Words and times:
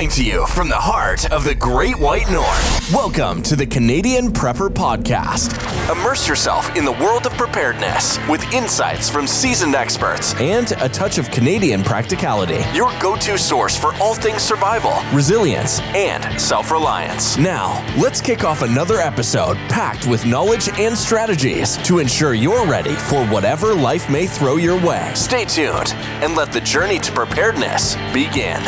Coming 0.00 0.12
to 0.12 0.24
you 0.24 0.46
from 0.46 0.70
the 0.70 0.76
heart 0.76 1.30
of 1.30 1.44
the 1.44 1.54
Great 1.54 1.98
White 1.98 2.30
North. 2.30 2.90
Welcome 2.90 3.42
to 3.42 3.54
the 3.54 3.66
Canadian 3.66 4.32
Prepper 4.32 4.70
Podcast. 4.70 5.52
Immerse 5.92 6.26
yourself 6.26 6.74
in 6.74 6.86
the 6.86 6.92
world 6.92 7.26
of 7.26 7.32
preparedness 7.34 8.18
with 8.26 8.42
insights 8.54 9.10
from 9.10 9.26
seasoned 9.26 9.74
experts 9.74 10.34
and 10.36 10.72
a 10.80 10.88
touch 10.88 11.18
of 11.18 11.30
Canadian 11.30 11.82
practicality. 11.82 12.64
Your 12.72 12.90
go 12.98 13.14
to 13.16 13.36
source 13.36 13.76
for 13.76 13.92
all 13.96 14.14
things 14.14 14.40
survival, 14.40 14.94
resilience, 15.14 15.80
and 15.94 16.40
self 16.40 16.70
reliance. 16.70 17.36
Now, 17.36 17.84
let's 18.00 18.22
kick 18.22 18.42
off 18.42 18.62
another 18.62 19.00
episode 19.00 19.58
packed 19.68 20.06
with 20.06 20.24
knowledge 20.24 20.70
and 20.78 20.96
strategies 20.96 21.76
to 21.86 21.98
ensure 21.98 22.32
you're 22.32 22.64
ready 22.66 22.94
for 22.94 23.26
whatever 23.26 23.74
life 23.74 24.08
may 24.08 24.26
throw 24.26 24.56
your 24.56 24.80
way. 24.82 25.12
Stay 25.14 25.44
tuned 25.44 25.92
and 26.24 26.36
let 26.36 26.52
the 26.52 26.60
journey 26.62 26.98
to 27.00 27.12
preparedness 27.12 27.96
begin. 28.14 28.62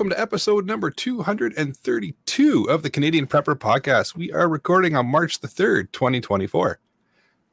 Welcome 0.00 0.16
to 0.16 0.18
episode 0.18 0.64
number 0.64 0.90
232 0.90 2.70
of 2.70 2.82
the 2.82 2.88
Canadian 2.88 3.26
Prepper 3.26 3.54
Podcast. 3.54 4.14
We 4.14 4.32
are 4.32 4.48
recording 4.48 4.96
on 4.96 5.04
March 5.04 5.40
the 5.40 5.46
3rd, 5.46 5.92
2024. 5.92 6.78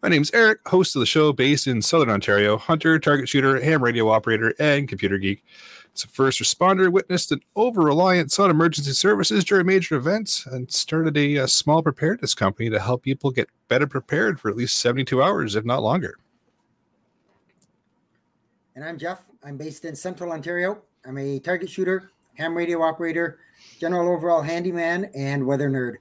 My 0.02 0.08
name 0.08 0.22
is 0.22 0.32
Eric, 0.34 0.66
host 0.66 0.96
of 0.96 1.02
the 1.02 1.06
show 1.06 1.34
based 1.34 1.68
in 1.68 1.82
Southern 1.82 2.10
Ontario, 2.10 2.58
hunter, 2.58 3.00
target 3.00 3.28
shooter, 3.28 3.60
ham 3.60 3.84
radio 3.84 4.08
operator, 4.08 4.54
and 4.62 4.88
computer 4.88 5.18
geek. 5.18 5.44
It's 5.92 6.06
a 6.06 6.08
first 6.08 6.40
responder, 6.40 6.90
witnessed 6.90 7.34
an 7.34 7.42
over 7.58 7.82
reliance 7.82 8.40
on 8.40 8.50
emergency 8.50 8.94
services 8.94 9.44
during 9.44 9.66
major 9.66 9.96
events, 9.96 10.46
and 10.46 10.72
started 10.72 11.18
a, 11.18 11.36
a 11.36 11.50
small 11.50 11.84
preparedness 11.84 12.34
company 12.34 12.70
to 12.70 12.80
help 12.80 13.04
people 13.04 13.30
get 13.30 13.50
better 13.68 13.88
prepared 13.88 14.40
for 14.40 14.50
at 14.50 14.56
least 14.56 14.78
72 14.78 15.22
hours, 15.22 15.58
if 15.58 15.66
not 15.66 15.84
longer. 15.84 16.16
And 18.74 18.86
I'm 18.86 18.98
Jeff. 18.98 19.24
I'm 19.44 19.58
based 19.58 19.84
in 19.84 19.98
Central 19.98 20.32
Ontario. 20.32 20.82
I'm 21.06 21.18
a 21.18 21.40
target 21.40 21.70
shooter, 21.70 22.10
ham 22.38 22.56
radio 22.56 22.82
operator, 22.82 23.40
general 23.80 24.10
overall 24.10 24.42
handyman, 24.42 25.10
and 25.16 25.46
weather 25.46 25.70
nerd. 25.70 25.96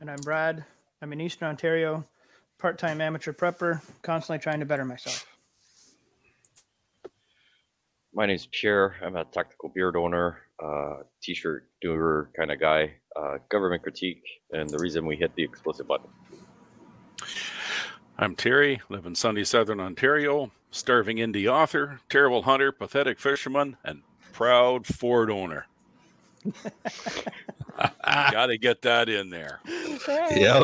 And 0.00 0.10
I'm 0.10 0.20
Brad. 0.20 0.64
I'm 1.00 1.12
in 1.12 1.20
Eastern 1.20 1.48
Ontario, 1.48 2.04
part 2.58 2.78
time 2.78 3.00
amateur 3.00 3.32
prepper, 3.32 3.80
constantly 4.02 4.38
trying 4.40 4.60
to 4.60 4.66
better 4.66 4.84
myself. 4.84 5.26
My 8.12 8.26
name's 8.26 8.46
Pierre. 8.46 8.96
I'm 9.02 9.16
a 9.16 9.24
tactical 9.24 9.70
beard 9.74 9.96
owner, 9.96 10.38
uh, 10.62 11.04
t 11.22 11.34
shirt 11.34 11.68
doer 11.80 12.30
kind 12.36 12.50
of 12.50 12.60
guy, 12.60 12.94
uh, 13.16 13.38
government 13.48 13.82
critique, 13.82 14.22
and 14.52 14.68
the 14.68 14.78
reason 14.78 15.06
we 15.06 15.16
hit 15.16 15.34
the 15.36 15.42
explicit 15.42 15.86
button. 15.86 16.10
I'm 18.18 18.34
Terry, 18.34 18.80
live 18.88 19.06
in 19.06 19.14
sunny 19.14 19.44
southern 19.44 19.78
Ontario, 19.78 20.50
starving 20.72 21.18
indie 21.18 21.50
author, 21.50 22.00
terrible 22.10 22.42
hunter, 22.42 22.72
pathetic 22.72 23.20
fisherman, 23.20 23.76
and 23.84 24.02
proud 24.38 24.86
Ford 24.86 25.32
owner. 25.32 25.66
Got 28.04 28.46
to 28.46 28.56
get 28.56 28.80
that 28.82 29.08
in 29.08 29.30
there. 29.30 29.58
Yeah. 30.08 30.62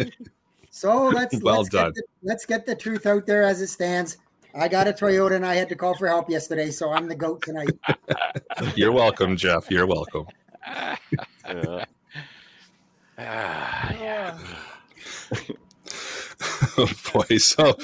so 0.70 1.08
let's 1.08 1.40
well 1.42 1.60
let's 1.60 1.70
done. 1.70 1.92
Get 1.92 1.94
the, 1.94 2.02
let's 2.22 2.44
get 2.44 2.66
the 2.66 2.76
truth 2.76 3.06
out 3.06 3.26
there 3.26 3.44
as 3.44 3.62
it 3.62 3.68
stands. 3.68 4.18
I 4.54 4.68
got 4.68 4.88
a 4.88 4.92
Toyota 4.92 5.36
and 5.36 5.46
I 5.46 5.54
had 5.54 5.70
to 5.70 5.74
call 5.74 5.94
for 5.96 6.06
help 6.06 6.28
yesterday, 6.28 6.70
so 6.70 6.90
I'm 6.90 7.08
the 7.08 7.14
goat 7.14 7.42
tonight. 7.42 7.70
You're 8.74 8.92
welcome, 8.92 9.36
Jeff. 9.36 9.70
You're 9.70 9.86
welcome. 9.86 10.26
Uh, 10.66 10.96
Ah, 13.18 13.94
yeah. 13.94 14.38
oh 16.78 16.90
boy. 17.12 17.38
So 17.38 17.76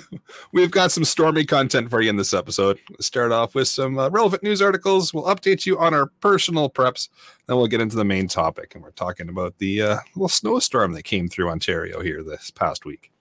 we've 0.52 0.70
got 0.70 0.92
some 0.92 1.04
stormy 1.04 1.44
content 1.44 1.90
for 1.90 2.00
you 2.00 2.10
in 2.10 2.16
this 2.16 2.32
episode. 2.32 2.78
Start 3.00 3.32
off 3.32 3.54
with 3.54 3.68
some 3.68 3.98
uh, 3.98 4.08
relevant 4.08 4.42
news 4.42 4.62
articles. 4.62 5.12
We'll 5.12 5.24
update 5.24 5.66
you 5.66 5.78
on 5.78 5.92
our 5.92 6.06
personal 6.20 6.70
preps. 6.70 7.08
Then 7.46 7.56
we'll 7.56 7.66
get 7.66 7.80
into 7.80 7.96
the 7.96 8.04
main 8.04 8.28
topic 8.28 8.74
and 8.74 8.82
we're 8.82 8.92
talking 8.92 9.28
about 9.28 9.58
the 9.58 9.82
uh, 9.82 9.96
little 10.14 10.28
snowstorm 10.28 10.92
that 10.92 11.02
came 11.02 11.28
through 11.28 11.50
ontario 11.50 12.00
here 12.00 12.22
this 12.22 12.50
past 12.50 12.84
week. 12.84 13.12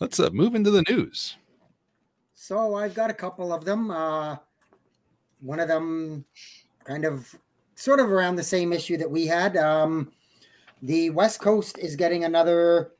Let's 0.00 0.20
uh, 0.20 0.30
move 0.30 0.54
into 0.54 0.70
the 0.70 0.82
news. 0.82 1.36
So 2.34 2.74
I've 2.74 2.94
got 2.94 3.10
a 3.10 3.14
couple 3.14 3.54
of 3.54 3.64
them. 3.64 3.90
Uh, 3.90 4.36
one 5.40 5.60
of 5.60 5.68
them 5.68 6.24
kind 6.84 7.04
of 7.04 7.34
sort 7.74 8.00
of 8.00 8.10
around 8.10 8.36
the 8.36 8.42
same 8.42 8.72
issue 8.72 8.96
that 8.98 9.10
we 9.10 9.26
had. 9.26 9.56
Um, 9.56 10.12
the 10.82 11.10
West 11.10 11.40
Coast 11.40 11.78
is 11.78 11.96
getting 11.96 12.24
another 12.24 12.92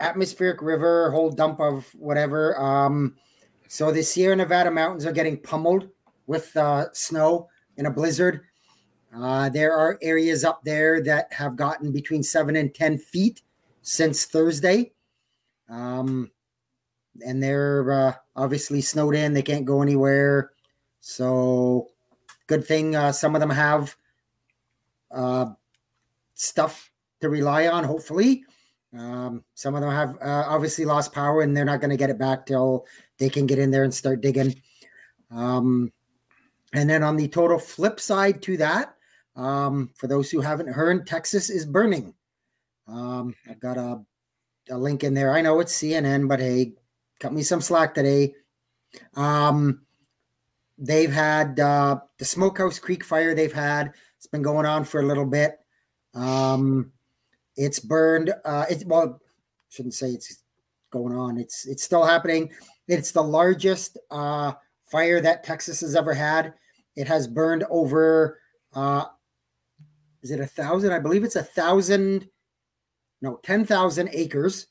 atmospheric 0.00 0.62
river, 0.62 1.10
whole 1.10 1.30
dump 1.30 1.60
of 1.60 1.86
whatever. 1.94 2.58
Um, 2.60 3.16
so 3.68 3.90
the 3.92 4.02
Sierra 4.02 4.36
Nevada 4.36 4.70
mountains 4.70 5.06
are 5.06 5.12
getting 5.12 5.38
pummeled 5.38 5.88
with 6.26 6.56
uh, 6.56 6.92
snow 6.92 7.48
in 7.76 7.86
a 7.86 7.90
blizzard. 7.90 8.42
Uh, 9.14 9.48
there 9.48 9.72
are 9.72 9.98
areas 10.02 10.44
up 10.44 10.62
there 10.64 11.02
that 11.02 11.32
have 11.32 11.56
gotten 11.56 11.92
between 11.92 12.22
seven 12.22 12.56
and 12.56 12.74
10 12.74 12.98
feet 12.98 13.42
since 13.82 14.26
Thursday. 14.26 14.92
Um, 15.68 16.30
and 17.24 17.42
they're 17.42 17.90
uh, 17.90 18.12
obviously 18.36 18.80
snowed 18.80 19.14
in. 19.14 19.32
They 19.32 19.42
can't 19.42 19.64
go 19.64 19.82
anywhere. 19.82 20.52
So, 21.00 21.88
good 22.46 22.64
thing 22.64 22.96
uh, 22.96 23.12
some 23.12 23.34
of 23.34 23.40
them 23.40 23.50
have 23.50 23.96
uh, 25.10 25.46
stuff 26.34 26.90
to 27.20 27.28
rely 27.28 27.68
on, 27.68 27.84
hopefully. 27.84 28.44
Um, 28.96 29.44
some 29.54 29.74
of 29.74 29.82
them 29.82 29.90
have 29.90 30.16
uh, 30.22 30.44
obviously 30.46 30.84
lost 30.84 31.12
power 31.12 31.42
and 31.42 31.56
they're 31.56 31.64
not 31.64 31.80
going 31.80 31.90
to 31.90 31.96
get 31.96 32.10
it 32.10 32.18
back 32.18 32.46
till 32.46 32.86
they 33.18 33.28
can 33.28 33.46
get 33.46 33.58
in 33.58 33.70
there 33.70 33.84
and 33.84 33.94
start 33.94 34.20
digging. 34.20 34.60
Um, 35.30 35.92
and 36.72 36.88
then 36.88 37.02
on 37.02 37.16
the 37.16 37.28
total 37.28 37.58
flip 37.58 38.00
side 38.00 38.42
to 38.42 38.56
that, 38.58 38.94
um, 39.36 39.90
for 39.94 40.06
those 40.06 40.30
who 40.30 40.40
haven't 40.40 40.72
heard, 40.72 41.06
Texas 41.06 41.50
is 41.50 41.66
burning. 41.66 42.14
Um, 42.86 43.34
I've 43.48 43.60
got 43.60 43.76
a, 43.76 44.00
a 44.70 44.76
link 44.76 45.04
in 45.04 45.14
there. 45.14 45.32
I 45.32 45.42
know 45.42 45.60
it's 45.60 45.78
CNN, 45.78 46.28
but 46.28 46.40
hey, 46.40 46.72
cut 47.20 47.32
me 47.32 47.42
some 47.42 47.60
slack 47.60 47.94
today. 47.94 48.34
Um, 49.14 49.82
they've 50.78 51.12
had 51.12 51.60
uh, 51.60 52.00
the 52.18 52.24
Smokehouse 52.24 52.78
Creek 52.78 53.04
fire. 53.04 53.34
They've 53.34 53.52
had 53.52 53.92
it's 54.16 54.26
been 54.26 54.42
going 54.42 54.66
on 54.66 54.84
for 54.84 55.00
a 55.00 55.06
little 55.06 55.26
bit. 55.26 55.58
Um, 56.14 56.92
it's 57.58 57.80
burned. 57.80 58.32
Uh, 58.44 58.64
well, 58.86 59.20
shouldn't 59.68 59.94
say 59.94 60.10
it's 60.10 60.42
going 60.90 61.14
on. 61.14 61.36
It's 61.36 61.66
it's 61.66 61.82
still 61.82 62.04
happening. 62.04 62.50
It's 62.86 63.10
the 63.12 63.22
largest 63.22 63.98
uh, 64.10 64.52
fire 64.90 65.20
that 65.20 65.44
Texas 65.44 65.80
has 65.80 65.94
ever 65.94 66.14
had. 66.14 66.54
It 66.96 67.06
has 67.08 67.26
burned 67.26 67.64
over. 67.68 68.38
Uh, 68.72 69.04
is 70.22 70.30
it 70.30 70.40
a 70.40 70.46
thousand? 70.46 70.92
I 70.92 71.00
believe 71.00 71.24
it's 71.24 71.36
a 71.36 71.42
thousand. 71.42 72.28
No, 73.20 73.40
ten 73.42 73.66
thousand 73.66 74.08
acres. 74.12 74.68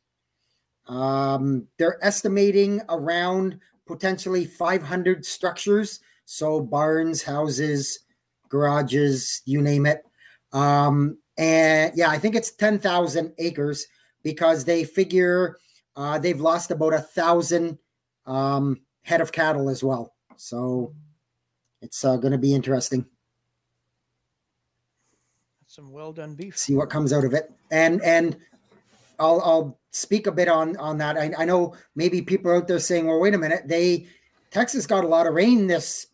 Um, 0.88 1.68
they're 1.78 2.04
estimating 2.04 2.82
around 2.88 3.60
potentially 3.86 4.46
500 4.46 5.26
structures. 5.26 6.00
So 6.24 6.62
barns, 6.62 7.22
houses, 7.24 8.00
garages, 8.48 9.42
you 9.46 9.62
name 9.62 9.86
it. 9.86 10.06
Um, 10.54 11.18
and 11.38 11.92
yeah, 11.96 12.10
I 12.10 12.18
think 12.18 12.36
it's 12.36 12.52
10,000 12.52 13.34
acres 13.38 13.88
because 14.24 14.66
they 14.66 14.84
figure 14.84 15.58
uh, 15.96 16.20
they've 16.20 16.40
lost 16.40 16.72
about 16.72 16.94
a 16.94 17.00
thousand 17.00 17.78
um, 18.26 18.82
head 19.02 19.22
of 19.22 19.32
cattle 19.32 19.70
as 19.70 19.84
well. 19.84 20.14
So 20.36 20.94
it's 21.82 22.04
uh, 22.06 22.18
going 22.18 22.34
to 22.34 22.38
be 22.38 22.54
interesting. 22.54 23.06
Some 25.66 25.92
well 25.92 26.14
done 26.14 26.36
beef. 26.36 26.58
See 26.58 26.76
what 26.76 26.90
comes 26.90 27.14
out 27.14 27.26
of 27.26 27.34
it. 27.34 27.52
And, 27.72 28.02
and, 28.04 28.38
I'll 29.20 29.42
I'll 29.42 29.80
speak 29.92 30.28
a 30.28 30.32
bit 30.32 30.48
on 30.48 30.78
on 30.78 30.98
that. 31.00 31.18
I, 31.18 31.32
I 31.38 31.46
know 31.46 31.76
maybe 31.96 32.22
people 32.22 32.52
out 32.52 32.68
there 32.68 32.80
saying, 32.80 33.08
"Well, 33.08 33.20
wait 33.20 33.34
a 33.34 33.38
minute, 33.38 33.64
they 33.68 34.08
Texas 34.52 34.86
got 34.86 35.04
a 35.04 35.08
lot 35.08 35.28
of 35.28 35.34
rain 35.34 35.68
this 35.68 36.08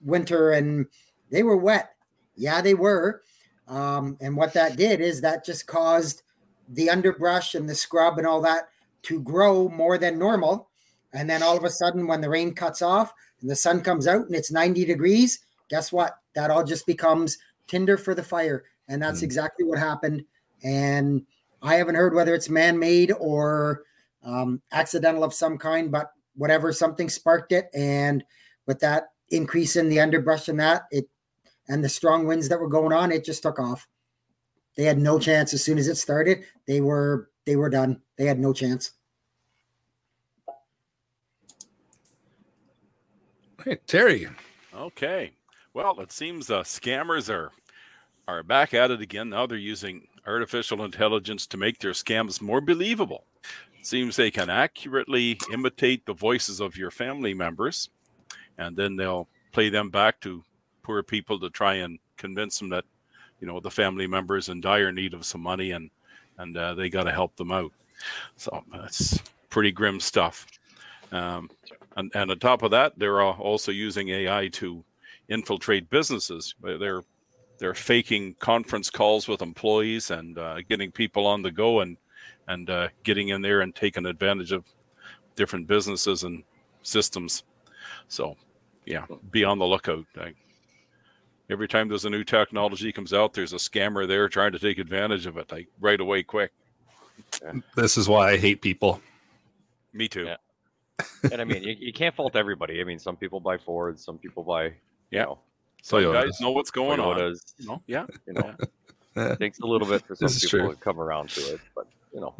winter 0.00 0.52
and 0.52 0.86
they 1.30 1.42
were 1.42 1.56
wet." 1.56 1.90
Yeah, 2.34 2.60
they 2.60 2.74
were. 2.74 3.22
Um, 3.68 4.16
and 4.20 4.36
what 4.36 4.52
that 4.54 4.76
did 4.76 5.00
is 5.00 5.20
that 5.20 5.44
just 5.44 5.66
caused 5.66 6.22
the 6.68 6.90
underbrush 6.90 7.54
and 7.54 7.68
the 7.68 7.74
scrub 7.74 8.18
and 8.18 8.26
all 8.26 8.40
that 8.42 8.68
to 9.02 9.20
grow 9.20 9.68
more 9.68 9.98
than 9.98 10.18
normal. 10.18 10.68
And 11.12 11.28
then 11.28 11.42
all 11.42 11.56
of 11.56 11.64
a 11.64 11.70
sudden, 11.70 12.06
when 12.06 12.20
the 12.20 12.28
rain 12.28 12.54
cuts 12.54 12.82
off 12.82 13.12
and 13.40 13.50
the 13.50 13.56
sun 13.56 13.80
comes 13.80 14.06
out 14.06 14.26
and 14.26 14.34
it's 14.34 14.50
90 14.52 14.84
degrees, 14.84 15.40
guess 15.68 15.92
what? 15.92 16.16
That 16.34 16.50
all 16.50 16.64
just 16.64 16.86
becomes 16.86 17.38
tinder 17.66 17.96
for 17.96 18.14
the 18.14 18.22
fire. 18.22 18.64
And 18.88 19.00
that's 19.00 19.20
Mm. 19.20 19.24
exactly 19.24 19.64
what 19.64 19.78
happened. 19.78 20.24
And 20.62 21.24
I 21.62 21.74
haven't 21.76 21.94
heard 21.94 22.14
whether 22.14 22.34
it's 22.34 22.48
man 22.48 22.78
made 22.78 23.12
or 23.18 23.82
um, 24.22 24.60
accidental 24.72 25.24
of 25.24 25.32
some 25.34 25.56
kind, 25.56 25.90
but 25.90 26.10
whatever, 26.34 26.72
something 26.72 27.08
sparked 27.08 27.52
it. 27.52 27.68
And 27.74 28.24
with 28.66 28.80
that 28.80 29.08
increase 29.30 29.76
in 29.76 29.88
the 29.88 30.00
underbrush 30.00 30.48
and 30.48 30.58
that, 30.60 30.82
it 30.90 31.08
and 31.68 31.82
the 31.82 31.88
strong 31.88 32.26
winds 32.26 32.48
that 32.48 32.60
were 32.60 32.68
going 32.68 32.92
on, 32.92 33.12
it 33.12 33.24
just 33.24 33.42
took 33.42 33.58
off. 33.58 33.86
they 34.76 34.84
had 34.84 34.98
no 34.98 35.18
chance. 35.18 35.54
As 35.54 35.64
soon 35.64 35.78
as 35.78 35.88
it 35.88 35.96
started, 35.96 36.44
they 36.66 36.80
were 36.80 37.30
they 37.46 37.56
were 37.56 37.70
done. 37.70 38.00
They 38.18 38.26
had 38.26 38.38
no 38.38 38.52
chance. 38.52 38.92
Hey, 43.64 43.78
Terry. 43.86 44.28
Okay. 44.74 45.32
Well, 45.74 45.98
it 46.00 46.12
seems 46.12 46.50
uh, 46.50 46.62
scammers 46.62 47.28
are 47.32 47.50
are 48.28 48.42
back 48.42 48.74
at 48.74 48.90
it 48.90 49.00
again. 49.00 49.30
Now 49.30 49.46
they're 49.46 49.58
using 49.58 50.06
artificial 50.26 50.84
intelligence 50.84 51.46
to 51.46 51.56
make 51.56 51.78
their 51.78 51.92
scams 51.92 52.40
more 52.40 52.60
believable. 52.60 53.24
It 53.78 53.86
seems 53.86 54.16
they 54.16 54.30
can 54.30 54.50
accurately 54.50 55.38
imitate 55.52 56.04
the 56.06 56.14
voices 56.14 56.60
of 56.60 56.76
your 56.76 56.90
family 56.90 57.34
members, 57.34 57.88
and 58.58 58.76
then 58.76 58.96
they'll 58.96 59.28
play 59.52 59.68
them 59.68 59.90
back 59.90 60.20
to 60.22 60.42
poor 60.86 61.02
people 61.02 61.40
to 61.40 61.50
try 61.50 61.74
and 61.74 61.98
convince 62.16 62.60
them 62.60 62.68
that 62.68 62.84
you 63.40 63.46
know 63.46 63.58
the 63.58 63.70
family 63.70 64.06
members 64.06 64.48
in 64.48 64.60
dire 64.60 64.92
need 64.92 65.14
of 65.14 65.26
some 65.26 65.40
money 65.40 65.72
and 65.72 65.90
and 66.38 66.56
uh, 66.56 66.74
they 66.74 66.88
got 66.88 67.04
to 67.04 67.12
help 67.12 67.34
them 67.34 67.50
out. 67.50 67.72
So 68.36 68.62
that's 68.72 69.18
pretty 69.50 69.72
grim 69.72 69.98
stuff. 69.98 70.46
Um, 71.10 71.50
and, 71.96 72.12
and 72.14 72.30
on 72.30 72.38
top 72.38 72.62
of 72.62 72.70
that, 72.70 72.92
they're 72.98 73.22
also 73.22 73.72
using 73.72 74.10
AI 74.10 74.48
to 74.48 74.84
infiltrate 75.28 75.90
businesses. 75.90 76.54
They're 76.62 77.02
they're 77.58 77.74
faking 77.74 78.34
conference 78.34 78.88
calls 78.90 79.26
with 79.26 79.42
employees 79.42 80.10
and 80.10 80.38
uh, 80.38 80.60
getting 80.68 80.92
people 80.92 81.26
on 81.26 81.42
the 81.42 81.50
go 81.50 81.80
and 81.80 81.96
and 82.46 82.70
uh, 82.70 82.88
getting 83.02 83.30
in 83.30 83.42
there 83.42 83.62
and 83.62 83.74
taking 83.74 84.06
advantage 84.06 84.52
of 84.52 84.64
different 85.34 85.66
businesses 85.66 86.22
and 86.22 86.44
systems. 86.82 87.42
So, 88.06 88.36
yeah, 88.84 89.04
be 89.32 89.42
on 89.42 89.58
the 89.58 89.66
lookout. 89.66 90.06
Every 91.50 91.68
time 91.68 91.88
there's 91.88 92.04
a 92.04 92.10
new 92.10 92.24
technology 92.24 92.92
comes 92.92 93.12
out, 93.12 93.34
there's 93.34 93.52
a 93.52 93.56
scammer 93.56 94.06
there 94.06 94.28
trying 94.28 94.52
to 94.52 94.58
take 94.58 94.78
advantage 94.78 95.26
of 95.26 95.36
it, 95.36 95.50
like 95.50 95.68
right 95.80 96.00
away, 96.00 96.22
quick. 96.22 96.52
This 97.74 97.96
is 97.96 98.08
why 98.08 98.30
I 98.32 98.36
hate 98.36 98.60
people. 98.60 99.00
Me 99.92 100.08
too. 100.08 100.24
Yeah. 100.24 100.36
and 101.30 101.40
I 101.40 101.44
mean, 101.44 101.62
you, 101.62 101.74
you 101.78 101.92
can't 101.92 102.14
fault 102.14 102.36
everybody. 102.36 102.80
I 102.80 102.84
mean, 102.84 102.98
some 102.98 103.16
people 103.16 103.40
buy 103.40 103.58
Fords, 103.58 104.04
some 104.04 104.18
people 104.18 104.42
buy, 104.42 104.64
you 104.64 104.72
Yeah. 105.10 105.24
know, 105.24 105.38
So 105.82 105.98
you 105.98 106.12
guys 106.12 106.40
know 106.40 106.50
what's 106.50 106.70
going 106.70 107.00
on. 107.00 107.16
Toyotas. 107.16 107.54
You 107.58 107.66
know? 107.68 107.82
Yeah. 107.86 108.06
You 108.26 108.32
know, 108.34 108.54
it 109.16 109.38
takes 109.38 109.58
a 109.60 109.66
little 109.66 109.86
bit 109.88 110.06
for 110.06 110.14
some 110.16 110.28
people 110.28 110.48
true. 110.48 110.70
to 110.70 110.76
come 110.76 111.00
around 111.00 111.30
to 111.30 111.40
it, 111.54 111.60
but 111.74 111.86
you 112.12 112.20
know, 112.20 112.34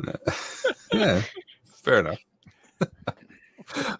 yeah, 0.92 1.22
fair 1.64 2.00
enough. 2.00 2.18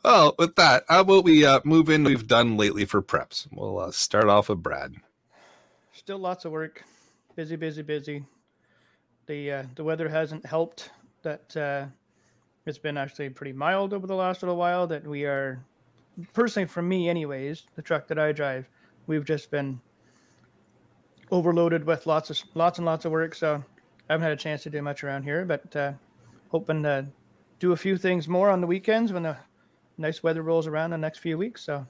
well, 0.05 0.35
with 0.39 0.55
that, 0.57 0.85
how 0.89 1.01
about 1.01 1.25
we 1.25 1.45
uh, 1.45 1.61
move 1.65 1.91
in? 1.91 2.05
We've 2.05 2.27
done 2.27 2.57
lately 2.57 2.85
for 2.85 3.03
preps. 3.03 3.49
We'll 3.51 3.79
uh, 3.79 3.91
start 3.91 4.29
off 4.29 4.49
with 4.49 4.63
Brad. 4.63 4.95
Still 5.93 6.19
lots 6.19 6.45
of 6.45 6.53
work. 6.53 6.85
Busy, 7.35 7.57
busy, 7.57 7.83
busy. 7.83 8.25
The 9.27 9.53
uh, 9.53 9.63
the 9.75 9.85
weather 9.85 10.09
hasn't 10.09 10.47
helped. 10.47 10.91
That 11.23 11.57
uh, 11.57 11.87
it's 12.65 12.79
been 12.79 12.97
actually 12.97 13.31
pretty 13.31 13.53
mild 13.53 13.93
over 13.93 14.07
the 14.07 14.15
last 14.15 14.43
little 14.43 14.57
while. 14.57 14.87
That 14.87 15.07
we 15.07 15.25
are, 15.25 15.65
personally, 16.33 16.69
for 16.69 16.83
me, 16.83 17.09
anyways, 17.09 17.65
the 17.75 17.83
truck 17.83 18.07
that 18.09 18.19
I 18.19 18.33
drive, 18.33 18.69
we've 19.07 19.25
just 19.25 19.51
been 19.51 19.81
overloaded 21.33 21.85
with 21.85 22.07
lots 22.07 22.31
of 22.31 22.39
lots 22.55 22.79
and 22.79 22.87
lots 22.87 23.05
of 23.05 23.13
work. 23.13 23.35
So 23.35 23.65
I 24.09 24.13
haven't 24.13 24.25
had 24.25 24.33
a 24.33 24.37
chance 24.37 24.63
to 24.63 24.71
do 24.71 24.81
much 24.81 25.03
around 25.03 25.25
here, 25.25 25.45
but 25.45 25.75
uh, 25.75 25.93
hoping 26.51 26.85
to 26.85 27.07
do 27.59 27.73
a 27.73 27.77
few 27.77 27.97
things 27.97 28.29
more 28.29 28.51
on 28.51 28.61
the 28.61 28.67
weekends 28.67 29.13
when 29.13 29.25
the 29.25 29.37
nice 29.99 30.23
weather 30.23 30.43
rolls 30.43 30.67
around 30.67 30.91
the 30.91 30.99
next 30.99 31.19
few 31.19 31.39
weeks. 31.39 31.65
So 31.65 31.87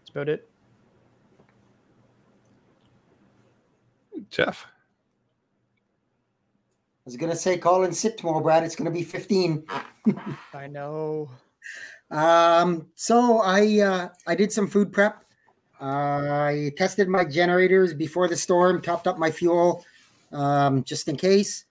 that's 0.00 0.10
about 0.10 0.28
it. 0.28 0.48
Jeff. 4.30 4.66
I 4.66 7.04
was 7.04 7.16
gonna 7.16 7.36
say 7.36 7.56
call 7.56 7.84
and 7.84 7.94
sit 7.94 8.18
tomorrow, 8.18 8.40
Brad. 8.40 8.64
It's 8.64 8.74
gonna 8.74 8.90
be 8.90 9.02
15. 9.02 9.64
I 10.54 10.66
know. 10.66 11.30
Um, 12.10 12.86
so 12.94 13.40
I 13.40 13.80
uh, 13.80 14.08
I 14.26 14.34
did 14.34 14.52
some 14.52 14.66
food 14.66 14.92
prep. 14.92 15.22
I 15.80 16.72
tested 16.76 17.08
my 17.08 17.24
generators 17.24 17.92
before 17.92 18.28
the 18.28 18.36
storm, 18.36 18.80
topped 18.80 19.06
up 19.06 19.18
my 19.18 19.30
fuel 19.30 19.84
um, 20.32 20.82
just 20.84 21.08
in 21.08 21.16
case, 21.16 21.66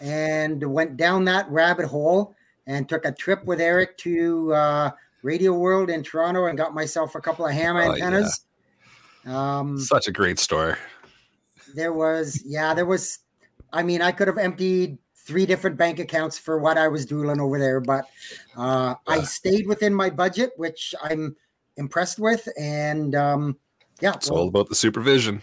and 0.00 0.62
went 0.62 0.96
down 0.96 1.24
that 1.26 1.48
rabbit 1.50 1.86
hole 1.86 2.34
and 2.66 2.88
took 2.88 3.04
a 3.04 3.12
trip 3.12 3.44
with 3.44 3.60
Eric 3.60 3.96
to 3.98 4.52
uh, 4.54 4.90
Radio 5.22 5.52
World 5.52 5.90
in 5.90 6.02
Toronto 6.02 6.46
and 6.46 6.56
got 6.58 6.74
myself 6.74 7.14
a 7.14 7.20
couple 7.20 7.46
of 7.46 7.52
ham 7.52 7.76
Oh, 7.76 7.92
antennas. 7.92 8.40
Um, 9.26 9.78
Such 9.78 10.08
a 10.08 10.12
great 10.12 10.38
store. 10.38 10.78
there 11.74 11.92
was 11.92 12.42
yeah 12.44 12.72
there 12.74 12.84
was 12.86 13.20
i 13.72 13.82
mean 13.82 14.00
i 14.02 14.12
could 14.12 14.28
have 14.28 14.38
emptied 14.38 14.96
three 15.16 15.44
different 15.46 15.76
bank 15.76 15.98
accounts 15.98 16.38
for 16.38 16.58
what 16.58 16.76
i 16.78 16.86
was 16.86 17.04
doing 17.06 17.40
over 17.40 17.58
there 17.58 17.80
but 17.80 18.04
uh, 18.56 18.94
i 19.08 19.22
stayed 19.22 19.66
within 19.66 19.92
my 19.94 20.08
budget 20.10 20.52
which 20.56 20.94
i'm 21.02 21.34
impressed 21.78 22.18
with 22.20 22.46
and 22.60 23.14
um, 23.16 23.56
yeah 24.00 24.12
It's 24.14 24.28
all 24.30 24.46
about 24.46 24.68
the 24.68 24.74
supervision. 24.76 25.40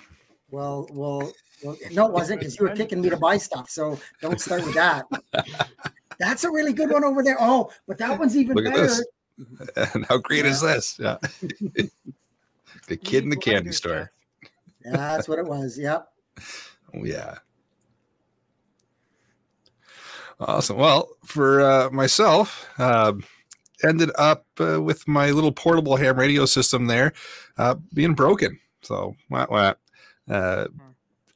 well, 0.52 0.88
well, 0.92 1.34
well, 1.64 1.76
no, 1.92 2.06
it 2.08 2.14
wasn't 2.14 2.40
because 2.40 2.58
you 2.60 2.66
were 2.68 2.76
kicking 2.76 3.02
me 3.02 3.10
to 3.10 3.18
buy 3.18 3.38
stuff. 3.38 3.70
So 3.70 4.00
don't 4.22 4.40
start 4.40 4.64
with 4.66 4.76
that. 4.76 5.06
That's 6.22 6.44
a 6.44 6.52
really 6.52 6.72
good 6.72 6.92
one 6.92 7.04
over 7.04 7.24
there. 7.24 7.38
Oh, 7.40 7.72
but 7.88 7.98
that 7.98 8.20
one's 8.20 8.38
even 8.38 8.56
Look 8.56 8.68
at 8.68 8.74
better. 8.74 8.84
this. 8.84 9.04
And 9.96 10.06
how 10.10 10.20
great 10.20 10.46
is 10.46 10.62
this? 10.62 11.00
Yeah. 11.00 11.18
the 12.88 12.96
kid 12.96 13.24
in 13.24 13.32
the 13.32 13.36
candy 13.36 13.72
store. 13.72 14.12
Yeah, 14.86 14.98
that's 14.98 15.28
what 15.28 15.40
it 15.40 15.46
was. 15.46 15.78
Yep. 15.78 16.08
Oh, 16.94 17.06
yeah. 17.06 17.36
Awesome. 20.42 20.76
Well, 20.76 21.08
for 21.24 21.62
uh, 21.62 21.90
myself, 21.90 22.68
um, 22.78 23.24
ended 23.82 24.12
up 24.16 24.46
uh, 24.60 24.82
with 24.82 25.08
my 25.08 25.32
little 25.32 25.54
portable 25.54 25.96
ham 25.96 26.20
radio 26.20 26.46
system 26.46 26.88
there 26.88 27.14
uh, 27.58 27.76
being 27.94 28.14
broken. 28.14 28.60
So, 28.82 29.16
wah, 29.30 29.46
wah. 29.50 29.76
Uh, 30.30 30.68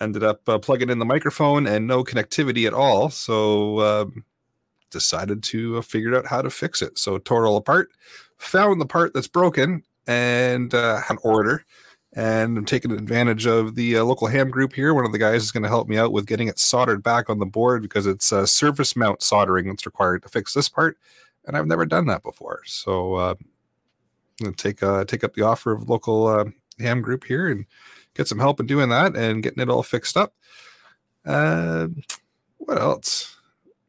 ended 0.02 0.26
up 0.26 0.42
uh, 0.50 0.60
plugging 0.60 0.90
in 0.90 1.00
the 1.00 1.06
microphone 1.06 1.68
and 1.68 1.88
no 1.88 2.04
connectivity 2.04 2.68
at 2.68 2.74
all. 2.74 3.10
So, 3.10 3.80
um, 3.80 4.26
decided 4.96 5.44
to 5.44 5.78
uh, 5.78 5.82
figure 5.82 6.16
out 6.16 6.26
how 6.26 6.42
to 6.42 6.50
fix 6.50 6.82
it. 6.82 6.98
So, 6.98 7.18
tore 7.20 7.46
it 7.46 7.48
all 7.48 7.58
apart, 7.58 7.90
found 8.38 8.82
the 8.82 8.86
part 8.86 9.14
that's 9.14 9.28
broken, 9.28 9.84
and 10.08 10.74
uh, 10.74 11.02
had 11.02 11.14
an 11.14 11.20
order 11.24 11.66
and 12.16 12.58
I'm 12.58 12.66
taking 12.66 12.92
advantage 12.92 13.46
of 13.46 13.76
the 13.76 13.98
uh, 13.98 14.04
local 14.06 14.28
ham 14.28 14.50
group 14.50 14.74
here. 14.74 14.94
One 14.94 15.06
of 15.06 15.12
the 15.12 15.18
guys 15.18 15.44
is 15.44 15.52
going 15.52 15.64
to 15.64 15.70
help 15.70 15.90
me 15.90 15.98
out 15.98 16.14
with 16.14 16.26
getting 16.26 16.48
it 16.48 16.58
soldered 16.58 17.04
back 17.04 17.30
on 17.30 17.40
the 17.40 17.46
board 17.46 17.82
because 17.82 18.08
it's 18.08 18.32
uh, 18.32 18.46
surface 18.46 18.96
mount 18.96 19.22
soldering 19.22 19.68
that's 19.68 19.86
required 19.86 20.24
to 20.24 20.30
fix 20.30 20.54
this 20.54 20.70
part, 20.70 20.98
and 21.46 21.58
I've 21.58 21.68
never 21.68 21.86
done 21.86 22.08
that 22.08 22.24
before. 22.24 22.62
So 22.66 23.16
uh, 23.16 23.36
I'm 24.40 24.46
going 24.46 24.56
to 24.56 24.64
take 24.64 24.82
uh, 24.82 25.04
take 25.04 25.26
up 25.26 25.34
the 25.34 25.42
offer 25.42 25.74
of 25.74 25.90
local 25.90 26.28
uh, 26.28 26.46
ham 26.80 27.02
group 27.02 27.26
here 27.26 27.50
and 27.50 27.66
get 28.14 28.30
some 28.30 28.40
help 28.40 28.62
in 28.62 28.66
doing 28.66 28.90
that 28.90 29.16
and 29.18 29.44
getting 29.44 29.62
it 29.62 29.70
all 29.70 29.84
fixed 29.84 30.16
up. 30.16 30.34
Uh, 31.26 31.88
what 32.58 32.80
else? 32.80 33.35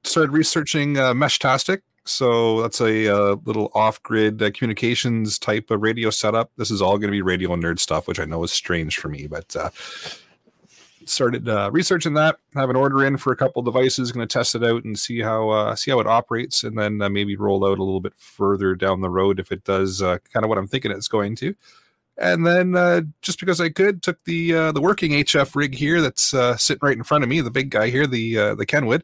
Started 0.07 0.31
researching 0.31 0.97
uh, 0.99 1.13
Meshtastic. 1.13 1.83
So 2.05 2.63
that's 2.63 2.81
a 2.81 3.09
uh, 3.09 3.37
little 3.45 3.73
off-grid 3.75 4.41
uh, 4.41 4.53
communications 4.53 5.37
type 5.37 5.69
of 5.73 5.83
radio 5.83 6.11
setup. 6.11 6.53
This 6.57 6.71
is 6.71 6.81
all 6.81 6.97
going 6.97 7.09
to 7.09 7.13
be 7.13 7.23
radio 7.23 7.51
nerd 7.57 7.81
stuff, 7.81 8.07
which 8.07 8.21
I 8.21 8.25
know 8.25 8.45
is 8.45 8.53
strange 8.53 8.99
for 8.99 9.09
me, 9.09 9.27
but 9.27 9.57
uh, 9.57 9.71
started 11.07 11.49
uh, 11.49 11.71
researching 11.73 12.15
that. 12.15 12.37
Have 12.55 12.71
an 12.71 12.77
order 12.77 13.05
in 13.05 13.17
for 13.17 13.33
a 13.33 13.37
couple 13.37 13.63
devices. 13.63 14.13
Going 14.13 14.27
to 14.27 14.33
test 14.33 14.55
it 14.55 14.63
out 14.63 14.85
and 14.85 14.97
see 14.97 15.21
how 15.21 15.51
uh, 15.51 15.75
see 15.75 15.91
how 15.91 15.99
it 15.99 16.07
operates, 16.07 16.63
and 16.63 16.79
then 16.79 16.99
maybe 17.13 17.35
roll 17.35 17.67
out 17.67 17.81
a 17.81 17.83
little 17.83 18.01
bit 18.01 18.15
further 18.17 18.77
down 18.77 19.01
the 19.01 19.11
road 19.11 19.41
if 19.41 19.51
it 19.51 19.65
does 19.65 20.01
kind 20.01 20.21
of 20.37 20.49
what 20.49 20.59
I'm 20.59 20.69
thinking 20.69 20.93
it's 20.93 21.09
going 21.09 21.35
to. 21.37 21.53
And 22.17 22.47
then 22.47 23.13
just 23.23 23.41
because 23.41 23.61
I 23.61 23.71
could, 23.71 24.05
took 24.05 24.23
the 24.23 24.53
the 24.71 24.81
working 24.81 25.11
HF 25.11 25.57
rig 25.57 25.75
here 25.75 26.01
that's 26.01 26.33
sitting 26.63 26.79
right 26.81 26.97
in 26.97 27.03
front 27.03 27.25
of 27.25 27.29
me, 27.29 27.41
the 27.41 27.51
big 27.51 27.71
guy 27.71 27.91
here, 27.91 28.07
the 28.07 28.55
the 28.55 28.67
Kenwood. 28.67 29.03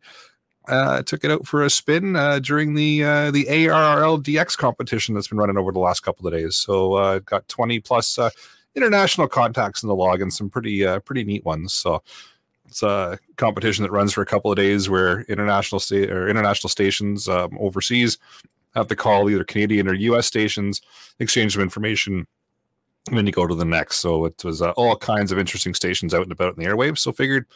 Uh, 0.68 1.02
took 1.02 1.24
it 1.24 1.30
out 1.30 1.44
for 1.44 1.64
a 1.64 1.70
spin 1.70 2.14
uh, 2.14 2.38
during 2.38 2.74
the 2.74 3.02
uh, 3.02 3.30
the 3.32 3.46
ARRL 3.46 4.22
DX 4.22 4.56
competition 4.56 5.12
that's 5.12 5.26
been 5.26 5.38
running 5.38 5.58
over 5.58 5.72
the 5.72 5.80
last 5.80 6.00
couple 6.00 6.24
of 6.26 6.32
days. 6.32 6.56
So 6.56 6.94
uh, 6.94 7.18
got 7.18 7.48
20 7.48 7.80
plus 7.80 8.16
uh, 8.16 8.30
international 8.76 9.26
contacts 9.26 9.82
in 9.82 9.88
the 9.88 9.94
log 9.94 10.22
and 10.22 10.32
some 10.32 10.48
pretty 10.48 10.86
uh, 10.86 11.00
pretty 11.00 11.24
neat 11.24 11.44
ones. 11.44 11.72
So 11.72 12.02
it's 12.66 12.82
a 12.82 13.18
competition 13.36 13.82
that 13.82 13.90
runs 13.90 14.12
for 14.12 14.22
a 14.22 14.26
couple 14.26 14.50
of 14.50 14.56
days 14.56 14.88
where 14.88 15.22
international 15.22 15.80
sta- 15.80 16.08
or 16.10 16.28
international 16.28 16.70
stations 16.70 17.28
um, 17.28 17.56
overseas 17.60 18.18
have 18.74 18.86
to 18.88 18.96
call 18.96 19.28
either 19.28 19.44
Canadian 19.44 19.88
or 19.88 19.94
U.S. 19.94 20.26
stations, 20.26 20.80
exchange 21.18 21.52
some 21.52 21.62
information, 21.62 22.26
and 23.08 23.18
then 23.18 23.26
you 23.26 23.32
go 23.32 23.46
to 23.46 23.54
the 23.54 23.64
next. 23.64 23.98
So 23.98 24.24
it 24.24 24.42
was 24.44 24.62
uh, 24.62 24.70
all 24.70 24.96
kinds 24.96 25.32
of 25.32 25.38
interesting 25.38 25.74
stations 25.74 26.14
out 26.14 26.22
and 26.22 26.32
about 26.32 26.56
in 26.56 26.62
the 26.62 26.70
airwaves. 26.70 26.98
So 26.98 27.12
figured 27.12 27.46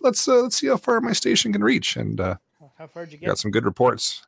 let's 0.00 0.26
uh, 0.28 0.42
let's 0.42 0.56
see 0.56 0.66
how 0.68 0.76
far 0.76 1.00
my 1.00 1.12
station 1.12 1.52
can 1.52 1.62
reach 1.62 1.96
and. 1.96 2.20
Uh, 2.20 2.36
How 2.78 2.86
far 2.86 3.04
did 3.04 3.12
you 3.12 3.18
get? 3.18 3.26
got 3.28 3.38
some 3.38 3.50
good 3.50 3.64
reports. 3.64 4.26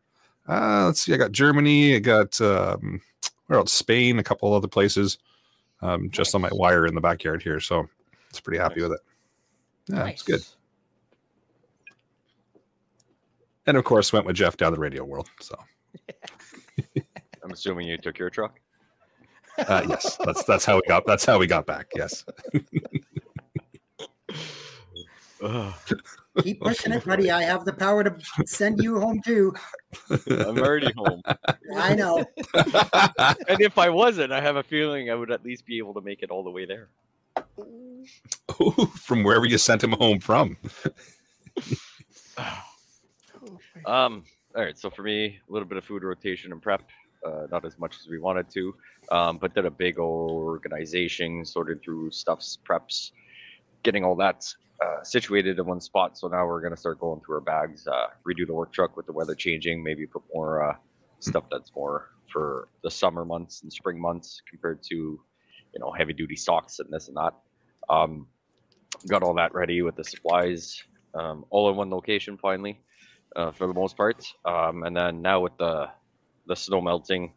Uh, 0.48 0.84
let's 0.86 1.00
see. 1.00 1.12
I 1.12 1.16
got 1.16 1.32
Germany. 1.32 1.96
I 1.96 1.98
got 1.98 2.40
um, 2.40 3.00
where 3.46 3.58
else? 3.58 3.72
Spain. 3.72 4.18
A 4.18 4.22
couple 4.22 4.52
other 4.54 4.68
places. 4.68 5.18
Um, 5.82 6.08
just 6.10 6.34
on 6.34 6.40
my 6.40 6.48
wire 6.52 6.86
in 6.86 6.94
the 6.94 7.00
backyard 7.00 7.42
here, 7.42 7.60
so 7.60 7.86
it's 8.30 8.40
pretty 8.40 8.58
happy 8.58 8.80
Nice. 8.80 8.88
with 8.88 8.92
it. 8.98 9.00
Yeah, 9.94 10.06
it's 10.06 10.22
good. 10.22 10.40
and 13.66 13.76
of 13.76 13.84
course 13.84 14.12
went 14.12 14.24
with 14.26 14.36
Jeff 14.36 14.56
down 14.56 14.72
the 14.72 14.78
radio 14.78 15.04
world. 15.04 15.28
So 15.40 15.54
I'm 17.44 17.50
assuming 17.52 17.88
you 17.88 17.98
took 17.98 18.18
your 18.18 18.30
truck. 18.30 18.58
uh, 19.58 19.84
yes, 19.88 20.16
that's 20.24 20.44
that's 20.44 20.64
how 20.64 20.76
we 20.76 20.82
got 20.88 21.04
that's 21.06 21.24
how 21.24 21.38
we 21.38 21.46
got 21.46 21.66
back. 21.66 21.88
Yes. 21.94 22.24
Keep 26.42 26.60
pushing 26.60 26.92
it, 26.92 27.04
buddy. 27.04 27.30
I 27.30 27.42
have 27.42 27.64
the 27.64 27.72
power 27.72 28.04
to 28.04 28.16
send 28.46 28.82
you 28.82 29.00
home 29.00 29.20
too. 29.24 29.54
I'm 30.28 30.58
already 30.58 30.92
home. 30.96 31.22
I 31.76 31.94
know. 31.94 32.24
and 32.54 33.60
if 33.60 33.78
I 33.78 33.88
wasn't, 33.88 34.32
I 34.32 34.40
have 34.40 34.56
a 34.56 34.62
feeling 34.62 35.10
I 35.10 35.14
would 35.14 35.30
at 35.30 35.44
least 35.44 35.66
be 35.66 35.78
able 35.78 35.94
to 35.94 36.00
make 36.00 36.22
it 36.22 36.30
all 36.30 36.42
the 36.42 36.50
way 36.50 36.66
there. 36.66 36.88
Oh, 38.48 38.86
from 38.94 39.22
wherever 39.24 39.46
you 39.46 39.58
sent 39.58 39.82
him 39.82 39.92
home 39.92 40.20
from. 40.20 40.56
Um, 43.84 44.24
all 44.56 44.64
right. 44.64 44.76
So 44.76 44.90
for 44.90 45.02
me, 45.02 45.38
a 45.48 45.52
little 45.52 45.68
bit 45.68 45.78
of 45.78 45.84
food 45.84 46.02
rotation 46.02 46.50
and 46.50 46.60
prep. 46.60 46.82
Uh, 47.24 47.46
not 47.52 47.64
as 47.64 47.78
much 47.78 47.96
as 48.00 48.08
we 48.08 48.18
wanted 48.18 48.50
to, 48.50 48.74
um, 49.10 49.38
but 49.38 49.54
did 49.54 49.66
a 49.66 49.70
big 49.70 49.98
organization, 49.98 51.44
sorted 51.44 51.80
through 51.82 52.10
stuffs, 52.10 52.58
preps, 52.68 53.12
getting 53.82 54.04
all 54.04 54.16
that 54.16 54.44
uh, 54.84 55.02
situated 55.02 55.58
in 55.58 55.66
one 55.66 55.80
spot. 55.80 56.18
So 56.18 56.28
now 56.28 56.46
we're 56.46 56.60
gonna 56.60 56.76
start 56.76 57.00
going 57.00 57.20
through 57.20 57.36
our 57.36 57.40
bags, 57.40 57.86
uh, 57.86 58.08
redo 58.26 58.46
the 58.46 58.54
work 58.54 58.72
truck 58.72 58.96
with 58.96 59.06
the 59.06 59.12
weather 59.12 59.34
changing, 59.34 59.82
maybe 59.82 60.06
put 60.06 60.22
more 60.34 60.70
uh, 60.70 60.76
stuff 61.20 61.44
that's 61.50 61.72
more 61.74 62.10
for 62.32 62.68
the 62.82 62.90
summer 62.90 63.24
months 63.24 63.62
and 63.62 63.72
spring 63.72 64.00
months 64.00 64.42
compared 64.48 64.82
to, 64.82 64.94
you 64.94 65.80
know, 65.80 65.92
heavy 65.92 66.12
duty 66.12 66.36
socks 66.36 66.78
and 66.78 66.92
this 66.92 67.08
and 67.08 67.16
that. 67.16 67.32
Um, 67.88 68.26
got 69.08 69.22
all 69.22 69.34
that 69.34 69.54
ready 69.54 69.82
with 69.82 69.96
the 69.96 70.04
supplies, 70.04 70.82
um, 71.14 71.44
all 71.50 71.70
in 71.70 71.76
one 71.76 71.90
location 71.90 72.36
finally, 72.36 72.80
uh, 73.36 73.52
for 73.52 73.66
the 73.66 73.74
most 73.74 73.96
part. 73.96 74.26
Um, 74.44 74.82
and 74.82 74.96
then 74.96 75.22
now 75.22 75.40
with 75.40 75.56
the 75.58 75.88
the 76.48 76.54
snow 76.54 76.80
melting, 76.80 77.32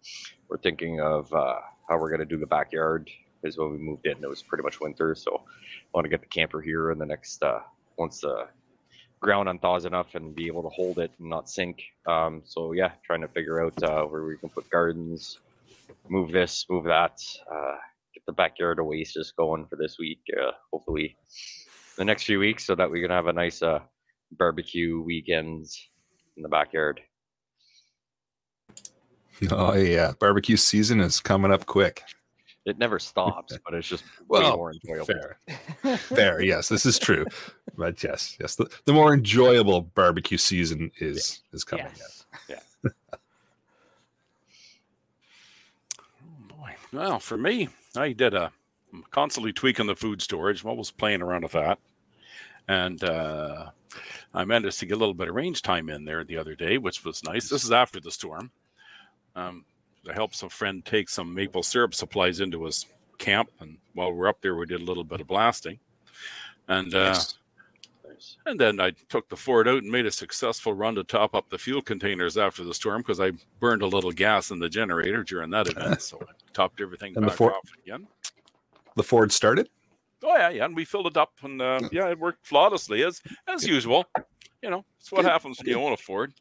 we're 0.48 0.58
thinking 0.58 1.02
of 1.02 1.34
uh, 1.34 1.56
how 1.88 1.98
we're 1.98 2.12
gonna 2.12 2.26
do 2.26 2.38
the 2.38 2.48
backyard. 2.48 3.10
Because 3.42 3.58
when 3.58 3.72
we 3.72 3.78
moved 3.78 4.06
in, 4.06 4.24
it 4.24 4.30
was 4.30 4.42
pretty 4.42 4.64
much 4.64 4.80
winter, 4.80 5.16
so 5.16 5.44
I 5.44 5.88
want 5.94 6.06
to 6.06 6.10
get 6.10 6.22
the 6.22 6.28
camper 6.28 6.62
here 6.62 6.92
in 6.92 6.98
the 6.98 7.06
next 7.06 7.44
uh, 7.44 7.60
once 7.98 8.22
the 8.22 8.48
ground 9.20 9.50
unthaws 9.50 9.86
enough 9.86 10.16
and 10.16 10.36
be 10.36 10.48
able 10.48 10.64
to 10.64 10.70
hold 10.70 11.00
it 11.00 11.12
and 11.20 11.30
not 11.30 11.50
sink. 11.50 11.82
Um, 12.08 12.42
so 12.46 12.72
yeah, 12.72 12.92
trying 13.04 13.22
to 13.22 13.28
figure 13.28 13.64
out 13.64 13.82
uh, 13.84 14.04
where 14.04 14.24
we 14.24 14.38
can 14.38 14.50
put 14.50 14.70
gardens, 14.70 15.40
move 16.08 16.32
this, 16.32 16.66
move 16.70 16.86
that, 16.86 17.22
uh, 17.52 17.76
get 18.14 18.26
the 18.26 18.32
backyard 18.32 18.80
oasis 18.80 19.32
going 19.32 19.66
for 19.66 19.76
this 19.76 19.98
week. 20.00 20.22
Uh, 20.38 20.52
hopefully, 20.72 21.18
the 21.98 22.06
next 22.06 22.24
few 22.24 22.40
weeks, 22.40 22.66
so 22.66 22.76
that 22.76 22.90
we 22.90 23.02
can 23.02 23.12
have 23.12 23.28
a 23.28 23.34
nice 23.34 23.62
uh, 23.62 23.80
barbecue 24.32 25.02
weekends 25.02 25.90
in 26.38 26.44
the 26.44 26.50
backyard. 26.50 27.02
Oh 29.52 29.74
yeah, 29.74 30.12
barbecue 30.20 30.58
season 30.58 31.00
is 31.00 31.22
coming 31.22 31.50
up 31.50 31.66
quick. 31.66 32.04
It 32.70 32.78
never 32.78 33.00
stops, 33.00 33.58
but 33.66 33.74
it's 33.74 33.88
just 33.88 34.04
way 34.28 34.42
Well, 34.42 34.58
more 34.58 34.74
enjoyable. 34.74 35.06
Fair, 35.06 35.98
fair. 35.98 36.42
Yes, 36.42 36.70
this 36.70 36.86
is 36.86 37.00
true. 37.00 37.26
But 37.78 38.02
yes, 38.04 38.38
yes, 38.40 38.56
the, 38.56 38.70
the 38.86 38.94
more 38.94 39.14
enjoyable 39.14 39.82
barbecue 39.82 40.38
season 40.38 40.92
is 41.00 41.42
is 41.54 41.64
coming. 41.64 41.88
Yes. 41.96 42.26
Oh, 42.86 42.90
boy. 46.48 46.76
Well, 46.94 47.20
for 47.20 47.38
me, 47.38 47.70
I 47.96 48.12
did 48.14 48.34
a 48.34 48.52
I'm 48.94 49.04
constantly 49.12 49.54
tweaking 49.54 49.88
the 49.88 49.96
food 49.96 50.22
storage. 50.22 50.64
I'm 50.64 50.70
always 50.70 50.92
playing 50.92 51.22
around 51.22 51.44
with 51.44 51.52
that. 51.54 51.80
And 52.68 53.04
uh, 53.04 53.72
I 54.34 54.46
managed 54.46 54.80
to 54.80 54.86
get 54.86 54.96
a 54.96 54.98
little 54.98 55.14
bit 55.14 55.30
of 55.30 55.36
range 55.36 55.62
time 55.62 55.90
in 55.90 56.06
there 56.06 56.24
the 56.24 56.38
other 56.38 56.56
day, 56.56 56.78
which 56.78 57.04
was 57.04 57.24
nice. 57.24 57.50
This 57.50 57.64
is 57.64 57.72
after 57.72 58.00
the 58.00 58.12
storm. 58.12 58.52
Um, 59.36 59.66
I 60.10 60.14
helped 60.14 60.36
some 60.36 60.50
friend 60.50 60.84
take 60.84 61.10
some 61.10 61.34
maple 61.34 61.64
syrup 61.64 61.94
supplies 61.94 62.40
into 62.40 62.64
his 62.66 62.86
camp, 63.18 63.50
and 63.60 63.78
while 63.94 64.12
we're 64.12 64.28
up 64.28 64.42
there, 64.42 64.56
we 64.56 64.66
did 64.66 64.82
a 64.82 64.84
little 64.84 65.04
bit 65.04 65.22
of 65.22 65.28
blasting. 65.28 65.80
And 66.68 66.94
uh, 66.94 67.10
Nice. 67.14 67.36
Nice. 68.08 68.38
and 68.46 68.60
then 68.60 68.80
I 68.80 68.92
took 69.10 69.30
the 69.30 69.36
Ford 69.36 69.68
out 69.68 69.82
and 69.84 69.92
made 69.92 70.06
a 70.06 70.12
successful 70.12 70.74
run 70.74 70.96
to 70.96 71.04
top 71.04 71.34
up 71.36 71.50
the 71.50 71.58
fuel 71.58 71.82
containers 71.82 72.38
after 72.38 72.64
the 72.64 72.74
storm 72.74 73.02
because 73.02 73.20
I 73.20 73.32
burned 73.60 73.82
a 73.82 73.88
little 73.88 74.12
gas 74.12 74.52
in 74.52 74.60
the 74.60 74.70
generator 74.70 75.24
during 75.24 75.50
that 75.52 75.68
event. 75.68 76.02
So 76.02 76.20
I 76.22 76.32
topped 76.54 76.82
everything 76.82 77.14
And 77.16 77.24
the 77.24 77.30
back 77.30 77.38
Ford- 77.38 77.54
off 77.54 77.72
again. 77.84 78.08
The 78.96 79.04
Ford 79.04 79.32
started. 79.32 79.70
Oh 80.24 80.36
yeah, 80.36 80.50
yeah, 80.50 80.66
and 80.66 80.76
we 80.76 80.84
filled 80.84 81.08
it 81.08 81.16
up, 81.16 81.32
and 81.44 81.62
uh, 81.62 81.80
yeah, 81.94 82.10
it 82.10 82.20
worked 82.20 82.46
flawlessly 82.46 83.04
as 83.06 83.22
as 83.48 83.66
usual. 83.66 84.06
You 84.62 84.70
know, 84.70 84.84
it's 85.00 85.12
what 85.14 85.24
happens 85.24 85.60
when 85.60 85.68
you 85.68 85.82
own 85.82 85.94
a 85.94 85.98
Ford. 85.98 86.34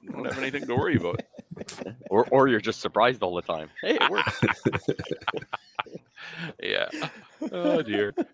You 0.00 0.08
don't 0.10 0.24
have 0.24 0.38
anything 0.38 0.66
to 0.66 0.74
worry 0.74 0.96
about. 0.96 1.20
Or, 2.10 2.26
or 2.30 2.48
you're 2.48 2.60
just 2.60 2.80
surprised 2.80 3.22
all 3.22 3.34
the 3.34 3.42
time. 3.42 3.68
Hey, 3.82 3.98
it 4.00 4.10
worked. 4.10 4.44
Yeah. 6.62 6.88
Oh 7.52 7.82
dear. 7.82 8.14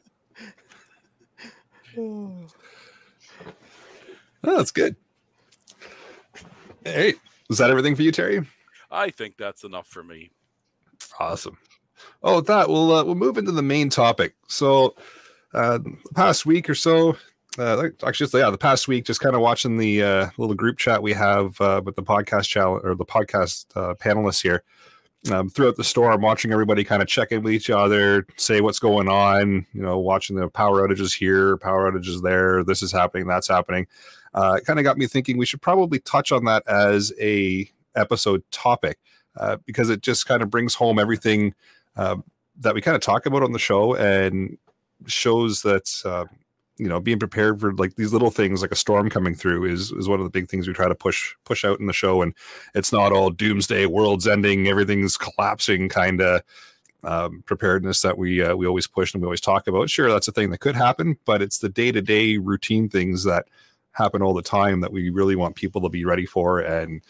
Oh, 4.43 4.57
that's 4.57 4.71
good. 4.71 4.97
Hey, 6.83 7.13
is 7.51 7.59
that 7.59 7.69
everything 7.69 7.95
for 7.95 8.01
you, 8.01 8.11
Terry? 8.11 8.43
I 8.91 9.11
think 9.11 9.37
that's 9.37 9.65
enough 9.65 9.87
for 9.87 10.03
me. 10.03 10.31
Awesome. 11.19 11.59
Oh, 12.23 12.37
with 12.37 12.47
that 12.47 12.71
we'll 12.71 12.91
uh, 12.91 13.05
we'll 13.05 13.17
move 13.17 13.37
into 13.37 13.53
the 13.53 13.61
main 13.61 13.91
topic. 13.91 14.35
So, 14.49 14.95
uh, 15.53 15.77
the 15.79 15.95
past 16.15 16.47
week 16.47 16.71
or 16.71 16.75
so, 16.75 17.19
uh, 17.59 17.89
actually, 18.07 18.41
yeah, 18.41 18.51
the 18.51 18.59
past 18.59 18.87
week, 18.87 19.05
just 19.05 19.21
kind 19.21 19.35
of 19.35 19.41
watching 19.41 19.77
the 19.77 20.03
uh, 20.03 20.31
little 20.39 20.55
group 20.55 20.79
chat 20.79 21.03
we 21.03 21.13
have 21.13 21.61
uh, 21.61 21.81
with 21.85 21.97
the 21.97 22.03
podcast 22.03 22.47
channel 22.49 22.81
or 22.85 22.95
the 22.95 23.05
podcast 23.05 23.67
uh, 23.75 23.95
panelists 23.95 24.43
here. 24.43 24.63
Um, 25.31 25.51
throughout 25.51 25.77
the 25.77 25.85
storm, 25.85 26.23
watching 26.23 26.51
everybody 26.51 26.83
kind 26.83 27.03
of 27.03 27.09
check 27.09 27.31
in 27.31 27.43
with 27.43 27.53
each 27.53 27.69
other, 27.69 28.27
say 28.37 28.63
what's 28.63 28.79
going 28.79 29.07
on. 29.07 29.67
You 29.75 29.83
know, 29.83 29.99
watching 29.99 30.37
the 30.37 30.49
power 30.49 30.87
outages 30.87 31.15
here, 31.15 31.59
power 31.59 31.93
outages 31.93 32.23
there. 32.23 32.65
This 32.65 32.83
is 32.83 32.91
happening, 32.91 33.27
that's 33.27 33.49
happening. 33.49 33.87
Uh, 34.33 34.57
it 34.59 34.65
kind 34.65 34.79
of 34.79 34.85
got 34.85 34.97
me 34.97 35.07
thinking 35.07 35.37
we 35.37 35.45
should 35.45 35.61
probably 35.61 35.99
touch 35.99 36.33
on 36.33 36.45
that 36.47 36.67
as 36.67 37.13
a 37.21 37.71
episode 37.97 38.43
topic 38.51 38.99
uh, 39.37 39.59
because 39.67 39.91
it 39.91 40.01
just 40.01 40.25
kind 40.25 40.41
of 40.41 40.49
brings 40.49 40.75
home 40.75 40.99
everything 40.99 41.55
that 41.97 42.75
we 42.75 42.81
kind 42.81 42.95
of 42.95 43.03
talk 43.03 43.27
about 43.27 43.43
on 43.43 43.53
the 43.53 43.59
show 43.59 43.95
and 43.97 44.57
shows 45.07 45.63
that 45.63 45.91
uh, 46.05 46.25
you 46.81 46.89
know 46.89 46.99
being 46.99 47.19
prepared 47.19 47.61
for 47.61 47.75
like 47.75 47.95
these 47.97 48.13
little 48.13 48.31
things 48.31 48.63
like 48.63 48.73
a 48.73 48.77
storm 48.77 49.11
coming 49.11 49.35
through 49.35 49.67
is 49.67 49.93
is 49.93 50.09
one 50.09 50.19
of 50.19 50.25
the 50.25 50.31
big 50.31 50.49
things 50.49 50.67
we 50.67 50.73
try 50.73 50.89
to 50.89 50.95
push 50.95 51.35
push 51.45 51.63
out 51.63 51.79
in 51.79 51.87
the 51.87 51.93
show. 51.93 52.23
And 52.23 52.35
it's 52.75 52.93
not 52.93 53.13
all 53.13 53.29
doomsday 53.29 53.85
world's 53.85 54.27
ending 54.27 54.67
everything's 54.67 55.19
collapsing 55.19 55.91
kind 55.91 56.23
of 56.23 56.43
um, 57.05 57.43
preparedness 57.45 58.01
that 58.01 58.17
we 58.17 58.43
uh, 58.43 58.57
we 58.57 58.67
always 58.67 58.87
push 58.87 59.13
and 59.13 59.23
we 59.23 59.27
always 59.27 59.43
talk 59.43 59.67
about. 59.67 59.91
Sure 59.91 60.09
that's 60.11 60.29
a 60.29 60.33
thing 60.33 60.51
that 60.51 60.61
could 60.61 60.77
happen 60.77 61.19
but 61.27 61.43
it's 61.43 61.59
the 61.59 61.69
day-to-day 61.69 62.39
routine 62.39 62.89
things 62.89 63.25
that 63.25 63.45
happen 63.93 64.23
all 64.23 64.33
the 64.33 64.43
time 64.43 64.81
that 64.81 64.93
we 64.93 65.11
really 65.11 65.37
want 65.37 65.57
people 65.57 65.83
to 65.83 65.91
be 65.91 66.07
ready 66.07 66.25
for 66.25 66.61
and 66.61 67.03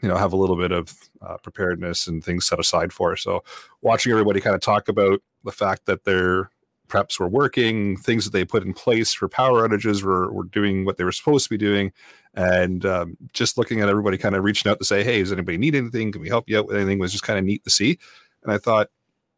you 0.00 0.08
know 0.08 0.16
have 0.16 0.32
a 0.32 0.36
little 0.36 0.56
bit 0.56 0.72
of 0.72 0.94
uh, 1.20 1.36
preparedness 1.42 2.06
and 2.06 2.24
things 2.24 2.46
set 2.46 2.58
aside 2.58 2.94
for. 2.94 3.14
So 3.14 3.44
watching 3.82 4.10
everybody 4.12 4.40
kind 4.40 4.54
of 4.54 4.62
talk 4.62 4.88
about 4.88 5.20
the 5.44 5.52
fact 5.52 5.84
that 5.84 6.04
their 6.04 6.50
preps 6.88 7.18
were 7.18 7.28
working 7.28 7.96
things 7.96 8.24
that 8.24 8.32
they 8.32 8.44
put 8.44 8.62
in 8.62 8.72
place 8.72 9.12
for 9.12 9.28
power 9.28 9.68
outages 9.68 10.02
were, 10.02 10.32
were 10.32 10.44
doing 10.44 10.84
what 10.84 10.96
they 10.96 11.04
were 11.04 11.12
supposed 11.12 11.44
to 11.44 11.50
be 11.50 11.58
doing. 11.58 11.92
And 12.34 12.84
um, 12.86 13.16
just 13.32 13.58
looking 13.58 13.80
at 13.80 13.88
everybody 13.88 14.18
kind 14.18 14.34
of 14.34 14.44
reaching 14.44 14.70
out 14.70 14.78
to 14.78 14.84
say 14.84 15.02
hey 15.02 15.20
does 15.20 15.32
anybody 15.32 15.58
need 15.58 15.74
anything? 15.74 16.12
Can 16.12 16.20
we 16.20 16.28
help 16.28 16.48
you 16.48 16.58
out 16.58 16.66
with 16.66 16.76
anything? 16.76 16.98
was 16.98 17.12
just 17.12 17.24
kind 17.24 17.38
of 17.38 17.44
neat 17.44 17.64
to 17.64 17.70
see. 17.70 17.98
And 18.42 18.52
i 18.52 18.58
thought 18.58 18.88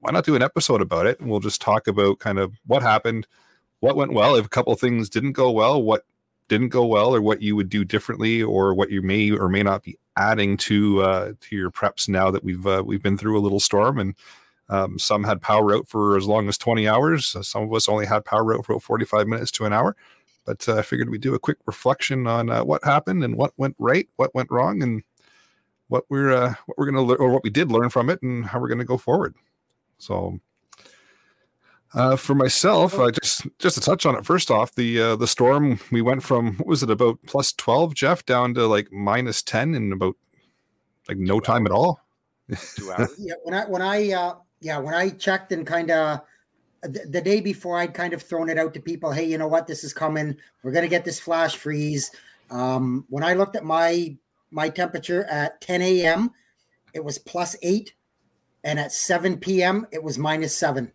why 0.00 0.10
not 0.12 0.24
do 0.24 0.34
an 0.34 0.42
episode 0.42 0.80
about 0.80 1.06
it? 1.06 1.20
And 1.20 1.28
we'll 1.28 1.40
just 1.40 1.60
talk 1.60 1.86
about 1.86 2.20
kind 2.20 2.38
of 2.38 2.54
what 2.66 2.82
happened 2.82 3.26
what 3.80 3.96
went 3.96 4.12
well 4.12 4.36
if 4.36 4.44
a 4.44 4.50
couple 4.50 4.74
things 4.74 5.08
didn't 5.08 5.32
go 5.32 5.50
well 5.50 5.82
what 5.82 6.04
didn't 6.48 6.68
go 6.68 6.84
well 6.84 7.14
or 7.14 7.22
what 7.22 7.40
you 7.40 7.54
would 7.54 7.68
do 7.68 7.84
differently 7.84 8.42
or 8.42 8.74
what 8.74 8.90
you 8.90 9.00
may 9.00 9.30
or 9.30 9.48
may 9.48 9.62
not 9.62 9.84
be 9.84 9.96
adding 10.16 10.56
to 10.56 11.00
uh, 11.00 11.32
to 11.40 11.56
your 11.56 11.70
preps 11.70 12.08
now 12.08 12.30
that 12.30 12.42
we've 12.42 12.66
uh, 12.66 12.82
we've 12.84 13.02
been 13.02 13.16
through 13.16 13.38
a 13.38 13.40
little 13.40 13.60
storm. 13.60 13.98
And 13.98 14.14
um, 14.70 14.98
some 14.98 15.24
had 15.24 15.42
power 15.42 15.74
out 15.74 15.86
for 15.86 16.16
as 16.16 16.26
long 16.26 16.48
as 16.48 16.56
20 16.56 16.88
hours 16.88 17.36
Uh, 17.36 17.42
some 17.42 17.64
of 17.64 17.74
us 17.74 17.88
only 17.88 18.06
had 18.06 18.24
power 18.24 18.56
out 18.56 18.64
for 18.64 18.72
about 18.72 18.82
45 18.82 19.26
minutes 19.26 19.50
to 19.50 19.66
an 19.66 19.72
hour 19.72 19.96
but 20.46 20.66
uh, 20.68 20.76
i 20.76 20.82
figured 20.82 21.10
we'd 21.10 21.20
do 21.20 21.34
a 21.34 21.38
quick 21.38 21.58
reflection 21.66 22.26
on 22.26 22.48
uh, 22.50 22.64
what 22.64 22.82
happened 22.84 23.22
and 23.22 23.36
what 23.36 23.52
went 23.58 23.76
right 23.78 24.08
what 24.16 24.34
went 24.34 24.50
wrong 24.50 24.82
and 24.82 25.02
what 25.88 26.04
we're 26.08 26.32
uh, 26.32 26.54
what 26.66 26.78
we're 26.78 26.86
gonna 26.86 27.02
learn 27.02 27.18
or 27.20 27.30
what 27.30 27.44
we 27.44 27.50
did 27.50 27.70
learn 27.70 27.90
from 27.90 28.08
it 28.08 28.22
and 28.22 28.46
how 28.46 28.58
we're 28.58 28.68
gonna 28.68 28.84
go 28.84 28.96
forward 28.96 29.34
so 29.98 30.40
uh, 31.92 32.14
for 32.14 32.34
myself, 32.36 32.94
uh, 32.94 33.10
just 33.10 33.46
just 33.58 33.74
to 33.74 33.80
touch 33.80 34.06
on 34.06 34.14
it, 34.14 34.24
first 34.24 34.50
off, 34.50 34.74
the 34.76 35.00
uh, 35.00 35.16
the 35.16 35.26
storm 35.26 35.80
we 35.90 36.00
went 36.00 36.22
from 36.22 36.56
what 36.58 36.68
was 36.68 36.84
it 36.84 36.90
about 36.90 37.18
plus 37.26 37.52
twelve, 37.52 37.94
Jeff, 37.94 38.24
down 38.24 38.54
to 38.54 38.66
like 38.66 38.92
minus 38.92 39.42
ten 39.42 39.74
in 39.74 39.92
about 39.92 40.14
like 41.08 41.18
no 41.18 41.40
time 41.40 41.66
at 41.66 41.72
all. 41.72 42.00
Two 42.76 42.92
hours. 42.96 43.12
Yeah, 43.18 43.34
when 43.42 43.54
I 43.54 43.64
when 43.66 43.82
I 43.82 44.12
uh, 44.12 44.34
yeah 44.60 44.78
when 44.78 44.94
I 44.94 45.10
checked 45.10 45.52
and 45.52 45.66
kind 45.66 45.90
of 45.90 46.20
the, 46.82 47.06
the 47.08 47.20
day 47.20 47.40
before, 47.40 47.78
I'd 47.78 47.94
kind 47.94 48.14
of 48.14 48.22
thrown 48.22 48.48
it 48.48 48.58
out 48.58 48.74
to 48.74 48.80
people. 48.80 49.12
Hey, 49.12 49.24
you 49.24 49.38
know 49.38 49.48
what? 49.48 49.66
This 49.66 49.84
is 49.84 49.92
coming. 49.92 50.36
We're 50.62 50.72
gonna 50.72 50.88
get 50.88 51.04
this 51.04 51.20
flash 51.20 51.56
freeze. 51.56 52.10
Um, 52.50 53.04
when 53.08 53.22
I 53.22 53.34
looked 53.34 53.56
at 53.56 53.64
my 53.64 54.16
my 54.50 54.68
temperature 54.68 55.24
at 55.24 55.60
10 55.60 55.82
a.m., 55.82 56.30
it 56.92 57.04
was 57.04 57.18
plus 57.18 57.54
eight, 57.62 57.94
and 58.64 58.80
at 58.80 58.92
7 58.92 59.38
p.m. 59.38 59.86
it 59.92 60.02
was 60.02 60.18
minus 60.18 60.56
seven. 60.56 60.90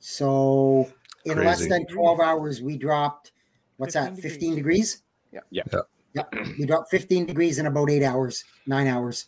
So 0.00 0.90
in 1.24 1.38
less 1.38 1.66
than 1.68 1.86
12 1.86 2.20
hours, 2.20 2.62
we 2.62 2.76
dropped 2.76 3.32
what's 3.76 3.94
15 3.94 4.14
that? 4.14 4.22
15 4.22 4.54
degrees. 4.56 5.02
Yeah. 5.32 5.40
Yeah. 5.50 5.62
Yeah. 5.72 5.80
Yeah, 6.14 6.22
we 6.58 6.64
dropped 6.64 6.90
15 6.90 7.26
degrees 7.26 7.58
in 7.58 7.66
about 7.66 7.90
eight 7.90 8.02
hours, 8.02 8.42
nine 8.66 8.86
hours. 8.86 9.26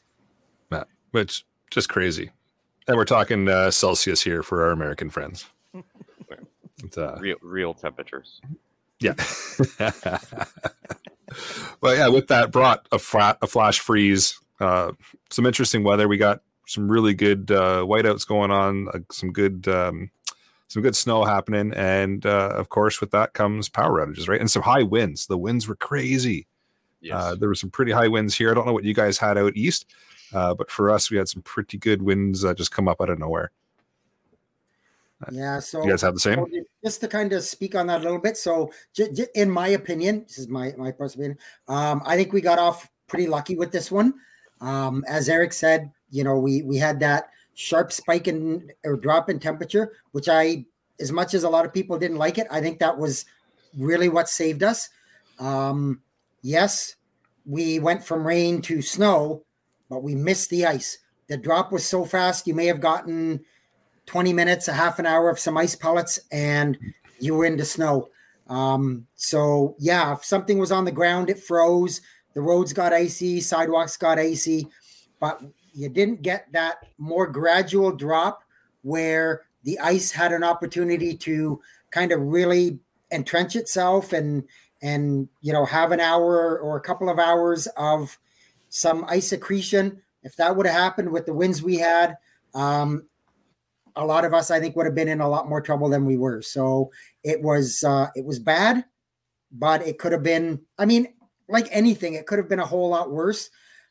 which 1.11 1.45
just 1.71 1.91
crazy. 1.91 2.31
And 2.89 2.97
we're 2.97 3.05
talking 3.05 3.49
uh, 3.49 3.71
Celsius 3.71 4.23
here 4.23 4.43
for 4.43 4.65
our 4.65 4.71
American 4.71 5.11
friends. 5.11 5.47
It's, 6.85 6.97
uh, 6.97 7.17
Real 7.21 7.37
real 7.43 7.75
temperatures. 7.75 8.41
yeah. 9.01 9.15
but 11.81 11.97
yeah, 11.97 12.07
with 12.07 12.29
that 12.29 12.53
brought 12.53 12.87
a 12.93 13.01
flat 13.01 13.37
a 13.43 13.49
flash 13.49 13.81
freeze, 13.81 14.39
uh, 14.61 14.93
some 15.29 15.45
interesting 15.45 15.83
weather. 15.83 16.07
We 16.07 16.19
got 16.19 16.41
some 16.69 16.89
really 16.89 17.15
good 17.15 17.51
uh, 17.51 17.83
whiteouts 17.83 18.29
going 18.29 18.53
on, 18.53 18.87
uh, 18.95 19.01
some 19.11 19.33
good 19.33 19.67
um, 19.67 20.13
some 20.69 20.81
good 20.81 20.95
snow 20.95 21.25
happening, 21.25 21.73
and 21.75 22.25
uh, 22.25 22.53
of 22.55 22.69
course 22.69 23.01
with 23.01 23.11
that 23.11 23.33
comes 23.33 23.69
power 23.69 23.99
outages, 24.07 24.29
right? 24.29 24.41
And 24.41 24.49
some 24.49 24.63
high 24.63 24.85
winds. 24.85 25.27
The 25.27 25.37
winds 25.37 25.67
were 25.67 25.75
crazy. 25.75 26.47
Yes. 27.01 27.17
Uh, 27.21 27.35
there 27.35 27.49
were 27.49 27.57
some 27.57 27.71
pretty 27.71 27.91
high 27.91 28.09
winds 28.09 28.37
here. 28.39 28.53
I 28.53 28.55
don't 28.55 28.67
know 28.67 28.73
what 28.73 28.85
you 28.85 28.95
guys 28.95 29.19
had 29.19 29.37
out 29.37 29.57
east, 29.57 29.87
uh, 30.33 30.55
but 30.55 30.71
for 30.71 30.91
us, 30.91 31.11
we 31.11 31.17
had 31.17 31.29
some 31.29 31.43
pretty 31.43 31.79
good 31.79 32.03
winds 32.03 32.45
uh, 32.45 32.55
just 32.55 32.71
come 32.71 32.89
up 32.89 33.01
out 33.01 33.11
of 33.11 33.19
nowhere. 33.19 33.51
Yeah. 35.33 35.59
So 35.59 35.83
You 35.83 35.91
guys 35.91 36.03
have 36.03 36.15
the 36.15 36.21
same? 36.21 36.37
So 36.37 36.49
just 36.85 37.01
to 37.01 37.09
kind 37.09 37.33
of 37.33 37.43
speak 37.43 37.75
on 37.75 37.87
that 37.89 38.01
a 38.01 38.05
little 38.05 38.21
bit. 38.21 38.37
So, 38.37 38.71
j- 38.93 39.13
j- 39.13 39.27
in 39.35 39.51
my 39.51 39.69
opinion, 39.69 40.25
this 40.29 40.39
is 40.39 40.49
my 40.49 40.73
my 40.77 40.93
personal 40.93 41.27
opinion. 41.27 41.39
Um, 41.67 42.03
I 42.07 42.17
think 42.17 42.33
we 42.33 42.41
got 42.41 42.59
off 42.59 42.89
pretty 43.09 43.27
lucky 43.27 43.57
with 43.57 43.73
this 43.73 43.91
one. 43.91 44.15
Um, 44.61 45.05
as 45.09 45.29
Eric 45.29 45.53
said, 45.53 45.91
you 46.11 46.23
know, 46.25 46.39
we 46.39 46.63
we 46.63 46.77
had 46.77 47.01
that 47.01 47.31
sharp 47.55 47.91
spike 47.91 48.29
in 48.29 48.71
or 48.85 48.97
drop 48.97 49.29
in 49.29 49.41
temperature, 49.41 49.93
which 50.13 50.29
I, 50.29 50.65
as 51.01 51.11
much 51.11 51.35
as 51.35 51.43
a 51.43 51.49
lot 51.49 51.65
of 51.65 51.75
people 51.75 51.99
didn't 51.99 52.19
like 52.19 52.39
it, 52.39 52.47
I 52.51 52.61
think 52.61 52.79
that 52.79 52.97
was 52.97 53.25
really 53.77 54.09
what 54.09 54.29
saved 54.29 54.63
us. 54.63 54.89
Um, 55.41 56.01
yes, 56.43 56.95
we 57.45 57.81
went 57.81 58.05
from 58.05 58.27
rain 58.27 58.63
to 58.63 58.81
snow, 58.81 59.43
but 59.89 60.03
we 60.03 60.15
missed 60.15 60.51
the 60.51 60.67
ice. 60.67 60.99
The 61.29 61.37
drop 61.37 61.73
was 61.73 61.85
so 61.85 62.05
fast, 62.05 62.47
you 62.47 62.55
may 62.55 62.67
have 62.67 62.81
gotten 62.81 63.45
20 64.07 64.33
minutes, 64.33 64.69
a 64.69 64.73
half 64.73 64.99
an 64.99 65.07
hour 65.07 65.29
of 65.29 65.39
some 65.39 65.59
ice 65.59 65.75
pellets, 65.75 66.19
and 66.33 66.79
you 67.19 67.35
were 67.35 67.45
into 67.45 67.65
snow. 67.65 68.09
Um, 68.49 69.07
so 69.15 69.77
yeah, 69.79 70.15
if 70.15 70.25
something 70.25 70.59
was 70.59 70.73
on 70.73 70.85
the 70.85 70.93
ground, 70.93 71.29
it 71.29 71.39
froze. 71.39 72.01
The 72.35 72.41
roads 72.41 72.73
got 72.73 72.93
icy, 72.93 73.41
sidewalks 73.41 73.97
got 73.97 74.19
icy, 74.19 74.69
but 75.21 75.43
you 75.73 75.89
didn't 75.89 76.23
get 76.23 76.51
that 76.53 76.79
more 76.97 77.27
gradual 77.27 77.93
drop 77.93 78.43
where 78.83 79.43
the 79.65 79.79
ice 79.81 80.11
had 80.11 80.33
an 80.33 80.45
opportunity 80.45 81.17
to 81.17 81.61
kind 81.91 82.13
of 82.13 82.21
really 82.21 82.79
entrench 83.11 83.57
itself 83.57 84.13
and 84.13 84.45
and 84.83 85.29
you 85.41 85.53
know 85.53 85.65
have 85.65 85.93
an 85.93 86.01
hour 86.01 86.59
or 86.59 86.77
a 86.77 86.81
couple 86.81 87.09
of 87.09 87.19
hours 87.19 87.67
of 87.77 88.19
some 88.69 89.05
ice 89.09 89.33
accretion. 89.33 90.03
If 90.23 90.37
that 90.37 90.55
would 90.55 90.67
have 90.67 90.75
happened 90.75 91.11
with 91.11 91.27
the 91.27 91.35
winds 91.35 91.63
we 91.63 91.77
had, 91.77 92.17
um, 92.55 93.07
a 93.97 94.05
lot 94.05 94.25
of 94.25 94.35
us 94.35 94.51
I 94.51 94.61
think 94.61 94.77
would 94.77 94.87
have 94.87 94.95
been 94.95 95.09
in 95.09 95.21
a 95.21 95.29
lot 95.29 95.49
more 95.49 95.61
trouble 95.61 95.89
than 95.89 96.05
we 96.05 96.17
were. 96.17 96.43
So 96.43 96.91
it 97.23 97.41
was 97.43 97.83
uh, 97.85 98.09
it 98.15 98.25
was 98.25 98.39
bad, 98.39 98.85
but 99.53 99.87
it 99.87 99.99
could 99.99 100.13
have 100.13 100.23
been. 100.23 100.61
I 100.79 100.87
mean, 100.87 101.09
like 101.49 101.69
anything, 101.71 102.15
it 102.15 102.27
could 102.27 102.39
have 102.39 102.49
been 102.49 102.61
a 102.61 102.67
whole 102.67 102.89
lot 102.89 103.11
worse. 103.11 103.51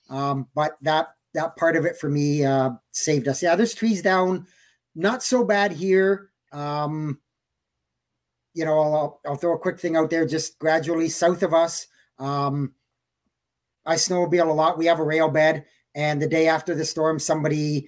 Um, 0.09 0.47
but 0.55 0.77
that 0.81 1.07
that 1.33 1.55
part 1.55 1.75
of 1.75 1.85
it 1.85 1.97
for 1.97 2.09
me 2.09 2.45
uh, 2.45 2.71
saved 2.91 3.27
us. 3.27 3.43
Yeah, 3.43 3.55
there's 3.55 3.73
trees 3.73 4.01
down, 4.01 4.47
not 4.95 5.23
so 5.23 5.43
bad 5.43 5.71
here. 5.71 6.29
Um, 6.51 7.19
you 8.53 8.65
know, 8.65 8.79
I'll, 8.79 9.21
I'll 9.25 9.35
throw 9.35 9.53
a 9.53 9.59
quick 9.59 9.79
thing 9.79 9.95
out 9.95 10.09
there. 10.09 10.25
Just 10.25 10.57
gradually 10.57 11.09
south 11.09 11.43
of 11.43 11.53
us, 11.53 11.87
um, 12.17 12.73
I 13.87 13.95
snowmobile 13.95 14.49
a 14.49 14.53
lot. 14.53 14.77
We 14.77 14.85
have 14.87 14.99
a 14.99 15.03
rail 15.03 15.29
bed, 15.29 15.65
and 15.95 16.21
the 16.21 16.27
day 16.27 16.47
after 16.47 16.75
the 16.75 16.85
storm, 16.85 17.19
somebody 17.19 17.87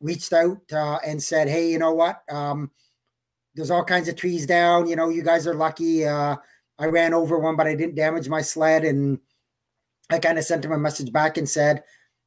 reached 0.00 0.32
out 0.32 0.58
uh, 0.72 0.98
and 1.06 1.22
said, 1.22 1.48
"Hey, 1.48 1.70
you 1.70 1.78
know 1.78 1.92
what? 1.94 2.22
Um, 2.28 2.72
there's 3.54 3.70
all 3.70 3.84
kinds 3.84 4.08
of 4.08 4.16
trees 4.16 4.44
down. 4.44 4.88
You 4.88 4.96
know, 4.96 5.08
you 5.08 5.22
guys 5.22 5.46
are 5.46 5.54
lucky. 5.54 6.04
Uh, 6.04 6.36
I 6.78 6.86
ran 6.86 7.14
over 7.14 7.38
one, 7.38 7.54
but 7.54 7.68
I 7.68 7.76
didn't 7.76 7.94
damage 7.94 8.28
my 8.28 8.42
sled." 8.42 8.84
And 8.84 9.20
I 10.10 10.18
kind 10.18 10.36
of 10.36 10.44
sent 10.44 10.64
him 10.64 10.72
a 10.72 10.78
message 10.78 11.12
back 11.12 11.36
and 11.36 11.48
said, 11.48 11.84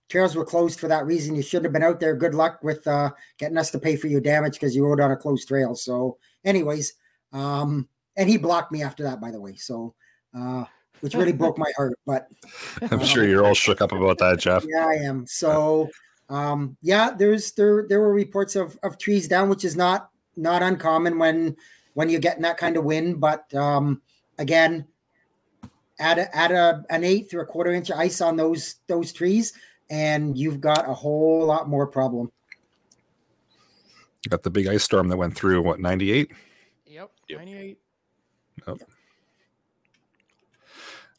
"Trails 0.09 0.35
were 0.35 0.45
closed 0.45 0.79
for 0.79 0.87
that 0.87 1.05
reason. 1.05 1.35
You 1.35 1.43
shouldn't 1.43 1.65
have 1.65 1.73
been 1.73 1.83
out 1.83 1.99
there. 1.99 2.15
Good 2.15 2.33
luck 2.33 2.59
with 2.63 2.87
uh, 2.87 3.11
getting 3.37 3.57
us 3.57 3.69
to 3.71 3.79
pay 3.79 3.97
for 3.97 4.07
your 4.07 4.21
damage 4.21 4.53
because 4.53 4.75
you 4.75 4.85
rode 4.85 5.01
on 5.01 5.11
a 5.11 5.17
closed 5.17 5.49
trail." 5.49 5.75
So, 5.75 6.17
anyways, 6.45 6.93
um, 7.33 7.89
and 8.15 8.29
he 8.29 8.37
blocked 8.37 8.71
me 8.71 8.81
after 8.81 9.03
that, 9.03 9.19
by 9.19 9.31
the 9.31 9.41
way. 9.41 9.55
So. 9.55 9.93
Uh, 10.37 10.65
which 11.01 11.15
really 11.15 11.33
broke 11.43 11.57
my 11.57 11.71
heart, 11.75 11.97
but 12.05 12.27
I'm 12.91 13.03
sure 13.03 13.25
you're 13.25 13.45
all 13.45 13.53
shook 13.53 13.81
up 13.81 13.91
about 13.91 14.17
that, 14.19 14.39
Jeff. 14.39 14.65
yeah, 14.67 14.85
I 14.85 14.93
am. 14.93 15.25
So, 15.27 15.89
um, 16.29 16.77
yeah, 16.81 17.11
there's 17.17 17.51
there 17.53 17.85
there 17.87 17.99
were 17.99 18.13
reports 18.13 18.55
of 18.55 18.77
of 18.83 18.97
trees 18.97 19.27
down, 19.27 19.49
which 19.49 19.65
is 19.65 19.75
not 19.75 20.09
not 20.35 20.61
uncommon 20.61 21.17
when 21.19 21.55
when 21.93 22.09
you're 22.09 22.21
getting 22.21 22.43
that 22.43 22.57
kind 22.57 22.77
of 22.77 22.83
wind. 22.83 23.19
But 23.19 23.53
um, 23.55 24.01
again, 24.37 24.85
add 25.99 26.19
a, 26.19 26.35
add 26.35 26.51
a 26.51 26.83
an 26.89 27.03
eighth 27.03 27.33
or 27.33 27.41
a 27.41 27.45
quarter 27.45 27.71
inch 27.71 27.89
of 27.89 27.97
ice 27.97 28.21
on 28.21 28.35
those 28.35 28.75
those 28.87 29.11
trees, 29.13 29.53
and 29.89 30.37
you've 30.37 30.61
got 30.61 30.89
a 30.89 30.93
whole 30.93 31.45
lot 31.45 31.69
more 31.69 31.87
problem. 31.87 32.31
Got 34.29 34.43
the 34.43 34.49
big 34.49 34.67
ice 34.67 34.83
storm 34.83 35.07
that 35.07 35.17
went 35.17 35.35
through 35.35 35.61
what 35.61 35.79
98. 35.79 36.31
Yep. 36.85 37.11
Yep. 37.29 37.39
98. 37.39 37.77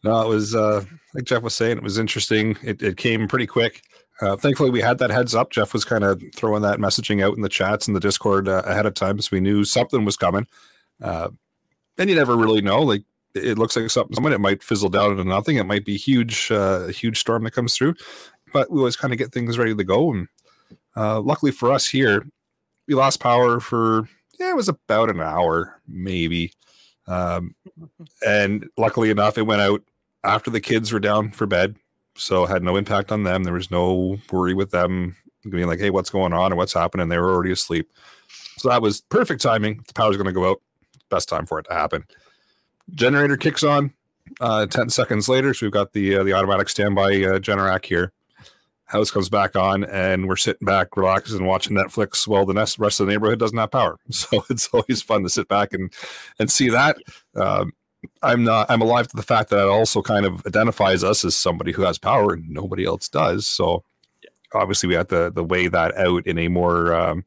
No, 0.05 0.23
it 0.23 0.29
was 0.29 0.55
uh, 0.55 0.85
like 1.15 1.25
Jeff 1.25 1.43
was 1.43 1.55
saying, 1.55 1.79
it 1.79 1.83
was 1.83 1.99
interesting. 1.99 2.57
It, 2.63 2.83
it 2.83 2.97
came 2.97 3.27
pretty 3.27 3.47
quick. 3.47 3.83
Uh, 4.21 4.37
thankfully, 4.37 4.71
we 4.71 4.81
had 4.81 4.99
that 4.99 5.11
heads 5.11 5.35
up. 5.35 5.51
Jeff 5.51 5.73
was 5.73 5.85
kind 5.85 6.05
of 6.05 6.23
throwing 6.35 6.63
that 6.63 6.79
messaging 6.79 7.23
out 7.23 7.37
in 7.37 7.43
the 7.43 7.49
chats 7.49 7.87
and 7.87 7.97
the 7.97 8.01
Discord 8.01 8.49
uh, 8.49 8.63
ahead 8.65 8.87
of 8.87 8.95
time, 8.95 9.21
so 9.21 9.29
we 9.33 9.41
knew 9.41 9.65
something 9.65 10.05
was 10.05 10.17
coming. 10.17 10.47
Uh, 11.03 11.29
and 11.99 12.11
you 12.11 12.17
never 12.17 12.37
really 12.37 12.61
know. 12.61 12.83
Like 12.83 13.05
it 13.35 13.59
looks 13.59 13.77
like 13.77 13.91
something's 13.91 14.19
coming. 14.19 14.33
It 14.33 14.41
might 14.41 14.63
fizzle 14.63 14.89
down 14.89 15.13
into 15.13 15.25
nothing. 15.25 15.57
It 15.57 15.67
might 15.67 15.85
be 15.85 15.97
huge, 15.97 16.51
uh, 16.51 16.87
a 16.89 16.93
huge 16.93 17.19
storm 17.19 17.45
that 17.45 17.53
comes 17.53 17.75
through. 17.75 17.95
But 18.53 18.71
we 18.71 18.79
always 18.79 18.97
kind 18.97 19.13
of 19.13 19.19
get 19.19 19.33
things 19.33 19.59
ready 19.59 19.75
to 19.75 19.85
go. 19.85 20.13
And 20.13 20.29
uh, 20.97 21.21
luckily 21.21 21.53
for 21.53 21.73
us 21.73 21.87
here, 21.87 22.27
we 22.87 22.95
lost 22.95 23.21
power 23.21 23.61
for 23.61 24.09
yeah, 24.39 24.51
it 24.51 24.57
was 24.57 24.69
about 24.69 25.11
an 25.11 25.21
hour 25.21 25.81
maybe. 25.87 26.53
Um, 27.09 27.55
and 28.27 28.68
luckily 28.77 29.11
enough, 29.11 29.38
it 29.38 29.42
went 29.42 29.62
out 29.62 29.83
after 30.25 30.51
the 30.51 30.61
kids 30.61 30.92
were 30.92 31.01
down 31.01 31.31
for 31.33 31.47
bed, 31.47 31.77
so 32.16 32.44
it 32.44 32.49
had 32.51 32.62
no 32.62 32.77
impact 32.77 33.11
on 33.11 33.25
them. 33.25 33.44
There 33.44 33.55
was 33.55 33.71
no 33.71 34.18
worry 34.31 34.55
with 34.55 34.71
them 34.71 35.16
being 35.49 35.66
like, 35.66 35.81
"Hey, 35.81 35.90
what's 35.90 36.11
going 36.11 36.33
on 36.33 36.53
or 36.53 36.57
what's 36.57 36.75
happening?" 36.75 37.09
They 37.09 37.18
were 37.18 37.31
already 37.31 37.53
asleep, 37.53 37.90
so 38.59 38.68
that 38.68 38.83
was 38.83 39.01
perfect 39.01 39.42
timing. 39.42 39.83
The 39.87 39.94
power's 39.94 40.16
going 40.16 40.27
to 40.27 40.33
go 40.33 40.51
out. 40.51 40.61
Best 41.11 41.29
time 41.29 41.47
for 41.47 41.59
it 41.59 41.64
to 41.64 41.73
happen. 41.75 42.05
Generator 42.94 43.37
kicks 43.37 43.62
on. 43.64 43.92
Uh, 44.40 44.66
Ten 44.66 44.90
seconds 44.90 45.29
later, 45.29 45.55
so 45.55 45.64
we've 45.64 45.73
got 45.73 45.92
the 45.92 46.16
uh, 46.16 46.23
the 46.23 46.35
automatic 46.35 46.68
standby 46.68 47.23
uh, 47.23 47.38
Generac 47.38 47.85
here. 47.87 48.12
House 48.88 49.11
comes 49.11 49.29
back 49.29 49.55
on, 49.55 49.85
and 49.85 50.27
we're 50.27 50.37
sitting 50.37 50.64
back, 50.64 50.96
relaxing, 50.96 51.44
watching 51.44 51.77
Netflix 51.77 52.27
while 52.27 52.46
the 52.46 52.55
rest 52.55 53.01
of 53.01 53.07
the 53.07 53.12
neighborhood 53.12 53.38
doesn't 53.38 53.59
have 53.59 53.70
power. 53.70 53.98
So 54.11 54.44
it's 54.51 54.68
always 54.72 55.03
fun 55.03 55.22
to 55.22 55.29
sit 55.29 55.46
back 55.48 55.72
and 55.72 55.92
and 56.38 56.51
see 56.51 56.70
that. 56.70 56.96
Um, 57.37 57.72
I'm 58.22 58.44
not. 58.44 58.70
I'm 58.70 58.81
alive 58.81 59.09
to 59.09 59.16
the 59.16 59.22
fact 59.22 59.51
that 59.51 59.61
it 59.61 59.68
also 59.68 60.03
kind 60.03 60.24
of 60.24 60.44
identifies 60.46 61.05
us 61.05 61.24
as 61.24 61.37
somebody 61.37 61.72
who 61.72 61.83
has 61.83 61.98
power 61.98 62.33
and 62.33 62.48
nobody 62.48 62.85
else 62.85 63.09
does. 63.09 63.46
So 63.46 63.85
obviously, 64.55 64.88
we 64.88 64.94
have 64.94 65.09
to 65.09 65.31
the 65.35 65.44
weigh 65.44 65.68
that 65.68 65.96
out 65.96 66.27
in 66.27 66.38
a 66.38 66.48
more 66.48 66.94
um, 66.94 67.24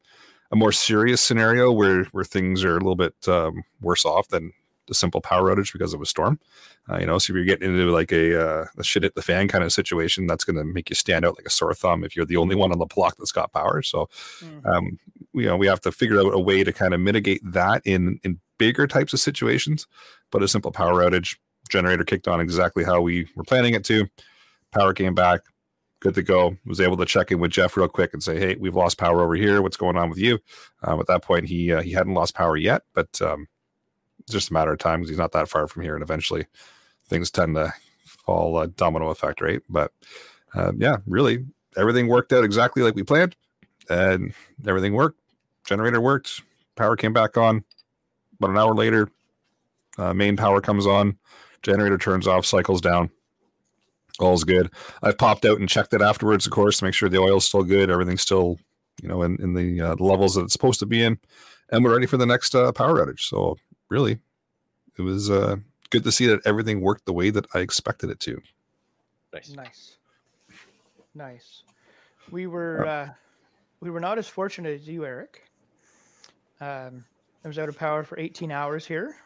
a 0.50 0.56
more 0.56 0.72
serious 0.72 1.20
scenario 1.20 1.70
where 1.70 2.04
where 2.06 2.24
things 2.24 2.64
are 2.64 2.72
a 2.72 2.80
little 2.80 2.96
bit 2.96 3.14
um, 3.28 3.62
worse 3.80 4.04
off 4.04 4.28
than 4.28 4.52
the 4.88 4.94
simple 4.94 5.20
power 5.20 5.54
outage 5.54 5.72
because 5.72 5.94
of 5.94 6.00
a 6.00 6.06
storm. 6.06 6.40
Uh, 6.90 6.98
you 6.98 7.06
know, 7.06 7.18
so 7.18 7.32
if 7.32 7.36
you're 7.36 7.44
getting 7.44 7.70
into 7.70 7.90
like 7.92 8.10
a, 8.12 8.40
uh, 8.62 8.66
a 8.76 8.82
shit 8.82 9.04
hit 9.04 9.14
the 9.14 9.22
fan 9.22 9.46
kind 9.48 9.62
of 9.62 9.72
situation, 9.72 10.26
that's 10.26 10.44
going 10.44 10.56
to 10.56 10.64
make 10.64 10.90
you 10.90 10.96
stand 10.96 11.24
out 11.24 11.36
like 11.36 11.46
a 11.46 11.50
sore 11.50 11.72
thumb 11.74 12.02
if 12.02 12.16
you're 12.16 12.26
the 12.26 12.36
only 12.36 12.56
one 12.56 12.72
on 12.72 12.78
the 12.78 12.86
block 12.86 13.16
that's 13.16 13.32
got 13.32 13.52
power. 13.52 13.82
So, 13.82 14.08
Mm. 14.42 14.66
um, 14.66 14.98
you 15.34 15.46
know, 15.46 15.56
we 15.56 15.66
have 15.68 15.80
to 15.82 15.92
figure 15.92 16.18
out 16.18 16.34
a 16.34 16.38
way 16.38 16.64
to 16.64 16.72
kind 16.72 16.94
of 16.94 17.00
mitigate 17.00 17.40
that 17.44 17.82
in 17.84 18.18
in 18.24 18.40
bigger 18.58 18.86
types 18.86 19.12
of 19.12 19.20
situations. 19.20 19.86
But 20.30 20.42
a 20.42 20.48
simple 20.48 20.72
power 20.72 21.02
outage, 21.02 21.36
generator 21.70 22.04
kicked 22.04 22.28
on 22.28 22.40
exactly 22.40 22.84
how 22.84 23.00
we 23.00 23.28
were 23.36 23.44
planning 23.44 23.74
it 23.74 23.84
to. 23.84 24.08
Power 24.72 24.92
came 24.92 25.14
back, 25.14 25.40
good 26.00 26.14
to 26.14 26.22
go. 26.22 26.56
Was 26.66 26.80
able 26.80 26.96
to 26.96 27.04
check 27.06 27.30
in 27.30 27.38
with 27.38 27.50
Jeff 27.52 27.76
real 27.76 27.88
quick 27.88 28.12
and 28.12 28.22
say, 28.22 28.38
"Hey, 28.38 28.56
we've 28.58 28.74
lost 28.74 28.98
power 28.98 29.22
over 29.22 29.34
here. 29.34 29.62
What's 29.62 29.76
going 29.76 29.96
on 29.96 30.10
with 30.10 30.18
you?" 30.18 30.38
Um, 30.82 30.98
at 31.00 31.06
that 31.06 31.22
point, 31.22 31.46
he 31.48 31.72
uh, 31.72 31.82
he 31.82 31.92
hadn't 31.92 32.14
lost 32.14 32.34
power 32.34 32.56
yet, 32.56 32.82
but 32.94 33.20
um, 33.22 33.46
just 34.30 34.50
a 34.50 34.52
matter 34.52 34.72
of 34.72 34.78
time 34.78 35.00
because 35.00 35.10
he's 35.10 35.18
not 35.18 35.32
that 35.32 35.48
far 35.48 35.66
from 35.66 35.82
here, 35.82 35.94
and 35.94 36.02
eventually 36.02 36.46
things 37.08 37.30
tend 37.30 37.56
to 37.56 37.72
fall 38.04 38.56
uh, 38.56 38.68
domino 38.76 39.08
effect, 39.08 39.40
right? 39.40 39.60
But 39.68 39.92
uh, 40.54 40.72
yeah, 40.76 40.98
really, 41.06 41.44
everything 41.76 42.08
worked 42.08 42.32
out 42.32 42.44
exactly 42.44 42.82
like 42.82 42.94
we 42.94 43.02
planned, 43.02 43.36
and 43.88 44.34
everything 44.66 44.94
worked. 44.94 45.20
Generator 45.66 46.00
worked. 46.00 46.42
Power 46.76 46.96
came 46.96 47.12
back 47.12 47.36
on. 47.36 47.64
About 48.38 48.50
an 48.50 48.58
hour 48.58 48.74
later, 48.74 49.08
uh, 49.98 50.12
main 50.12 50.36
power 50.36 50.60
comes 50.60 50.86
on. 50.86 51.16
Generator 51.62 51.98
turns 51.98 52.26
off, 52.26 52.44
cycles 52.44 52.80
down. 52.80 53.10
All's 54.18 54.44
good. 54.44 54.70
I've 55.02 55.18
popped 55.18 55.44
out 55.44 55.58
and 55.60 55.68
checked 55.68 55.94
it 55.94 56.02
afterwards, 56.02 56.46
of 56.46 56.52
course, 56.52 56.78
to 56.78 56.84
make 56.84 56.94
sure 56.94 57.08
the 57.08 57.18
oil's 57.18 57.46
still 57.46 57.62
good. 57.62 57.90
Everything's 57.90 58.22
still, 58.22 58.58
you 59.00 59.08
know, 59.08 59.22
in, 59.22 59.36
in 59.40 59.54
the, 59.54 59.80
uh, 59.80 59.94
levels 59.96 60.34
that 60.34 60.42
it's 60.42 60.52
supposed 60.52 60.80
to 60.80 60.86
be 60.86 61.02
in. 61.02 61.18
And 61.70 61.84
we're 61.84 61.94
ready 61.94 62.06
for 62.06 62.16
the 62.16 62.26
next 62.26 62.54
uh, 62.54 62.72
power 62.72 63.04
outage. 63.04 63.20
So, 63.20 63.56
really, 63.92 64.18
it 64.98 65.02
was 65.02 65.30
uh, 65.30 65.56
good 65.90 66.02
to 66.04 66.10
see 66.10 66.26
that 66.26 66.40
everything 66.46 66.80
worked 66.80 67.04
the 67.04 67.12
way 67.12 67.30
that 67.30 67.46
I 67.54 67.58
expected 67.60 68.10
it 68.10 68.18
to. 68.20 68.40
Nice. 69.32 69.50
Nice. 69.50 69.96
Nice. 71.14 71.62
We 72.30 72.46
were 72.46 72.86
uh, 72.86 73.08
we 73.80 73.90
were 73.90 74.00
not 74.00 74.18
as 74.18 74.26
fortunate 74.26 74.80
as 74.80 74.88
you, 74.88 75.04
Eric. 75.04 75.44
Um, 76.60 77.04
I 77.44 77.48
was 77.48 77.58
out 77.58 77.68
of 77.68 77.76
power 77.76 78.02
for 78.04 78.18
18 78.18 78.50
hours 78.50 78.86
here. 78.86 79.16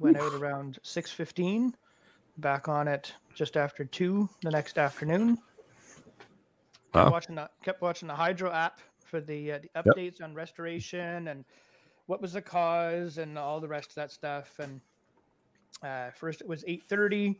Went 0.00 0.16
out 0.16 0.32
around 0.34 0.78
6:15. 0.84 1.72
Back 2.38 2.68
on 2.68 2.88
it 2.88 3.14
just 3.34 3.56
after 3.56 3.84
two 3.84 4.28
the 4.42 4.50
next 4.50 4.78
afternoon. 4.78 5.36
Kept 6.92 7.06
Wow. 7.06 7.10
watching 7.10 7.34
the 7.34 7.48
kept 7.62 7.80
watching 7.80 8.08
the 8.08 8.14
hydro 8.14 8.52
app 8.52 8.80
for 9.04 9.20
the 9.20 9.52
uh, 9.52 9.58
the 9.58 9.70
Yep. 9.74 9.84
updates 9.86 10.22
on 10.22 10.34
restoration 10.34 11.28
and 11.28 11.44
what 12.06 12.20
was 12.20 12.32
the 12.32 12.42
cause 12.42 13.18
and 13.18 13.38
all 13.38 13.60
the 13.60 13.68
rest 13.68 13.90
of 13.90 13.94
that 13.96 14.12
stuff. 14.12 14.58
And 14.58 14.80
uh, 15.82 16.10
first 16.10 16.40
it 16.40 16.48
was 16.48 16.64
8:30, 16.64 17.26
and 17.26 17.36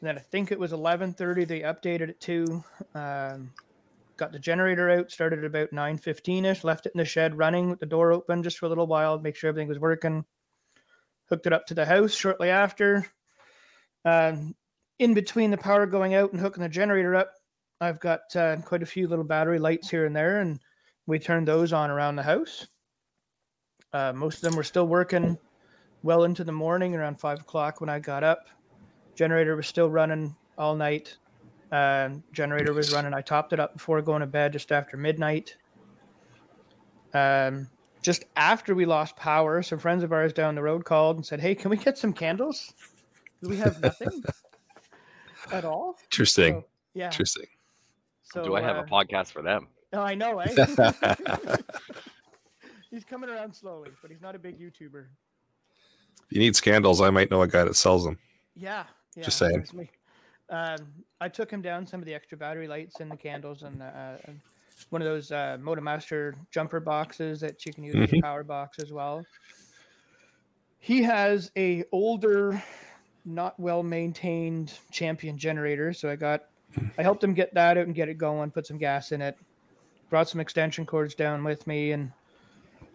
then 0.00 0.16
I 0.16 0.20
think 0.20 0.52
it 0.52 0.58
was 0.58 0.72
11:30. 0.72 1.46
They 1.46 1.60
updated 1.60 2.10
it 2.10 2.20
to. 2.22 2.64
Um, 2.94 3.52
got 4.16 4.32
the 4.32 4.38
generator 4.38 4.90
out. 4.90 5.10
Started 5.10 5.40
at 5.40 5.44
about 5.44 5.72
9:15 5.72 6.44
ish. 6.44 6.64
Left 6.64 6.86
it 6.86 6.92
in 6.94 6.98
the 6.98 7.04
shed 7.04 7.38
running 7.38 7.70
with 7.70 7.80
the 7.80 7.86
door 7.86 8.12
open 8.12 8.42
just 8.42 8.58
for 8.58 8.66
a 8.66 8.68
little 8.68 8.86
while, 8.86 9.18
make 9.18 9.36
sure 9.36 9.48
everything 9.48 9.68
was 9.68 9.78
working. 9.78 10.24
Hooked 11.28 11.46
it 11.46 11.52
up 11.52 11.66
to 11.66 11.74
the 11.74 11.86
house 11.86 12.14
shortly 12.14 12.50
after. 12.50 13.06
Um, 14.04 14.54
in 14.98 15.14
between 15.14 15.50
the 15.50 15.56
power 15.56 15.86
going 15.86 16.14
out 16.14 16.32
and 16.32 16.40
hooking 16.40 16.62
the 16.62 16.68
generator 16.68 17.14
up, 17.14 17.32
I've 17.80 17.98
got 17.98 18.36
uh, 18.36 18.56
quite 18.58 18.82
a 18.82 18.86
few 18.86 19.08
little 19.08 19.24
battery 19.24 19.58
lights 19.58 19.90
here 19.90 20.04
and 20.04 20.14
there, 20.14 20.40
and 20.40 20.60
we 21.06 21.18
turned 21.18 21.48
those 21.48 21.72
on 21.72 21.90
around 21.90 22.16
the 22.16 22.22
house. 22.22 22.66
Uh, 23.92 24.12
most 24.12 24.36
of 24.36 24.42
them 24.42 24.56
were 24.56 24.62
still 24.62 24.86
working 24.86 25.38
well 26.02 26.24
into 26.24 26.44
the 26.44 26.52
morning, 26.52 26.94
around 26.94 27.20
five 27.20 27.40
o'clock 27.40 27.80
when 27.80 27.90
I 27.90 27.98
got 27.98 28.24
up. 28.24 28.48
Generator 29.14 29.56
was 29.56 29.66
still 29.66 29.90
running 29.90 30.34
all 30.56 30.74
night. 30.74 31.16
Um, 31.70 32.22
generator 32.32 32.72
was 32.72 32.92
running. 32.92 33.14
I 33.14 33.20
topped 33.20 33.52
it 33.52 33.60
up 33.60 33.74
before 33.74 34.00
going 34.02 34.20
to 34.20 34.26
bed, 34.26 34.52
just 34.52 34.72
after 34.72 34.96
midnight. 34.96 35.56
Um, 37.14 37.68
just 38.02 38.24
after 38.36 38.74
we 38.74 38.84
lost 38.84 39.16
power, 39.16 39.62
some 39.62 39.78
friends 39.78 40.02
of 40.02 40.12
ours 40.12 40.32
down 40.32 40.54
the 40.54 40.62
road 40.62 40.84
called 40.84 41.16
and 41.16 41.24
said, 41.24 41.40
"Hey, 41.40 41.54
can 41.54 41.70
we 41.70 41.76
get 41.76 41.96
some 41.96 42.12
candles? 42.12 42.74
Do 43.42 43.48
we 43.48 43.56
have 43.58 43.80
nothing 43.80 44.22
at 45.52 45.64
all?" 45.64 45.96
Interesting. 46.04 46.60
So, 46.60 46.66
yeah. 46.94 47.06
Interesting. 47.06 47.46
So 48.22 48.44
Do 48.44 48.54
I 48.54 48.62
have 48.62 48.76
uh, 48.76 48.82
a 48.82 48.84
podcast 48.84 49.30
for 49.30 49.42
them? 49.42 49.68
Oh, 49.92 50.00
I 50.00 50.14
know, 50.14 50.38
eh? 50.40 50.54
he's 52.92 53.04
coming 53.04 53.28
around 53.28 53.54
slowly, 53.54 53.90
but 54.00 54.10
he's 54.10 54.20
not 54.20 54.36
a 54.36 54.38
big 54.38 54.60
YouTuber. 54.60 55.06
If 56.26 56.30
you 56.30 56.38
need 56.38 56.54
scandals, 56.54 57.00
I 57.00 57.10
might 57.10 57.30
know 57.30 57.42
a 57.42 57.48
guy 57.48 57.64
that 57.64 57.74
sells 57.74 58.04
them. 58.04 58.18
Yeah, 58.54 58.84
yeah. 59.16 59.24
Just 59.24 59.38
saying. 59.38 59.66
Um, 60.50 60.92
I 61.20 61.28
took 61.28 61.50
him 61.50 61.62
down 61.62 61.86
some 61.86 62.00
of 62.00 62.06
the 62.06 62.14
extra 62.14 62.36
battery 62.36 62.68
lights 62.68 63.00
and 63.00 63.10
the 63.10 63.16
candles 63.16 63.62
and 63.62 63.82
uh, 63.82 64.16
one 64.90 65.00
of 65.00 65.06
those 65.06 65.32
uh, 65.32 65.56
Motomaster 65.60 66.34
jumper 66.50 66.80
boxes 66.80 67.40
that 67.40 67.64
you 67.64 67.72
can 67.72 67.84
use 67.84 67.94
as 67.94 68.12
a 68.12 68.16
Mhm. 68.16 68.22
power 68.22 68.44
box 68.44 68.78
as 68.78 68.92
well. 68.92 69.24
He 70.78 71.02
has 71.02 71.50
a 71.56 71.84
older, 71.92 72.62
not 73.24 73.58
well 73.58 73.82
maintained 73.82 74.78
champion 74.90 75.38
generator, 75.38 75.92
so 75.92 76.10
I 76.10 76.16
got 76.16 76.48
I 76.98 77.02
helped 77.02 77.22
him 77.22 77.34
get 77.34 77.54
that 77.54 77.78
out 77.78 77.86
and 77.86 77.94
get 77.94 78.08
it 78.08 78.14
going, 78.18 78.50
put 78.50 78.66
some 78.66 78.78
gas 78.78 79.12
in 79.12 79.20
it, 79.22 79.38
brought 80.10 80.28
some 80.28 80.40
extension 80.40 80.84
cords 80.84 81.14
down 81.14 81.44
with 81.44 81.66
me, 81.66 81.92
and 81.92 82.10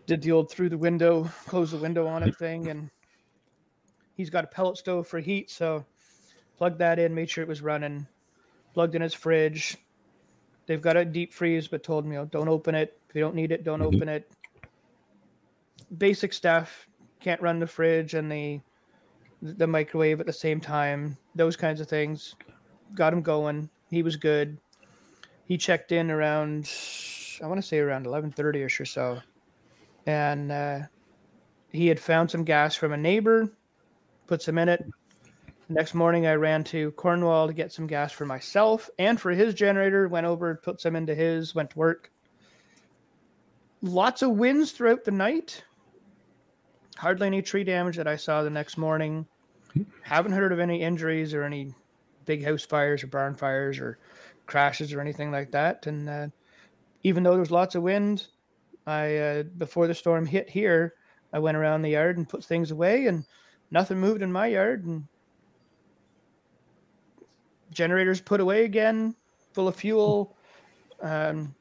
did 0.08 0.22
the 0.24 0.32
old 0.32 0.50
through 0.50 0.70
the 0.70 0.78
window, 0.78 1.26
close 1.46 1.72
the 1.72 1.78
window 1.78 2.08
on 2.08 2.24
it 2.24 2.36
thing, 2.38 2.70
and 2.70 2.90
he's 4.16 4.32
got 4.32 4.46
a 4.46 4.48
pellet 4.48 4.78
stove 4.78 5.08
for 5.08 5.20
heat, 5.20 5.52
so 5.52 5.86
plugged 6.58 6.80
that 6.80 6.98
in, 6.98 7.14
made 7.14 7.30
sure 7.30 7.44
it 7.44 7.48
was 7.48 7.62
running, 7.62 8.08
plugged 8.74 8.96
in 8.96 9.02
his 9.02 9.14
fridge. 9.14 9.78
They've 10.66 10.82
got 10.82 10.98
a 10.98 11.06
deep 11.06 11.34
freeze, 11.34 11.68
but 11.68 11.84
told 11.84 12.06
me, 12.06 12.16
you 12.16 12.22
know, 12.22 12.26
don't 12.26 12.50
open 12.50 12.74
it. 12.74 13.00
If 13.10 13.16
you 13.16 13.22
don't 13.22 13.36
need 13.36 13.52
it, 13.52 13.64
don't 13.64 13.82
Mhm. 13.82 13.96
open 13.96 14.10
it. 14.10 14.30
Basic 15.96 16.34
stuff. 16.34 16.88
Can't 17.20 17.42
run 17.42 17.60
the 17.60 17.68
fridge 17.68 18.14
and 18.14 18.32
the 18.32 18.62
the 19.42 19.68
microwave 19.68 20.20
at 20.20 20.26
the 20.26 20.34
same 20.34 20.60
time. 20.60 21.16
Those 21.36 21.56
kinds 21.56 21.80
of 21.80 21.88
things. 21.88 22.36
Got 22.96 23.14
him 23.14 23.22
going. 23.22 23.70
He 23.90 24.02
was 24.02 24.16
good. 24.16 24.58
He 25.46 25.58
checked 25.58 25.92
in 25.92 26.10
around, 26.10 26.70
I 27.42 27.46
want 27.48 27.62
to 27.62 27.68
say 27.68 27.78
around 27.80 28.08
eleven 28.08 28.32
thirty 28.32 28.64
ish 28.64 28.82
or 28.82 28.86
so, 28.86 29.22
and 30.08 30.52
uh, 30.52 30.80
he 31.70 31.88
had 31.88 32.00
found 32.00 32.32
some 32.32 32.46
gas 32.46 32.76
from 32.76 32.94
a 32.94 32.98
neighbor, 32.98 33.52
put 34.26 34.42
some 34.42 34.58
in 34.58 34.70
it. 34.70 34.84
Next 35.70 35.94
morning, 35.94 36.26
I 36.26 36.36
ran 36.36 36.64
to 36.66 36.92
Cornwall 36.92 37.48
to 37.48 37.54
get 37.54 37.74
some 37.74 37.88
gas 37.88 38.14
for 38.14 38.26
myself 38.26 38.90
and 38.98 39.20
for 39.20 39.32
his 39.32 39.54
generator. 39.54 40.08
Went 40.08 40.26
over, 40.26 40.56
put 40.56 40.80
some 40.80 40.96
into 40.96 41.14
his, 41.14 41.54
went 41.54 41.72
to 41.72 41.78
work. 41.78 42.10
Lots 43.82 44.22
of 44.22 44.32
winds 44.32 44.72
throughout 44.72 45.04
the 45.04 45.12
night. 45.12 45.62
Hardly 46.96 47.28
any 47.28 47.42
tree 47.42 47.66
damage 47.66 47.98
that 47.98 48.08
I 48.08 48.16
saw 48.16 48.42
the 48.42 48.50
next 48.50 48.78
morning. 48.78 49.28
Haven't 50.02 50.32
heard 50.32 50.54
of 50.54 50.60
any 50.60 50.82
injuries 50.82 51.34
or 51.34 51.44
any 51.44 51.74
big 52.26 52.46
house 52.46 52.66
fires 52.66 53.04
or 53.04 53.08
barn 53.08 53.36
fires 53.36 53.78
or 53.78 54.00
crashes 54.46 54.94
or 54.94 55.02
anything 55.02 55.32
like 55.32 55.52
that. 55.52 55.86
And 55.86 56.10
uh, 56.10 56.28
even 57.04 57.24
though 57.24 57.32
there 57.32 57.42
was 57.42 57.52
lots 57.52 57.76
of 57.76 57.84
wind, 57.84 58.26
I 58.88 59.18
uh, 59.18 59.44
before 59.44 59.86
the 59.86 59.94
storm 59.94 60.26
hit 60.26 60.50
here, 60.50 60.94
I 61.34 61.40
went 61.40 61.58
around 61.58 61.82
the 61.82 61.90
yard 61.90 62.18
and 62.18 62.28
put 62.28 62.44
things 62.44 62.72
away, 62.72 63.08
and 63.08 63.26
nothing 63.70 64.00
moved 64.00 64.22
in 64.22 64.32
my 64.32 64.48
yard. 64.48 64.86
And 64.86 65.04
generators 67.70 68.22
put 68.22 68.40
away 68.40 68.64
again, 68.64 69.14
full 69.52 69.68
of 69.68 69.76
fuel. 69.76 70.36
Um, 71.02 71.54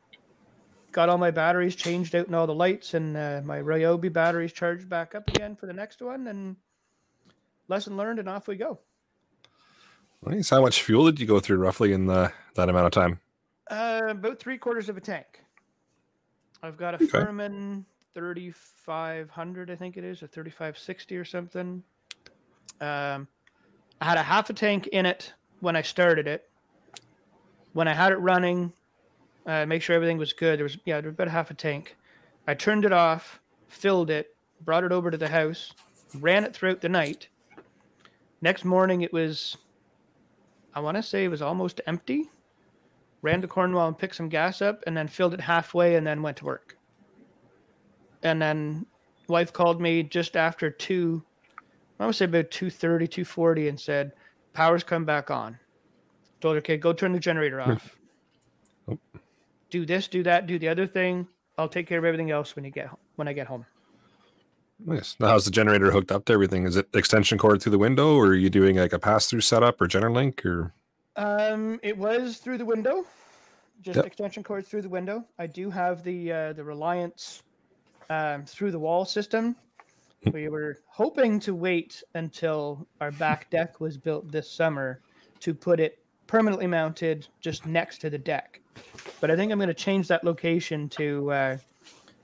got 0.93 1.09
all 1.09 1.19
my 1.19 1.33
batteries 1.33 1.75
changed 1.75 2.15
out 2.15 2.27
and 2.27 2.35
all 2.35 2.47
the 2.47 2.55
lights, 2.55 2.95
and 2.95 3.17
uh, 3.17 3.43
my 3.45 3.59
Ryobi 3.59 4.13
batteries 4.13 4.53
charged 4.53 4.89
back 4.89 5.17
up 5.17 5.29
again 5.29 5.57
for 5.57 5.67
the 5.67 5.73
next 5.73 6.01
one. 6.01 6.29
And 6.29 6.57
lesson 7.67 7.97
learned, 7.97 8.21
and 8.21 8.29
off 8.29 8.47
we 8.47 8.57
go. 8.57 8.79
Nice. 10.25 10.51
How 10.51 10.63
much 10.63 10.83
fuel 10.83 11.07
did 11.07 11.21
you 11.21 11.27
go 11.27 11.41
through 11.41 11.59
roughly 11.59 11.93
in 11.93 12.07
the, 12.07 12.33
that 12.55 12.69
amount 12.69 12.87
of 12.87 12.93
time? 12.93 13.21
Uh, 13.69 14.03
about 14.11 14.39
three 14.39 14.59
quarters 14.59 14.89
of 14.89 14.97
a 14.97 15.01
tank. 15.01 15.43
I've 16.63 16.77
got 16.77 16.95
a 16.95 16.97
Okay. 16.97 17.07
Firman 17.07 17.85
3500, 18.15 19.71
I 19.71 19.77
think 19.77 19.97
it 19.97 20.05
is, 20.05 20.23
or 20.23 20.27
3560 20.27 21.17
or 21.17 21.25
something. 21.25 21.83
Um, 22.81 23.29
I 24.01 24.05
had 24.05 24.19
a 24.19 24.23
half 24.23 24.49
a 24.51 24.53
tank 24.53 24.87
in 24.89 25.07
it 25.07 25.33
when 25.61 25.77
I 25.77 25.83
started 25.83 26.27
it. 26.27 26.49
When 27.73 27.89
I 27.89 27.95
had 27.95 28.13
it 28.13 28.17
running, 28.17 28.73
uh, 29.47 29.67
make 29.67 29.83
sure 29.83 29.95
everything 29.95 30.19
was 30.19 30.33
good. 30.33 30.59
There 30.59 30.65
was 30.65 30.79
yeah, 30.85 31.01
there 31.01 31.11
was 31.11 31.15
about 31.15 31.29
half 31.29 31.51
a 31.51 31.55
tank. 31.55 31.97
I 32.47 32.55
turned 32.55 32.85
it 32.85 32.93
off, 32.93 33.41
filled 33.67 34.11
it, 34.11 34.35
brought 34.63 34.85
it 34.85 34.93
over 34.93 35.11
to 35.11 35.19
the 35.19 35.29
house, 35.29 35.73
ran 36.19 36.45
it 36.45 36.55
throughout 36.55 36.81
the 36.81 36.89
night. 36.89 37.29
Next 38.41 38.65
morning, 38.65 39.03
it 39.03 39.13
was, 39.13 39.57
I 40.75 40.81
want 40.81 40.97
to 40.97 41.03
say 41.03 41.25
it 41.25 41.29
was 41.29 41.43
almost 41.43 41.81
empty 41.87 42.31
ran 43.27 43.43
to 43.43 43.49
Cornwall 43.49 43.89
and 43.89 43.99
picked 43.99 44.15
some 44.15 44.29
gas 44.29 44.63
up 44.63 44.85
and 44.87 44.97
then 44.97 45.09
filled 45.09 45.35
it 45.35 45.41
halfway 45.41 45.97
and 45.97 46.07
then 46.07 46.23
went 46.23 46.37
to 46.37 46.45
work. 46.45 46.79
And 48.23 48.41
then 48.41 48.87
wife 49.27 49.53
called 49.53 49.81
me 49.81 50.05
just 50.05 50.37
after 50.37 50.71
two, 50.71 51.25
I 51.99 52.07
would 52.07 52.15
say 52.15 52.27
about 52.27 52.53
230, 52.53 53.09
240 53.09 53.69
and 53.69 53.81
said, 53.81 54.13
power's 54.53 54.85
come 54.85 55.05
back 55.05 55.31
on. 55.31 55.59
Told 56.41 56.55
her, 56.55 56.59
okay, 56.59 56.77
go 56.77 56.93
turn 56.93 57.13
the 57.13 57.21
generator 57.21 57.61
off. 57.61 57.99
Oh. 58.89 58.97
Do 59.69 59.85
this, 59.85 60.07
do 60.07 60.23
that, 60.23 60.47
do 60.47 60.61
the 60.61 60.69
other 60.69 60.87
thing. 60.87 61.27
I'll 61.59 61.69
take 61.69 61.89
care 61.89 61.99
of 61.99 62.05
everything 62.05 62.31
else 62.31 62.55
when 62.55 62.65
you 62.65 62.71
get 62.71 62.87
ho- 62.87 63.01
when 63.17 63.27
I 63.27 63.33
get 63.33 63.49
home. 63.49 63.67
Nice. 64.79 65.17
Now, 65.19 65.27
how's 65.27 65.45
the 65.45 65.51
generator 65.51 65.91
hooked 65.91 66.13
up 66.13 66.25
to 66.27 66.33
everything? 66.33 66.69
Is 66.69 66.77
it 66.77 66.87
extension 66.95 67.37
cord 67.37 67.61
through 67.61 67.73
the 67.73 67.79
window, 67.79 68.15
or 68.15 68.27
are 68.27 68.35
you 68.37 68.49
doing 68.49 68.77
like 68.77 68.93
a 68.93 69.01
pass 69.01 69.27
through 69.27 69.41
setup 69.41 69.81
or 69.81 69.89
Generlink? 69.89 70.47
Or 70.47 70.73
Um, 71.17 71.81
it 71.83 71.97
was 71.97 72.39
through 72.39 72.59
the 72.59 72.65
window, 72.65 73.05
just 73.81 73.97
Yep. 73.97 74.07
extension 74.07 74.43
cords 74.43 74.69
through 74.69 74.83
the 74.83 74.89
window. 74.89 75.25
I 75.39 75.47
do 75.47 75.71
have 75.71 76.03
the 76.03 76.33
uh, 76.33 76.53
the 76.53 76.65
Reliance 76.65 77.43
um, 78.11 78.45
through 78.45 78.71
the 78.71 78.79
wall 78.79 79.05
system. 79.05 79.57
We 80.33 80.49
were 80.49 80.79
hoping 80.91 81.41
to 81.41 81.55
wait 81.55 82.03
until 82.15 82.87
our 83.01 83.13
back 83.13 83.51
deck 83.51 83.81
was 83.81 83.97
built 83.97 84.31
this 84.31 84.51
summer 84.51 85.01
to 85.41 85.55
put 85.55 85.81
it 85.81 85.99
permanently 86.27 86.67
mounted 86.67 87.27
just 87.41 87.65
next 87.65 88.01
to 88.03 88.11
the 88.11 88.19
deck. 88.19 88.61
But 89.21 89.31
I 89.31 89.37
think 89.37 89.51
I'm 89.53 89.59
going 89.59 89.69
to 89.69 89.75
change 89.75 90.09
that 90.09 90.25
location 90.25 90.89
to 90.91 91.31
uh, 91.31 91.59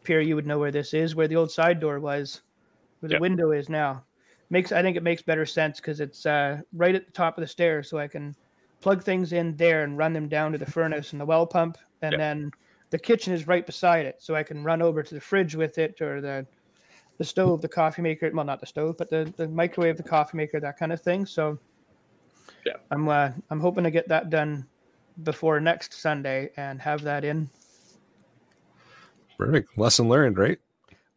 Pierre. 0.05 0.20
You 0.20 0.35
would 0.35 0.46
know 0.46 0.59
where 0.59 0.72
this 0.72 0.92
is, 0.94 1.14
where 1.14 1.28
the 1.28 1.37
old 1.37 1.50
side 1.50 1.81
door 1.81 2.00
was, 2.00 2.42
where 3.00 3.09
the 3.09 3.14
Yep. 3.14 3.20
window 3.20 3.52
is 3.52 3.68
now. 3.68 4.05
Makes 4.50 4.72
I 4.72 4.83
think 4.83 4.96
it 4.98 5.02
makes 5.02 5.22
better 5.22 5.46
sense 5.46 5.81
because 5.81 6.00
it's 6.00 6.26
uh, 6.26 6.61
right 6.74 6.94
at 6.94 7.07
the 7.07 7.12
top 7.12 7.38
of 7.38 7.42
the 7.42 7.48
stairs, 7.48 7.88
so 7.88 7.98
I 7.98 8.09
can 8.09 8.35
plug 8.83 9.03
things 9.03 9.33
in 9.33 9.57
there 9.57 9.85
and 9.85 9.97
run 9.97 10.12
them 10.12 10.29
down 10.29 10.53
to 10.53 10.59
the 10.59 10.71
furnace 10.71 11.12
and 11.12 11.21
the 11.21 11.25
well 11.25 11.47
pump, 11.47 11.79
and 12.03 12.12
Yep. 12.12 12.18
then 12.18 12.51
the 12.90 12.99
kitchen 12.99 13.33
is 13.33 13.47
right 13.47 13.64
beside 13.64 14.05
it, 14.05 14.16
so 14.18 14.35
I 14.35 14.42
can 14.42 14.62
run 14.62 14.83
over 14.83 15.03
to 15.03 15.14
the 15.14 15.21
fridge 15.21 15.55
with 15.55 15.79
it 15.79 16.01
or 16.03 16.21
the 16.21 16.47
the 17.18 17.25
stove, 17.25 17.62
the 17.62 17.68
coffee 17.68 18.03
maker. 18.03 18.31
Well, 18.35 18.45
not 18.45 18.61
the 18.61 18.66
stove, 18.66 18.97
but 18.99 19.09
the, 19.09 19.33
the 19.37 19.47
microwave, 19.49 19.97
the 19.97 20.03
coffee 20.03 20.37
maker, 20.37 20.59
that 20.61 20.79
kind 20.79 20.92
of 20.92 21.01
thing. 21.01 21.25
So, 21.25 21.59
Yeah. 22.66 22.77
I'm 22.90 23.09
uh, 23.09 23.31
I'm 23.51 23.61
hoping 23.61 23.85
to 23.85 23.90
get 23.90 24.09
that 24.09 24.29
done 24.29 24.66
before 25.23 25.61
next 25.61 25.95
Sunday 25.95 26.51
and 26.57 26.81
have 26.83 27.03
that 27.03 27.25
in. 27.25 27.49
Perfect. 29.38 29.77
Lesson 29.79 30.09
learned, 30.09 30.38
right? 30.38 30.59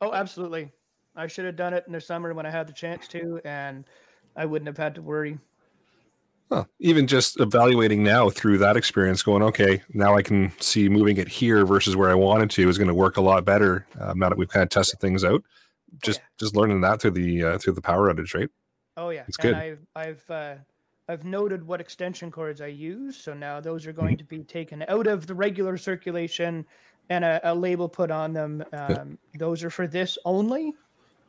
Oh, 0.01 0.13
absolutely. 0.13 0.71
I 1.15 1.27
should 1.27 1.45
have 1.45 1.55
done 1.55 1.73
it 1.73 1.85
in 1.87 1.93
the 1.93 2.01
summer 2.01 2.33
when 2.33 2.45
I 2.45 2.51
had 2.51 2.67
the 2.67 2.73
chance 2.73 3.07
to, 3.09 3.39
and 3.45 3.85
I 4.35 4.45
wouldn't 4.45 4.67
have 4.67 4.77
had 4.77 4.95
to 4.95 5.01
worry. 5.01 5.37
Huh. 6.51 6.65
Even 6.79 7.07
just 7.07 7.39
evaluating 7.39 8.03
now 8.03 8.29
through 8.29 8.59
that 8.59 8.77
experience, 8.77 9.23
going, 9.23 9.41
okay, 9.41 9.81
now 9.93 10.15
I 10.15 10.21
can 10.21 10.51
see 10.59 10.87
moving 10.89 11.17
it 11.17 11.27
here 11.27 11.65
versus 11.65 11.95
where 11.95 12.09
I 12.09 12.13
wanted 12.13 12.51
to 12.51 12.69
is 12.69 12.77
going 12.77 12.87
to 12.87 12.93
work 12.93 13.17
a 13.17 13.21
lot 13.21 13.43
better. 13.45 13.87
Um, 13.99 14.19
now 14.19 14.29
that 14.29 14.37
we've 14.37 14.47
kind 14.47 14.61
of 14.61 14.69
tested 14.69 14.99
things 14.99 15.23
out, 15.23 15.43
just 16.03 16.19
yeah. 16.19 16.25
just 16.39 16.55
learning 16.55 16.81
that 16.81 17.01
through 17.01 17.11
the 17.11 17.43
uh, 17.43 17.57
through 17.57 17.73
the 17.73 17.81
power 17.81 18.13
outage, 18.13 18.35
right? 18.35 18.49
Oh 18.95 19.09
yeah, 19.09 19.23
It's 19.27 19.37
and 19.37 19.43
good. 19.43 19.55
I've 19.55 19.79
I've 19.95 20.29
uh, 20.29 20.55
I've 21.09 21.23
noted 21.25 21.65
what 21.65 21.81
extension 21.81 22.29
cords 22.31 22.61
I 22.61 22.67
use, 22.67 23.17
so 23.17 23.33
now 23.33 23.59
those 23.59 23.87
are 23.87 23.91
Mm-hmm. 23.91 24.01
going 24.01 24.17
to 24.17 24.23
be 24.23 24.43
taken 24.43 24.85
out 24.87 25.07
of 25.07 25.25
the 25.25 25.33
regular 25.33 25.77
circulation, 25.77 26.65
and 27.09 27.25
a, 27.25 27.39
a 27.43 27.53
label 27.55 27.89
put 27.89 28.11
on 28.11 28.33
them. 28.33 28.63
Um, 28.71 29.17
those 29.39 29.63
are 29.63 29.69
for 29.71 29.87
this 29.87 30.17
only, 30.25 30.73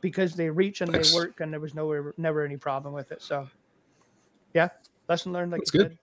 because 0.01 0.35
they 0.35 0.49
reach 0.49 0.81
and 0.81 0.91
Nice. 0.91 1.11
they 1.11 1.15
work, 1.17 1.39
and 1.39 1.51
there 1.51 1.59
was 1.59 1.73
nowhere 1.73 2.13
never 2.17 2.45
any 2.45 2.57
problem 2.57 2.93
with 2.93 3.11
it. 3.11 3.21
So, 3.21 3.47
yeah, 4.53 4.69
lesson 5.07 5.33
learned. 5.33 5.51
Like 5.51 5.61
That's 5.61 5.71
good. 5.71 5.97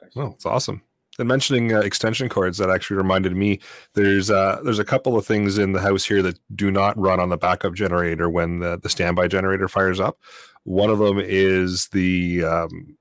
said. 0.00 0.10
Well, 0.14 0.32
it's 0.34 0.46
awesome. 0.46 0.82
And 1.18 1.26
mentioning 1.26 1.74
uh, 1.74 1.80
extension 1.80 2.28
cords, 2.28 2.58
that 2.58 2.70
actually 2.70 2.96
reminded 2.96 3.34
me. 3.34 3.58
There's 3.94 4.30
uh, 4.30 4.60
there's 4.62 4.78
a 4.78 4.84
couple 4.84 5.16
of 5.16 5.26
things 5.26 5.58
in 5.58 5.72
the 5.72 5.80
house 5.80 6.04
here 6.04 6.22
that 6.22 6.38
do 6.54 6.70
not 6.70 6.96
run 6.96 7.18
on 7.18 7.28
the 7.28 7.36
backup 7.36 7.74
generator 7.74 8.30
when 8.30 8.60
the, 8.60 8.78
the 8.78 8.88
standby 8.88 9.26
generator 9.26 9.66
fires 9.66 9.98
up. 9.98 10.18
One 10.62 10.90
of 10.90 10.98
them 10.98 11.18
is 11.18 11.88
the 11.88 12.44
um, 12.44 12.96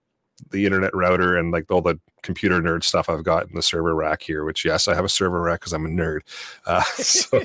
the 0.51 0.65
internet 0.65 0.95
router 0.95 1.37
and 1.37 1.51
like 1.51 1.69
all 1.69 1.81
the 1.81 1.99
computer 2.23 2.59
nerd 2.59 2.83
stuff 2.83 3.07
I've 3.07 3.23
got 3.23 3.47
in 3.47 3.55
the 3.55 3.61
server 3.61 3.93
rack 3.93 4.23
here. 4.23 4.45
Which 4.45 4.65
yes, 4.65 4.87
I 4.87 4.95
have 4.95 5.05
a 5.05 5.09
server 5.09 5.41
rack 5.41 5.59
because 5.59 5.73
I'm 5.73 5.85
a 5.85 5.89
nerd. 5.89 6.21
Uh, 6.65 6.81
so 6.95 7.39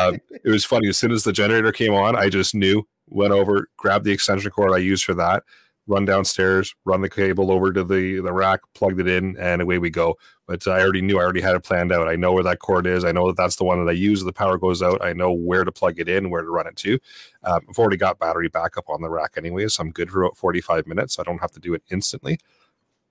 um, 0.00 0.18
it 0.30 0.50
was 0.50 0.64
funny. 0.64 0.88
As 0.88 0.98
soon 0.98 1.12
as 1.12 1.22
the 1.22 1.32
generator 1.32 1.70
came 1.70 1.94
on, 1.94 2.16
I 2.16 2.28
just 2.28 2.56
knew. 2.56 2.82
Went 3.08 3.32
over, 3.32 3.68
grabbed 3.76 4.04
the 4.04 4.12
extension 4.12 4.50
cord 4.50 4.72
I 4.72 4.78
use 4.78 5.02
for 5.02 5.12
that, 5.14 5.42
run 5.86 6.04
downstairs, 6.04 6.74
run 6.84 7.00
the 7.00 7.08
cable 7.08 7.50
over 7.50 7.72
to 7.72 7.84
the 7.84 8.20
the 8.20 8.32
rack, 8.32 8.60
plugged 8.74 9.00
it 9.00 9.08
in, 9.08 9.36
and 9.38 9.62
away 9.62 9.78
we 9.78 9.90
go. 9.90 10.16
But 10.46 10.66
I 10.66 10.80
already 10.80 11.02
knew, 11.02 11.18
I 11.18 11.22
already 11.22 11.40
had 11.40 11.54
it 11.54 11.64
planned 11.64 11.92
out. 11.92 12.08
I 12.08 12.16
know 12.16 12.32
where 12.32 12.42
that 12.42 12.58
cord 12.58 12.86
is. 12.86 13.04
I 13.04 13.12
know 13.12 13.26
that 13.28 13.36
that's 13.36 13.56
the 13.56 13.64
one 13.64 13.84
that 13.84 13.90
I 13.90 13.94
use. 13.94 14.22
The 14.22 14.32
power 14.32 14.58
goes 14.58 14.82
out, 14.82 15.02
I 15.02 15.12
know 15.12 15.32
where 15.32 15.64
to 15.64 15.72
plug 15.72 15.98
it 15.98 16.08
in, 16.08 16.30
where 16.30 16.42
to 16.42 16.50
run 16.50 16.66
it 16.66 16.76
to. 16.76 16.98
Um, 17.44 17.60
I've 17.68 17.78
already 17.78 17.96
got 17.96 18.18
battery 18.18 18.48
backup 18.48 18.88
on 18.88 19.02
the 19.02 19.10
rack 19.10 19.32
anyway, 19.36 19.68
so 19.68 19.82
I'm 19.82 19.90
good 19.90 20.10
for 20.10 20.22
about 20.22 20.36
45 20.36 20.86
minutes. 20.86 21.18
I 21.18 21.22
don't 21.22 21.40
have 21.40 21.52
to 21.52 21.60
do 21.60 21.74
it 21.74 21.82
instantly. 21.90 22.38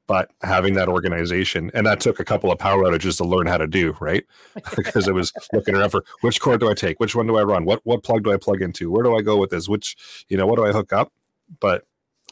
But 0.07 0.31
having 0.41 0.73
that 0.73 0.89
organization, 0.89 1.71
and 1.73 1.85
that 1.85 2.01
took 2.01 2.19
a 2.19 2.25
couple 2.25 2.51
of 2.51 2.59
power 2.59 2.83
outages 2.83 3.15
to 3.17 3.23
learn 3.23 3.47
how 3.47 3.57
to 3.57 3.67
do, 3.67 3.95
right? 4.01 4.25
because 4.75 5.07
I 5.07 5.11
was 5.11 5.31
looking 5.53 5.75
around 5.75 5.91
for 5.91 6.03
which 6.19 6.41
cord 6.41 6.59
do 6.59 6.69
I 6.69 6.73
take, 6.73 6.99
which 6.99 7.15
one 7.15 7.27
do 7.27 7.37
I 7.37 7.43
run, 7.43 7.63
what 7.63 7.79
what 7.85 8.03
plug 8.03 8.23
do 8.23 8.33
I 8.33 8.37
plug 8.37 8.61
into, 8.61 8.91
where 8.91 9.03
do 9.03 9.15
I 9.15 9.21
go 9.21 9.37
with 9.37 9.51
this, 9.51 9.69
which 9.69 9.95
you 10.27 10.35
know 10.35 10.45
what 10.45 10.57
do 10.57 10.65
I 10.65 10.71
hook 10.71 10.91
up? 10.91 11.13
But 11.61 11.85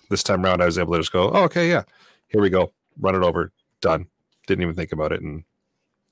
this 0.10 0.24
time 0.24 0.43
around, 0.43 0.62
I 0.62 0.65
was 0.65 0.78
able 0.78 0.93
to 0.93 1.00
just 1.00 1.12
go, 1.12 1.32
oh, 1.32 1.43
okay, 1.43 1.69
yeah, 1.69 1.84
here 2.28 2.41
we 2.41 2.50
go, 2.50 2.72
run 3.00 3.15
it 3.15 3.24
over, 3.24 3.52
done. 3.82 4.08
Didn't 4.48 4.63
even 4.63 4.76
think 4.76 4.91
about 4.91 5.12
it, 5.12 5.22
and 5.22 5.43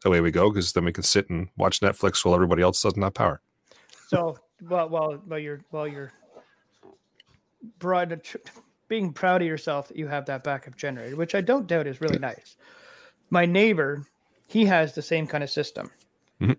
away 0.05 0.21
we 0.21 0.31
go. 0.31 0.49
Because 0.49 0.73
then 0.73 0.85
we 0.85 0.93
can 0.93 1.03
sit 1.03 1.29
and 1.29 1.49
watch 1.57 1.79
Netflix 1.79 2.23
while 2.23 2.35
everybody 2.35 2.61
else 2.61 2.81
doesn't 2.81 3.01
have 3.01 3.13
power. 3.13 3.41
So, 4.07 4.37
while 4.59 4.89
while 4.89 5.13
while 5.25 5.39
you're 5.39 5.61
while 5.71 5.87
you're 5.87 6.13
broad, 7.79 8.21
being 8.87 9.11
proud 9.11 9.41
of 9.41 9.47
yourself 9.47 9.87
that 9.87 9.97
you 9.97 10.07
have 10.07 10.27
that 10.27 10.43
backup 10.43 10.75
generator, 10.77 11.15
which 11.15 11.33
I 11.35 11.41
don't 11.41 11.67
doubt 11.67 11.87
is 11.87 11.99
really 11.99 12.19
nice. 12.19 12.55
My 13.29 13.45
neighbor, 13.45 14.05
he 14.47 14.65
has 14.65 14.93
the 14.93 15.01
same 15.01 15.27
kind 15.27 15.43
of 15.43 15.49
system. 15.49 15.89
Mhm. 16.39 16.57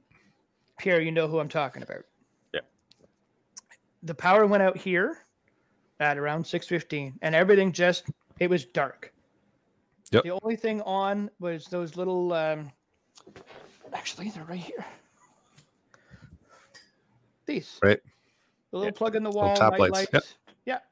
Pierre, 0.79 1.01
you 1.01 1.13
know 1.13 1.29
who 1.29 1.39
I'm 1.39 1.49
talking 1.49 1.83
about. 1.83 2.05
Yeah. 2.53 2.61
The 4.03 4.15
power 4.15 4.47
went 4.47 4.63
out 4.63 4.77
here 4.77 5.19
at 6.01 6.19
around 6.19 6.45
6:15, 6.45 7.15
and 7.23 7.35
everything 7.35 7.73
just 7.73 8.05
it 8.39 8.49
was 8.49 8.65
dark. 8.65 9.13
Yep. 10.11 10.23
The 10.25 10.31
only 10.43 10.57
thing 10.57 10.81
on 10.83 11.31
was 11.41 11.67
those 11.67 11.97
little. 11.97 12.33
Um, 12.33 12.71
actually, 13.93 14.31
they're 14.31 14.45
right 14.45 14.59
here. 14.59 14.85
These 17.47 17.79
Right. 17.83 18.01
the 18.71 18.79
little 18.79 18.93
Yeah. 18.93 18.97
plug 18.99 19.17
in 19.17 19.23
the 19.23 19.31
Little 19.31 19.43
wall 19.49 19.57
tap 19.57 19.73
night 19.73 19.81
lights, 19.81 20.13
lights. 20.13 20.35
yep. 20.65 20.85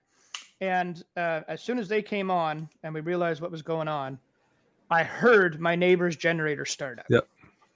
Yeah. 0.61 0.67
And 0.69 1.05
uh, 1.17 1.43
as 1.49 1.63
soon 1.63 1.79
as 1.79 1.89
they 1.89 2.03
came 2.03 2.31
on 2.31 2.69
and 2.83 2.95
we 2.95 3.01
realized 3.01 3.41
what 3.43 3.51
was 3.51 3.63
going 3.63 3.89
on, 3.89 4.19
I 4.91 5.03
heard 5.05 5.61
my 5.61 5.77
neighbor's 5.77 6.17
generator 6.17 6.65
start 6.65 6.99
up. 6.99 7.07
Yep. 7.11 7.29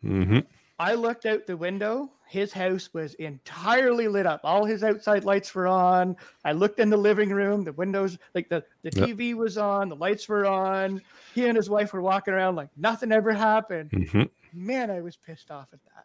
Mm-hmm. 0.04 0.38
I 0.78 0.94
looked 0.94 1.26
out 1.26 1.46
the 1.46 1.56
window. 1.56 2.10
His 2.30 2.52
house 2.52 2.88
was 2.94 3.14
entirely 3.14 4.06
lit 4.06 4.24
up. 4.24 4.40
All 4.44 4.64
his 4.64 4.84
outside 4.84 5.24
lights 5.24 5.52
were 5.52 5.66
on. 5.66 6.16
I 6.44 6.52
looked 6.52 6.78
in 6.78 6.88
the 6.88 6.96
living 6.96 7.30
room. 7.30 7.64
The 7.64 7.72
windows, 7.72 8.18
like 8.36 8.48
the, 8.48 8.62
the 8.82 8.92
Yep. 8.94 9.08
TV 9.08 9.34
was 9.34 9.58
on. 9.58 9.88
The 9.88 9.96
lights 9.96 10.28
were 10.28 10.46
on. 10.46 11.02
He 11.34 11.48
and 11.48 11.56
his 11.56 11.68
wife 11.68 11.92
were 11.92 12.00
walking 12.00 12.32
around 12.32 12.54
like 12.54 12.68
nothing 12.76 13.10
ever 13.10 13.32
happened. 13.32 13.90
Mm-hmm. 13.90 14.22
Man, 14.52 14.92
I 14.92 15.00
was 15.00 15.16
pissed 15.16 15.50
off 15.50 15.70
at 15.72 15.80
that. 15.96 16.04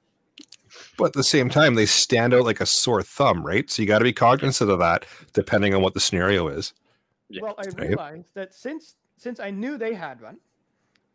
But 0.98 1.06
at 1.06 1.14
the 1.14 1.24
same 1.24 1.48
time, 1.48 1.76
they 1.76 1.86
stand 1.86 2.34
out 2.34 2.44
like 2.44 2.60
a 2.60 2.66
sore 2.66 3.04
thumb, 3.04 3.46
right? 3.46 3.70
So 3.70 3.84
you 3.84 3.88
got 3.88 4.00
to 4.00 4.04
be 4.04 4.12
cognizant 4.12 4.72
of 4.72 4.80
that, 4.80 5.06
depending 5.34 5.76
on 5.76 5.84
what 5.84 5.94
the 5.94 6.00
scenario 6.00 6.48
is. 6.48 6.74
Yeah. 7.30 7.44
Well, 7.44 7.54
I 7.60 7.68
Right. 7.68 7.90
realized 7.90 8.34
that 8.34 8.56
since 8.56 8.96
since 9.18 9.40
I 9.40 9.52
knew 9.52 9.78
they 9.78 9.94
had 9.94 10.20
one, 10.22 10.38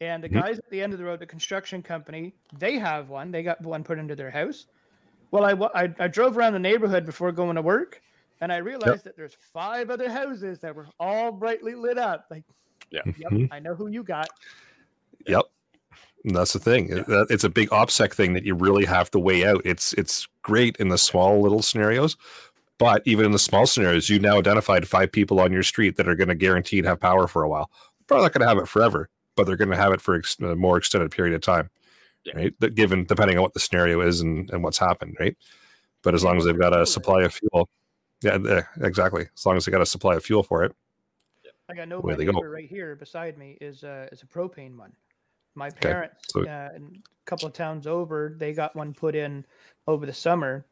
and 0.01 0.23
the 0.23 0.29
Mhm. 0.29 0.41
guys 0.41 0.59
at 0.61 0.71
the 0.71 0.81
end 0.81 0.93
of 0.93 1.01
the 1.01 1.05
road, 1.05 1.19
the 1.19 1.27
construction 1.27 1.83
company, 1.83 2.33
they 2.59 2.79
have 2.79 3.09
one. 3.11 3.33
They 3.33 3.43
got 3.43 3.61
one 3.61 3.83
put 3.83 3.99
into 3.99 4.15
their 4.15 4.31
house. 4.31 4.67
Well, 5.31 5.45
I, 5.45 5.83
I, 5.85 5.95
I 5.99 6.09
drove 6.09 6.37
around 6.37 6.55
the 6.55 6.59
neighborhood 6.59 7.07
before 7.07 7.31
going 7.33 7.57
to 7.57 7.63
work, 7.63 8.03
and 8.41 8.53
I 8.53 8.57
realized 8.59 9.05
that 9.05 9.17
there's 9.17 9.37
five 9.53 9.91
other 9.91 10.11
houses 10.11 10.59
that 10.61 10.75
were 10.75 10.87
all 10.99 11.31
brightly 11.33 11.75
lit 11.75 11.99
up. 11.99 12.27
Like, 12.31 12.45
Yeah. 12.91 13.03
yep, 13.17 13.31
Mhm. 13.31 13.49
I 13.53 13.61
know 13.61 13.75
who 13.75 13.87
you 13.89 14.03
got. 14.03 14.29
Yep. 15.27 15.43
And 16.25 16.37
that's 16.37 16.53
the 16.53 16.59
thing. 16.59 16.91
It- 16.91 17.07
It's 17.31 17.45
a 17.45 17.49
big 17.49 17.71
OPSEC 17.71 18.13
thing 18.13 18.33
that 18.35 18.45
you 18.45 18.55
really 18.55 18.85
have 18.85 19.11
to 19.13 19.19
weigh 19.19 19.45
out. 19.47 19.63
It's 19.65 19.93
it's 19.95 20.27
great 20.43 20.77
in 20.79 20.89
the 20.89 20.99
small 20.99 21.41
little 21.41 21.63
scenarios, 21.63 22.17
but 22.79 23.03
even 23.07 23.25
in 23.27 23.33
the 23.33 23.39
small 23.39 23.67
scenarios, 23.67 24.09
you 24.11 24.19
now 24.19 24.39
identified 24.39 24.87
five 24.89 25.13
people 25.13 25.39
on 25.41 25.53
your 25.53 25.63
street 25.63 25.97
that 25.97 26.09
are 26.09 26.15
going 26.17 26.29
to 26.29 26.35
guaranteed 26.35 26.85
have 26.85 26.99
power 27.01 27.27
for 27.29 27.43
a 27.43 27.49
while. 27.49 27.71
Probably 28.07 28.25
not 28.25 28.33
going 28.33 28.43
to 28.43 28.49
have 28.49 28.59
it 28.59 28.69
forever, 28.69 29.09
but 29.37 29.47
they're 29.47 29.57
going 29.57 29.71
to 29.71 29.77
have 29.77 29.93
it 29.93 30.01
for 30.01 30.17
ex- 30.17 30.39
a 30.41 30.57
more 30.57 30.77
extended 30.77 31.11
period 31.11 31.35
of 31.35 31.41
time, 31.43 31.71
Yeah. 32.25 32.33
right? 32.37 32.55
That 32.61 32.75
given 32.75 33.05
depending 33.05 33.37
on 33.39 33.43
what 33.43 33.55
the 33.55 33.61
scenario 33.61 34.01
is 34.03 34.21
and, 34.21 34.51
and 34.51 34.63
what's 34.63 34.79
happened, 34.79 35.17
right? 35.19 35.37
But 36.03 36.15
as 36.15 36.23
long 36.25 36.37
as 36.37 36.45
they've 36.45 36.59
got 36.59 36.79
a 36.79 36.85
supply 36.87 37.23
of 37.23 37.33
fuel, 37.35 37.69
yeah, 38.23 38.63
exactly. 38.83 39.27
As 39.37 39.47
long 39.47 39.57
as 39.57 39.65
they 39.65 39.73
got 39.73 39.81
a 39.81 39.87
supply 39.87 40.15
of 40.17 40.25
fuel 40.25 40.43
for 40.43 40.65
it, 40.65 40.75
I 41.69 41.85
know 41.85 41.99
Away 41.99 42.15
my 42.15 42.17
they 42.17 42.25
go. 42.25 42.33
right 42.41 42.69
here 42.69 42.97
beside 42.97 43.39
me 43.39 43.57
is 43.61 43.85
uh, 43.85 44.09
is 44.11 44.23
a 44.23 44.27
propane 44.27 44.77
one. 44.77 44.93
My 45.55 45.69
Okay, 45.69 45.79
parents, 45.81 46.17
so- 46.29 46.45
uh, 46.45 46.69
a 46.77 46.81
couple 47.27 47.47
of 47.47 47.53
towns 47.53 47.87
over, 47.87 48.35
they 48.37 48.53
got 48.53 48.75
one 48.77 48.93
put 48.93 49.15
in 49.15 49.45
over 49.87 50.05
the 50.05 50.13
summer, 50.13 50.65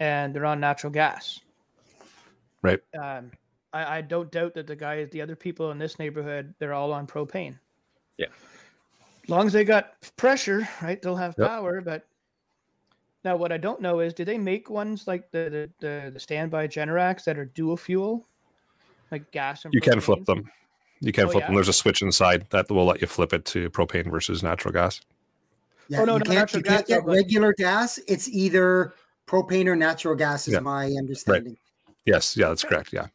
and 0.00 0.34
they're 0.34 0.46
on 0.46 0.58
natural 0.60 0.92
gas. 0.92 1.40
right? 2.62 2.80
Um, 2.98 3.30
I, 3.72 3.98
I 3.98 4.00
don't 4.00 4.30
doubt 4.32 4.54
that 4.54 4.66
the 4.66 4.76
guys, 4.76 5.08
the 5.12 5.20
other 5.22 5.36
people 5.36 5.70
in 5.70 5.78
this 5.78 5.98
neighborhood, 5.98 6.54
they're 6.58 6.72
all 6.74 6.92
on 6.92 7.06
propane. 7.06 7.58
Yeah. 8.16 8.26
As 9.28 9.30
long 9.30 9.46
as 9.46 9.52
they 9.52 9.62
got 9.64 9.92
pressure, 10.16 10.66
right, 10.80 11.00
they'll 11.02 11.14
have 11.14 11.34
Yep. 11.36 11.46
power. 11.48 11.82
But 11.82 12.06
now, 13.24 13.36
what 13.36 13.52
I 13.52 13.58
don't 13.58 13.82
know 13.82 14.00
is, 14.00 14.14
do 14.14 14.24
they 14.24 14.38
make 14.38 14.70
ones 14.70 15.06
like 15.06 15.30
the 15.30 15.68
the, 15.80 15.86
the, 15.86 16.10
the 16.14 16.20
standby 16.20 16.68
Generacs 16.68 17.24
that 17.24 17.36
are 17.38 17.44
dual 17.44 17.76
fuel, 17.76 18.26
like 19.10 19.30
gas 19.30 19.66
and 19.66 19.74
You 19.74 19.82
can 19.82 20.00
flip 20.00 20.24
them. 20.24 20.50
You 21.00 21.12
can 21.12 21.26
Oh, 21.26 21.28
flip 21.28 21.42
yeah? 21.42 21.46
them. 21.48 21.56
There's 21.56 21.68
a 21.68 21.74
switch 21.74 22.00
inside 22.00 22.46
that 22.50 22.70
will 22.70 22.86
let 22.86 23.02
you 23.02 23.06
flip 23.06 23.34
it 23.34 23.44
to 23.46 23.68
propane 23.68 24.10
versus 24.10 24.42
natural 24.42 24.72
gas. 24.72 25.02
Yeah, 25.88 26.00
Oh, 26.00 26.04
no, 26.06 26.14
you 26.14 26.18
no, 26.20 26.24
can't, 26.24 26.34
natural 26.38 26.60
you 26.60 26.64
can't 26.64 26.86
get 26.86 27.04
but- 27.04 27.12
regular 27.12 27.52
gas. 27.52 27.98
It's 28.08 28.28
either 28.30 28.94
propane 29.26 29.66
or 29.66 29.76
natural 29.76 30.14
gas, 30.14 30.48
is 30.48 30.54
Yeah. 30.54 30.60
my 30.60 30.86
understanding. 30.92 31.58
Yes, 32.06 32.34
yeah, 32.34 32.48
that's 32.48 32.64
correct. 32.64 32.94
Yeah, 32.94 33.08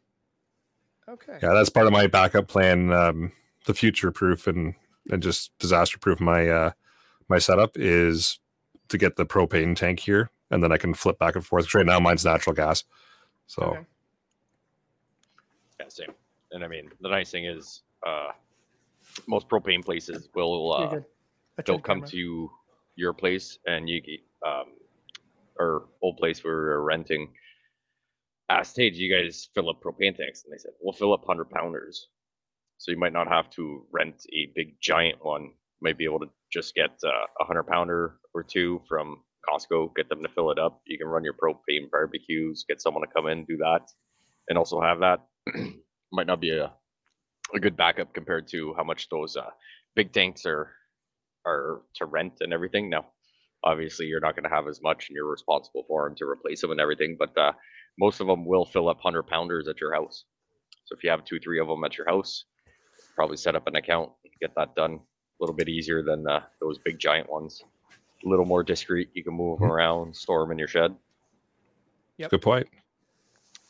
Okay. 1.10 1.40
yeah, 1.42 1.54
that's 1.54 1.72
part 1.72 1.88
of 1.88 1.92
my 1.92 2.06
backup 2.06 2.48
plan 2.48 2.92
um, 2.94 3.32
the 3.66 3.74
future 3.74 4.12
proof 4.12 4.46
and 4.46 4.76
and 5.12 5.22
just 5.24 5.52
disaster 5.60 5.98
proof 5.98 6.20
my 6.20 6.48
uh 6.48 6.72
my 7.30 7.38
setup 7.40 7.72
is 7.76 8.40
to 8.90 8.98
get 8.98 9.16
the 9.16 9.26
propane 9.26 9.76
tank 9.76 10.00
here 10.00 10.30
and 10.52 10.62
then 10.64 10.72
I 10.72 10.78
can 10.78 10.94
flip 10.94 11.18
back 11.20 11.36
and 11.36 11.46
forth. 11.46 11.66
'Cause 11.66 11.74
Right 11.76 11.86
now 11.86 12.00
mine's 12.00 12.26
natural 12.26 12.56
gas. 12.56 12.84
So 13.48 13.64
Okay. 13.64 13.86
Yeah, 15.80 15.88
same. 15.90 16.14
And 16.52 16.64
I 16.64 16.68
mean, 16.68 16.90
the 17.02 17.10
nice 17.10 17.32
thing 17.32 17.46
is, 17.46 17.82
uh, 18.06 18.32
most 19.28 19.48
propane 19.50 19.84
places 19.84 20.30
will 20.36 20.74
uh, 20.74 21.00
they'll 21.66 21.80
come 21.80 21.98
camera. 22.00 22.10
to 22.10 22.52
your 22.96 23.14
place 23.14 23.58
and 23.66 23.90
you 23.90 24.02
g- 24.02 24.24
um 24.46 24.66
or 25.58 25.90
old 26.02 26.18
place 26.18 26.44
where 26.44 26.54
we 26.56 26.62
were 26.62 26.84
renting 26.84 27.32
asked 28.50 28.76
hey 28.78 28.90
do 28.90 28.98
you 28.98 29.14
guys 29.14 29.50
fill 29.54 29.70
up 29.70 29.82
propane 29.82 30.16
tanks 30.16 30.44
and 30.44 30.54
they 30.54 30.58
said 30.58 30.72
we'll 30.82 30.94
fill 30.94 31.14
up 31.14 31.22
100 31.26 31.50
pounders 31.50 32.10
so 32.78 32.92
you 32.92 32.98
might 32.98 33.14
not 33.14 33.28
have 33.28 33.50
to 33.50 33.86
rent 33.92 34.24
a 34.34 34.52
big 34.56 34.76
giant 34.82 35.18
one 35.22 35.52
might 35.82 35.98
be 35.98 36.06
able 36.06 36.20
to 36.20 36.30
just 36.52 36.74
get 36.76 36.92
uh, 37.04 37.26
a 37.40 37.46
100 37.46 37.64
pounder 37.64 38.16
or 38.34 38.44
two 38.44 38.82
from 38.88 39.22
costco 39.48 39.94
get 39.96 40.08
them 40.10 40.24
to 40.24 40.30
fill 40.30 40.52
it 40.52 40.60
up 40.60 40.82
you 40.86 40.98
can 40.98 41.08
run 41.08 41.24
your 41.24 41.34
propane 41.34 41.90
barbecues 41.92 42.66
get 42.68 42.82
someone 42.82 43.04
to 43.06 43.14
come 43.14 43.28
in 43.28 43.46
do 43.46 43.58
that 43.58 43.82
and 44.50 44.58
also 44.58 44.80
have 44.82 45.00
that 45.00 45.20
might 46.12 46.28
not 46.28 46.40
be 46.40 46.52
a, 46.52 46.72
a 47.54 47.60
good 47.60 47.76
backup 47.76 48.14
compared 48.14 48.48
to 48.48 48.74
how 48.78 48.84
much 48.84 49.10
those 49.10 49.36
uh, 49.36 49.50
big 49.96 50.14
tanks 50.14 50.46
are 50.46 50.72
are 51.46 51.82
to 51.96 52.06
rent 52.06 52.36
and 52.40 52.54
everything. 52.54 52.90
Now, 52.90 53.06
obviously, 53.64 54.06
you're 54.06 54.22
not 54.22 54.36
going 54.36 54.50
to 54.50 54.56
have 54.56 54.68
as 54.68 54.82
much, 54.82 55.10
and 55.10 55.16
you're 55.16 55.30
responsible 55.30 55.84
for 55.88 56.08
them 56.08 56.16
to 56.18 56.26
replace 56.26 56.62
them 56.62 56.72
and 56.72 56.80
everything. 56.80 57.18
But 57.20 57.38
uh, 57.38 57.52
most 58.00 58.22
of 58.22 58.28
them 58.28 58.46
will 58.46 58.66
fill 58.66 58.90
up 58.90 59.02
hundred 59.02 59.24
pounders 59.24 59.68
at 59.68 59.82
your 59.82 59.94
house. 59.94 60.24
So 60.86 60.96
if 60.96 61.04
you 61.04 61.10
have 61.10 61.26
two, 61.26 61.40
three 61.40 61.60
of 61.60 61.68
them 61.68 61.84
at 61.84 61.98
your 61.98 62.08
house, 62.08 62.46
probably 63.16 63.38
set 63.38 63.56
up 63.56 63.68
an 63.68 63.76
account, 63.76 64.12
get 64.40 64.54
that 64.56 64.76
done. 64.76 64.94
A 64.94 65.44
little 65.44 65.56
bit 65.56 65.68
easier 65.68 66.04
than 66.04 66.28
uh, 66.28 66.42
those 66.62 66.78
big 66.80 67.00
giant 67.00 67.30
ones. 67.30 67.62
A 68.26 68.30
little 68.30 68.46
more 68.46 68.64
discreet. 68.64 69.10
You 69.14 69.24
can 69.24 69.34
move 69.34 69.60
them 69.60 69.72
around, 69.72 70.16
store 70.16 70.42
them 70.42 70.52
in 70.52 70.60
your 70.60 70.68
shed, 70.68 70.96
good 72.30 72.42
point. 72.42 72.68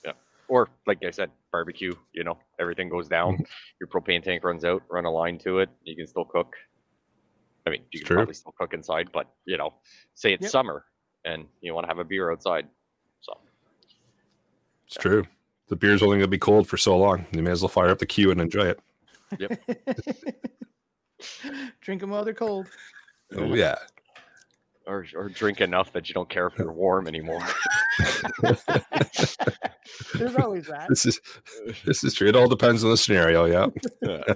Yeah. 0.06 0.12
Or 0.48 0.70
like 0.86 1.04
I 1.04 1.10
said, 1.10 1.32
barbecue. 1.52 1.94
You 2.14 2.24
know, 2.24 2.38
everything 2.60 2.90
goes 2.90 3.08
down. 3.08 3.44
Your 3.80 3.88
propane 3.88 4.22
tank 4.22 4.44
runs 4.44 4.64
out. 4.66 4.84
Run 4.90 5.06
a 5.06 5.12
line 5.12 5.40
to 5.40 5.60
it. 5.60 5.70
You 5.84 5.96
can 5.96 6.06
still 6.06 6.26
cook. 6.26 6.54
I 7.66 7.72
mean, 7.72 7.80
you 7.80 7.86
It's 7.94 8.02
can 8.02 8.08
true. 8.08 8.16
probably 8.18 8.34
still 8.36 8.54
cook 8.60 8.74
inside, 8.74 9.10
but 9.14 9.34
you 9.46 9.58
know, 9.58 9.74
say 10.14 10.34
it's 10.34 10.44
Yep. 10.44 10.52
summer 10.52 10.86
and 11.26 11.46
you 11.62 11.74
want 11.74 11.86
to 11.86 11.88
have 11.88 12.00
a 12.00 12.04
beer 12.04 12.32
outside. 12.32 12.68
So 13.22 13.38
It's 14.86 14.98
true. 14.98 15.26
The 15.70 15.76
beer's 15.78 16.04
only 16.04 16.18
gonna 16.18 16.28
be 16.28 16.38
cold 16.38 16.68
for 16.68 16.78
so 16.78 16.98
long. 16.98 17.26
You 17.32 17.42
may 17.42 17.52
as 17.52 17.62
well 17.62 17.70
fire 17.70 17.88
up 17.90 18.00
the 18.00 18.06
queue 18.06 18.30
and 18.32 18.42
enjoy 18.42 18.66
it. 18.66 18.80
Drink 21.82 22.02
them 22.02 22.10
while 22.10 22.24
they're 22.26 22.34
cold. 22.34 22.68
Oh 23.36 23.54
yeah. 23.54 23.76
or 24.86 25.06
or 25.16 25.30
drink 25.30 25.62
enough 25.62 25.92
that 25.94 26.10
you 26.10 26.14
don't 26.14 26.30
care 26.30 26.48
if 26.48 26.58
you're 26.58 26.72
warm 26.72 27.08
anymore. 27.08 27.42
There's 30.14 30.36
always 30.36 30.68
that. 30.68 30.88
This 30.90 31.06
is 31.06 31.20
this 31.86 32.04
is 32.04 32.14
true. 32.14 32.28
It 32.28 32.36
all 32.36 32.48
depends 32.50 32.84
on 32.84 32.90
the 32.92 32.98
scenario. 32.98 33.46
Yeah. 33.46 33.68
Yeah. 34.02 34.24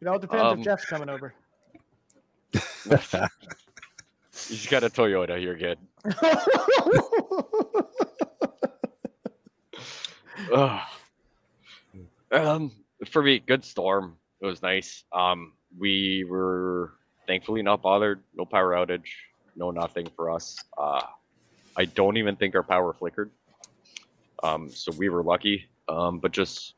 It 0.00 0.06
all 0.06 0.18
depends 0.18 0.44
Um, 0.44 0.58
if 0.60 0.64
Jeff's 0.64 0.84
coming 0.84 1.08
over. 1.08 1.34
you 2.54 2.60
just 4.48 4.70
got 4.70 4.84
a 4.84 4.88
Toyota, 4.90 5.40
you're 5.42 5.56
good. 5.56 5.78
Ugh. 10.52 10.80
um, 12.32 12.72
for 13.06 13.22
me, 13.22 13.38
good 13.38 13.64
storm. 13.64 14.16
It 14.40 14.46
was 14.46 14.62
nice. 14.62 15.04
Um, 15.12 15.52
we 15.78 16.24
were 16.28 16.94
thankfully 17.26 17.62
not 17.62 17.82
bothered. 17.82 18.22
No 18.34 18.44
power 18.44 18.72
outage. 18.72 19.08
No 19.56 19.70
nothing 19.70 20.08
for 20.16 20.30
us. 20.30 20.56
Uh, 20.76 21.02
I 21.76 21.84
don't 21.84 22.16
even 22.16 22.36
think 22.36 22.54
our 22.54 22.62
power 22.62 22.92
flickered. 22.92 23.30
Um, 24.42 24.70
so 24.70 24.92
we 24.92 25.08
were 25.08 25.22
lucky. 25.22 25.66
Um, 25.88 26.18
but 26.18 26.32
just 26.32 26.74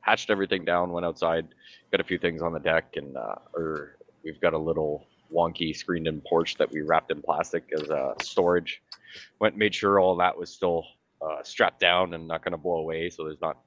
hatched 0.00 0.30
everything 0.30 0.64
down. 0.64 0.92
Went 0.92 1.06
outside. 1.06 1.48
Got 1.90 2.00
a 2.00 2.04
few 2.04 2.18
things 2.18 2.42
on 2.42 2.52
the 2.52 2.60
deck, 2.60 2.94
and 2.96 3.16
uh, 3.16 3.36
or 3.54 3.96
we've 4.24 4.40
got 4.40 4.54
a 4.54 4.58
little 4.58 5.06
wonky 5.32 5.74
screened-in 5.74 6.20
porch 6.20 6.56
that 6.56 6.70
we 6.70 6.82
wrapped 6.82 7.10
in 7.10 7.22
plastic 7.22 7.64
as 7.80 7.90
uh, 7.90 8.14
storage. 8.22 8.82
Went 9.40 9.56
made 9.56 9.74
sure 9.74 9.98
all 10.00 10.16
that 10.16 10.36
was 10.36 10.50
still 10.50 10.84
uh, 11.22 11.42
strapped 11.42 11.80
down 11.80 12.14
and 12.14 12.26
not 12.26 12.42
going 12.42 12.52
to 12.52 12.58
blow 12.58 12.78
away, 12.78 13.08
so 13.08 13.24
there's 13.24 13.40
not 13.40 13.58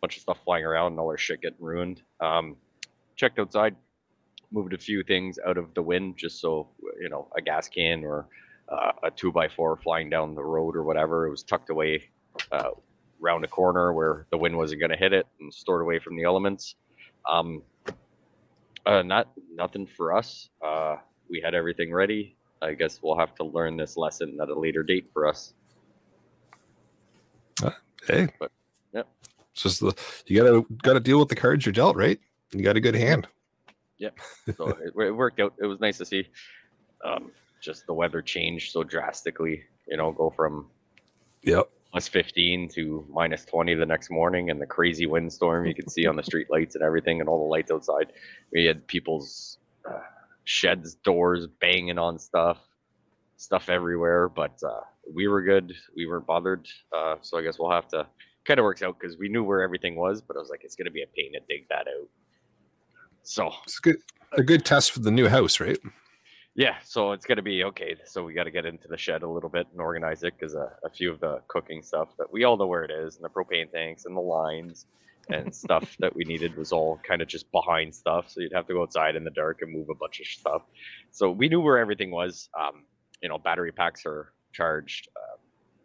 bunch 0.00 0.16
of 0.16 0.22
stuff 0.22 0.38
flying 0.44 0.64
around 0.64 0.92
and 0.92 1.00
all 1.00 1.06
our 1.06 1.18
shit 1.18 1.42
getting 1.42 1.58
ruined. 1.60 2.02
Um, 2.20 2.56
checked 3.16 3.38
outside, 3.38 3.76
moved 4.50 4.72
a 4.72 4.78
few 4.78 5.02
things 5.02 5.38
out 5.46 5.58
of 5.58 5.74
the 5.74 5.82
wind 5.82 6.16
just 6.16 6.40
so 6.40 6.68
you 7.00 7.08
know 7.08 7.28
a 7.36 7.42
gas 7.42 7.68
can 7.68 8.04
or 8.04 8.26
uh, 8.68 8.92
a 9.04 9.10
two 9.10 9.32
by 9.32 9.48
four 9.48 9.76
flying 9.76 10.10
down 10.10 10.34
the 10.34 10.44
road 10.44 10.76
or 10.76 10.82
whatever. 10.84 11.26
It 11.26 11.30
was 11.30 11.42
tucked 11.42 11.70
away 11.70 12.10
uh, 12.52 12.70
around 13.22 13.44
a 13.44 13.48
corner 13.48 13.92
where 13.92 14.26
the 14.30 14.38
wind 14.38 14.56
wasn't 14.56 14.80
going 14.80 14.90
to 14.90 14.96
hit 14.96 15.12
it 15.12 15.26
and 15.40 15.52
stored 15.52 15.82
away 15.82 15.98
from 15.98 16.16
the 16.16 16.24
elements. 16.24 16.74
Um, 17.28 17.62
uh, 18.86 19.02
not 19.02 19.28
nothing 19.54 19.86
for 19.86 20.16
us. 20.16 20.48
Uh, 20.64 20.96
we 21.28 21.40
had 21.40 21.54
everything 21.54 21.92
ready. 21.92 22.36
I 22.62 22.74
guess 22.74 23.00
we'll 23.02 23.18
have 23.18 23.34
to 23.36 23.44
learn 23.44 23.76
this 23.76 23.96
lesson 23.96 24.38
at 24.40 24.48
a 24.48 24.58
later 24.58 24.82
date 24.82 25.10
for 25.12 25.26
us. 25.26 25.54
Hey. 28.06 28.28
But. 28.38 28.50
It's 29.52 29.62
just 29.62 29.80
the 29.80 29.94
you 30.26 30.42
gotta 30.42 30.64
gotta 30.82 31.00
deal 31.00 31.18
with 31.18 31.28
the 31.28 31.34
cards 31.36 31.66
you're 31.66 31.72
dealt, 31.72 31.96
right? 31.96 32.18
You 32.52 32.62
got 32.62 32.76
a 32.76 32.80
good 32.80 32.94
hand. 32.94 33.26
Yep. 33.98 34.18
So 34.56 34.68
it, 34.68 34.92
it 34.96 35.10
worked 35.12 35.40
out. 35.40 35.54
It 35.60 35.66
was 35.66 35.78
nice 35.80 35.98
to 35.98 36.04
see. 36.04 36.26
Um, 37.04 37.30
just 37.60 37.86
the 37.86 37.92
weather 37.94 38.22
changed 38.22 38.72
so 38.72 38.82
drastically. 38.82 39.62
You 39.88 39.96
know, 39.96 40.12
go 40.12 40.30
from 40.30 40.68
Yep. 41.42 41.68
plus 41.92 42.08
15 42.08 42.68
to 42.70 43.06
minus 43.10 43.44
20 43.44 43.74
the 43.74 43.86
next 43.86 44.10
morning, 44.10 44.50
and 44.50 44.60
the 44.60 44.66
crazy 44.66 45.06
windstorm 45.06 45.66
you 45.66 45.74
could 45.74 45.90
see 45.90 46.06
on 46.06 46.16
the 46.16 46.22
street 46.22 46.48
lights 46.50 46.74
and 46.74 46.82
everything, 46.84 47.20
and 47.20 47.28
all 47.28 47.44
the 47.44 47.50
lights 47.50 47.70
outside. 47.70 48.12
We 48.52 48.64
had 48.64 48.86
people's 48.86 49.58
uh, 49.88 50.00
sheds 50.44 50.94
doors 50.96 51.46
banging 51.60 51.98
on 51.98 52.18
stuff, 52.18 52.58
stuff 53.36 53.68
everywhere. 53.68 54.28
But 54.28 54.58
uh, 54.66 54.80
we 55.14 55.28
were 55.28 55.42
good. 55.42 55.74
We 55.96 56.06
weren't 56.06 56.26
bothered. 56.26 56.66
Uh, 56.92 57.16
so 57.20 57.38
I 57.38 57.42
guess 57.42 57.58
we'll 57.58 57.70
have 57.70 57.88
to. 57.88 58.06
Kind 58.46 58.58
of 58.58 58.64
works 58.64 58.82
out 58.82 58.98
because 58.98 59.18
we 59.18 59.28
knew 59.28 59.44
where 59.44 59.62
everything 59.62 59.96
was, 59.96 60.20
but 60.20 60.36
I 60.36 60.40
was 60.40 60.48
like, 60.48 60.62
it's 60.64 60.76
gonna 60.76 60.90
be 60.90 61.02
a 61.02 61.06
pain 61.16 61.32
to 61.32 61.40
dig 61.48 61.68
that 61.68 61.86
out. 61.88 62.08
So 63.22 63.52
It's 63.64 63.78
good 63.78 63.96
a 64.32 64.42
good 64.42 64.64
test 64.64 64.92
for 64.92 65.00
the 65.00 65.10
new 65.10 65.28
house, 65.28 65.60
right? 65.60 65.78
yeah, 66.54 66.76
so 66.84 67.12
it's 67.12 67.26
gonna 67.26 67.42
be 67.42 67.64
okay. 67.64 67.94
So 68.04 68.24
we 68.24 68.32
got 68.34 68.44
to 68.44 68.50
get 68.50 68.64
into 68.64 68.88
the 68.88 68.96
shed 68.96 69.22
a 69.22 69.28
little 69.28 69.50
bit 69.50 69.66
and 69.72 69.80
organize 69.80 70.22
it 70.22 70.34
because 70.38 70.54
uh, 70.54 70.70
a 70.84 70.90
few 70.90 71.10
of 71.12 71.20
the 71.20 71.40
cooking 71.48 71.82
stuff 71.82 72.08
that 72.18 72.32
we 72.32 72.44
all 72.44 72.56
know 72.56 72.66
where 72.66 72.84
it 72.84 72.90
is, 72.90 73.16
and 73.16 73.24
the 73.24 73.28
propane 73.28 73.70
tanks 73.70 74.04
and 74.04 74.16
the 74.16 74.20
lines 74.20 74.86
and 75.28 75.54
stuff 75.64 75.96
that 76.00 76.14
we 76.14 76.24
needed 76.24 76.56
was 76.56 76.72
all 76.72 76.98
kind 77.06 77.22
of 77.22 77.28
just 77.28 77.50
behind 77.52 77.94
stuff. 77.94 78.30
So 78.30 78.40
you'd 78.40 78.52
have 78.52 78.66
to 78.68 78.72
go 78.74 78.82
outside 78.82 79.16
in 79.16 79.24
the 79.24 79.30
dark 79.30 79.62
and 79.62 79.72
move 79.72 79.88
a 79.90 79.94
bunch 79.94 80.20
of 80.20 80.26
stuff. 80.26 80.62
So 81.10 81.30
we 81.30 81.48
knew 81.48 81.60
where 81.60 81.78
everything 81.78 82.10
was. 82.10 82.48
Um, 82.58 82.84
you 83.22 83.28
know, 83.28 83.38
battery 83.38 83.70
packs 83.72 84.04
are 84.06 84.32
charged, 84.52 85.08
uh, 85.16 85.36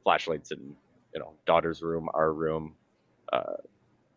flashlights 0.04 0.52
in 0.52 0.76
you 1.15 1.21
know 1.21 1.34
daughter's 1.47 1.82
room, 1.82 2.10
our 2.13 2.34
room. 2.34 2.75
Uh, 3.34 3.54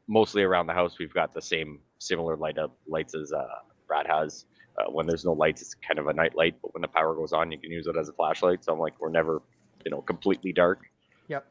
mostly 0.09 0.43
around 0.43 0.67
the 0.67 0.73
house, 0.75 0.99
we've 0.99 1.15
got 1.15 1.33
the 1.33 1.41
same 1.41 1.79
similar 1.99 2.37
light 2.37 2.59
up 2.59 2.77
lights 2.87 3.15
as 3.15 3.33
uh, 3.33 3.47
Brad 3.87 4.07
has. 4.07 4.45
Uh, 4.79 4.91
when 4.91 5.07
there's 5.07 5.25
no 5.25 5.33
lights, 5.33 5.63
it's 5.63 5.75
kind 5.75 5.99
of 5.99 6.09
a 6.09 6.13
night 6.13 6.37
light, 6.37 6.57
but 6.61 6.75
when 6.75 6.83
the 6.83 6.89
power 6.89 7.15
goes 7.15 7.33
on, 7.33 7.51
you 7.51 7.59
can 7.59 7.71
use 7.71 7.87
it 7.87 7.97
as 7.97 8.09
a 8.09 8.13
flashlight. 8.13 8.65
So 8.65 8.73
I'm 8.73 8.79
like, 8.79 9.01
we're 9.01 9.11
never, 9.11 9.43
you 9.85 9.91
know, 9.91 10.03
completely 10.03 10.53
dark. 10.53 10.81
Yep. 11.29 11.47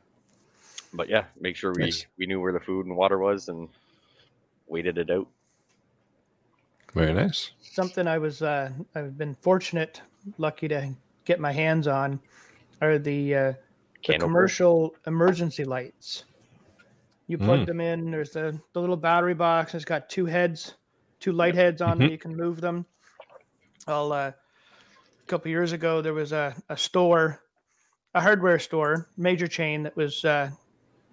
But 0.94 1.10
yeah, 1.10 1.26
make 1.40 1.56
sure 1.56 1.74
we 1.74 1.84
Nice. 1.84 2.06
we 2.18 2.26
knew 2.26 2.40
where 2.40 2.54
the 2.54 2.60
food 2.60 2.86
and 2.86 2.96
water 2.96 3.18
was 3.18 3.48
and 3.48 3.70
waited 4.68 4.98
it 4.98 5.10
out. 5.10 5.28
Very 6.94 7.14
nice. 7.14 7.52
Something 7.62 8.08
I 8.08 8.18
was 8.18 8.42
uh, 8.42 8.72
I've 8.96 9.18
been 9.18 9.36
fortunate, 9.42 10.02
lucky 10.38 10.68
to 10.70 10.90
get 11.26 11.40
my 11.40 11.52
hands 11.52 11.88
on 11.88 12.20
are 12.82 12.98
the 12.98 13.36
uh, 13.36 13.54
the 14.08 14.14
commercial 14.20 14.96
emergency 15.06 15.64
lights. 15.64 16.24
You 17.28 17.38
plug 17.38 17.62
Mm. 17.62 17.66
them 17.66 17.82
in. 17.82 18.12
There's 18.12 18.32
the, 18.32 18.58
the 18.74 18.80
little 18.80 18.96
battery 18.98 19.34
box. 19.34 19.76
It's 19.76 19.84
got 19.86 20.10
two 20.10 20.26
heads, 20.26 20.76
two 21.20 21.34
light 21.34 21.56
heads 21.56 21.82
on 21.82 21.98
them. 22.00 22.10
You 22.10 22.18
can 22.18 22.36
move 22.36 22.62
them. 22.62 22.86
Well, 23.88 24.12
uh, 24.14 24.30
a 24.30 25.28
couple 25.28 25.52
years 25.52 25.74
ago, 25.74 26.02
there 26.02 26.14
was 26.14 26.32
a, 26.32 26.56
a 26.70 26.78
store, 26.78 27.42
a 28.16 28.22
hardware 28.22 28.60
store, 28.60 29.10
major 29.18 29.48
chain 29.48 29.84
that 29.84 29.96
was 29.98 30.24
uh, 30.24 30.50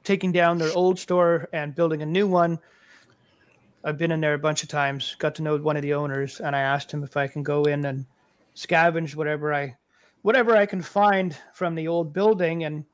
taking 0.05 0.31
down 0.33 0.59
their 0.59 0.73
old 0.77 0.99
store 0.99 1.49
and 1.53 1.75
building 1.75 2.03
a 2.03 2.07
new 2.07 2.27
one. 2.29 2.59
I've 3.83 3.99
been 3.99 4.13
in 4.13 4.21
there 4.21 4.35
a 4.35 4.39
bunch 4.39 4.63
of 4.63 4.69
times. 4.69 5.15
Got 5.19 5.35
to 5.37 5.43
know 5.43 5.57
one 5.59 5.77
of 5.77 5.83
the 5.83 5.95
owners, 5.95 6.41
and 6.41 6.55
I 6.57 6.61
asked 6.61 6.93
him 6.93 7.03
if 7.03 7.17
I 7.17 7.27
can 7.27 7.43
go 7.43 7.65
in 7.65 7.85
and 7.85 8.07
scavenge 8.57 9.15
whatever 9.17 9.53
I, 9.53 9.77
whatever 10.25 10.57
I 10.57 10.65
can 10.65 10.81
find 10.81 11.37
from 11.53 11.75
the 11.75 11.87
old 11.87 12.15
building. 12.15 12.65
And 12.65 12.87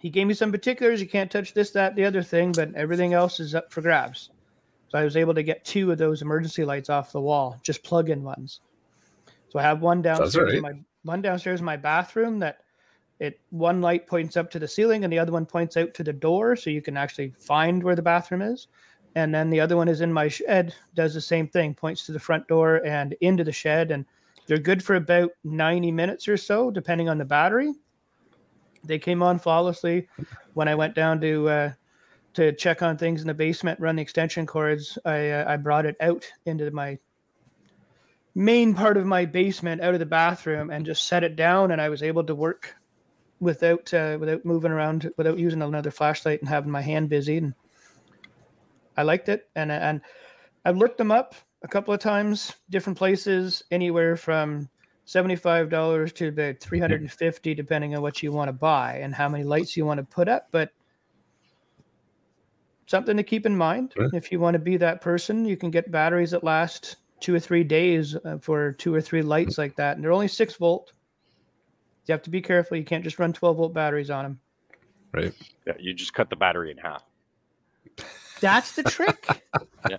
he 0.00 0.10
gave 0.10 0.26
me 0.26 0.34
some 0.34 0.50
particulars. 0.50 1.00
You 1.00 1.08
can't 1.08 1.30
touch 1.30 1.54
this, 1.54 1.70
that, 1.70 1.94
the 1.94 2.04
other 2.04 2.20
thing, 2.20 2.50
but 2.50 2.74
everything 2.74 3.14
else 3.14 3.38
is 3.38 3.54
up 3.54 3.72
for 3.72 3.80
grabs. 3.80 4.30
So 4.88 4.98
I 4.98 5.04
was 5.04 5.16
able 5.16 5.34
to 5.34 5.44
get 5.44 5.64
two 5.64 5.92
of 5.92 5.98
those 5.98 6.20
emergency 6.20 6.64
lights 6.64 6.90
off 6.90 7.12
the 7.12 7.20
wall, 7.20 7.60
just 7.62 7.84
plug-in 7.84 8.24
ones. 8.24 8.60
So 9.50 9.60
I 9.60 9.62
have 9.62 9.82
one 9.82 10.02
downstairs 10.02 10.54
in 10.54 10.62
my 10.62 10.72
one 11.04 11.22
downstairs 11.22 11.60
in 11.60 11.64
my 11.64 11.76
bathroom 11.76 12.40
that 12.40 12.58
it 13.20 13.38
one 13.50 13.80
light 13.80 14.08
points 14.08 14.36
up 14.36 14.50
to 14.50 14.58
the 14.58 14.66
ceiling 14.66 15.04
and 15.04 15.12
the 15.12 15.20
other 15.20 15.30
one 15.30 15.46
points 15.46 15.76
out 15.76 15.94
to 15.94 16.02
the 16.02 16.12
door 16.12 16.56
so 16.56 16.70
you 16.70 16.82
can 16.82 16.96
actually 16.96 17.30
find 17.38 17.84
where 17.84 17.94
the 17.94 18.02
bathroom 18.02 18.42
is. 18.42 18.66
And 19.14 19.32
then 19.32 19.48
the 19.48 19.60
other 19.60 19.76
one 19.76 19.86
is 19.86 20.00
in 20.00 20.12
my 20.12 20.26
shed, 20.26 20.74
does 20.94 21.14
the 21.14 21.20
same 21.20 21.46
thing, 21.46 21.72
points 21.72 22.04
to 22.06 22.12
the 22.12 22.18
front 22.18 22.48
door 22.48 22.84
and 22.84 23.14
into 23.20 23.44
the 23.44 23.52
shed. 23.52 23.92
And 23.92 24.04
they're 24.46 24.58
good 24.58 24.82
for 24.82 24.96
about 24.96 25.30
90 25.44 25.92
minutes 25.92 26.28
or 26.28 26.36
so, 26.36 26.70
depending 26.70 27.08
on 27.08 27.18
the 27.18 27.24
battery. 27.24 27.72
They 28.84 28.98
came 28.98 29.22
on 29.22 29.38
flawlessly 29.38 30.08
when 30.54 30.68
I 30.68 30.74
went 30.74 30.94
down 30.94 31.20
to 31.20 31.48
uh, 31.48 31.72
to 32.34 32.52
check 32.52 32.82
on 32.82 32.96
things 32.96 33.20
in 33.20 33.28
the 33.28 33.34
basement, 33.34 33.78
run 33.78 33.96
the 33.96 34.02
extension 34.02 34.46
cords. 34.46 34.98
I 35.04 35.30
uh, 35.30 35.44
I 35.46 35.56
brought 35.56 35.86
it 35.86 35.96
out 36.00 36.24
into 36.46 36.70
my 36.72 36.98
main 38.34 38.74
part 38.74 38.96
of 38.96 39.06
my 39.06 39.24
basement, 39.24 39.82
out 39.82 39.94
of 39.94 40.00
the 40.00 40.06
bathroom, 40.06 40.70
and 40.70 40.86
just 40.86 41.06
set 41.06 41.22
it 41.22 41.36
down, 41.36 41.70
and 41.70 41.80
I 41.80 41.88
was 41.88 42.02
able 42.02 42.24
to 42.24 42.34
work 42.34 42.74
without 43.38 43.92
uh, 43.94 44.16
without 44.18 44.44
moving 44.44 44.72
around, 44.72 45.12
without 45.16 45.38
using 45.38 45.62
another 45.62 45.92
flashlight 45.92 46.40
and 46.40 46.48
having 46.48 46.72
my 46.72 46.82
hand 46.82 47.08
busy. 47.08 47.36
And 47.36 47.54
I 48.96 49.04
liked 49.04 49.28
it, 49.28 49.48
and 49.54 49.70
and 49.70 50.00
I've 50.64 50.78
looked 50.78 50.98
them 50.98 51.12
up 51.12 51.36
a 51.62 51.68
couple 51.68 51.94
of 51.94 52.00
times, 52.00 52.52
different 52.70 52.98
places, 52.98 53.62
anywhere 53.70 54.16
from 54.16 54.68
seventy-five 55.04 55.68
dollars 55.70 56.12
to 56.14 56.28
about 56.28 56.58
three 56.60 56.78
hundred 56.78 57.00
and 57.00 57.10
fifty, 57.12 57.54
depending 57.54 57.94
on 57.94 58.02
what 58.02 58.22
you 58.22 58.32
want 58.32 58.48
to 58.48 58.52
buy 58.52 58.98
and 58.98 59.14
how 59.14 59.28
many 59.28 59.44
lights 59.44 59.76
you 59.76 59.84
want 59.84 59.98
to 59.98 60.04
put 60.04 60.28
up. 60.28 60.48
But 60.50 60.70
something 62.86 63.16
to 63.16 63.22
keep 63.22 63.46
in 63.46 63.56
mind 63.56 63.92
Sure. 63.94 64.10
if 64.12 64.30
you 64.30 64.38
want 64.40 64.54
to 64.54 64.58
be 64.58 64.76
that 64.76 65.00
person, 65.00 65.44
you 65.44 65.56
can 65.56 65.70
get 65.70 65.90
batteries 65.90 66.32
that 66.32 66.44
last 66.44 66.96
two 67.20 67.34
or 67.34 67.40
three 67.40 67.64
days 67.64 68.16
uh, 68.24 68.38
for 68.40 68.72
two 68.72 68.94
or 68.94 69.00
three 69.00 69.22
lights 69.22 69.56
like 69.56 69.76
that, 69.76 69.96
and 69.96 70.04
they're 70.04 70.12
only 70.12 70.28
six 70.28 70.54
volt. 70.56 70.92
You 72.06 72.12
have 72.12 72.22
to 72.22 72.30
be 72.30 72.40
careful. 72.42 72.76
You 72.76 72.84
can't 72.84 73.04
just 73.04 73.18
run 73.18 73.32
twelve 73.32 73.56
volt 73.56 73.72
batteries 73.72 74.10
on 74.10 74.24
them. 74.24 74.40
Right. 75.12 75.32
Yeah, 75.66 75.74
you 75.78 75.94
just 75.94 76.14
cut 76.14 76.30
the 76.30 76.36
battery 76.36 76.70
in 76.70 76.78
half. 76.78 77.04
That's 78.40 78.74
the 78.74 78.82
trick. 78.82 79.26
Yeah, 79.90 79.98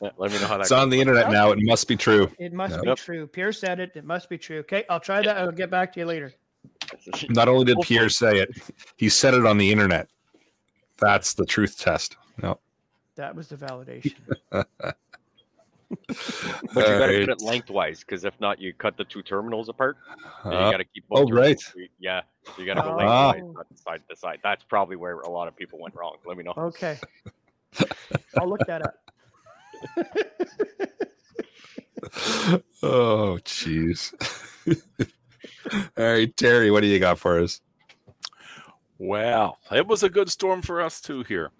let 0.00 0.30
me 0.32 0.38
know 0.40 0.46
how 0.46 0.56
that 0.56 0.62
It's 0.62 0.72
on 0.72 0.90
the 0.90 1.00
internet 1.00 1.30
now. 1.30 1.50
It 1.52 1.58
must 1.62 1.88
be 1.88 1.96
true. 1.96 2.30
It 2.38 2.52
must 2.52 2.74
Yep. 2.76 2.84
be 2.84 2.94
true. 2.94 3.26
Pierre 3.26 3.52
said 3.52 3.80
it. 3.80 3.92
It 3.96 4.04
must 4.04 4.28
be 4.28 4.38
true. 4.38 4.58
Okay, 4.60 4.84
I'll 4.88 5.00
try 5.00 5.22
that. 5.22 5.36
I'll 5.38 5.50
get 5.52 5.70
back 5.70 5.92
to 5.94 6.00
you 6.00 6.06
later. 6.06 6.32
Not 7.28 7.48
only 7.48 7.64
did 7.64 7.76
Hopefully. 7.76 7.98
Pierre 7.98 8.08
say 8.08 8.38
it, 8.38 8.50
he 8.96 9.08
said 9.08 9.34
it 9.34 9.44
on 9.44 9.58
the 9.58 9.70
internet. 9.72 10.08
That's 10.98 11.34
the 11.34 11.44
truth 11.46 11.78
test. 11.78 12.16
No. 12.42 12.58
That 13.16 13.34
was 13.34 13.48
the 13.48 13.56
validation. 13.56 14.14
But 15.90 16.16
you 16.74 16.74
gotta 16.74 16.92
Alright. 17.02 17.26
cut 17.28 17.40
it 17.40 17.42
lengthwise, 17.42 18.00
because 18.00 18.26
if 18.26 18.38
not, 18.40 18.60
you 18.60 18.74
cut 18.74 18.98
the 18.98 19.04
two 19.04 19.22
terminals 19.22 19.70
apart. 19.70 19.96
and 20.44 20.52
Uh, 20.52 20.66
you 20.66 20.70
gotta 20.72 20.84
keep. 20.84 21.04
oh, 21.10 21.22
both 21.24 21.28
terminals. 21.30 21.72
right. 21.76 21.90
Yeah, 21.98 22.20
you 22.58 22.66
gotta 22.66 22.82
go 22.82 22.98
Ah. 23.00 23.30
lengthwise, 23.30 23.54
not 23.54 23.78
side 23.78 24.02
to 24.10 24.16
side. 24.16 24.40
That's 24.42 24.62
probably 24.64 24.96
where 24.96 25.20
a 25.20 25.30
lot 25.30 25.48
of 25.48 25.56
people 25.56 25.78
went 25.78 25.94
wrong. 25.94 26.16
Let 26.26 26.36
me 26.36 26.44
know. 26.44 26.52
Okay. 26.58 26.98
I'll 28.38 28.48
look 28.48 28.60
that 28.66 28.82
up. 28.82 29.07
oh, 32.82 33.38
jeez. 33.44 34.12
All 35.98 36.04
right, 36.04 36.34
Terry, 36.36 36.70
what 36.70 36.80
do 36.80 36.86
you 36.86 36.98
got 36.98 37.18
for 37.18 37.40
us? 37.40 37.60
Well, 38.98 39.58
it 39.70 39.86
was 39.86 40.02
a 40.02 40.08
good 40.08 40.30
storm 40.30 40.62
for 40.62 40.80
us 40.80 41.00
too 41.00 41.22
here. 41.22 41.50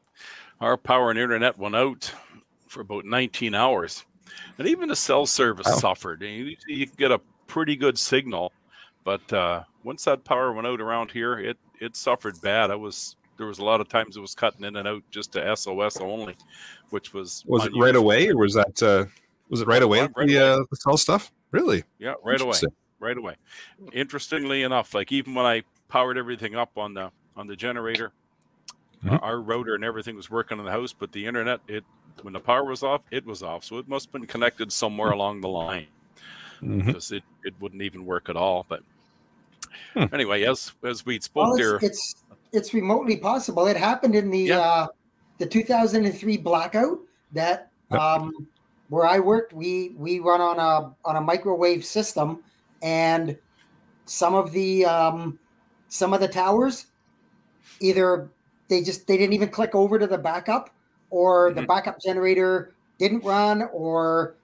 Our 0.61 0.77
power 0.77 1.11
and 1.11 1.19
internet 1.19 1.57
went 1.59 1.77
out 1.77 2.13
for 2.67 2.81
about 2.81 3.05
19 3.05 3.55
hours, 3.55 4.05
and 4.59 4.67
even 4.67 4.89
the 4.89 4.97
cell 4.97 5.25
service 5.27 5.67
Wow. 5.69 5.77
suffered. 5.77 6.23
You, 6.23 6.57
you 6.67 6.87
can 6.87 6.97
get 6.97 7.13
a 7.13 7.21
pretty 7.47 7.77
good 7.77 7.99
signal, 7.99 8.53
but 9.05 9.33
uh, 9.33 9.63
once 9.85 10.05
that 10.05 10.25
power 10.25 10.53
went 10.53 10.67
out 10.67 10.81
around 10.81 11.13
here, 11.13 11.39
it 11.39 11.57
it 11.81 11.95
suffered 11.97 12.41
bad. 12.41 12.71
I 12.73 12.75
was 12.75 13.17
there 13.39 13.47
was 13.47 13.61
a 13.61 13.65
lot 13.65 13.81
of 13.81 13.89
times 13.89 14.17
it 14.17 14.21
was 14.21 14.35
cutting 14.35 14.65
in 14.65 14.77
and 14.77 14.87
out 14.87 15.03
just 15.11 15.33
to 15.33 15.57
SOS 15.57 15.97
only, 15.99 16.37
which 16.91 17.15
was 17.15 17.45
Was 17.47 17.65
it 17.67 17.73
right 17.79 17.97
away, 17.97 18.29
or 18.29 18.37
was 18.37 18.55
that 18.55 18.83
uh, 18.83 19.07
was 19.49 19.61
it 19.63 19.67
right 19.67 19.83
away? 19.83 20.01
Right 20.15 20.29
the, 20.29 20.37
away. 20.37 20.53
Uh, 20.61 20.65
the 20.71 20.77
cell 20.77 20.97
stuff, 20.97 21.33
really? 21.53 21.85
Yeah, 21.99 22.15
right 22.23 22.41
away. 22.41 22.59
Right 23.01 23.17
away. 23.17 23.37
Interestingly 23.93 24.65
enough, 24.65 24.93
like 24.93 25.13
even 25.13 25.35
when 25.35 25.47
I 25.47 25.63
powered 25.89 26.19
everything 26.19 26.57
up 26.57 26.77
on 26.77 26.93
the 26.95 27.11
on 27.37 27.47
the 27.47 27.57
generator, 27.57 28.13
Mhm. 29.05 29.13
our, 29.13 29.23
our 29.23 29.41
router 29.41 29.77
and 29.77 29.85
everything 29.85 30.17
was 30.17 30.29
working 30.29 30.59
in 30.59 30.65
the 30.65 30.73
house, 30.73 30.93
but 30.93 31.13
the 31.13 31.25
internet, 31.25 31.61
it 31.69 31.85
when 32.23 32.33
the 32.33 32.41
power 32.41 32.65
was 32.65 32.83
off, 32.83 33.03
it 33.13 33.25
was 33.25 33.45
off. 33.45 33.63
So 33.65 33.79
it 33.79 33.87
must 33.87 34.07
have 34.07 34.13
been 34.13 34.27
connected 34.27 34.73
somewhere 34.73 35.13
along 35.13 35.41
the 35.41 35.49
line 35.49 35.87
Mhm. 36.61 36.85
because 36.85 37.13
it, 37.13 37.23
it 37.45 37.55
wouldn't 37.61 37.83
even 37.83 38.05
work 38.05 38.29
at 38.29 38.37
all. 38.37 38.67
But 38.69 38.83
Hmm. 39.95 40.13
anyway, 40.13 40.43
as 40.43 40.73
as 40.83 41.07
we 41.07 41.21
spoke 41.21 41.51
Well, 41.51 41.57
there, 41.57 41.77
it's, 41.77 42.17
it's 42.53 42.75
remotely 42.75 43.17
possible. 43.17 43.67
It 43.67 43.77
happened 43.77 44.15
in 44.15 44.31
the 44.31 44.49
Yeah. 44.49 44.61
uh, 44.61 44.87
the 45.39 45.47
2003 45.47 46.37
blackout 46.39 46.99
that 47.33 47.71
um, 47.91 48.33
where 48.89 49.07
I 49.07 49.19
worked. 49.19 49.53
We 49.53 49.95
we 49.97 50.21
run 50.21 50.41
on 50.41 50.59
a 50.59 50.95
on 51.05 51.17
a 51.17 51.21
microwave 51.21 51.85
system, 51.85 52.43
and 52.83 53.39
some 54.07 54.35
of 54.35 54.53
the 54.53 54.85
um, 54.87 55.39
some 55.89 56.13
of 56.15 56.21
the 56.21 56.29
towers 56.29 56.87
either 57.81 58.33
they 58.69 58.83
just 58.83 59.07
they 59.07 59.17
didn't 59.17 59.33
even 59.35 59.49
click 59.51 59.75
over 59.75 59.99
to 59.99 60.07
the 60.07 60.19
backup, 60.19 60.71
or 61.11 61.53
the 61.55 61.63
Mhm. 61.63 61.67
backup 61.67 62.01
generator 62.01 62.75
didn't 62.99 63.25
run, 63.25 63.63
or 63.73 64.39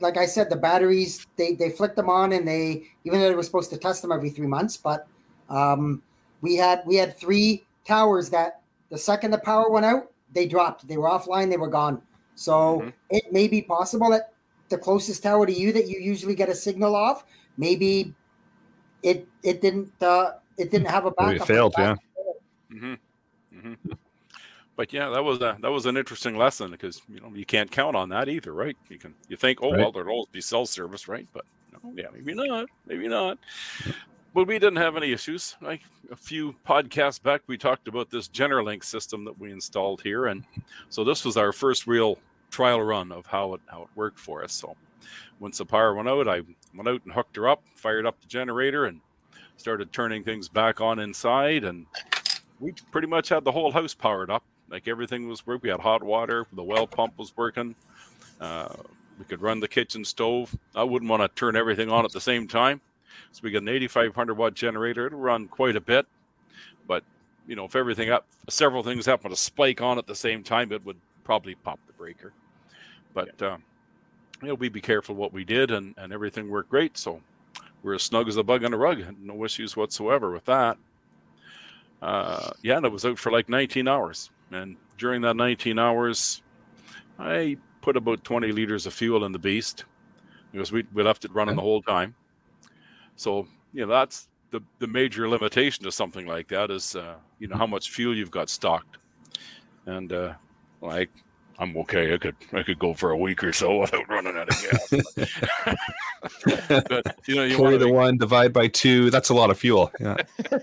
like 0.00 0.16
I 0.16 0.26
said, 0.26 0.50
the 0.50 0.56
batteries 0.56 1.26
they 1.36 1.54
they 1.54 1.70
flicked 1.70 1.96
them 1.96 2.10
on, 2.10 2.32
and 2.32 2.46
they 2.46 2.84
even 3.04 3.20
though 3.20 3.28
they 3.28 3.34
were 3.34 3.42
supposed 3.42 3.70
to 3.70 3.78
test 3.78 4.02
them 4.02 4.12
every 4.12 4.30
three 4.30 4.46
months, 4.46 4.76
but 4.76 5.06
um, 5.48 6.02
we 6.42 6.54
had 6.56 6.82
we 6.86 6.96
had 6.96 7.16
three 7.16 7.64
towers 7.86 8.28
that 8.30 8.60
the 8.90 8.98
second 8.98 9.30
the 9.30 9.38
power 9.38 9.70
went 9.70 9.86
out, 9.86 10.10
they 10.34 10.46
dropped. 10.46 10.86
They 10.86 10.98
were 10.98 11.08
offline. 11.08 11.48
They 11.48 11.56
were 11.56 11.68
gone. 11.68 12.02
So 12.34 12.80
Mhm. 12.80 12.92
it 13.10 13.32
may 13.32 13.48
be 13.48 13.62
possible 13.62 14.10
that 14.10 14.34
the 14.68 14.76
closest 14.78 15.22
tower 15.22 15.46
to 15.46 15.52
you 15.52 15.72
that 15.72 15.88
you 15.88 15.98
usually 16.00 16.34
get 16.34 16.48
a 16.48 16.54
signal 16.54 16.94
off, 16.94 17.24
maybe 17.56 18.14
it 19.02 19.26
it 19.42 19.60
didn't 19.60 19.90
uh, 20.02 20.32
it 20.58 20.70
didn't 20.70 20.88
have 20.88 21.06
a 21.06 21.12
Maybe 21.18 21.32
backup. 21.38 21.50
it 21.50 21.52
failed, 21.52 21.74
yeah. 21.78 21.94
Mm-hmm. 22.72 22.94
Mm-hmm. 23.54 23.92
But 24.76 24.92
yeah, 24.92 25.10
that 25.10 25.22
was 25.22 25.38
a 25.42 25.56
that 25.60 25.70
was 25.70 25.86
an 25.86 25.96
interesting 25.96 26.36
lesson 26.36 26.70
because 26.70 27.02
you 27.08 27.20
know 27.20 27.30
you 27.34 27.44
can't 27.44 27.70
count 27.70 27.94
on 27.94 28.08
that 28.08 28.28
either, 28.28 28.52
right? 28.52 28.76
You 28.88 28.98
can 28.98 29.14
you 29.28 29.36
think, 29.36 29.58
oh 29.62 29.70
Right. 29.70 29.80
well, 29.80 29.92
there'll 29.92 30.10
always 30.10 30.28
be 30.32 30.40
cell 30.40 30.64
service, 30.66 31.06
right? 31.08 31.26
But 31.34 31.44
no, 31.72 31.92
yeah, 31.94 32.06
maybe 32.12 32.34
not, 32.34 32.66
maybe 32.86 33.06
not. 33.08 33.38
But 34.34 34.46
we 34.46 34.58
didn't 34.58 34.76
have 34.76 34.96
any 34.96 35.12
issues. 35.12 35.56
Like 35.60 35.82
a 36.10 36.16
few 36.16 36.54
podcasts 36.66 37.22
back, 37.22 37.42
we 37.46 37.58
talked 37.58 37.86
about 37.86 38.10
this 38.10 38.28
GenerLink 38.28 38.82
system 38.82 39.24
that 39.24 39.38
we 39.38 39.52
installed 39.52 40.00
here, 40.02 40.26
and 40.26 40.44
so 40.88 41.04
this 41.04 41.24
was 41.24 41.36
our 41.36 41.52
first 41.52 41.86
real 41.86 42.18
trial 42.50 42.82
run 42.82 43.12
of 43.12 43.26
how 43.26 43.54
it 43.54 43.60
how 43.66 43.82
it 43.82 43.88
worked 43.94 44.18
for 44.18 44.42
us. 44.42 44.52
So 44.52 44.76
once 45.38 45.58
the 45.58 45.66
power 45.66 45.94
went 45.94 46.08
out, 46.08 46.28
I 46.28 46.42
went 46.74 46.88
out 46.88 47.02
and 47.04 47.12
hooked 47.12 47.36
her 47.36 47.48
up, 47.48 47.62
fired 47.74 48.06
up 48.06 48.20
the 48.20 48.26
generator, 48.26 48.86
and 48.86 49.00
started 49.56 49.92
turning 49.92 50.24
things 50.24 50.48
back 50.48 50.80
on 50.80 50.98
inside, 50.98 51.64
and 51.64 51.86
we 52.58 52.72
pretty 52.90 53.08
much 53.08 53.28
had 53.28 53.44
the 53.44 53.52
whole 53.52 53.72
house 53.72 53.94
powered 53.94 54.30
up. 54.30 54.44
Like 54.70 54.88
everything 54.88 55.28
was 55.28 55.46
working. 55.46 55.62
We 55.64 55.70
had 55.70 55.80
hot 55.80 56.02
water. 56.02 56.46
The 56.52 56.62
well 56.62 56.86
pump 56.86 57.18
was 57.18 57.36
working. 57.36 57.74
Uh, 58.40 58.74
we 59.18 59.26
could 59.26 59.42
run 59.42 59.60
the 59.60 59.68
kitchen 59.68 60.04
stove. 60.04 60.56
I 60.74 60.84
wouldn't 60.84 61.10
want 61.10 61.22
to 61.22 61.28
turn 61.38 61.54
everything 61.54 61.90
on 61.90 62.04
at 62.06 62.12
the 62.12 62.20
same 62.20 62.48
time. 62.48 62.80
So 63.32 63.40
we 63.42 63.50
got 63.50 63.62
an 63.62 63.68
8,500 63.68 64.34
watt 64.34 64.54
generator. 64.54 65.06
It'll 65.06 65.18
run 65.18 65.48
quite 65.48 65.76
a 65.76 65.80
bit, 65.80 66.06
but 66.86 67.04
you 67.46 67.56
know, 67.56 67.64
if 67.64 67.76
everything 67.76 68.10
up, 68.10 68.26
several 68.48 68.82
things 68.82 69.06
happen 69.06 69.30
to 69.30 69.36
spike 69.36 69.80
on 69.80 69.98
at 69.98 70.06
the 70.06 70.14
same 70.14 70.42
time, 70.42 70.72
it 70.72 70.84
would 70.84 70.98
probably 71.24 71.54
pop 71.54 71.80
the 71.86 71.92
breaker. 71.92 72.32
But 73.14 73.40
uh, 73.42 73.56
you 74.42 74.48
know, 74.48 74.54
we 74.54 74.68
be 74.68 74.80
careful 74.80 75.14
what 75.14 75.32
we 75.32 75.44
did, 75.44 75.70
and 75.70 75.94
and 75.98 76.12
everything 76.12 76.48
worked 76.48 76.70
great. 76.70 76.96
So 76.96 77.20
we're 77.82 77.94
as 77.94 78.02
snug 78.02 78.28
as 78.28 78.36
a 78.36 78.42
bug 78.42 78.64
on 78.64 78.72
a 78.72 78.76
rug. 78.76 79.02
No 79.20 79.44
issues 79.44 79.76
whatsoever 79.76 80.30
with 80.30 80.44
that. 80.46 80.78
Uh, 82.00 82.50
yeah, 82.62 82.76
and 82.76 82.86
it 82.86 82.92
was 82.92 83.04
out 83.04 83.18
for 83.18 83.30
like 83.30 83.48
19 83.48 83.86
hours. 83.86 84.30
And 84.50 84.76
during 84.98 85.22
that 85.22 85.36
19 85.36 85.78
hours, 85.78 86.42
I 87.18 87.56
put 87.80 87.96
about 87.96 88.24
20 88.24 88.52
liters 88.52 88.86
of 88.86 88.92
fuel 88.92 89.24
in 89.24 89.32
the 89.32 89.38
beast 89.38 89.84
because 90.50 90.72
we, 90.72 90.84
we 90.92 91.02
left 91.02 91.24
it 91.24 91.32
running 91.32 91.56
the 91.56 91.62
whole 91.62 91.82
time. 91.82 92.14
So, 93.16 93.46
you 93.72 93.86
know, 93.86 93.92
that's 93.92 94.28
the, 94.50 94.60
the 94.78 94.86
major 94.86 95.28
limitation 95.28 95.84
to 95.84 95.92
something 95.92 96.26
like 96.26 96.48
that 96.48 96.70
is, 96.70 96.96
uh, 96.96 97.14
you 97.38 97.48
know, 97.48 97.56
how 97.56 97.66
much 97.66 97.90
fuel 97.90 98.16
you've 98.16 98.30
got 98.30 98.50
stocked. 98.50 98.98
And, 99.86 100.12
uh, 100.12 100.34
like, 100.80 101.10
I'm 101.58 101.76
okay. 101.76 102.14
I 102.14 102.18
could 102.18 102.34
I 102.52 102.62
could 102.62 102.78
go 102.78 102.92
for 102.94 103.10
a 103.10 103.16
week 103.16 103.44
or 103.44 103.52
so 103.52 103.78
without 103.80 104.08
running 104.08 104.36
out 104.36 104.48
of 104.48 104.62
gas. 104.62 104.90
but 106.88 107.16
you 107.26 107.36
know, 107.36 107.44
you 107.44 107.56
Carry 107.56 107.76
the 107.76 107.86
to 107.86 107.92
one, 107.92 108.16
divide 108.16 108.52
by 108.52 108.68
two. 108.68 109.10
That's 109.10 109.28
a 109.28 109.34
lot 109.34 109.50
of 109.50 109.58
fuel. 109.58 109.92
Yeah. 110.00 110.16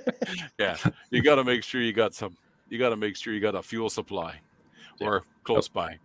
yeah, 0.60 0.78
you 1.10 1.22
got 1.22 1.36
to 1.36 1.44
make 1.44 1.64
sure 1.64 1.82
you 1.82 1.94
got 1.94 2.14
some. 2.14 2.36
You 2.70 2.78
got 2.78 2.90
to 2.90 2.98
make 2.98 3.16
sure 3.16 3.34
you 3.34 3.40
got 3.40 3.56
a 3.56 3.64
fuel 3.64 3.90
supply, 3.90 4.42
or 5.00 5.24
close 5.44 5.68
by. 5.68 5.98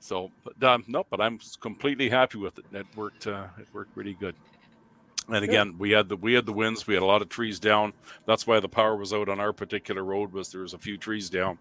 So, 0.00 0.30
but 0.44 0.62
um, 0.62 0.84
no, 0.88 1.04
but 1.10 1.20
I'm 1.20 1.38
completely 1.60 2.08
happy 2.08 2.38
with 2.38 2.58
it. 2.58 2.64
It 2.72 2.86
worked. 2.96 3.26
Uh, 3.26 3.46
it 3.58 3.66
worked 3.72 3.96
really 3.96 4.14
good. 4.14 4.34
And 5.28 5.44
again, 5.44 5.76
we 5.78 5.90
had 5.90 6.08
the 6.08 6.16
we 6.16 6.34
had 6.34 6.46
the 6.46 6.52
winds. 6.52 6.86
We 6.86 6.94
had 6.94 7.02
a 7.02 7.06
lot 7.06 7.22
of 7.22 7.28
trees 7.28 7.58
down. 7.58 7.92
That's 8.26 8.46
why 8.46 8.60
the 8.60 8.68
power 8.68 8.96
was 8.96 9.12
out 9.12 9.28
on 9.28 9.40
our 9.40 9.52
particular 9.52 10.04
road. 10.04 10.32
Was 10.32 10.52
there 10.52 10.60
was 10.60 10.72
a 10.72 10.78
few 10.78 10.96
trees 10.96 11.28
down, 11.28 11.58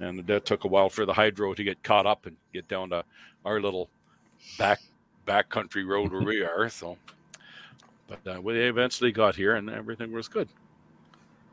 and 0.00 0.26
that 0.26 0.46
took 0.46 0.64
a 0.64 0.68
while 0.68 0.88
for 0.88 1.04
the 1.04 1.12
hydro 1.12 1.52
to 1.52 1.64
get 1.64 1.82
caught 1.82 2.06
up 2.06 2.24
and 2.24 2.36
get 2.54 2.68
down 2.68 2.90
to 2.90 3.04
our 3.44 3.60
little 3.60 3.90
back 4.58 4.80
back 5.26 5.50
country 5.50 5.84
road 5.84 6.10
where 6.10 6.22
we 6.22 6.42
are. 6.42 6.70
So, 6.70 6.96
but 8.08 8.36
uh, 8.36 8.40
we 8.40 8.58
eventually 8.60 9.12
got 9.12 9.36
here, 9.36 9.56
and 9.56 9.68
everything 9.68 10.10
was 10.10 10.28
good. 10.28 10.48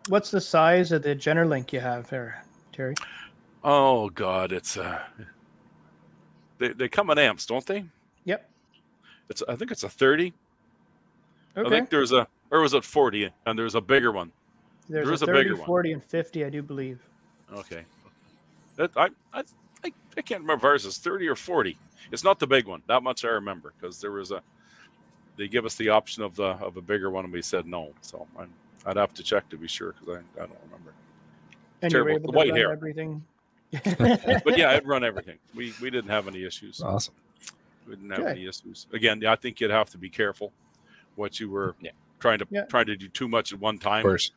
What's 0.07 0.31
the 0.31 0.41
size 0.41 0.91
of 0.93 1.03
the 1.03 1.15
GenerLink 1.15 1.73
you 1.73 1.81
have 1.81 2.09
there, 2.09 2.45
Terry? 2.71 2.95
Oh 3.65 4.09
God, 4.09 4.53
it's 4.53 4.77
uh, 4.77 5.01
they 6.57 6.69
they 6.69 6.87
come 6.87 7.09
in 7.09 7.17
amps, 7.17 7.45
don't 7.45 7.65
they? 7.65 7.83
Yep. 8.23 8.49
It's 9.29 9.43
I 9.49 9.55
think 9.57 9.71
it's 9.71 9.83
a 9.83 9.89
thirty. 9.89 10.33
Okay. 11.55 11.67
I 11.67 11.69
think 11.69 11.89
there's 11.89 12.11
a 12.11 12.27
or 12.51 12.61
was 12.61 12.73
it 12.73 12.83
forty? 12.83 13.29
And 13.45 13.57
there's 13.57 13.75
a 13.75 13.81
bigger 13.81 14.11
one. 14.11 14.31
There's 14.89 15.05
there 15.05 15.13
is 15.13 15.21
a 15.21 15.25
a 15.25 15.27
30, 15.27 15.39
bigger 15.43 15.55
one. 15.55 15.65
40, 15.65 15.91
and 15.93 16.03
50, 16.03 16.45
I 16.45 16.49
do 16.49 16.61
believe. 16.61 16.99
Okay. 17.53 17.83
That, 18.75 18.91
I, 18.97 19.09
I 19.33 19.43
I 19.83 19.91
I 20.17 20.21
can't 20.21 20.41
remember 20.41 20.65
if 20.67 20.71
ours 20.71 20.85
is 20.85 20.97
thirty 20.97 21.27
or 21.27 21.35
forty. 21.35 21.77
It's 22.11 22.23
not 22.23 22.39
the 22.39 22.47
big 22.47 22.67
one. 22.67 22.81
That 22.87 23.03
much 23.03 23.23
I 23.25 23.29
remember 23.29 23.73
because 23.79 24.01
there 24.01 24.11
was 24.11 24.31
a. 24.31 24.41
They 25.35 25.47
give 25.47 25.65
us 25.65 25.75
the 25.75 25.89
option 25.89 26.21
of 26.23 26.35
the 26.35 26.43
of 26.43 26.77
a 26.77 26.81
bigger 26.81 27.09
one, 27.09 27.25
and 27.25 27.33
we 27.33 27.41
said 27.41 27.65
no. 27.65 27.91
So 28.01 28.27
I'm, 28.37 28.49
I'd 28.85 28.97
have 28.97 29.13
to 29.15 29.23
check 29.23 29.47
to 29.49 29.57
be 29.57 29.67
sure 29.67 29.93
because 29.93 30.17
I, 30.37 30.41
I 30.43 30.45
don't 30.45 30.57
remember. 30.65 30.93
And 31.81 31.91
you 31.91 31.99
were 31.99 32.05
Terrible. 32.05 32.11
able 32.11 32.27
The 32.27 32.31
to 32.33 32.37
white 32.37 32.49
run 32.49 32.57
hair. 32.57 32.71
everything. 32.71 33.23
But 34.45 34.57
yeah, 34.57 34.69
I'd 34.71 34.87
run 34.87 35.03
everything. 35.03 35.37
We 35.55 35.73
we 35.81 35.89
didn't 35.89 36.11
have 36.11 36.27
any 36.27 36.43
issues. 36.45 36.81
Awesome. 36.81 37.15
We 37.87 37.95
didn't 37.95 38.09
have 38.11 38.19
Good. 38.19 38.27
any 38.37 38.47
issues. 38.47 38.87
Again, 38.93 39.25
I 39.25 39.35
think 39.35 39.59
you'd 39.59 39.71
have 39.71 39.89
to 39.91 39.97
be 39.97 40.09
careful 40.09 40.51
what 41.16 41.39
you 41.39 41.49
were 41.49 41.76
Yeah. 41.82 41.91
trying 42.20 42.39
to 42.39 42.47
Yeah. 42.49 42.66
trying 42.66 42.86
to 42.88 42.95
do 42.95 43.07
too 43.07 43.28
much 43.28 43.53
at 43.53 43.59
one 43.59 43.76
Of 43.76 43.82
time. 43.82 44.03
course. 44.03 44.32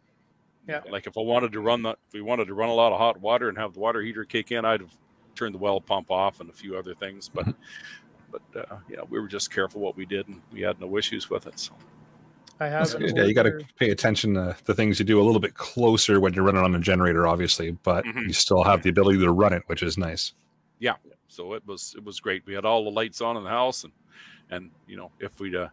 Yeah. 0.68 0.82
Like 0.90 1.06
if 1.06 1.16
I 1.16 1.20
wanted 1.20 1.52
to 1.52 1.60
run 1.60 1.82
the 1.82 1.90
if 1.90 2.12
we 2.12 2.20
wanted 2.20 2.46
to 2.46 2.54
run 2.54 2.68
a 2.68 2.74
lot 2.74 2.92
of 2.92 2.98
hot 2.98 3.20
water 3.20 3.48
and 3.48 3.56
have 3.58 3.74
the 3.74 3.80
water 3.80 4.00
heater 4.02 4.24
kick 4.24 4.50
in, 4.52 4.64
I'd 4.64 4.80
have 4.80 4.96
turned 5.34 5.54
the 5.54 5.58
well 5.58 5.80
pump 5.80 6.10
off 6.10 6.40
and 6.40 6.50
a 6.50 6.52
few 6.52 6.76
other 6.76 6.94
things. 6.94 7.28
But 7.28 7.46
but 8.30 8.42
uh, 8.70 8.76
yeah, 8.88 9.00
we 9.08 9.20
were 9.20 9.28
just 9.28 9.52
careful 9.52 9.80
what 9.80 9.96
we 9.96 10.04
did 10.06 10.26
and 10.28 10.42
we 10.52 10.60
had 10.62 10.80
no 10.80 10.96
issues 10.98 11.30
with 11.30 11.46
it. 11.46 11.58
So 11.58 11.72
I 12.58 12.66
have 12.66 12.80
That's 12.90 12.94
good. 12.94 13.16
Yeah, 13.16 13.24
you 13.24 13.34
got 13.34 13.44
to 13.44 13.64
pay 13.78 13.90
attention 13.90 14.34
to 14.34 14.56
the 14.64 14.74
things 14.74 14.98
you 14.98 15.04
do 15.04 15.20
a 15.20 15.24
little 15.24 15.40
bit 15.40 15.54
closer 15.54 16.18
when 16.20 16.32
you're 16.32 16.42
running 16.44 16.62
on 16.62 16.74
a 16.74 16.80
generator, 16.80 17.26
obviously, 17.26 17.70
but 17.70 18.04
Mhm. 18.04 18.26
you 18.28 18.32
still 18.32 18.64
have 18.64 18.82
the 18.82 18.88
ability 18.90 19.18
to 19.20 19.30
run 19.30 19.52
it, 19.52 19.62
which 19.66 19.82
is 19.82 19.96
nice. 19.98 20.32
Yeah. 20.78 20.94
So 21.28 21.52
it 21.54 21.62
was 21.66 21.94
it 21.96 22.02
was 22.04 22.18
great. 22.18 22.44
We 22.46 22.54
had 22.54 22.64
all 22.64 22.84
the 22.84 22.90
lights 22.90 23.20
on 23.20 23.36
in 23.36 23.44
the 23.44 23.50
house 23.50 23.84
and 23.84 23.92
and 24.50 24.70
you 24.88 24.96
know 24.96 25.12
if 25.20 25.38
we'd 25.38 25.54
uh, 25.54 25.68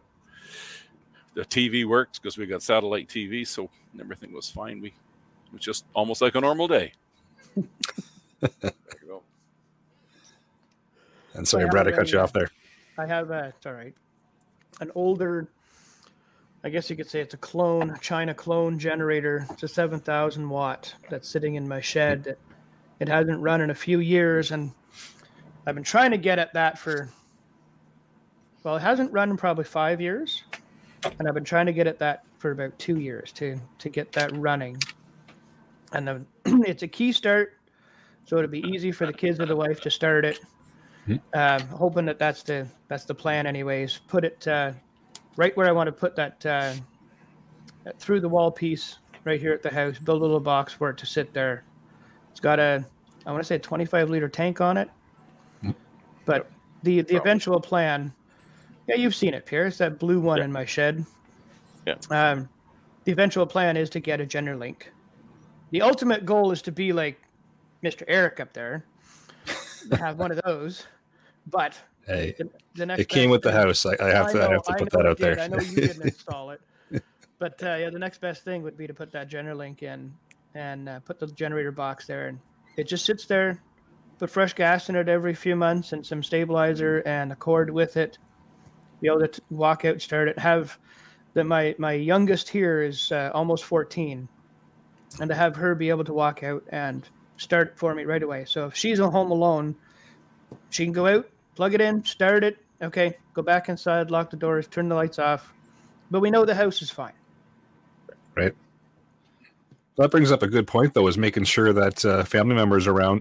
the 1.34 1.44
TV 1.44 1.84
worked 1.84 2.20
because 2.22 2.38
we 2.38 2.46
got 2.46 2.62
satellite 2.62 3.08
TV, 3.08 3.46
so 3.46 3.68
everything 4.00 4.32
was 4.32 4.48
fine. 4.50 4.80
We 4.80 4.88
it 4.88 5.52
was 5.52 5.60
just 5.60 5.84
almost 5.94 6.20
like 6.22 6.34
a 6.34 6.40
normal 6.40 6.68
day. 6.68 6.92
There 8.60 8.72
you 9.00 9.08
go. 9.08 9.22
And 11.32 11.48
sorry, 11.48 11.64
Yeah, 11.64 11.70
Brad, 11.70 11.88
I 11.88 11.92
cut 11.92 12.00
really, 12.00 12.12
you 12.12 12.18
off 12.20 12.32
there. 12.32 12.50
I 12.98 13.06
have 13.06 13.30
a, 13.30 13.54
it's 13.56 13.64
all 13.64 13.72
right, 13.72 13.94
an 14.80 14.92
older, 14.94 15.48
I 16.62 16.68
guess 16.68 16.90
you 16.90 16.96
could 16.96 17.08
say 17.08 17.20
it's 17.20 17.34
a 17.34 17.38
clone, 17.38 17.98
China 18.00 18.34
clone 18.34 18.78
generator. 18.78 19.46
It's 19.50 19.62
a 19.62 19.68
7,000 19.68 20.48
watt 20.48 20.94
that's 21.08 21.28
sitting 21.28 21.54
in 21.54 21.66
my 21.66 21.80
shed. 21.80 22.24
That 22.24 22.38
it 23.00 23.08
hasn't 23.08 23.40
run 23.40 23.60
in 23.60 23.70
a 23.70 23.74
few 23.74 24.00
years, 24.00 24.50
and 24.50 24.70
I've 25.66 25.74
been 25.74 25.84
trying 25.84 26.12
to 26.12 26.18
get 26.18 26.38
at 26.38 26.52
that 26.54 26.78
for, 26.78 27.08
well, 28.62 28.76
it 28.76 28.82
hasn't 28.82 29.12
run 29.12 29.30
in 29.30 29.36
probably 29.36 29.64
five 29.64 30.00
years, 30.00 30.43
and 31.18 31.28
I've 31.28 31.34
been 31.34 31.44
trying 31.44 31.66
to 31.66 31.72
get 31.72 31.86
at 31.86 31.98
that 31.98 32.24
for 32.38 32.50
about 32.50 32.78
two 32.78 32.98
years 32.98 33.32
to 33.32 33.58
to 33.78 33.88
get 33.88 34.12
that 34.12 34.34
running. 34.36 34.78
And 35.92 36.08
the, 36.08 36.24
it's 36.66 36.82
a 36.82 36.88
key 36.88 37.12
start, 37.12 37.58
so 38.24 38.36
it'll 38.36 38.50
be 38.50 38.64
easy 38.68 38.92
for 38.92 39.06
the 39.06 39.12
kids 39.12 39.40
or 39.40 39.46
the 39.46 39.56
wife 39.56 39.80
to 39.82 39.90
start 39.90 40.24
it. 40.24 40.40
Um, 41.34 41.60
hoping 41.68 42.06
that 42.06 42.18
that's 42.18 42.42
the 42.42 42.66
that's 42.88 43.04
the 43.04 43.14
plan 43.14 43.46
anyways. 43.46 44.00
Put 44.08 44.24
it 44.24 44.48
uh, 44.48 44.72
right 45.36 45.56
where 45.56 45.66
i 45.68 45.72
want 45.72 45.88
to 45.88 45.92
put 45.92 46.16
that, 46.16 46.44
uh, 46.46 46.74
that 47.84 47.98
through 47.98 48.20
the 48.20 48.28
wall 48.28 48.50
piece 48.50 48.98
right 49.24 49.40
here 49.40 49.52
at 49.52 49.62
the 49.62 49.70
house 49.70 49.98
build 49.98 50.20
a 50.20 50.24
little 50.24 50.40
box 50.40 50.72
for 50.72 50.90
it 50.90 50.98
to 50.98 51.06
sit 51.06 51.32
there. 51.34 51.64
It's 52.30 52.40
got 52.40 52.58
a 52.58 52.84
i 53.26 53.30
want 53.30 53.42
to 53.42 53.46
say 53.46 53.56
a 53.56 53.58
25 53.58 54.10
liter 54.10 54.28
tank 54.28 54.60
on 54.60 54.76
it. 54.76 54.90
But 56.24 56.50
the 56.82 57.02
the 57.02 57.16
eventual 57.16 57.60
plan 57.60 58.12
yeah 58.88 58.94
you've 58.96 59.14
seen 59.14 59.34
it 59.34 59.46
pierce 59.46 59.78
that 59.78 59.98
blue 59.98 60.20
one 60.20 60.38
Yeah. 60.38 60.44
in 60.44 60.52
my 60.52 60.64
shed 60.64 61.04
Yeah. 61.86 61.94
um, 62.10 62.48
the 63.04 63.12
eventual 63.12 63.46
plan 63.46 63.76
is 63.76 63.90
to 63.90 64.00
get 64.00 64.20
a 64.22 64.24
GenerLink. 64.24 64.84
The 65.70 65.82
ultimate 65.82 66.24
goal 66.24 66.52
is 66.52 66.62
to 66.62 66.72
be 66.72 66.92
like 66.94 67.20
Mr. 67.82 68.02
Eric 68.08 68.40
up 68.40 68.54
there, 68.54 68.86
have 69.98 70.18
one 70.18 70.30
of 70.32 70.40
those. 70.44 70.86
But 71.48 71.78
Hey, 72.06 72.34
the, 72.38 72.48
the 72.74 72.86
next 72.86 73.00
it 73.02 73.08
came 73.10 73.28
best 73.28 73.32
with 73.32 73.42
the 73.42 73.52
house. 73.52 73.84
I, 73.84 73.90
I 74.00 74.08
have 74.10 74.32
to, 74.32 74.38
I 74.42 74.46
know- 74.46 74.52
have 74.52 74.62
to 74.64 74.74
put 74.76 74.90
that 74.92 75.06
out 75.06 75.18
did. 75.18 75.36
there. 75.36 75.40
I 75.44 75.48
know 75.48 75.58
you 75.60 75.76
didn't 75.76 76.02
install 76.04 76.50
it, 76.50 76.60
but 77.38 77.62
uh, 77.62 77.76
yeah, 77.76 77.90
the 77.90 77.98
next 77.98 78.20
best 78.22 78.42
thing 78.44 78.62
would 78.62 78.76
be 78.78 78.86
to 78.86 78.94
put 78.94 79.12
that 79.12 79.28
GenerLink 79.30 79.82
in 79.82 80.12
and 80.54 80.88
uh, 80.88 81.00
put 81.00 81.18
the 81.18 81.26
generator 81.26 81.72
box 81.72 82.06
there, 82.06 82.28
and 82.28 82.38
it 82.78 82.84
just 82.88 83.04
sits 83.04 83.26
there. 83.26 83.60
Put 84.18 84.30
fresh 84.30 84.54
gas 84.54 84.88
in 84.88 84.96
it 84.96 85.08
every 85.10 85.34
few 85.34 85.56
months 85.56 85.92
and 85.92 86.06
some 86.06 86.22
stabilizer 86.22 87.02
and 87.04 87.32
a 87.32 87.36
cord 87.36 87.68
with 87.68 87.96
it. 87.98 88.16
Be 89.04 89.10
able 89.10 89.20
to 89.20 89.28
t- 89.28 89.42
walk 89.50 89.84
out, 89.84 90.00
start 90.00 90.28
it. 90.28 90.38
Have 90.38 90.78
that 91.34 91.44
my 91.44 91.74
my 91.76 91.92
youngest 91.92 92.48
here 92.48 92.80
is 92.80 93.12
uh, 93.12 93.30
almost 93.34 93.64
14, 93.64 94.26
and 95.20 95.28
to 95.28 95.34
have 95.34 95.54
her 95.56 95.74
be 95.74 95.90
able 95.90 96.04
to 96.04 96.14
walk 96.14 96.42
out 96.42 96.64
and 96.70 97.06
start 97.36 97.78
for 97.78 97.94
me 97.94 98.04
right 98.04 98.22
away. 98.22 98.46
So 98.46 98.64
if 98.64 98.74
she's 98.74 98.98
home 98.98 99.30
alone, 99.30 99.76
she 100.70 100.84
can 100.84 100.94
go 100.94 101.06
out, 101.06 101.28
plug 101.54 101.74
it 101.74 101.82
in, 101.82 102.02
start 102.02 102.44
it. 102.44 102.56
Okay, 102.80 103.14
go 103.34 103.42
back 103.42 103.68
inside, 103.68 104.10
lock 104.10 104.30
the 104.30 104.38
doors, 104.38 104.66
turn 104.68 104.88
the 104.88 104.94
lights 104.94 105.18
off. 105.18 105.52
But 106.10 106.20
we 106.20 106.30
know 106.30 106.46
the 106.46 106.54
house 106.54 106.80
is 106.80 106.88
fine. 106.90 107.12
Right. 108.34 108.54
That 109.98 110.10
brings 110.10 110.32
up 110.32 110.42
a 110.42 110.48
good 110.48 110.66
point, 110.66 110.94
though, 110.94 111.08
is 111.08 111.18
making 111.18 111.44
sure 111.44 111.74
that 111.74 112.02
uh, 112.06 112.24
family 112.24 112.54
members 112.54 112.86
around, 112.86 113.20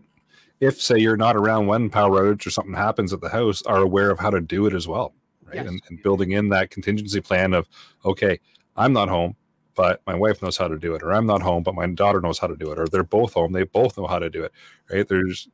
if 0.61 0.81
say 0.81 0.97
you're 0.97 1.17
not 1.17 1.35
around 1.35 1.67
when 1.67 1.89
power 1.89 2.23
outage 2.23 2.47
or 2.47 2.51
something 2.51 2.73
happens 2.73 3.11
at 3.11 3.19
the 3.19 3.27
house, 3.27 3.61
are 3.63 3.81
aware 3.81 4.11
of 4.11 4.19
how 4.19 4.29
to 4.29 4.39
do 4.39 4.65
it 4.65 4.73
as 4.73 4.87
well, 4.87 5.13
right? 5.55 5.63
Yes. 5.63 5.67
And, 5.67 5.81
and 5.89 6.03
building 6.03 6.31
in 6.31 6.49
that 6.49 6.69
contingency 6.69 7.21
plan 7.21 7.53
of, 7.53 7.67
okay, 8.05 8.39
I'm 8.75 8.93
not 8.93 9.09
home, 9.09 9.35
but 9.75 10.01
my 10.05 10.15
wife 10.15 10.41
knows 10.41 10.57
how 10.57 10.67
to 10.67 10.77
do 10.77 10.95
it, 10.95 11.03
or 11.03 11.13
I'm 11.13 11.25
not 11.25 11.41
home, 11.41 11.63
but 11.63 11.75
my 11.75 11.87
daughter 11.87 12.21
knows 12.21 12.39
how 12.39 12.47
to 12.47 12.55
do 12.55 12.71
it, 12.71 12.79
or 12.79 12.87
they're 12.87 13.03
both 13.03 13.33
home, 13.33 13.51
they 13.51 13.63
both 13.63 13.97
know 13.97 14.07
how 14.07 14.19
to 14.19 14.29
do 14.29 14.43
it, 14.43 14.51
right? 14.91 15.07
There's 15.07 15.47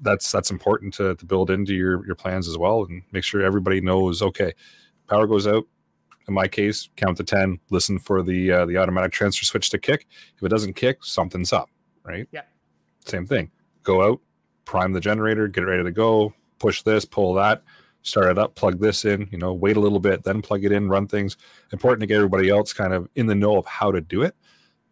that's 0.00 0.30
that's 0.30 0.50
important 0.50 0.92
to, 0.94 1.14
to 1.14 1.24
build 1.24 1.50
into 1.50 1.74
your 1.74 2.04
your 2.06 2.14
plans 2.14 2.46
as 2.48 2.58
well, 2.58 2.84
and 2.84 3.02
make 3.12 3.24
sure 3.24 3.42
everybody 3.42 3.80
knows, 3.80 4.22
okay, 4.22 4.52
power 5.08 5.26
goes 5.26 5.46
out. 5.46 5.64
In 6.28 6.34
my 6.34 6.46
case, 6.46 6.90
count 6.96 7.16
to 7.16 7.24
ten. 7.24 7.58
Listen 7.70 7.98
for 7.98 8.22
the 8.22 8.52
uh, 8.52 8.66
the 8.66 8.76
automatic 8.76 9.12
transfer 9.12 9.46
switch 9.46 9.70
to 9.70 9.78
kick. 9.78 10.06
If 10.36 10.42
it 10.42 10.48
doesn't 10.48 10.74
kick, 10.74 11.02
something's 11.02 11.54
up, 11.54 11.70
right? 12.02 12.28
Yeah. 12.32 12.42
Same 13.06 13.26
thing. 13.26 13.50
Go 13.82 14.02
out, 14.02 14.20
prime 14.66 14.92
the 14.92 15.00
generator, 15.00 15.48
get 15.48 15.64
it 15.64 15.66
ready 15.66 15.84
to 15.84 15.90
go, 15.90 16.34
push 16.58 16.82
this, 16.82 17.06
pull 17.06 17.32
that, 17.34 17.62
start 18.02 18.28
it 18.30 18.38
up, 18.38 18.54
plug 18.54 18.80
this 18.80 19.04
in, 19.04 19.28
you 19.30 19.38
know, 19.38 19.52
wait 19.52 19.76
a 19.76 19.80
little 19.80 19.98
bit, 20.00 20.24
then 20.24 20.40
plug 20.42 20.64
it 20.64 20.72
in, 20.72 20.88
run 20.88 21.06
things. 21.06 21.36
Important 21.72 22.00
to 22.00 22.06
get 22.06 22.16
everybody 22.16 22.48
else 22.48 22.72
kind 22.72 22.92
of 22.92 23.08
in 23.16 23.26
the 23.26 23.34
know 23.34 23.56
of 23.58 23.66
how 23.66 23.90
to 23.92 24.00
do 24.00 24.22
it 24.22 24.34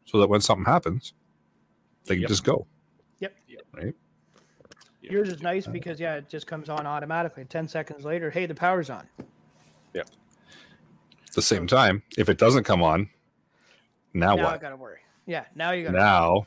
so 0.04 0.18
that 0.20 0.28
when 0.28 0.40
something 0.40 0.64
happens, 0.64 1.14
they 2.04 2.14
can 2.14 2.22
Yep. 2.22 2.28
just 2.28 2.44
go. 2.44 2.66
Yep. 3.20 3.34
Yeah. 3.48 3.60
Right. 3.72 3.94
Yours 5.00 5.28
is 5.28 5.40
nice 5.40 5.66
because 5.66 6.00
yeah, 6.00 6.16
it 6.16 6.28
just 6.28 6.46
comes 6.48 6.68
on 6.68 6.84
automatically. 6.86 7.44
Ten 7.44 7.68
seconds 7.68 8.04
later, 8.04 8.28
hey, 8.30 8.44
the 8.46 8.54
power's 8.54 8.90
on. 8.90 9.06
Yep. 9.94 10.08
At 11.28 11.32
the 11.32 11.42
same 11.42 11.66
time, 11.66 12.02
if 12.18 12.28
it 12.28 12.38
doesn't 12.38 12.64
come 12.64 12.82
on, 12.82 13.08
now, 14.14 14.34
now 14.34 14.48
I 14.48 14.58
gotta 14.58 14.76
worry. 14.76 14.98
Yeah, 15.26 15.44
now 15.54 15.70
you 15.72 15.84
gotta. 15.84 15.96
now 15.96 16.36
it- 16.38 16.46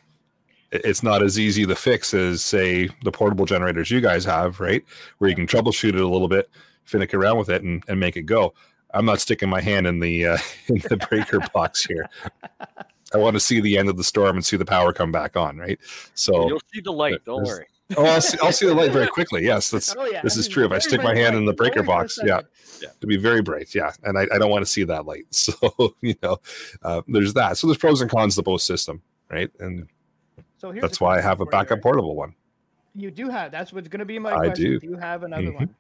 it's 0.72 1.04
not 1.04 1.24
as 1.24 1.40
easy 1.40 1.66
to 1.66 1.76
fix 1.76 2.14
as 2.14 2.44
say 2.44 2.90
the 3.04 3.12
portable 3.12 3.46
generators 3.46 3.90
you 3.90 4.02
guys 4.02 4.24
have 4.26 4.60
right 4.60 4.84
where 5.18 5.30
you 5.30 5.36
can 5.36 5.48
troubleshoot 5.48 5.90
it 5.90 6.02
a 6.02 6.08
little 6.08 6.28
bit 6.28 6.50
finick 6.88 7.14
around 7.14 7.38
with 7.38 7.50
it 7.50 7.64
and, 7.64 7.84
and 7.88 8.00
make 8.00 8.16
it 8.18 8.24
go 8.24 8.54
i'm 8.94 9.06
not 9.06 9.20
sticking 9.20 9.50
my 9.50 9.62
hand 9.62 9.88
in 9.88 10.00
the 10.00 10.26
uh, 10.26 10.38
in 10.68 10.78
the 10.90 10.98
breaker 11.10 11.40
box 11.54 11.84
here 11.86 12.06
i 13.14 13.18
want 13.18 13.34
to 13.36 13.40
see 13.40 13.60
the 13.60 13.78
end 13.78 13.90
of 13.90 13.98
the 13.98 14.04
storm 14.04 14.36
and 14.36 14.46
see 14.46 14.58
the 14.58 14.66
power 14.66 14.94
come 14.94 15.12
back 15.12 15.36
on 15.36 15.58
right 15.58 15.80
so 16.14 16.48
You'll 16.48 16.62
see 16.74 16.82
the 16.82 16.92
light. 16.92 17.24
Don't 17.26 17.44
worry. 17.44 17.66
oh 17.98 18.06
I'll, 18.06 18.22
see, 18.22 18.38
I'll 18.44 18.52
see 18.52 18.68
the 18.68 18.76
light 18.76 18.92
very 18.92 19.08
quickly 19.08 19.44
yes 19.44 19.72
that's 19.72 19.96
Oh 19.98 20.06
yeah, 20.06 20.22
this 20.22 20.38
is 20.38 20.48
true. 20.48 20.66
If 20.66 20.72
I 20.72 20.78
stick 20.78 21.02
my 21.02 21.16
hand 21.16 21.36
in 21.36 21.46
the 21.46 21.54
breaker 21.54 21.80
only 21.80 21.88
for 21.88 21.94
a 21.94 21.98
box, 21.98 22.20
yeah. 22.24 22.42
second. 22.62 23.02
to 23.02 23.08
be 23.08 23.18
very 23.18 23.42
bright 23.42 23.74
yeah 23.74 23.92
and 24.04 24.18
i, 24.18 24.28
I 24.32 24.38
don't 24.38 24.52
want 24.52 24.64
to 24.64 24.72
see 24.72 24.84
that 24.84 25.06
light 25.08 25.26
so 25.34 25.54
you 26.02 26.16
know 26.22 26.38
uh, 26.84 27.02
there's 27.08 27.34
that 27.34 27.58
so 27.58 27.66
there's 27.66 27.78
pros 27.80 28.02
and 28.02 28.12
cons 28.12 28.36
to 28.36 28.44
both 28.44 28.62
system 28.62 29.02
right 29.32 29.50
and 29.60 29.88
So 30.60 30.72
here's 30.72 30.82
that's 30.84 31.02
why 31.02 31.18
i 31.18 31.22
have 31.22 31.42
a 31.42 31.46
backup 31.46 31.72
Eric. 31.72 31.84
portable 31.84 32.16
one 32.16 32.36
You 32.94 33.12
do 33.12 33.30
have. 33.30 33.52
That's 33.52 33.72
what's 33.72 33.88
going 33.88 34.00
to 34.00 34.06
be 34.06 34.20
my 34.20 34.34
I 34.34 34.48
question. 34.48 34.72
do. 34.74 34.80
Do 34.80 34.88
you 34.88 34.98
have 34.98 35.24
another 35.24 35.52
Mhm. 35.52 35.56
one? 35.56 35.76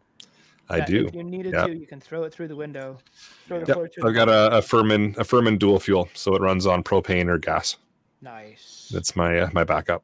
I 0.69 0.79
do. 0.81 1.07
If 1.07 1.15
you 1.15 1.23
needed 1.23 1.53
Yep. 1.53 1.65
to, 1.65 1.77
you 1.77 1.87
can 1.87 1.99
throw 1.99 2.23
it 2.23 2.33
through 2.33 2.47
the 2.47 2.55
window. 2.55 2.99
Throw 3.47 3.59
the 3.59 3.65
Yep. 3.67 3.75
cord 3.75 3.91
I've 3.97 4.03
the 4.05 4.11
got 4.13 4.29
a, 4.29 4.57
a 4.57 4.61
Firman 4.61 5.17
a 5.17 5.23
Firman 5.23 5.57
dual 5.57 5.79
fuel, 5.79 6.07
so 6.13 6.35
it 6.35 6.41
runs 6.41 6.65
on 6.67 6.83
propane 6.83 7.27
or 7.27 7.37
gas. 7.39 7.77
Nice. 8.21 8.89
That's 8.93 9.15
my 9.15 9.39
uh, 9.39 9.49
my 9.53 9.63
backup. 9.63 10.03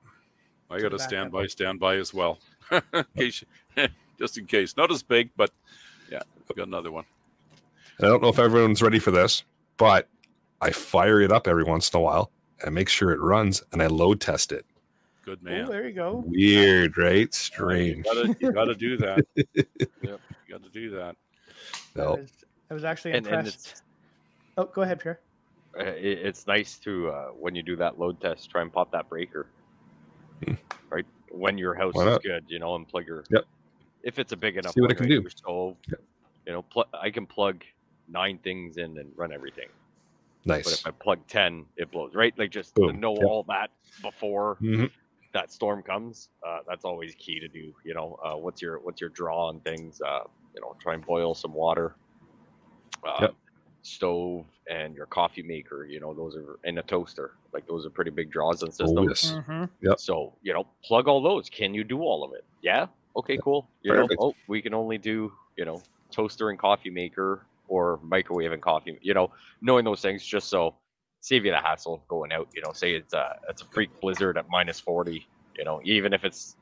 I 0.70 0.80
got 0.80 0.88
a 0.88 0.98
Backup. 0.98 1.02
standby, 1.02 1.46
standby 1.48 1.98
as 1.98 2.14
well, 2.14 2.40
in 2.72 3.06
case, 3.16 3.44
just 4.20 4.38
in 4.40 4.46
case. 4.48 4.76
Not 4.76 4.92
as 4.92 5.04
big, 5.04 5.30
but 5.38 5.52
yeah, 6.12 6.24
I've 6.50 6.56
got 6.58 6.68
another 6.68 6.92
one. 6.92 7.06
I 8.02 8.08
don't 8.08 8.22
know 8.22 8.30
if 8.30 8.40
everyone's 8.40 8.82
ready 8.82 9.00
for 9.00 9.12
this, 9.12 9.44
but 9.78 10.10
I 10.60 10.72
fire 10.72 11.22
it 11.22 11.32
up 11.32 11.48
every 11.48 11.64
once 11.64 11.90
in 11.94 11.98
a 12.00 12.02
while 12.02 12.32
and 12.64 12.74
make 12.74 12.90
sure 12.90 13.12
it 13.12 13.20
runs, 13.20 13.64
and 13.72 13.82
I 13.82 13.88
load 13.88 14.22
test 14.22 14.52
it. 14.52 14.66
Good 15.24 15.40
Oh, 15.42 15.50
man. 15.50 15.66
there 15.70 15.88
you 15.88 15.94
go. 15.94 16.24
Weird, 16.28 16.98
right? 16.98 17.34
Strange. 17.34 18.06
gotta, 18.06 18.36
you 18.40 18.52
gotta 18.52 18.76
do 18.76 18.98
that. 18.98 19.26
yep, 19.36 19.56
you 20.04 20.20
gotta 20.50 20.70
do 20.72 20.92
that. 20.92 21.16
I 21.96 22.00
No. 22.00 22.16
was, 22.16 22.32
I 22.70 22.74
was 22.74 22.84
actually 22.84 23.14
And- 23.14 23.26
and 23.28 23.36
impressed. 23.48 23.82
oh, 24.58 24.66
go 24.66 24.84
ahead, 24.84 25.00
Pierre. 25.00 25.20
Uh, 25.78 25.84
it, 25.84 26.20
it's 26.20 26.48
nice 26.48 26.78
to 26.80 27.10
uh, 27.10 27.26
when 27.30 27.54
you 27.56 27.62
do 27.64 27.76
that 27.76 28.00
load 28.00 28.22
test, 28.22 28.50
try 28.50 28.62
and 28.62 28.72
pop 28.72 28.92
that 28.92 29.10
breaker. 29.10 29.48
Hmm. 30.46 30.54
Right 30.90 31.06
when 31.32 31.58
your 31.58 31.74
house 31.74 31.94
Why 31.96 32.04
is 32.04 32.12
not? 32.12 32.24
good, 32.24 32.46
you 32.48 32.60
know, 32.60 32.76
and 32.76 32.88
plug 32.88 33.06
your. 33.08 33.26
Yep. 33.30 33.44
If 34.04 34.20
it's 34.20 34.32
a 34.32 34.38
big 34.38 34.56
enough, 34.58 34.74
See 34.74 34.82
what 34.82 34.88
one, 34.88 34.92
it 34.92 34.96
can 34.96 35.06
right, 35.06 35.16
do. 35.16 35.22
Your 35.22 35.30
stove. 35.32 35.76
Yep. 35.90 36.02
You 36.46 36.54
know, 36.54 36.62
pl- 36.62 36.88
I 36.94 37.10
can 37.10 37.26
plug 37.26 37.64
nine 38.08 38.38
things 38.38 38.78
in 38.78 38.98
and 39.00 39.12
run 39.18 39.34
everything. 39.34 39.68
But 40.46 40.74
if 40.74 40.80
I 40.86 40.92
plug 40.92 41.28
ten, 41.28 41.66
it 41.78 41.92
blows. 41.92 42.14
Right, 42.16 42.38
like 42.38 42.52
just 42.52 42.76
Boom. 42.76 43.00
know 43.00 43.14
Yep. 43.20 43.30
all 43.30 43.44
that 43.50 43.72
before 44.02 44.62
Mhm. 44.62 44.92
that 45.34 45.52
storm 45.52 45.84
comes. 45.84 46.30
Uh, 46.48 46.60
that's 46.68 46.86
always 46.86 47.16
key 47.16 47.40
to 47.40 47.48
do. 47.48 47.74
You 47.86 47.94
know, 47.94 48.18
uh, 48.26 48.36
what's 48.38 48.62
your 48.62 48.80
what's 48.80 49.02
your 49.02 49.10
draw 49.10 49.48
on 49.50 49.62
things? 49.62 50.02
Uh, 50.02 50.26
you 50.56 50.62
know, 50.62 50.76
try 50.82 50.94
and 50.96 51.06
boil 51.06 51.34
some 51.36 51.54
water. 51.54 51.96
Um, 53.08 53.22
Yep. 53.22 53.36
Stove 53.84 54.48
and 54.70 54.96
your 54.96 55.06
coffee 55.08 55.44
maker. 55.44 55.86
You 55.86 56.00
know, 56.00 56.14
those 56.14 56.36
are 56.36 56.60
and 56.64 56.80
a 56.80 56.84
toaster. 56.84 57.34
Like 57.54 57.68
those 57.68 57.86
are 57.86 57.90
pretty 57.92 58.12
big 58.12 58.32
draws 58.32 58.64
on 58.64 58.72
Oh, 58.82 58.98
systems. 58.98 59.10
yes. 59.10 59.40
Mhm. 59.48 59.70
Yep. 59.82 59.98
So 59.98 60.38
you 60.42 60.54
know, 60.54 60.68
plug 60.84 61.08
all 61.08 61.22
those. 61.22 61.50
Can 61.50 61.74
you 61.74 61.84
do 61.84 62.00
all 62.02 62.24
of 62.24 62.34
it? 62.34 62.46
Yeah. 62.62 62.88
Okay. 63.16 63.38
Cool. 63.38 63.70
You 63.84 63.94
Perfect. 63.94 63.96
know, 63.96 64.10
oh, 64.18 64.38
we 64.48 64.62
can 64.62 64.74
only 64.74 64.98
do 64.98 65.34
you 65.58 65.66
know 65.66 65.84
toaster 66.12 66.50
and 66.50 66.60
coffee 66.60 66.90
maker 66.90 67.48
or 67.68 68.00
microwave 68.04 68.52
and 68.52 68.62
coffee. 68.62 68.98
You 69.02 69.14
know, 69.14 69.32
knowing 69.62 69.86
those 69.86 70.02
things 70.02 70.26
just 70.26 70.50
so 70.50 70.76
save 71.22 71.46
you 71.46 71.52
the 71.52 71.58
hassle 71.58 71.96
of 71.96 72.08
going 72.08 72.32
out. 72.32 72.48
You 72.56 72.62
know, 72.62 72.72
say 72.74 72.94
it's 72.96 73.14
a 73.14 73.38
it's 73.50 73.62
a 73.62 73.66
freak 73.66 73.90
blizzard 74.02 74.38
at 74.38 74.50
minus 74.50 74.80
forty. 74.80 75.28
You 75.58 75.64
know, 75.66 75.82
even 75.84 76.14
if 76.14 76.24
it's 76.24 76.56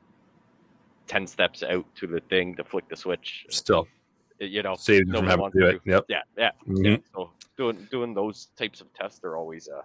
ten 1.06 1.26
steps 1.26 1.62
out 1.62 1.84
to 1.96 2.06
the 2.06 2.20
thing 2.30 2.54
to 2.56 2.64
flick 2.64 2.88
the 2.88 2.96
switch. 2.96 3.46
Still 3.50 3.86
you 4.40 4.62
know, 4.62 4.74
saves 4.74 5.06
you 5.06 5.12
from 5.14 5.26
having 5.26 5.50
to 5.52 5.58
do 5.60 5.66
it. 5.66 5.80
Yep. 5.84 6.06
yeah, 6.08 6.22
yeah, 6.36 6.50
yeah. 6.66 6.72
Mhm. 6.72 7.02
So 7.14 7.30
doing 7.56 7.86
doing 7.90 8.14
those 8.14 8.48
types 8.56 8.80
of 8.80 8.92
tests 8.94 9.22
are 9.24 9.36
always 9.36 9.68
uh 9.68 9.82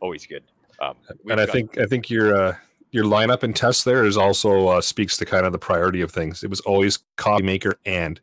always 0.00 0.26
good. 0.26 0.42
Um, 0.80 0.96
And 1.28 1.38
I 1.40 1.44
got- 1.46 1.52
think 1.52 1.78
I 1.78 1.84
think 1.86 2.08
your 2.08 2.34
uh, 2.34 2.56
your 2.92 3.04
lineup 3.04 3.42
and 3.42 3.54
test 3.54 3.84
there 3.84 4.04
is 4.04 4.16
also 4.16 4.68
uh, 4.68 4.80
speaks 4.80 5.16
to 5.18 5.24
kind 5.26 5.44
of 5.46 5.52
the 5.52 5.58
priority 5.58 6.00
of 6.00 6.10
things. 6.10 6.42
It 6.42 6.48
was 6.50 6.60
always 6.60 6.98
coffee 7.16 7.42
maker 7.44 7.78
and 7.84 8.18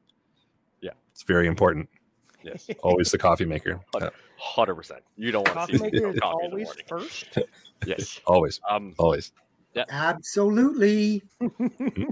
Yeah. 0.82 0.92
it's 1.12 1.24
very 1.24 1.48
important. 1.48 1.90
Yes, 2.48 2.70
Always 2.84 3.12
the 3.12 3.18
coffee 3.18 3.46
maker. 3.46 3.80
Yeah, 4.00 4.10
hundred 4.40 4.76
percent. 4.76 5.02
You 5.16 5.32
don't 5.32 5.48
want 5.48 5.54
Coffee 5.60 5.74
to 5.74 5.78
see 5.80 5.84
maker 5.86 6.02
no 6.02 6.10
is 6.14 6.20
coffee 6.20 6.46
in 6.46 6.52
the 6.52 6.56
always 6.56 6.66
morning. 6.68 6.86
first. 6.88 7.38
Yes. 7.86 8.20
always, 8.26 8.60
Um, 8.68 8.96
always. 8.98 9.32
Absolutely. 9.90 11.24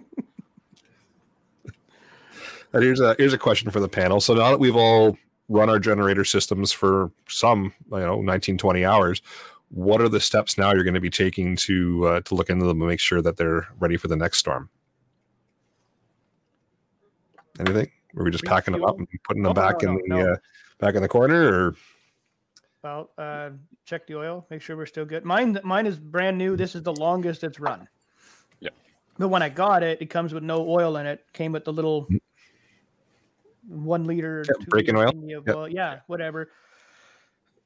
And 2.74 2.84
here's 2.84 3.00
a 3.00 3.16
here's 3.18 3.32
a 3.34 3.38
question 3.38 3.72
for 3.72 3.80
the 3.80 3.88
panel. 3.88 4.20
So 4.20 4.34
now 4.34 4.50
that 4.52 4.60
we've 4.60 4.76
all 4.76 5.18
run 5.48 5.70
our 5.70 5.80
generator 5.80 6.26
systems 6.26 6.74
for 6.74 7.10
some, 7.30 7.72
you 7.90 8.00
know, 8.00 8.22
19, 8.22 8.58
20 8.58 8.84
hours, 8.84 9.22
what 9.70 10.02
are 10.02 10.10
the 10.10 10.20
steps 10.20 10.58
now 10.58 10.74
you're 10.74 10.84
going 10.84 10.94
to 10.94 11.00
be 11.00 11.10
taking 11.10 11.56
to 11.58 12.06
uh, 12.06 12.22
to 12.22 12.36
look 12.36 12.50
into 12.50 12.66
them 12.66 12.82
and 12.82 12.90
make 12.90 13.00
sure 13.00 13.22
that 13.22 13.38
they're 13.38 13.66
ready 13.80 13.96
for 13.96 14.10
the 14.10 14.18
next 14.18 14.40
storm? 14.40 14.70
Anything? 17.62 17.90
Were 18.16 18.24
we 18.24 18.32
just 18.32 18.45
packing 18.45 18.72
them 18.72 18.84
up 18.84 18.97
and 18.97 19.07
putting 19.24 19.43
them 19.43 19.51
Oh, 19.51 19.53
back 19.53 19.82
no, 19.82 19.89
in 19.89 20.01
no, 20.07 20.18
the 20.18 20.24
no. 20.24 20.34
Uh, 20.34 20.36
back 20.80 20.95
in 20.95 21.01
the 21.01 21.07
corner, 21.07 21.47
or 21.53 21.76
Well, 22.84 23.11
uh, 23.18 23.51
check 23.86 24.07
the 24.07 24.18
oil, 24.18 24.45
make 24.49 24.61
sure 24.61 24.78
we're 24.78 24.86
still 24.86 25.05
good. 25.05 25.26
Mine, 25.26 25.59
mine 25.63 25.86
is 25.86 25.99
brand 25.99 26.38
new. 26.38 26.55
This 26.55 26.76
is 26.76 26.84
the 26.84 26.93
longest 26.93 27.43
it's 27.43 27.59
run. 27.59 27.88
Yeah. 28.61 28.70
But 29.18 29.28
when 29.28 29.43
I 29.43 29.49
got 29.49 29.84
it, 29.84 30.01
it 30.01 30.09
comes 30.09 30.34
with 30.34 30.43
no 30.43 30.68
oil 30.68 30.97
in 30.97 31.05
it. 31.05 31.26
Came 31.34 31.51
with 31.51 31.66
the 31.66 31.74
little 31.74 32.07
one 33.68 34.05
liter, 34.05 34.43
two 34.43 34.66
breaking 34.68 34.95
oil. 34.95 35.11
Yep. 35.16 35.49
oil. 35.49 35.68
Yeah, 35.68 35.99
whatever. 36.07 36.51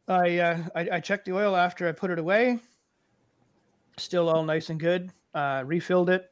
I, 0.07 0.39
uh, 0.39 0.63
I 0.73 0.89
I 0.93 0.99
checked 0.99 1.25
the 1.25 1.33
oil 1.35 1.55
after 1.55 1.87
I 1.87 1.91
put 1.91 2.09
it 2.09 2.17
away. 2.17 2.59
Still 3.97 4.29
all 4.29 4.43
nice 4.43 4.69
and 4.69 4.79
good. 4.79 5.11
Uh, 5.35 5.63
refilled 5.65 6.09
it. 6.09 6.31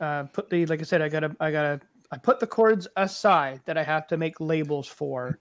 Uh, 0.00 0.22
put 0.24 0.48
the 0.48 0.64
like 0.66 0.80
I 0.80 0.84
said, 0.84 1.02
I 1.02 1.08
gotta 1.10 1.36
I 1.40 1.50
gotta 1.50 1.80
I 2.12 2.18
put 2.18 2.40
the 2.40 2.46
cords 2.46 2.88
aside 2.96 3.60
that 3.66 3.78
I 3.78 3.84
have 3.84 4.06
to 4.08 4.16
make 4.16 4.40
labels 4.40 4.88
for 4.88 5.38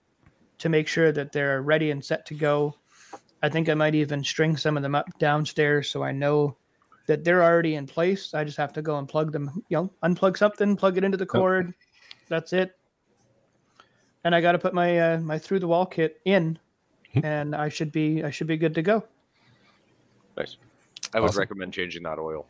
to 0.59 0.69
make 0.69 0.87
sure 0.87 1.11
that 1.11 1.31
they're 1.31 1.61
ready 1.61 1.91
and 1.91 2.03
set 2.03 2.25
to 2.27 2.33
go. 2.33 2.75
I 3.41 3.49
think 3.49 3.69
I 3.69 3.73
might 3.73 3.95
even 3.95 4.23
string 4.23 4.57
some 4.57 4.77
of 4.77 4.83
them 4.83 4.95
up 4.95 5.07
downstairs 5.17 5.89
so 5.89 6.03
I 6.03 6.11
know 6.11 6.57
that 7.07 7.23
they're 7.23 7.43
already 7.43 7.75
in 7.75 7.87
place. 7.87 8.33
I 8.33 8.43
just 8.43 8.57
have 8.57 8.73
to 8.73 8.81
go 8.81 8.99
and 8.99 9.07
plug 9.07 9.31
them, 9.31 9.63
you 9.69 9.77
know, 9.77 9.91
unplug 10.03 10.37
something, 10.37 10.75
plug 10.75 10.97
it 10.97 11.03
into 11.03 11.17
the 11.17 11.25
cord. 11.25 11.73
That's 12.27 12.53
it. 12.53 12.77
And 14.23 14.35
I 14.35 14.41
got 14.41 14.51
to 14.51 14.59
put 14.59 14.73
my 14.73 14.99
uh, 14.99 15.19
my 15.19 15.39
through 15.39 15.59
the 15.59 15.67
wall 15.67 15.85
kit 15.85 16.19
in, 16.25 16.59
and 17.23 17.55
I 17.55 17.69
should 17.69 17.91
be 17.91 18.23
I 18.23 18.29
should 18.29 18.47
be 18.47 18.57
good 18.57 18.75
to 18.75 18.81
go. 18.81 19.03
nice. 20.37 20.57
I 21.13 21.19
would 21.19 21.29
Awesome. 21.29 21.39
recommend 21.39 21.73
changing 21.73 22.03
that 22.03 22.19
oil. 22.19 22.45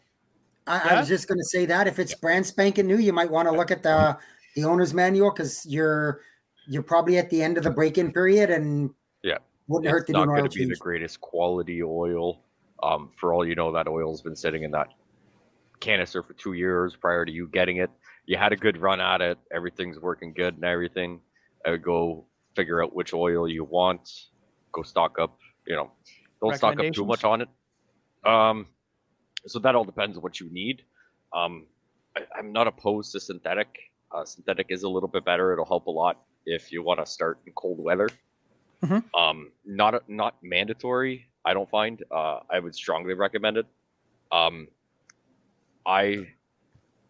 I, 0.69 0.89
I 0.89 0.99
was 0.99 1.07
just 1.07 1.27
going 1.27 1.39
to 1.39 1.45
say 1.45 1.65
that 1.65 1.87
if 1.87 1.97
it's 1.97 2.13
brand 2.13 2.45
spanking 2.45 2.85
new, 2.85 2.97
you 2.99 3.11
might 3.11 3.29
want 3.29 3.47
to 3.49 3.51
look 3.53 3.71
at 3.71 3.83
the 3.83 4.17
the 4.55 4.63
owner's 4.63 4.93
manual 4.93 5.31
because 5.31 5.65
you're 5.65 6.21
you're 6.67 6.83
probably 6.83 7.17
at 7.17 7.29
the 7.29 7.41
end 7.41 7.57
of 7.57 7.63
the 7.63 7.71
break-in 7.71 8.11
period 8.11 8.51
and 8.51 8.91
Yeah. 9.23 9.39
wouldn't 9.67 9.89
hurt 9.89 10.01
It's 10.01 10.07
to 10.07 10.13
do 10.13 10.19
not 10.19 10.23
an 10.23 10.29
going 10.29 10.41
oil 10.43 10.49
to 10.49 10.59
be 10.59 10.65
the 10.65 10.75
greatest 10.75 11.19
quality 11.19 11.81
oil. 11.81 12.43
Um, 12.83 13.11
for 13.15 13.33
all 13.33 13.45
you 13.45 13.55
know, 13.55 13.71
that 13.71 13.87
oil's 13.87 14.21
been 14.21 14.35
sitting 14.35 14.63
in 14.63 14.71
that 14.71 14.89
canister 15.79 16.21
for 16.21 16.33
two 16.33 16.53
years 16.53 16.95
prior 16.95 17.25
to 17.25 17.31
you 17.31 17.47
getting 17.47 17.77
it. 17.77 17.89
You 18.25 18.37
had 18.37 18.53
a 18.53 18.55
good 18.55 18.77
run 18.77 19.01
at 19.01 19.21
it. 19.21 19.39
Everything's 19.51 19.99
working 19.99 20.33
good 20.33 20.53
and 20.53 20.63
everything. 20.63 21.19
I 21.65 21.71
would 21.71 21.83
go 21.83 22.25
figure 22.55 22.83
out 22.83 22.93
which 22.93 23.13
oil 23.13 23.47
you 23.47 23.63
want. 23.63 24.27
Go 24.71 24.83
stock 24.83 25.17
up. 25.19 25.39
You 25.65 25.75
know, 25.75 25.91
don't 26.41 26.55
stock 26.55 26.79
up 26.79 26.93
too 26.93 27.05
much 27.05 27.23
on 27.23 27.41
it. 27.41 27.49
Um, 28.23 28.67
so 29.45 29.59
that 29.59 29.75
all 29.75 29.83
depends 29.83 30.17
on 30.17 30.23
what 30.23 30.39
you 30.39 30.49
need. 30.51 30.83
Um, 31.33 31.65
I, 32.15 32.21
I'm 32.37 32.51
not 32.51 32.67
opposed 32.67 33.11
to 33.13 33.19
synthetic. 33.19 33.67
Uh, 34.11 34.25
synthetic 34.25 34.67
is 34.69 34.83
a 34.83 34.89
little 34.89 35.09
bit 35.09 35.23
better. 35.25 35.53
It'll 35.53 35.65
help 35.65 35.87
a 35.87 35.91
lot 35.91 36.19
if 36.45 36.71
you 36.71 36.83
want 36.83 36.99
to 36.99 37.05
start 37.05 37.39
in 37.45 37.53
cold 37.53 37.79
weather. 37.79 38.09
Mhm. 38.83 39.03
Um, 39.13 39.51
not 39.65 40.09
not 40.09 40.35
mandatory. 40.41 41.27
I 41.45 41.53
don't 41.53 41.69
find. 41.69 42.01
Uh, 42.11 42.39
I 42.49 42.59
would 42.59 42.73
strongly 42.75 43.13
recommend 43.13 43.57
it. 43.57 43.65
Um, 44.31 44.67
I 45.85 46.27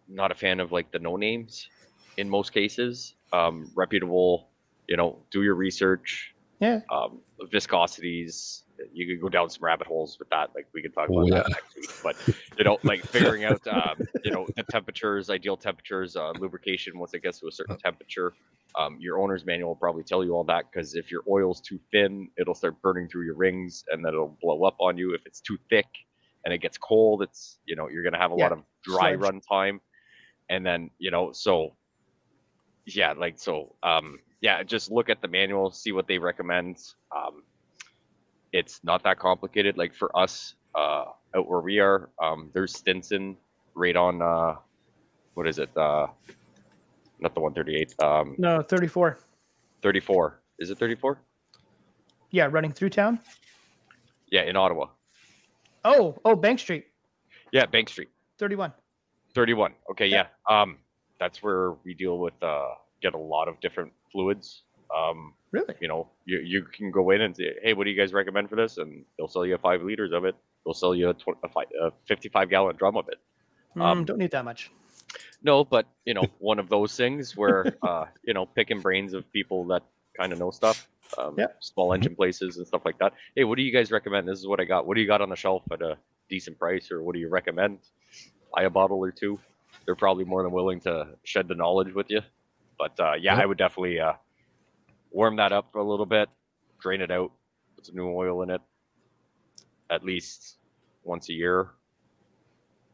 not 0.07 0.31
a 0.31 0.35
fan 0.35 0.59
of 0.59 0.71
like 0.71 0.91
the 0.91 0.99
no 0.99 1.15
names 1.15 1.69
in 2.17 2.29
most 2.29 2.53
cases. 2.53 3.15
Um, 3.31 3.69
reputable. 3.75 4.49
You 4.87 4.97
know, 4.97 5.19
do 5.29 5.43
your 5.43 5.55
research. 5.55 6.33
Yeah. 6.59 6.81
Um, 6.91 7.19
viscosities. 7.53 8.63
You 8.93 9.07
could 9.07 9.21
go 9.21 9.29
down 9.29 9.49
some 9.49 9.63
rabbit 9.63 9.87
holes 9.87 10.17
with 10.19 10.29
that. 10.29 10.51
Like 10.55 10.67
we 10.73 10.81
could 10.81 10.93
talk 10.93 11.09
Oh, 11.09 11.13
about 11.13 11.31
yeah. 11.31 11.43
that 11.43 11.47
next 11.53 11.75
week. 11.75 11.91
But 12.03 12.17
you 12.57 12.63
know, 12.63 12.79
like 12.83 13.05
figuring 13.11 13.45
out, 13.45 13.65
um, 13.67 14.09
you 14.23 14.31
know, 14.31 14.49
the 14.55 14.63
temperatures, 14.63 15.29
ideal 15.29 15.57
temperatures, 15.57 16.15
uh, 16.15 16.31
lubrication 16.31 16.97
once 16.99 17.13
it 17.13 17.23
gets 17.23 17.39
to 17.39 17.47
a 17.47 17.51
certain 17.51 17.77
temperature. 17.77 18.35
Um, 18.77 18.97
your 18.99 19.19
owner's 19.19 19.45
manual 19.45 19.69
will 19.71 19.75
probably 19.77 20.03
tell 20.03 20.23
you 20.23 20.33
all 20.35 20.43
that 20.45 20.65
because 20.71 20.95
if 20.95 21.11
your 21.11 21.23
oil's 21.29 21.61
too 21.61 21.79
thin, 21.91 22.29
it'll 22.37 22.53
start 22.55 22.81
burning 22.81 23.07
through 23.09 23.25
your 23.25 23.35
rings 23.35 23.83
and 23.89 24.05
then 24.05 24.13
it'll 24.13 24.37
blow 24.41 24.63
up 24.63 24.77
on 24.79 24.97
you. 24.97 25.13
If 25.15 25.21
it's 25.25 25.41
too 25.41 25.57
thick 25.69 25.87
and 26.45 26.53
it 26.53 26.59
gets 26.59 26.77
cold, 26.77 27.23
it's 27.23 27.59
you 27.65 27.75
know 27.75 27.89
you're 27.89 28.03
gonna 28.03 28.19
have 28.19 28.31
a 28.31 28.35
lot 28.35 28.51
of 28.51 28.63
dry 28.83 29.13
sludge. 29.13 29.15
run 29.15 29.41
time, 29.41 29.81
and 30.49 30.65
then 30.65 30.91
you 30.99 31.11
know 31.11 31.31
so 31.33 31.75
yeah, 32.85 33.13
like 33.13 33.39
so 33.39 33.75
um 33.83 34.19
yeah, 34.41 34.63
just 34.63 34.89
look 34.91 35.09
at 35.09 35.21
the 35.21 35.27
manual, 35.27 35.71
see 35.71 35.91
what 35.91 36.07
they 36.07 36.17
recommend. 36.17 36.77
Um, 37.15 37.43
it's 38.53 38.81
not 38.83 39.03
that 39.03 39.19
complicated. 39.19 39.77
Like 39.77 39.93
for 39.93 40.15
us, 40.17 40.55
uh, 40.75 41.05
out 41.35 41.47
where 41.47 41.61
we 41.61 41.79
are, 41.79 42.09
um, 42.21 42.49
there's 42.53 42.75
Stinson 42.75 43.37
right 43.75 43.95
on 43.95 44.21
uh, 44.21 44.55
what 45.33 45.47
is 45.47 45.59
it? 45.59 45.69
Uh, 45.77 46.07
not 47.19 47.33
the 47.33 47.39
138. 47.41 47.95
Um, 48.01 48.35
No, 48.37 48.61
34. 48.61 49.17
34. 49.81 50.41
Is 50.59 50.69
it 50.69 50.77
34? 50.77 51.21
Yeah, 52.31 52.47
running 52.51 52.71
through 52.71 52.89
town. 52.89 53.19
Yeah, 54.31 54.43
in 54.43 54.55
Ottawa. 54.55 54.87
Oh, 55.83 56.17
oh, 56.25 56.35
Bank 56.35 56.59
Street, 56.59 56.85
Yeah, 57.51 57.65
Bank 57.65 57.89
Street. 57.89 58.09
31. 58.37 58.73
31. 59.33 59.73
Okay, 59.91 60.07
yeah. 60.07 60.27
Um, 60.49 60.77
that's 61.19 61.41
where 61.41 61.73
we 61.83 61.93
deal 61.93 62.19
with 62.19 62.33
uh, 62.43 62.69
get 63.01 63.13
a 63.13 63.17
lot 63.17 63.47
of 63.47 63.59
different 63.61 63.91
fluids. 64.11 64.63
Um, 64.95 65.33
Really? 65.51 65.73
you 65.81 65.87
know, 65.87 66.07
you, 66.25 66.39
you 66.39 66.63
can 66.63 66.91
go 66.91 67.09
in 67.09 67.21
and 67.21 67.35
say, 67.35 67.55
hey, 67.63 67.73
what 67.73 67.85
do 67.85 67.89
you 67.89 67.97
guys 67.97 68.13
recommend 68.13 68.49
for 68.49 68.55
this? 68.55 68.77
And 68.77 69.03
they'll 69.17 69.27
sell 69.27 69.45
you 69.45 69.57
five 69.57 69.81
liters 69.81 70.11
of 70.11 70.23
it. 70.25 70.35
They'll 70.63 70.75
sell 70.75 70.93
you 70.93 71.09
a, 71.09 71.13
tw- 71.15 71.39
a, 71.43 71.49
fi- 71.49 71.63
a 71.81 71.91
55 72.07 72.49
gallon 72.49 72.75
drum 72.75 72.97
of 72.97 73.07
it. 73.09 73.17
Mm, 73.75 73.81
Um, 73.81 74.05
don't 74.05 74.19
need 74.19 74.31
that 74.31 74.45
much. 74.45 74.69
No, 75.41 75.63
but 75.63 75.87
you 76.05 76.13
know, 76.13 76.25
one 76.39 76.59
of 76.59 76.69
those 76.69 76.95
things 76.95 77.35
where 77.35 77.65
uh, 77.81 78.05
you 78.23 78.33
know, 78.35 78.45
picking 78.45 78.79
brains 78.79 79.13
of 79.13 79.31
people 79.31 79.65
that 79.67 79.81
kind 80.15 80.31
of 80.33 80.37
know 80.39 80.51
stuff. 80.51 80.87
Um, 81.17 81.33
Yeah. 81.39 81.47
Small 81.61 81.93
engine 81.93 82.15
places 82.15 82.57
and 82.57 82.67
stuff 82.67 82.83
like 82.85 82.99
that. 82.99 83.13
Hey, 83.35 83.43
what 83.43 83.55
do 83.57 83.63
you 83.63 83.71
guys 83.73 83.89
recommend? 83.91 84.27
This 84.27 84.37
is 84.37 84.45
what 84.45 84.59
I 84.59 84.65
got. 84.65 84.85
What 84.85 84.93
do 84.95 85.01
you 85.01 85.07
got 85.07 85.21
on 85.21 85.29
the 85.29 85.35
shelf 85.35 85.63
at 85.71 85.81
a 85.81 85.97
decent 86.29 86.59
price, 86.59 86.91
or 86.91 87.01
what 87.01 87.13
do 87.15 87.19
you 87.19 87.29
recommend? 87.29 87.79
Buy 88.53 88.63
a 88.63 88.69
bottle 88.69 88.99
or 88.99 89.09
two. 89.11 89.39
They're 89.85 89.95
probably 89.95 90.25
more 90.25 90.43
than 90.43 90.51
willing 90.51 90.81
to 90.81 91.07
shed 91.23 91.47
the 91.47 91.55
knowledge 91.55 91.91
with 91.95 92.11
you. 92.11 92.21
But 92.77 92.99
uh, 92.99 93.13
yeah, 93.19 93.33
Yep. 93.35 93.43
I 93.43 93.45
would 93.47 93.57
definitely 93.57 93.99
uh, 93.99 94.13
warm 95.11 95.35
that 95.37 95.51
up 95.51 95.75
a 95.75 95.81
little 95.81 96.05
bit, 96.05 96.29
drain 96.81 97.01
it 97.01 97.11
out, 97.11 97.31
put 97.75 97.85
some 97.85 97.95
new 97.95 98.09
oil 98.09 98.41
in 98.43 98.49
it, 98.49 98.61
at 99.89 100.03
least 100.03 100.57
once 101.03 101.29
a 101.29 101.33
year. 101.33 101.71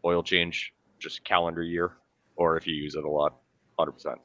Oil 0.04 0.22
change, 0.22 0.74
just 1.00 1.24
calendar 1.24 1.64
year, 1.64 1.94
or 2.36 2.58
if 2.58 2.68
you 2.68 2.74
use 2.74 2.96
it 2.96 3.04
a 3.04 3.10
lot, 3.10 3.36
hundred 3.78 3.94
percent. 3.94 4.20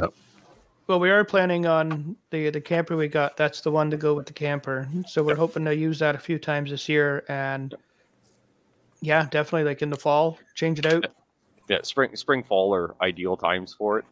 Yep. 0.00 0.14
Well, 0.86 1.00
we 1.00 1.10
are 1.10 1.24
planning 1.24 1.66
on 1.66 2.16
the 2.30 2.50
the 2.50 2.60
camper 2.60 2.96
we 2.96 3.08
got. 3.08 3.36
That's 3.36 3.60
the 3.60 3.70
one 3.70 3.90
to 3.90 3.96
go 3.96 4.14
with 4.14 4.26
the 4.26 4.32
camper. 4.32 4.88
So 5.08 5.22
we're 5.22 5.36
hoping 5.36 5.64
to 5.64 5.74
use 5.74 5.98
that 5.98 6.14
a 6.14 6.18
few 6.18 6.38
times 6.38 6.70
this 6.70 6.88
year. 6.88 7.24
And 7.28 7.74
yeah, 9.00 9.26
definitely 9.30 9.64
like 9.64 9.82
in 9.82 9.90
the 9.90 9.96
fall, 9.96 10.38
change 10.54 10.78
it 10.78 10.86
out. 10.86 11.06
Yeah, 11.68 11.78
spring, 11.82 12.14
spring, 12.14 12.44
fall 12.44 12.72
are 12.74 12.94
ideal 13.02 13.36
times 13.36 13.74
for 13.76 13.98
it. 13.98 14.04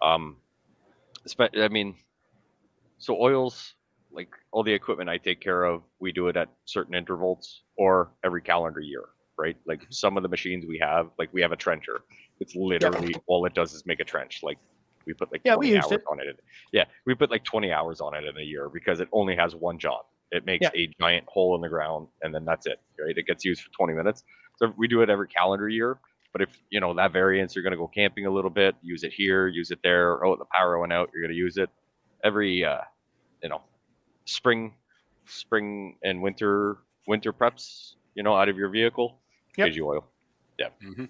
Um, 0.00 0.36
spe- 0.40 0.49
I 1.38 1.68
mean, 1.68 1.94
so 2.98 3.20
oils, 3.20 3.74
like 4.12 4.28
all 4.52 4.62
the 4.62 4.72
equipment 4.72 5.08
I 5.08 5.18
take 5.18 5.40
care 5.40 5.64
of, 5.64 5.82
we 6.00 6.12
do 6.12 6.28
it 6.28 6.36
at 6.36 6.48
certain 6.64 6.94
intervals 6.94 7.62
or 7.76 8.12
every 8.24 8.42
calendar 8.42 8.80
year, 8.80 9.04
right? 9.38 9.56
Like 9.66 9.80
mm-hmm. 9.80 9.92
some 9.92 10.16
of 10.16 10.22
the 10.22 10.28
machines 10.28 10.64
we 10.66 10.78
have, 10.78 11.10
like 11.18 11.30
we 11.32 11.40
have 11.42 11.52
a 11.52 11.56
trencher. 11.56 12.02
It's 12.40 12.54
literally 12.54 13.14
all 13.26 13.44
it 13.46 13.54
does 13.54 13.74
is 13.74 13.84
make 13.86 14.00
a 14.00 14.04
trench. 14.04 14.40
Like 14.42 14.58
we 15.06 15.12
put 15.12 15.30
like 15.32 15.42
Yeah, 15.44 15.56
we 15.56 15.70
20 15.70 15.82
hours 15.82 15.92
it. 15.92 16.04
on 16.10 16.20
it. 16.20 16.40
Yeah, 16.72 16.84
we 17.06 17.14
put 17.14 17.30
like 17.30 17.44
20 17.44 17.72
hours 17.72 18.00
on 18.00 18.14
it 18.14 18.24
in 18.24 18.36
a 18.38 18.42
year 18.42 18.68
because 18.68 19.00
it 19.00 19.08
only 19.12 19.36
has 19.36 19.54
one 19.54 19.78
job. 19.78 20.04
It 20.30 20.46
makes 20.46 20.64
Yeah. 20.64 20.82
a 20.82 20.86
giant 21.00 21.26
hole 21.28 21.54
in 21.54 21.60
the 21.60 21.68
ground 21.68 22.08
and 22.22 22.34
then 22.34 22.44
that's 22.44 22.66
it, 22.66 22.80
right? 23.00 23.16
It 23.16 23.26
gets 23.26 23.44
used 23.44 23.62
for 23.62 23.70
20 23.72 23.94
minutes. 23.94 24.24
So 24.56 24.72
we 24.76 24.88
do 24.88 25.02
it 25.02 25.10
every 25.10 25.28
calendar 25.28 25.68
year. 25.68 25.98
But 26.32 26.42
if 26.42 26.50
you 26.70 26.78
know 26.80 26.94
that 26.94 27.12
variance, 27.12 27.54
you're 27.56 27.62
going 27.64 27.72
to 27.72 27.76
go 27.76 27.88
camping 27.88 28.26
a 28.26 28.30
little 28.30 28.50
bit, 28.50 28.76
use 28.82 29.02
it 29.02 29.12
here, 29.12 29.48
use 29.48 29.70
it 29.72 29.80
there. 29.82 30.24
Oh, 30.24 30.36
the 30.36 30.44
power 30.54 30.78
went 30.78 30.92
out. 30.92 31.10
You're 31.12 31.22
going 31.22 31.32
to 31.32 31.36
use 31.38 31.56
it 31.56 31.68
every, 32.22 32.64
uh, 32.64 32.78
you 33.42 33.48
know, 33.48 33.62
spring, 34.26 34.74
spring 35.26 35.96
and 36.04 36.22
winter, 36.22 36.78
winter 37.08 37.32
preps. 37.32 37.94
You 38.14 38.22
know, 38.22 38.36
out 38.36 38.48
of 38.48 38.56
your 38.56 38.68
vehicle, 38.68 39.18
Yep. 39.56 39.66
gives 39.66 39.76
you 39.76 39.88
oil. 39.88 40.04
Yeah, 40.58 40.68
mm-hmm. 40.84 41.04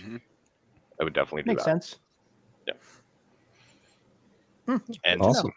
Mm-hmm. 0.00 0.16
I 1.00 1.04
would 1.04 1.12
definitely 1.14 1.42
do 1.42 1.48
Makes 1.48 1.64
that. 1.64 1.70
sense. 1.84 1.96
Yeah. 2.66 2.74
And 5.04 5.20
Awesome. 5.20 5.52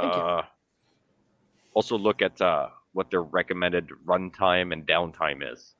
Thank 0.00 0.14
you. 0.14 0.20
uh, 0.20 0.42
also 1.74 1.96
look 1.98 2.22
at 2.22 2.40
uh, 2.40 2.68
what 2.92 3.10
their 3.10 3.22
recommended 3.22 3.88
runtime 4.06 4.72
and 4.72 4.86
downtime 4.86 5.42
is. 5.52 5.74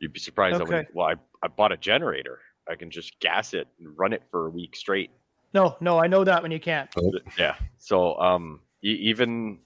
You'd 0.00 0.12
be 0.12 0.20
surprised. 0.20 0.58
That 0.58 0.68
when, 0.68 0.78
Okay. 0.78 0.88
well, 0.92 1.06
I, 1.08 1.14
I 1.42 1.48
bought 1.48 1.72
a 1.72 1.76
generator. 1.76 2.40
I 2.68 2.74
can 2.74 2.90
just 2.90 3.18
gas 3.20 3.54
it 3.54 3.66
and 3.80 3.88
run 3.98 4.12
it 4.12 4.22
for 4.30 4.46
a 4.46 4.50
week 4.50 4.76
straight. 4.76 5.10
No, 5.54 5.76
no, 5.80 5.98
I 5.98 6.06
know 6.06 6.24
that 6.24 6.42
when 6.42 6.52
you 6.52 6.60
can't. 6.60 6.90
Yeah. 7.38 7.54
So 7.78 8.18
um, 8.20 8.60
even 8.82 9.58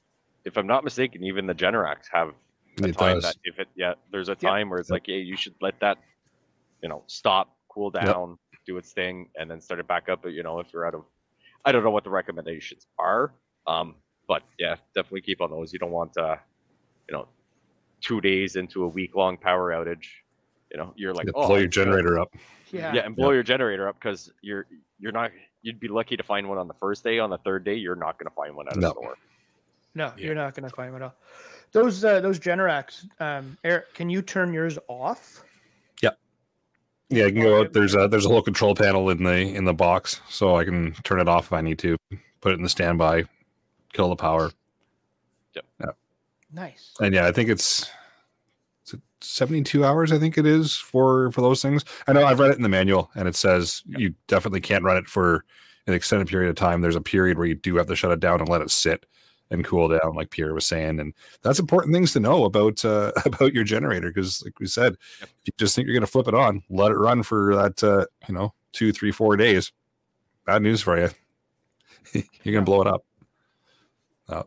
if 0.45 0.57
I'm 0.57 0.67
not 0.67 0.85
mistaken, 0.85 1.25
even 1.25 1.47
the 1.47 1.55
Generacs 1.55 2.07
have 2.13 2.29
a 2.83 2.89
It 2.89 2.93
time 2.97 3.17
does. 3.17 3.25
that 3.25 3.37
if 3.45 3.59
it 3.59 3.69
yeah, 3.75 3.95
there's 4.11 4.29
a 4.29 4.33
Yep. 4.33 4.41
time 4.41 4.71
where 4.71 4.79
it's 4.79 4.91
Yep. 4.91 4.95
like, 4.95 5.07
hey, 5.07 5.19
you 5.19 5.37
should 5.37 5.55
let 5.61 5.79
that, 5.81 5.99
you 6.83 6.89
know, 6.89 7.03
stop, 7.09 7.57
cool 7.69 7.91
Yep. 7.93 8.05
down, 8.05 8.39
do 8.65 8.77
its 8.77 8.93
thing, 8.93 9.29
and 9.37 9.51
then 9.51 9.61
start 9.61 9.81
it 9.81 9.89
back 9.89 10.09
up. 10.09 10.23
But 10.23 10.31
you 10.33 10.43
know, 10.45 10.61
if 10.61 10.73
you're 10.73 10.87
out 10.87 10.95
of, 10.95 11.05
I 11.65 11.73
don't 11.73 11.83
know 11.83 11.91
what 11.91 12.05
the 12.05 12.11
recommendations 12.11 12.87
are. 12.99 13.35
Um, 13.67 13.97
but 14.29 14.45
yeah, 14.59 14.77
definitely 14.95 15.23
keep 15.23 15.41
on 15.41 15.51
those. 15.51 15.73
You 15.73 15.81
don't 15.81 15.91
want 15.91 16.17
uh, 16.17 16.37
you 17.09 17.17
know, 17.17 17.29
two 18.03 18.21
days 18.21 18.57
into 18.57 18.85
a 18.85 18.89
week 18.89 19.15
long 19.15 19.37
power 19.39 19.71
outage. 19.73 20.07
You 20.71 20.79
know, 20.79 20.93
you're 20.97 21.15
like, 21.15 21.27
You 21.27 21.33
oh, 21.35 21.47
blow 21.47 21.57
your 21.57 21.69
generator 21.69 22.19
up. 22.19 22.35
Yeah. 22.71 22.93
yeah, 22.95 23.03
and 23.07 23.15
blow 23.15 23.31
your 23.31 23.43
generator 23.43 23.89
up 23.89 23.97
because 23.99 24.31
you're 24.43 24.67
you're 24.99 25.13
not 25.13 25.31
you'd 25.63 25.79
be 25.81 25.89
lucky 25.89 26.17
to 26.17 26.23
find 26.23 26.49
one 26.49 26.59
on 26.59 26.69
the 26.69 26.75
first 26.75 27.05
day. 27.05 27.19
On 27.19 27.31
the 27.31 27.39
third 27.39 27.65
day, 27.65 27.75
you're 27.75 27.97
not 27.97 28.19
going 28.19 28.29
to 28.29 28.35
find 28.35 28.55
one 28.57 28.67
at 28.69 28.77
a 28.77 28.81
No. 28.81 28.91
store. 28.91 29.15
No, 29.95 30.13
Yeah. 30.17 30.27
you're 30.27 30.35
not 30.35 30.55
going 30.55 30.69
to 30.69 30.75
find 30.75 30.93
one 30.93 31.03
out. 31.03 31.17
Those 31.73 32.05
uh, 32.05 32.21
those 32.21 32.39
Generacs, 32.39 33.07
um, 33.21 33.57
Eric, 33.65 33.95
can 33.95 34.11
you 34.11 34.23
turn 34.23 34.53
yours 34.53 34.79
off? 34.89 35.43
Yeah, 36.03 36.11
yeah, 37.11 37.27
I 37.27 37.31
can 37.31 37.43
go 37.43 37.61
out. 37.61 37.73
There's 37.73 37.95
a 37.95 38.09
there's 38.09 38.25
a 38.25 38.29
little 38.29 38.43
control 38.43 38.75
panel 38.75 39.11
in 39.11 39.23
the 39.23 39.37
in 39.55 39.65
the 39.65 39.75
box, 39.75 40.21
so 40.29 40.57
I 40.57 40.65
can 40.65 40.93
turn 41.05 41.21
it 41.21 41.29
off 41.29 41.47
if 41.47 41.53
I 41.53 41.61
need 41.61 41.79
to. 41.81 41.97
Put 42.41 42.53
it 42.53 42.57
in 42.57 42.63
the 42.63 42.69
standby, 42.69 43.25
kill 43.93 44.09
the 44.09 44.17
power, 44.17 44.51
Nice. 46.53 46.93
and 47.01 47.15
yeah, 47.15 47.27
I 47.27 47.33
think 47.33 47.49
it's 47.49 47.89
is 48.87 48.95
it 48.95 49.01
72 49.21 49.85
hours. 49.85 50.13
I 50.13 50.19
think 50.19 50.37
it 50.37 50.47
is 50.47 50.77
for 50.77 51.33
for 51.33 51.41
those 51.41 51.63
things. 51.63 51.85
I 52.07 52.13
know 52.13 52.25
I've 52.25 52.41
read 52.41 52.51
it 52.51 52.57
in 52.57 52.63
the 52.63 52.69
manual, 52.69 53.11
and 53.15 53.27
it 53.27 53.37
says 53.37 53.83
you 53.87 54.15
definitely 54.27 54.61
can't 54.61 54.85
run 54.85 54.97
it 54.97 55.07
for 55.07 55.45
an 55.87 55.95
extended 55.95 56.29
period 56.29 56.51
of 56.51 56.57
time. 56.57 56.81
There's 56.81 56.97
a 56.97 57.01
period 57.01 57.39
where 57.39 57.47
you 57.47 57.55
do 57.55 57.77
have 57.77 57.87
to 57.87 57.97
shut 57.97 58.13
it 58.13 58.21
down 58.21 58.41
and 58.41 58.49
let 58.49 58.61
it 58.61 58.71
sit 58.71 59.07
and 59.51 59.65
cool 59.65 59.89
down, 59.89 60.15
like 60.15 60.31
Pierre 60.31 60.55
was 60.55 60.67
saying, 60.67 60.99
and 60.99 61.13
that's 61.43 61.59
important 61.59 61.95
things 61.95 62.13
to 62.13 62.21
know 62.21 62.45
about 62.45 62.85
uh, 62.85 63.13
about 63.25 63.53
your 63.53 63.65
generator 63.65 64.09
because, 64.09 64.43
like 64.45 64.59
we 64.59 64.67
said, 64.67 64.95
if 65.21 65.33
you 65.45 65.53
just 65.59 65.75
think 65.75 65.87
you're 65.87 65.95
going 65.95 66.01
to 66.01 66.11
flip 66.11 66.29
it 66.29 66.35
on, 66.35 66.63
let 66.71 66.91
it 66.91 66.97
run 66.97 67.23
for 67.23 67.55
that 67.55 67.83
uh, 67.85 68.07
you 68.29 68.35
know 68.35 68.53
two, 68.73 68.93
three, 68.93 69.13
four 69.13 69.37
days. 69.37 69.73
Bad 70.47 70.63
news 70.63 70.83
for 70.83 70.99
you. 70.99 71.11
you're 72.43 72.53
going 72.53 72.65
to 72.65 72.71
blow 72.71 72.81
it 72.81 72.87
up. 72.89 73.05
Uh, 74.29 74.43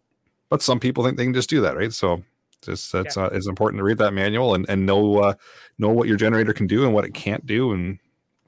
but 0.50 0.62
some 0.62 0.80
people 0.80 1.04
think 1.04 1.18
they 1.18 1.24
can 1.26 1.34
just 1.34 1.50
do 1.50 1.62
that, 1.62 1.76
right? 1.78 1.94
So 1.94 2.24
just 2.62 2.92
that's 2.92 3.18
uh, 3.18 3.30
it's 3.32 3.48
important 3.48 3.80
to 3.80 3.84
read 3.84 3.98
that 4.00 4.14
manual 4.14 4.56
and 4.56 4.66
and 4.70 4.86
know 4.86 5.18
uh, 5.20 5.34
know 5.78 5.90
what 5.90 6.08
your 6.08 6.18
generator 6.18 6.54
can 6.54 6.68
do 6.68 6.84
and 6.84 6.94
what 6.94 7.06
it 7.06 7.14
can't 7.14 7.46
do 7.46 7.72
and 7.72 8.00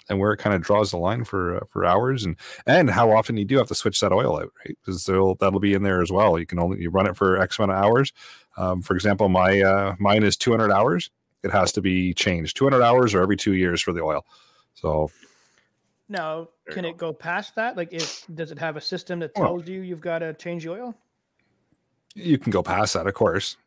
and 0.09 0.19
where 0.19 0.31
it 0.31 0.37
kind 0.37 0.55
of 0.55 0.61
draws 0.61 0.91
the 0.91 0.97
line 0.97 1.23
for 1.23 1.57
uh, 1.57 1.65
for 1.69 1.85
hours 1.85 2.23
and 2.25 2.35
and 2.65 2.89
how 2.89 3.11
often 3.11 3.37
you 3.37 3.45
do 3.45 3.57
have 3.57 3.67
to 3.67 3.75
switch 3.75 3.99
that 3.99 4.11
oil 4.11 4.37
out, 4.37 4.51
right? 4.65 4.77
Because 4.85 5.03
that'll 5.05 5.59
be 5.59 5.73
in 5.73 5.83
there 5.83 6.01
as 6.01 6.11
well. 6.11 6.39
You 6.39 6.45
can 6.45 6.59
only 6.59 6.81
you 6.81 6.89
run 6.89 7.07
it 7.07 7.15
for 7.15 7.39
X 7.39 7.59
amount 7.59 7.71
of 7.71 7.83
hours. 7.83 8.13
Um, 8.57 8.81
for 8.81 8.95
example, 8.95 9.29
my 9.29 9.61
uh, 9.61 9.95
mine 9.99 10.23
is 10.23 10.35
200 10.37 10.71
hours. 10.71 11.11
It 11.43 11.51
has 11.51 11.71
to 11.73 11.81
be 11.81 12.13
changed 12.13 12.57
200 12.57 12.81
hours 12.81 13.13
or 13.13 13.21
every 13.21 13.37
two 13.37 13.53
years 13.53 13.81
for 13.81 13.93
the 13.93 14.01
oil. 14.01 14.25
So 14.73 15.11
Now, 16.09 16.47
can 16.71 16.85
it 16.85 16.97
go 16.97 17.13
past 17.13 17.55
that? 17.55 17.77
Like, 17.77 17.93
if 17.93 18.25
does 18.33 18.51
it 18.51 18.57
have 18.57 18.77
a 18.77 18.81
system 18.81 19.19
that 19.19 19.31
Well- 19.35 19.45
tells 19.47 19.67
you 19.67 19.81
you've 19.81 20.01
got 20.01 20.19
to 20.19 20.33
change 20.33 20.63
the 20.63 20.71
oil? 20.71 20.95
You 22.17 22.37
can 22.37 22.51
go 22.51 22.63
past 22.63 22.93
that, 22.95 23.07
of 23.07 23.13
course, 23.13 23.57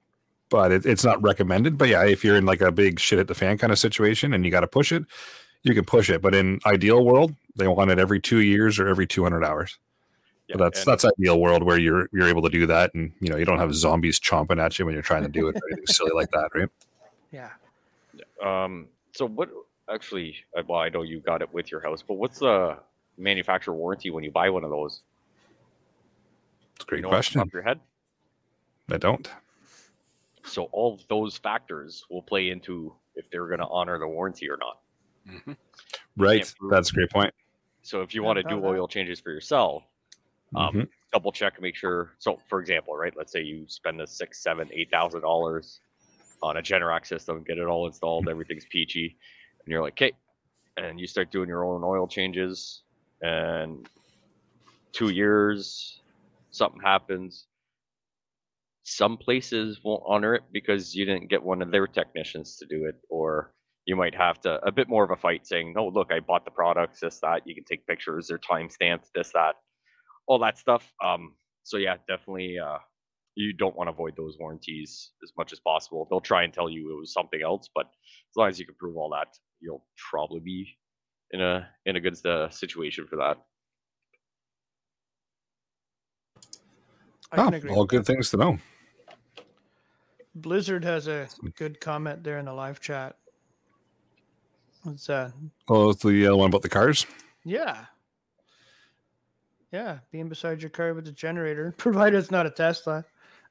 but 0.48 0.72
it, 0.72 0.86
it's 0.86 1.04
not 1.04 1.22
recommended. 1.22 1.78
But 1.78 1.88
yeah, 1.88 2.04
if 2.04 2.24
you're 2.24 2.36
in 2.36 2.46
like 2.46 2.60
a 2.60 2.72
big 2.72 2.98
shit 2.98 3.18
at 3.18 3.28
the 3.28 3.34
fan 3.34 3.58
kind 3.58 3.72
of 3.72 3.78
situation 3.78 4.34
and 4.34 4.44
you 4.44 4.50
got 4.50 4.60
to 4.60 4.66
push 4.68 4.92
it, 4.92 5.04
you 5.62 5.74
can 5.74 5.84
push 5.84 6.10
it. 6.10 6.20
But 6.20 6.34
in 6.34 6.60
ideal 6.66 7.04
world, 7.04 7.34
they 7.56 7.68
want 7.68 7.90
it 7.90 7.98
every 7.98 8.20
two 8.20 8.38
years 8.40 8.78
or 8.78 8.88
every 8.88 9.06
200 9.06 9.44
hours. 9.44 9.78
Yeah, 10.48 10.56
but 10.56 10.74
that's 10.74 10.84
that's 10.84 11.04
ideal 11.04 11.40
world 11.40 11.62
where 11.62 11.78
you're 11.78 12.08
you're 12.12 12.26
able 12.26 12.42
to 12.42 12.48
do 12.48 12.66
that, 12.66 12.92
and 12.94 13.12
you 13.20 13.28
know 13.28 13.36
you 13.36 13.44
don't 13.44 13.60
have 13.60 13.72
zombies 13.72 14.18
chomping 14.18 14.60
at 14.60 14.76
you 14.80 14.84
when 14.84 14.94
you're 14.94 15.02
trying 15.02 15.22
to 15.22 15.28
do 15.28 15.46
it 15.46 15.54
or 15.54 15.60
anything 15.70 15.86
silly 15.86 16.10
like 16.12 16.28
that, 16.32 16.50
right? 16.56 16.68
Yeah. 17.30 17.50
Um, 18.42 18.88
so 19.12 19.26
what 19.28 19.48
actually? 19.88 20.34
uh, 20.58 20.62
Well, 20.66 20.80
I 20.80 20.88
know 20.88 21.02
you 21.02 21.20
got 21.20 21.40
it 21.40 21.54
with 21.54 21.70
your 21.70 21.80
house, 21.80 22.02
but 22.02 22.14
what's 22.14 22.40
the 22.40 22.78
manufacturer 23.16 23.74
warranty 23.74 24.10
when 24.10 24.24
you 24.24 24.32
buy 24.32 24.50
one 24.50 24.64
of 24.64 24.70
those? 24.70 25.02
It's 26.74 26.84
a 26.84 26.86
great 26.88 26.98
You 26.98 27.02
know 27.02 27.08
question. 27.10 27.38
top 27.38 27.46
of 27.46 27.52
your 27.52 27.62
head. 27.62 27.78
I 28.92 28.96
don't. 28.98 29.28
So 30.44 30.64
all 30.72 30.94
of 30.94 31.06
those 31.08 31.36
factors 31.36 32.04
will 32.10 32.22
play 32.22 32.50
into 32.50 32.94
if 33.14 33.30
they're 33.30 33.46
going 33.46 33.60
to 33.60 33.66
honor 33.68 33.98
the 33.98 34.06
warranty 34.08 34.48
or 34.48 34.56
not. 34.56 34.80
Mhm. 35.26 35.56
Right. 36.16 36.54
That's 36.70 36.90
a 36.90 36.92
great 36.92 37.10
point. 37.10 37.34
So 37.82 38.02
if 38.02 38.14
you 38.14 38.22
Yeah, 38.22 38.26
want 38.26 38.36
to 38.38 38.42
do 38.42 38.60
that. 38.60 38.66
oil 38.66 38.88
changes 38.88 39.20
for 39.20 39.30
yourself, 39.30 39.84
um, 40.54 40.74
Mhm. 40.74 40.88
double 41.12 41.32
check 41.32 41.54
and 41.54 41.62
make 41.62 41.76
sure. 41.76 42.14
So, 42.18 42.38
for 42.48 42.60
example, 42.60 42.96
right? 42.96 43.14
Let's 43.16 43.32
say 43.32 43.42
you 43.42 43.68
spend 43.68 44.00
the 44.00 44.06
six, 44.06 44.42
seven, 44.42 44.68
eight 44.72 44.90
thousand 44.90 45.22
dollars 45.22 45.80
on 46.42 46.56
a 46.56 46.62
Generac 46.62 47.06
system, 47.06 47.44
get 47.44 47.58
it 47.58 47.66
all 47.66 47.86
installed, 47.86 48.28
everything's 48.28 48.64
peachy, 48.66 49.18
and 49.64 49.70
you're 49.72 49.82
like, 49.82 49.92
okay, 49.94 50.12
and 50.76 50.98
you 50.98 51.06
start 51.06 51.30
doing 51.30 51.48
your 51.48 51.64
own 51.64 51.84
oil 51.84 52.06
changes, 52.06 52.82
and 53.20 53.86
two 54.92 55.10
years, 55.10 56.00
something 56.50 56.80
happens. 56.80 57.46
Some 58.84 59.16
places 59.18 59.80
won't 59.84 60.02
honor 60.06 60.34
it 60.34 60.42
because 60.52 60.94
you 60.94 61.04
didn't 61.04 61.30
get 61.30 61.42
one 61.42 61.62
of 61.62 61.70
their 61.70 61.86
technicians 61.86 62.56
to 62.58 62.66
do 62.66 62.86
it, 62.86 62.96
or 63.10 63.52
you 63.86 63.96
might 63.96 64.14
have 64.14 64.40
to 64.42 64.60
a 64.66 64.72
bit 64.72 64.88
more 64.88 65.04
of 65.04 65.10
a 65.10 65.16
fight 65.16 65.46
saying, 65.46 65.74
no, 65.74 65.88
look, 65.88 66.12
I 66.12 66.20
bought 66.20 66.44
the 66.44 66.50
products, 66.50 67.00
this, 67.00 67.20
that. 67.20 67.42
You 67.46 67.54
can 67.54 67.64
take 67.64 67.86
pictures, 67.86 68.28
they're 68.28 68.38
timestamped, 68.38 69.06
this, 69.14 69.32
that, 69.32 69.54
all 70.26 70.38
that 70.40 70.58
stuff. 70.58 70.92
Um, 71.04 71.34
so 71.64 71.76
yeah, 71.76 71.96
definitely 72.08 72.58
uh 72.58 72.78
you 73.36 73.52
don't 73.52 73.76
want 73.76 73.88
to 73.88 73.92
avoid 73.92 74.16
those 74.16 74.36
warranties 74.38 75.12
as 75.22 75.32
much 75.38 75.52
as 75.52 75.60
possible. 75.60 76.06
They'll 76.10 76.20
try 76.20 76.42
and 76.42 76.52
tell 76.52 76.68
you 76.68 76.92
it 76.94 77.00
was 77.00 77.12
something 77.12 77.40
else, 77.42 77.68
but 77.74 77.86
as 77.86 78.36
long 78.36 78.48
as 78.48 78.58
you 78.58 78.66
can 78.66 78.74
prove 78.74 78.96
all 78.96 79.10
that, 79.10 79.28
you'll 79.60 79.84
probably 80.10 80.40
be 80.40 80.68
in 81.30 81.40
a 81.40 81.68
in 81.86 81.96
a 81.96 82.00
good 82.00 82.24
uh, 82.26 82.50
situation 82.50 83.06
for 83.08 83.16
that. 83.16 83.38
I 86.36 86.40
can 86.40 87.19
Oh, 87.32 87.48
agree. 87.48 87.70
all 87.70 87.84
good 87.84 88.00
that. 88.00 88.12
things 88.12 88.30
to 88.30 88.36
know. 88.36 88.58
Blizzard 90.34 90.84
has 90.84 91.08
a 91.08 91.28
good 91.56 91.80
comment 91.80 92.22
there 92.22 92.38
in 92.38 92.44
the 92.46 92.52
live 92.52 92.80
chat. 92.80 93.16
It's 94.86 95.10
uh 95.10 95.30
Oh, 95.68 95.90
it's 95.90 96.02
the 96.02 96.28
uh, 96.28 96.36
one 96.36 96.48
about 96.48 96.62
the 96.62 96.68
cars. 96.68 97.06
yeah. 97.44 97.84
Yeah, 99.72 99.98
being 100.10 100.28
beside 100.28 100.60
your 100.62 100.70
car 100.70 100.94
with 100.94 101.06
a 101.06 101.12
generator, 101.12 101.72
provided 101.78 102.18
it's 102.18 102.32
not 102.32 102.44
a 102.46 102.50
Tesla, 102.50 103.04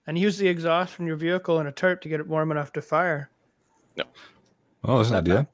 and 0.05 0.19
use 0.19 0.37
the 0.37 0.47
exhaust 0.49 0.93
from 0.93 1.07
your 1.07 1.15
vehicle 1.15 1.59
and 1.59 1.67
a 1.69 1.71
tarp 1.71 2.01
to 2.01 2.09
get 2.09 2.19
it 2.19 2.27
warm 2.27 2.51
enough 2.51 2.73
to 2.73 2.81
fire. 2.81 3.29
No. 3.95 4.03
Oh, 4.83 4.97
that's 4.97 5.09
an 5.09 5.13
Not 5.15 5.23
idea. 5.23 5.47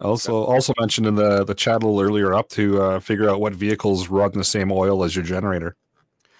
Also, 0.00 0.44
also 0.44 0.72
mentioned 0.78 1.06
in 1.08 1.14
the 1.16 1.44
the 1.44 1.54
chat 1.54 1.82
a 1.82 1.86
little 1.86 2.00
earlier 2.00 2.32
up 2.34 2.48
to 2.50 2.80
uh, 2.80 3.00
figure 3.00 3.28
out 3.28 3.40
what 3.40 3.52
vehicles 3.52 4.08
run 4.08 4.30
the 4.32 4.44
same 4.44 4.70
oil 4.72 5.02
as 5.04 5.14
your 5.14 5.24
generator. 5.24 5.74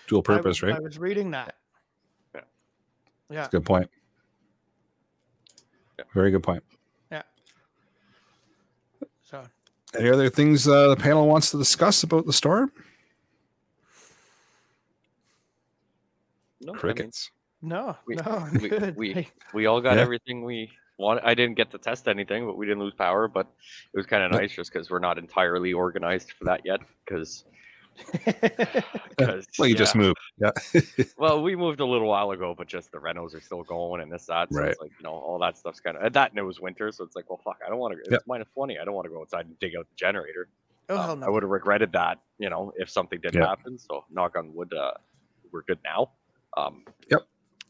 Dual 0.09 0.21
I 0.21 0.23
purpose, 0.23 0.63
was, 0.63 0.63
right? 0.63 0.77
I 0.77 0.81
was 0.81 0.99
reading 0.99 1.31
that. 1.33 1.55
Yeah. 2.35 2.41
Yeah. 3.31 3.49
Good 3.51 3.65
point. 3.65 3.89
Yeah. 5.99 6.05
Very 6.15 6.31
good 6.31 6.43
point. 6.43 6.65
Yeah. 7.13 7.23
So 9.23 9.45
Any 9.97 10.09
other 10.11 10.31
things 10.31 10.67
uh, 10.67 10.89
the 10.89 10.97
panel 10.97 11.29
wants 11.29 11.51
to 11.53 11.59
discuss 11.59 12.03
about 12.03 12.25
the 12.27 12.33
storm? 12.33 12.73
No, 16.61 16.73
I 16.73 16.75
mean, 16.75 16.81
Crickets. 16.81 17.31
no, 17.63 17.97
We- 18.07 18.17
no, 18.17 18.49
we- 18.61 18.69
good. 18.69 18.97
we- 18.97 19.29
we 19.55 19.67
all 19.67 19.81
got 19.81 19.97
Yeah. 19.97 20.03
everything 20.03 20.43
we 20.45 20.71
wanted. 20.97 21.23
I 21.25 21.35
didn't 21.35 21.57
get 21.57 21.71
to 21.73 21.79
test 21.79 22.09
anything, 22.09 22.47
but 22.47 22.57
we 22.57 22.67
didn't 22.67 22.81
lose 22.83 22.95
power. 22.95 23.29
But 23.29 23.47
it 23.93 23.97
was 23.97 24.07
kind 24.07 24.23
of 24.25 24.33
nice 24.33 24.53
just 24.53 24.73
because 24.73 24.91
we're 24.91 24.99
not 24.99 25.19
entirely 25.19 25.73
organized 25.73 26.33
for 26.33 26.45
that 26.45 26.63
yet. 26.65 26.81
Because 27.05 27.45
Well, 29.59 29.69
you 29.69 29.75
just 29.75 29.97
moved. 29.97 30.17
Yeah. 30.41 30.51
well, 31.19 31.43
we 31.43 31.57
moved 31.57 31.81
a 31.81 31.85
little 31.85 32.09
while 32.09 32.31
ago, 32.31 32.55
but 32.57 32.69
just 32.69 32.93
the 32.93 32.99
renos 32.99 33.35
are 33.35 33.41
still 33.41 33.63
going 33.65 34.01
and 34.03 34.13
this 34.13 34.27
that. 34.27 34.53
So 34.55 34.61
Right. 34.61 34.71
it's 34.71 34.81
like 34.81 34.93
you 34.99 35.05
know 35.05 35.13
all 35.13 35.39
that 35.41 35.59
stuff's 35.59 35.81
kind 35.81 35.97
of 35.97 36.03
and 36.05 36.15
that 36.15 36.31
and 36.31 36.39
it 36.39 36.43
was 36.43 36.61
winter, 36.61 36.91
so 36.93 37.05
it's 37.05 37.17
like 37.17 37.29
well 37.29 37.41
fuck, 37.45 37.59
I 37.65 37.69
don't 37.69 37.79
want 37.79 37.95
to. 37.95 38.01
It's 38.01 38.11
Yep. 38.13 38.23
minus 38.27 38.49
twenty. 38.55 38.79
I 38.79 38.85
don't 38.85 38.95
want 38.95 39.07
to 39.07 39.11
go 39.11 39.21
outside 39.21 39.47
and 39.47 39.59
dig 39.59 39.75
out 39.77 39.89
the 39.89 39.97
generator. 39.97 40.49
oh 40.89 40.97
Um, 40.99 41.19
hell 41.21 41.29
I 41.29 41.31
would 41.31 41.43
have 41.43 41.51
regretted 41.51 41.93
that, 41.93 42.21
you 42.39 42.49
know, 42.51 42.73
if 42.77 42.89
something 42.89 43.21
did 43.21 43.35
Yeah. 43.35 43.47
happen. 43.47 43.79
So 43.79 44.05
knock 44.11 44.37
on 44.37 44.55
wood, 44.55 44.73
uh, 44.73 44.93
we're 45.53 45.63
good 45.63 45.81
now. 45.85 46.13
Um, 46.57 46.85
Yep. 47.11 47.23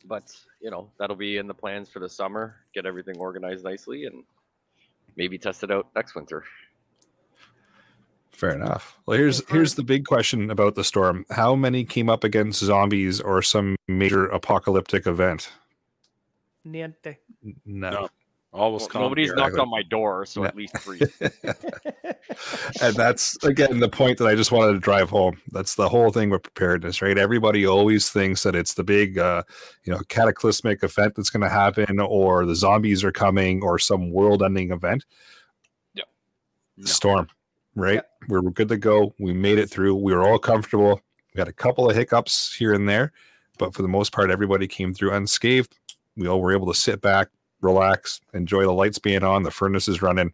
But 0.04 0.36
you 0.60 0.70
know 0.70 0.90
that'll 0.98 1.16
be 1.16 1.38
in 1.38 1.46
the 1.46 1.54
plans 1.54 1.88
for 1.88 1.98
the 2.00 2.08
summer. 2.08 2.56
Get 2.74 2.86
everything 2.86 3.16
organized 3.18 3.64
nicely 3.64 4.04
and 4.04 4.24
maybe 5.16 5.38
test 5.38 5.64
it 5.64 5.70
out 5.70 5.88
next 5.96 6.14
winter. 6.14 6.44
Fair 8.38 8.50
enough. 8.50 8.96
Well, 9.04 9.18
here's 9.18 9.42
here's 9.50 9.74
the 9.74 9.82
big 9.82 10.04
question 10.04 10.48
about 10.48 10.76
the 10.76 10.84
storm: 10.84 11.26
How 11.30 11.56
many 11.56 11.84
came 11.84 12.08
up 12.08 12.22
against 12.22 12.60
zombies 12.60 13.20
or 13.20 13.42
some 13.42 13.74
major 13.88 14.26
apocalyptic 14.26 15.08
event? 15.08 15.50
Niente. 16.64 17.16
No. 17.66 17.90
No. 17.90 18.08
Always 18.52 18.86
Well, 18.94 19.02
nobody's 19.02 19.28
here. 19.28 19.34
knocked 19.36 19.58
on 19.58 19.68
my 19.68 19.82
door, 19.82 20.24
so 20.24 20.42
Yeah. 20.42 20.48
at 20.48 20.56
least 20.56 20.76
three. 20.78 21.00
and 22.80 22.94
that's 22.94 23.36
again 23.44 23.80
the 23.80 23.88
point 23.88 24.18
that 24.18 24.26
I 24.28 24.36
just 24.36 24.52
wanted 24.52 24.74
to 24.74 24.78
drive 24.78 25.10
home. 25.10 25.40
That's 25.50 25.74
the 25.74 25.88
whole 25.88 26.10
thing 26.10 26.30
with 26.30 26.44
preparedness, 26.44 27.02
right? 27.02 27.18
Everybody 27.18 27.66
always 27.66 28.08
thinks 28.08 28.44
that 28.44 28.54
it's 28.54 28.74
the 28.74 28.84
big, 28.84 29.18
uh, 29.18 29.42
you 29.82 29.92
know, 29.92 30.00
cataclysmic 30.08 30.84
event 30.84 31.14
that's 31.16 31.30
going 31.30 31.42
to 31.42 31.48
happen, 31.48 31.98
or 31.98 32.46
the 32.46 32.54
zombies 32.54 33.02
are 33.02 33.12
coming, 33.12 33.62
or 33.64 33.78
some 33.80 34.12
world-ending 34.12 34.70
event. 34.70 35.04
Yeah. 35.94 36.04
The 36.78 36.86
storm, 36.88 37.28
right? 37.78 38.02
We 38.28 38.38
were 38.40 38.50
good 38.50 38.68
to 38.68 38.76
go. 38.76 39.14
We 39.18 39.32
made 39.32 39.58
it 39.58 39.70
through. 39.70 39.94
We 39.96 40.12
were 40.14 40.22
all 40.22 40.38
comfortable. 40.38 41.00
We 41.34 41.38
had 41.40 41.48
a 41.48 41.52
couple 41.52 41.88
of 41.88 41.96
hiccups 41.96 42.54
here 42.54 42.74
and 42.74 42.88
there, 42.88 43.12
but 43.58 43.74
for 43.74 43.82
the 43.82 43.88
most 43.88 44.12
part, 44.12 44.30
everybody 44.30 44.66
came 44.66 44.92
through 44.92 45.12
unscathed. 45.12 45.78
We 46.16 46.26
all 46.26 46.40
were 46.40 46.52
able 46.52 46.66
to 46.66 46.78
sit 46.78 47.00
back, 47.00 47.28
relax, 47.60 48.20
enjoy 48.34 48.62
the 48.64 48.72
lights 48.72 48.98
being 48.98 49.22
on, 49.22 49.44
the 49.44 49.50
furnace 49.50 49.88
is 49.88 50.02
running 50.02 50.32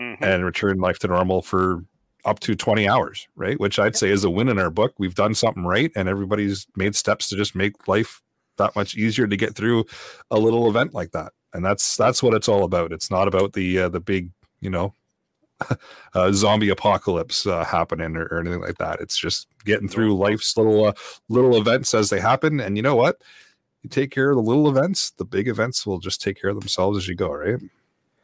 Mhm. 0.00 0.16
and 0.20 0.44
return 0.44 0.78
life 0.78 0.98
to 1.00 1.08
normal 1.08 1.42
for 1.42 1.84
up 2.24 2.40
to 2.40 2.54
20 2.54 2.88
hours, 2.88 3.28
right? 3.36 3.58
Which 3.60 3.78
I'd 3.78 3.96
say 3.96 4.10
is 4.10 4.24
a 4.24 4.30
win 4.30 4.48
in 4.48 4.58
our 4.58 4.70
book. 4.70 4.94
We've 4.98 5.14
done 5.14 5.34
something 5.34 5.64
right, 5.64 5.90
and 5.94 6.08
everybody's 6.08 6.66
made 6.76 6.94
steps 6.96 7.28
to 7.28 7.36
just 7.36 7.54
make 7.54 7.86
life 7.88 8.20
that 8.58 8.74
much 8.76 8.94
easier 8.96 9.26
to 9.26 9.36
get 9.36 9.54
through 9.54 9.84
a 10.30 10.38
little 10.38 10.68
event 10.68 10.92
like 10.94 11.12
that. 11.12 11.32
And 11.54 11.64
that's 11.64 11.96
that's 11.96 12.22
what 12.22 12.34
it's 12.34 12.48
all 12.48 12.64
about. 12.64 12.92
It's 12.92 13.10
not 13.10 13.26
about 13.28 13.52
the 13.54 13.78
uh, 13.80 13.88
the 13.88 14.00
big, 14.00 14.30
you 14.60 14.68
know, 14.70 14.94
uh, 16.14 16.32
zombie 16.32 16.70
apocalypse 16.70 17.46
uh, 17.46 17.64
happening 17.64 18.16
or, 18.16 18.24
or 18.26 18.40
anything 18.40 18.60
like 18.60 18.78
that. 18.78 19.00
It's 19.00 19.18
just 19.18 19.48
getting 19.64 19.88
through 19.88 20.16
life's 20.16 20.56
little 20.56 20.86
uh, 20.86 20.92
little 21.28 21.56
events 21.56 21.94
as 21.94 22.10
they 22.10 22.20
happen. 22.20 22.60
And 22.60 22.76
you 22.76 22.82
know 22.82 22.96
what? 22.96 23.20
You 23.82 23.90
take 23.90 24.10
care 24.10 24.30
of 24.30 24.36
the 24.36 24.42
little 24.42 24.68
events, 24.68 25.10
the 25.10 25.24
big 25.24 25.48
events 25.48 25.86
will 25.86 25.98
just 25.98 26.20
take 26.20 26.40
care 26.40 26.50
of 26.50 26.60
themselves 26.60 26.98
as 26.98 27.08
you 27.08 27.14
go, 27.14 27.32
right? 27.32 27.60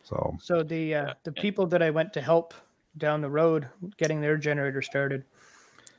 So 0.05 0.37
So 0.41 0.63
the 0.63 0.95
uh, 0.95 1.15
the 1.25 1.33
people 1.33 1.67
that 1.67 1.83
I 1.83 1.91
went 1.91 2.13
to 2.15 2.21
help 2.21 2.55
down 2.99 3.21
the 3.21 3.31
road 3.31 3.69
getting 3.97 4.21
their 4.21 4.37
generator 4.37 4.83
started, 4.83 5.25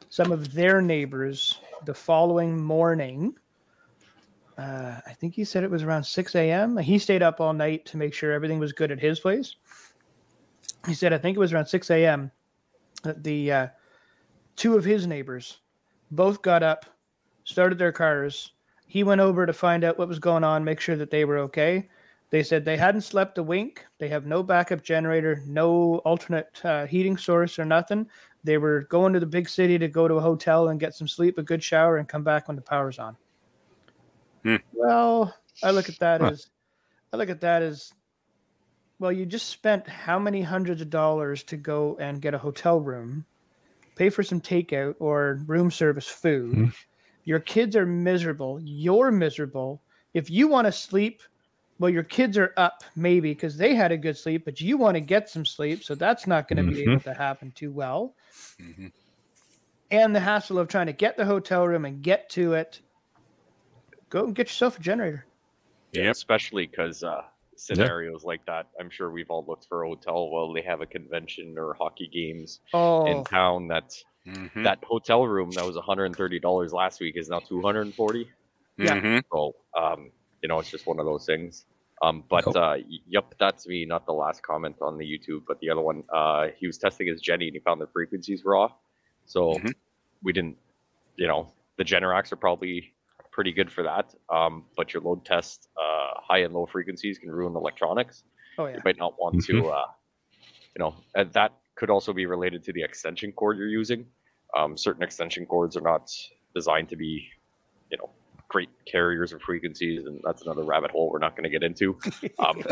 some 0.10 0.32
of 0.32 0.54
their 0.54 0.82
neighbors 0.82 1.60
the 1.86 1.94
following 1.94 2.62
morning. 2.62 3.36
Uh, 4.58 5.00
I 5.06 5.14
think 5.14 5.36
he 5.36 5.44
said 5.44 5.64
it 5.64 5.70
was 5.70 5.84
around 5.84 6.04
6 6.04 6.34
a.m. 6.34 6.78
He 6.78 6.98
stayed 6.98 7.22
up 7.22 7.40
all 7.40 7.54
night 7.54 7.86
to 7.86 7.98
make 7.98 8.12
sure 8.12 8.32
everything 8.32 8.58
was 8.58 8.74
good 8.74 8.92
at 8.92 9.00
his 9.00 9.20
place. 9.20 9.56
He 10.86 10.94
said, 10.94 11.14
I 11.14 11.18
think 11.18 11.36
it 11.36 11.40
was 11.40 11.54
around 11.54 11.68
6 11.68 11.90
a.m. 11.90 12.32
that 13.04 13.24
the 13.24 13.52
uh, 13.52 13.68
two 14.56 14.78
of 14.78 14.84
his 14.84 15.08
neighbors 15.08 15.60
both 16.12 16.42
got 16.42 16.64
up, 16.64 16.86
started 17.44 17.78
their 17.78 17.92
cars. 17.92 18.54
He 18.86 19.04
went 19.04 19.22
over 19.22 19.46
to 19.46 19.54
find 19.54 19.84
out 19.84 19.98
what 19.98 20.08
was 20.08 20.20
going 20.20 20.44
on, 20.44 20.64
make 20.64 20.80
sure 20.80 20.96
that 20.96 21.12
they 21.12 21.26
were 21.26 21.40
okay. 21.40 21.90
They 22.30 22.44
said 22.44 22.66
they 22.66 22.78
hadn't 22.78 23.02
slept 23.02 23.38
a 23.38 23.44
wink. 23.44 23.86
They 24.00 24.10
have 24.10 24.26
no 24.26 24.44
backup 24.44 24.84
generator, 24.84 25.42
no 25.46 26.00
alternate 26.00 26.60
uh, 26.64 26.86
heating 26.86 27.18
source 27.18 27.58
or 27.58 27.66
nothing. 27.66 28.08
They 28.44 28.58
were 28.58 28.82
going 28.84 29.14
to 29.14 29.20
the 29.20 29.26
big 29.26 29.50
city 29.50 29.78
to 29.78 29.88
go 29.88 30.08
to 30.08 30.16
a 30.16 30.22
hotel 30.22 30.70
and 30.70 30.80
get 30.80 30.94
some 30.94 31.08
sleep, 31.08 31.38
a 31.38 31.44
good 31.44 31.64
shower, 31.64 31.98
and 31.98 32.08
come 32.08 32.24
back 32.24 32.48
when 32.48 32.56
the 32.56 32.62
power's 32.62 33.00
on. 33.00 33.18
Hmm. 34.44 34.58
Well, 34.74 35.34
I 35.64 35.72
look 35.72 35.90
at 35.90 36.00
that 36.00 36.22
Huh. 36.22 36.28
as, 36.32 36.48
I 37.12 37.18
look 37.18 37.30
at 37.30 37.42
that 37.42 37.62
as, 37.62 37.94
well, 39.00 39.12
you 39.12 39.26
just 39.26 39.50
spent 39.50 39.88
how 39.88 40.18
many 40.20 40.42
hundreds 40.42 40.82
of 40.82 40.90
dollars 40.90 41.44
to 41.44 41.58
go 41.58 41.96
and 42.00 42.22
get 42.22 42.34
a 42.34 42.38
hotel 42.38 42.80
room, 42.80 43.26
pay 43.96 44.10
for 44.10 44.24
some 44.24 44.42
takeout 44.42 44.96
or 45.00 45.40
room 45.46 45.70
service 45.72 46.08
food. 46.08 46.56
Mhm. 46.56 46.76
Your 47.26 47.40
kids 47.40 47.76
are 47.76 47.86
miserable. 47.86 48.60
You're 48.64 49.12
miserable. 49.12 49.84
If 50.14 50.30
you 50.30 50.48
want 50.48 50.66
to 50.66 50.72
sleep, 50.72 51.22
well, 51.80 51.90
your 51.92 52.04
kids 52.04 52.38
are 52.38 52.54
up 52.58 52.84
maybe 52.96 53.32
because 53.34 53.58
they 53.58 53.76
had 53.76 53.92
a 53.92 53.98
good 53.98 54.18
sleep, 54.18 54.46
but 54.46 54.60
you 54.62 54.78
want 54.78 54.96
to 54.96 55.02
get 55.02 55.30
some 55.30 55.46
sleep, 55.46 55.84
so 55.84 55.94
that's 55.94 56.26
not 56.26 56.48
going 56.48 56.66
to 56.66 56.72
be 56.72 56.80
Mhm. 56.80 56.92
able 56.94 57.02
to 57.02 57.14
happen 57.14 57.52
too 57.52 57.72
well. 57.72 58.16
Mhm. 58.60 58.92
And 59.92 60.16
the 60.16 60.20
hassle 60.20 60.58
of 60.60 60.68
trying 60.68 60.88
to 60.88 60.94
get 60.94 61.18
the 61.18 61.26
hotel 61.26 61.68
room 61.68 61.86
and 61.86 62.02
get 62.02 62.30
to 62.32 62.54
it. 62.54 62.82
Go 64.10 64.26
and 64.26 64.36
get 64.36 64.48
yourself 64.48 64.80
a 64.80 64.82
generator. 64.82 65.26
Yeah, 65.92 66.10
especially 66.10 66.66
because 66.68 67.04
uh, 67.04 67.24
scenarios 67.58 68.24
like 68.24 68.46
that. 68.46 68.68
I'm 68.80 68.90
sure 68.90 69.12
we've 69.12 69.30
all 69.30 69.46
looked 69.48 69.68
for 69.68 69.84
a 69.84 69.88
hotel 69.88 70.30
while 70.30 70.54
they 70.54 70.62
have 70.62 70.82
a 70.82 70.86
convention 70.86 71.56
or 71.58 71.74
hockey 71.74 72.08
games 72.12 72.60
Oh, 72.74 73.06
in 73.08 73.24
town. 73.24 73.68
That 73.70 73.94
Mhm. 74.28 74.64
that 74.64 74.80
hotel 74.84 75.26
room 75.28 75.56
that 75.56 75.66
was 75.66 75.76
130 75.76 76.40
dollars 76.40 76.74
last 76.74 77.00
week 77.00 77.16
is 77.18 77.30
now 77.30 77.40
240. 77.40 78.28
yeah. 78.78 78.96
Mhm. 78.96 79.24
So 79.32 79.56
um, 79.76 80.12
you 80.42 80.50
know, 80.50 80.60
it's 80.60 80.70
just 80.72 80.88
one 80.88 81.00
of 81.00 81.06
those 81.06 81.26
things. 81.26 81.66
Um, 82.02 82.24
but 82.30 82.44
Cool. 82.46 82.56
uh, 82.56 82.76
yep, 83.08 83.34
that's 83.40 83.68
me. 83.68 83.86
Not 83.86 84.06
the 84.06 84.14
last 84.14 84.44
comment 84.44 84.78
on 84.82 84.98
the 84.98 85.06
YouTube, 85.06 85.44
but 85.48 85.60
the 85.60 85.70
other 85.72 85.82
one. 85.82 86.04
Uh, 86.14 86.48
he 86.58 86.68
was 86.68 86.78
testing 86.78 87.08
his 87.08 87.22
Jenny 87.22 87.48
and 87.48 87.56
he 87.56 87.60
found 87.60 87.82
the 87.82 87.88
frequencies 87.88 88.44
were 88.44 88.56
off. 88.56 88.74
So 89.26 89.58
Mhm. 89.58 89.74
we 90.24 90.32
didn't, 90.34 90.58
you 91.16 91.28
know, 91.28 91.52
the 91.78 91.84
Generacs 91.84 92.32
are 92.32 92.36
probably 92.38 92.94
pretty 93.38 93.54
good 93.54 93.72
for 93.72 93.84
that. 93.84 94.16
Um, 94.34 94.64
but 94.76 94.96
your 94.96 95.04
load 95.04 95.24
test, 95.24 95.70
uh, 95.80 96.20
high 96.28 96.40
and 96.40 96.56
low 96.56 96.66
frequencies 96.66 97.20
can 97.20 97.30
ruin 97.30 97.56
electronics. 97.56 98.24
oh 98.58 98.66
yeah. 98.66 98.78
You 98.78 98.82
might 98.84 98.98
not 98.98 99.14
want 99.20 99.46
to, 99.46 99.68
uh, 99.70 99.86
you 100.76 100.80
know, 100.80 100.96
and 101.14 101.32
that 101.34 101.52
could 101.76 101.92
also 101.92 102.12
be 102.14 102.26
related 102.26 102.64
to 102.64 102.74
the 102.74 102.82
extension 102.82 103.32
cord 103.32 103.60
you're 103.60 103.68
using. 103.68 104.08
Um, 104.58 104.76
certain 104.76 105.04
extension 105.04 105.46
cords 105.46 105.78
are 105.78 105.82
not 105.82 106.10
designed 106.56 106.90
to 106.90 106.96
be, 106.96 107.28
you 107.92 107.98
know, 108.00 108.10
great 108.50 108.70
carriers 108.92 109.34
of 109.34 109.42
frequencies, 109.44 110.08
and 110.08 110.20
that's 110.24 110.42
another 110.42 110.64
rabbit 110.64 110.90
hole 110.90 111.12
we're 111.12 111.20
not 111.20 111.36
going 111.36 111.44
to 111.44 111.50
get 111.50 111.62
into. 111.62 111.96
Um, 112.40 112.64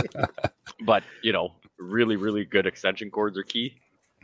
but 0.82 1.04
you 1.22 1.32
know, 1.32 1.52
really, 1.78 2.16
really 2.16 2.44
good 2.44 2.66
extension 2.66 3.12
cords 3.12 3.38
are 3.38 3.44
key. 3.44 3.76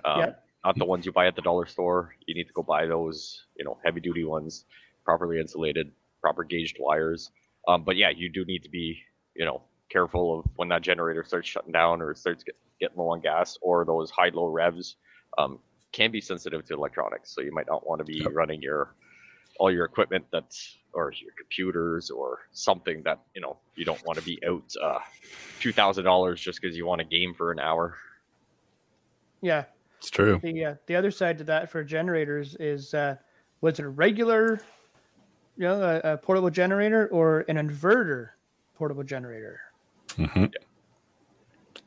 Um, 0.06 0.20
Yeah. 0.20 0.32
Not 0.66 0.78
the 0.78 0.86
ones 0.86 1.06
you 1.06 1.12
buy 1.12 1.28
at 1.28 1.36
the 1.36 1.42
dollar 1.42 1.66
store. 1.66 2.16
You 2.28 2.36
need 2.36 2.48
to 2.48 2.54
go 2.54 2.62
buy 2.62 2.86
those, 2.86 3.46
you 3.58 3.66
know, 3.66 3.80
heavy 3.84 4.00
duty 4.00 4.24
ones, 4.24 4.66
properly 5.04 5.40
insulated, 5.40 5.92
proper 6.22 6.44
gauged 6.44 6.78
wires. 6.80 7.32
Um, 7.68 7.84
but 7.84 7.96
yeah, 7.96 8.10
you 8.10 8.30
do 8.30 8.46
need 8.46 8.64
to 8.64 8.70
be, 8.70 9.00
you 9.36 9.46
know, 9.46 9.64
careful 9.90 10.40
of 10.40 10.46
when 10.56 10.70
that 10.70 10.82
generator 10.82 11.24
starts 11.24 11.48
shutting 11.50 11.72
down 11.72 12.02
or 12.02 12.16
starts 12.16 12.44
get, 12.44 12.56
getting 12.80 12.98
low 12.98 13.10
on 13.10 13.22
gas 13.22 13.58
or 13.62 13.86
those 13.86 14.10
high 14.10 14.30
low 14.34 14.46
revs 14.48 14.96
um, 15.38 15.60
can 15.92 16.12
be 16.12 16.22
sensitive 16.22 16.66
to 16.66 16.74
electronics. 16.74 17.34
So 17.36 17.42
you 17.42 17.52
might 17.52 17.68
not 17.68 17.86
want 17.86 18.00
to 18.00 18.06
be 18.06 18.20
Yep. 18.20 18.32
running 18.34 18.62
your 18.62 18.96
all 19.60 19.72
your 19.72 19.86
equipment 19.86 20.26
that's 20.32 20.78
or 20.94 21.12
your 21.22 21.34
computers 21.38 22.10
or 22.10 22.40
something 22.52 23.04
that 23.04 23.20
you 23.36 23.42
know 23.42 23.58
you 23.76 23.86
don't 23.86 24.04
want 24.06 24.18
to 24.18 24.26
be 24.26 24.40
out 24.48 24.64
uh, 24.82 25.00
two 25.60 25.74
thousand 25.74 26.06
dollars 26.06 26.40
just 26.42 26.62
because 26.62 26.76
you 26.76 26.86
want 26.86 27.02
a 27.02 27.06
game 27.06 27.34
for 27.34 27.52
an 27.52 27.60
hour. 27.60 27.96
Yeah. 29.42 29.66
It's 29.98 30.10
true. 30.10 30.40
The 30.42 30.66
uh, 30.66 30.76
the 30.88 30.96
other 30.96 31.12
side 31.12 31.38
to 31.40 31.44
that 31.46 31.70
for 31.70 31.84
generators 31.84 32.56
is 32.60 32.94
uh, 32.94 33.18
was 33.62 33.78
it 33.78 33.86
a 33.86 33.90
regular, 33.90 34.62
you 35.58 35.64
know, 35.64 35.82
a, 36.04 36.14
a 36.14 36.18
portable 36.18 36.50
generator 36.50 37.08
or 37.08 37.42
an 37.48 37.58
inverter 37.58 38.30
portable 38.76 39.04
generator? 39.04 39.60
hmm 40.16 40.46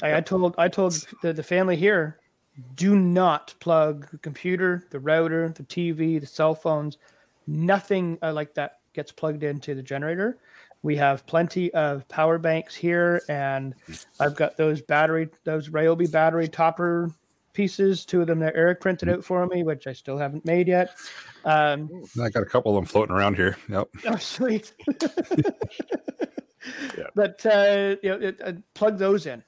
I, 0.02 0.16
I 0.16 0.20
told 0.20 0.54
I 0.58 0.68
told 0.68 0.92
the, 1.22 1.32
the 1.32 1.42
family 1.42 1.76
here, 1.76 2.18
do 2.74 2.96
not 2.96 3.54
plug 3.60 4.10
the 4.10 4.18
computer, 4.18 4.84
the 4.90 4.98
router, 4.98 5.48
the 5.48 5.62
TV, 5.64 6.20
the 6.20 6.26
cell 6.26 6.54
phones, 6.54 6.98
nothing 7.46 8.18
uh, 8.22 8.32
like 8.32 8.54
that 8.54 8.80
gets 8.92 9.12
plugged 9.12 9.42
into 9.42 9.74
the 9.74 9.82
generator. 9.82 10.38
We 10.82 10.96
have 10.96 11.26
plenty 11.26 11.72
of 11.72 12.06
power 12.08 12.38
banks 12.38 12.74
here, 12.74 13.22
and 13.28 13.74
I've 14.20 14.36
got 14.36 14.56
those 14.56 14.82
battery, 14.82 15.30
those 15.44 15.70
Ryobi 15.70 16.10
battery 16.10 16.48
topper 16.48 17.10
pieces. 17.55 18.05
Two 18.05 18.20
of 18.20 18.26
them 18.26 18.38
that 18.40 18.55
Eric 18.55 18.80
printed 18.80 19.09
out 19.09 19.24
for 19.24 19.46
me, 19.46 19.62
which 19.62 19.86
I 19.86 19.92
still 19.94 20.18
haven't 20.18 20.44
made 20.44 20.68
yet. 20.68 20.90
Um, 21.44 21.88
I 22.20 22.28
got 22.28 22.42
a 22.42 22.46
couple 22.46 22.72
of 22.72 22.76
them 22.76 22.84
floating 22.84 23.14
around 23.14 23.36
here. 23.36 23.57
Yep. 23.68 23.88
Oh, 24.07 24.16
sweet. 24.16 24.72
Yeah. 26.96 27.05
But 27.14 27.44
uh, 27.44 27.96
you 28.02 28.09
know, 28.11 28.18
it, 28.26 28.40
uh, 28.42 28.52
plug 28.74 28.96
those 28.96 29.26
in 29.26 29.42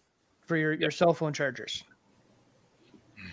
for 0.44 0.56
your, 0.56 0.74
your 0.74 0.90
cell 0.90 1.14
phone 1.14 1.32
chargers. 1.32 1.82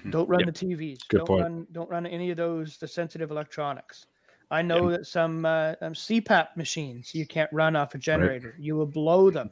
Don't 0.10 0.30
run 0.30 0.40
Yeah. 0.42 0.46
the 0.46 0.52
TVs. 0.54 1.00
Good 1.10 1.18
don't 1.20 1.28
point. 1.28 1.42
run 1.44 1.68
don't 1.74 1.90
run 1.90 2.06
any 2.06 2.32
of 2.32 2.38
those 2.38 2.78
the 2.78 2.88
sensitive 2.88 3.30
electronics. 3.32 4.06
I 4.52 4.62
know 4.62 4.90
that 4.90 5.06
some 5.06 5.46
uh, 5.46 5.74
um, 5.82 5.94
CPAP 5.94 6.56
machines 6.56 7.14
you 7.14 7.26
can't 7.28 7.52
run 7.52 7.76
off 7.76 7.94
a 7.96 7.98
generator. 7.98 8.56
You 8.58 8.76
will 8.76 8.86
blow 8.86 9.30
them. 9.30 9.50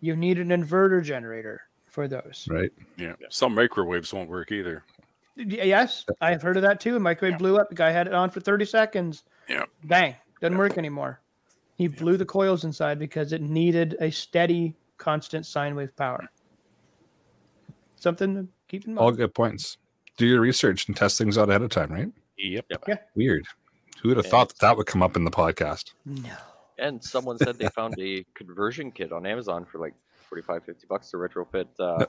You 0.00 0.16
need 0.16 0.38
an 0.38 0.48
inverter 0.48 1.02
generator 1.02 1.60
for 1.98 2.06
those. 2.06 2.46
Right. 2.48 2.70
Yeah. 2.96 3.14
Some 3.28 3.56
microwaves 3.56 4.14
won't 4.14 4.30
work 4.30 4.52
either. 4.52 4.84
Yes, 5.34 6.04
I 6.20 6.30
have 6.30 6.42
heard 6.42 6.56
of 6.56 6.62
that 6.62 6.78
too. 6.78 6.94
A 6.94 7.00
microwave 7.00 7.38
blew 7.38 7.58
up. 7.58 7.70
The 7.70 7.74
guy 7.74 7.90
had 7.90 8.06
it 8.06 8.14
on 8.14 8.30
for 8.30 8.38
30 8.38 8.64
seconds. 8.66 9.24
Yeah. 9.48 9.64
Bang. 9.82 10.14
Doesn't 10.40 10.56
work 10.56 10.78
anymore. 10.78 11.20
He 11.76 11.88
blew 11.88 12.16
the 12.16 12.24
coils 12.24 12.62
inside 12.62 13.00
because 13.00 13.32
it 13.32 13.42
needed 13.42 13.96
a 14.00 14.10
steady, 14.12 14.76
constant 14.96 15.44
sine 15.44 15.74
wave 15.74 15.96
power. 15.96 16.28
Something 17.96 18.34
to 18.36 18.48
keep 18.68 18.86
in 18.86 18.94
mind. 18.94 19.04
All 19.04 19.10
good 19.10 19.34
points. 19.34 19.78
Do 20.18 20.26
your 20.26 20.40
research 20.40 20.86
and 20.86 20.96
test 20.96 21.18
things 21.18 21.36
out 21.36 21.48
ahead 21.48 21.62
of 21.62 21.70
time, 21.70 21.90
right? 21.90 22.12
Yep. 22.36 22.66
Yeah. 22.86 22.98
Weird. 23.16 23.44
Who 24.02 24.10
would 24.10 24.18
have 24.18 24.26
Yeah. 24.26 24.30
thought 24.30 24.50
that 24.50 24.60
that 24.60 24.76
would 24.76 24.86
come 24.86 25.02
up 25.02 25.16
in 25.16 25.24
the 25.24 25.32
podcast? 25.32 25.94
No. 26.04 26.30
And 26.78 27.02
someone 27.02 27.38
said 27.38 27.58
they 27.58 27.68
found 27.70 27.98
a 27.98 28.24
conversion 28.34 28.92
kit 28.92 29.10
on 29.10 29.26
Amazon 29.26 29.64
for 29.64 29.78
like 29.80 29.94
45, 30.28 30.64
50 30.64 30.86
bucks 30.88 31.10
to 31.10 31.16
retrofit, 31.16 31.68
uh, 31.80 32.06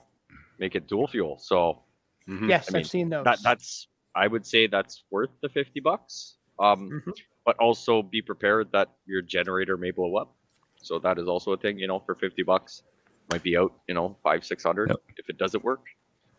make 0.60 0.76
it 0.76 0.88
dual 0.88 1.08
fuel. 1.08 1.38
So 1.40 1.84
Mhm. 2.28 2.50
Yes, 2.50 2.70
I 2.70 2.74
mean, 2.74 2.80
I've 2.82 2.90
seen 2.90 3.10
those. 3.10 3.24
that 3.26 3.40
that's 3.44 3.88
I 4.16 4.28
would 4.28 4.46
say 4.46 4.68
that's 4.68 5.04
worth 5.12 5.30
the 5.42 5.50
50 5.50 5.80
bucks. 5.80 6.38
Um, 6.60 6.90
Mhm. 7.06 7.14
but 7.46 7.56
also 7.58 8.02
be 8.04 8.22
prepared 8.22 8.72
that 8.74 8.90
your 9.06 9.22
generator 9.22 9.78
may 9.78 9.92
blow 9.92 10.18
up. 10.18 10.36
So 10.82 11.00
that 11.00 11.18
is 11.18 11.28
also 11.28 11.54
a 11.54 11.58
thing, 11.58 11.80
you 11.80 11.88
know, 11.88 12.00
for 12.02 12.16
50 12.16 12.44
bucks 12.44 12.84
might 13.30 13.44
be 13.44 13.56
out, 13.56 13.72
you 13.88 13.94
know, 13.94 14.18
five, 14.24 14.44
600 14.46 14.90
Yep. 14.90 14.98
if 15.18 15.30
it 15.30 15.38
doesn't 15.38 15.64
work. 15.64 15.86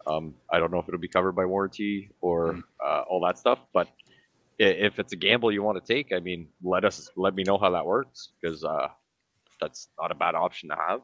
Um, 0.07 0.35
I 0.51 0.59
don't 0.59 0.71
know 0.71 0.79
if 0.79 0.89
it'll 0.89 1.01
be 1.01 1.09
covered 1.09 1.33
by 1.33 1.45
warranty 1.47 2.11
or 2.21 2.55
Mm. 2.55 2.63
uh, 2.85 3.03
all 3.09 3.21
that 3.23 3.39
stuff, 3.39 3.61
but 3.73 3.89
if 4.59 4.99
it's 4.99 5.13
a 5.13 5.17
gamble 5.17 5.51
you 5.53 5.63
want 5.63 5.83
to 5.83 5.95
take, 5.95 6.13
I 6.13 6.21
mean, 6.21 6.53
let 6.63 6.85
us, 6.85 7.11
let 7.17 7.35
me 7.35 7.45
know 7.45 7.57
how 7.57 7.71
that 7.71 7.87
works 7.87 8.33
because 8.41 8.63
uh, 8.65 8.89
that's 9.61 9.89
not 9.99 10.11
a 10.11 10.15
bad 10.15 10.35
option 10.35 10.69
to 10.69 10.77
have. 10.77 11.01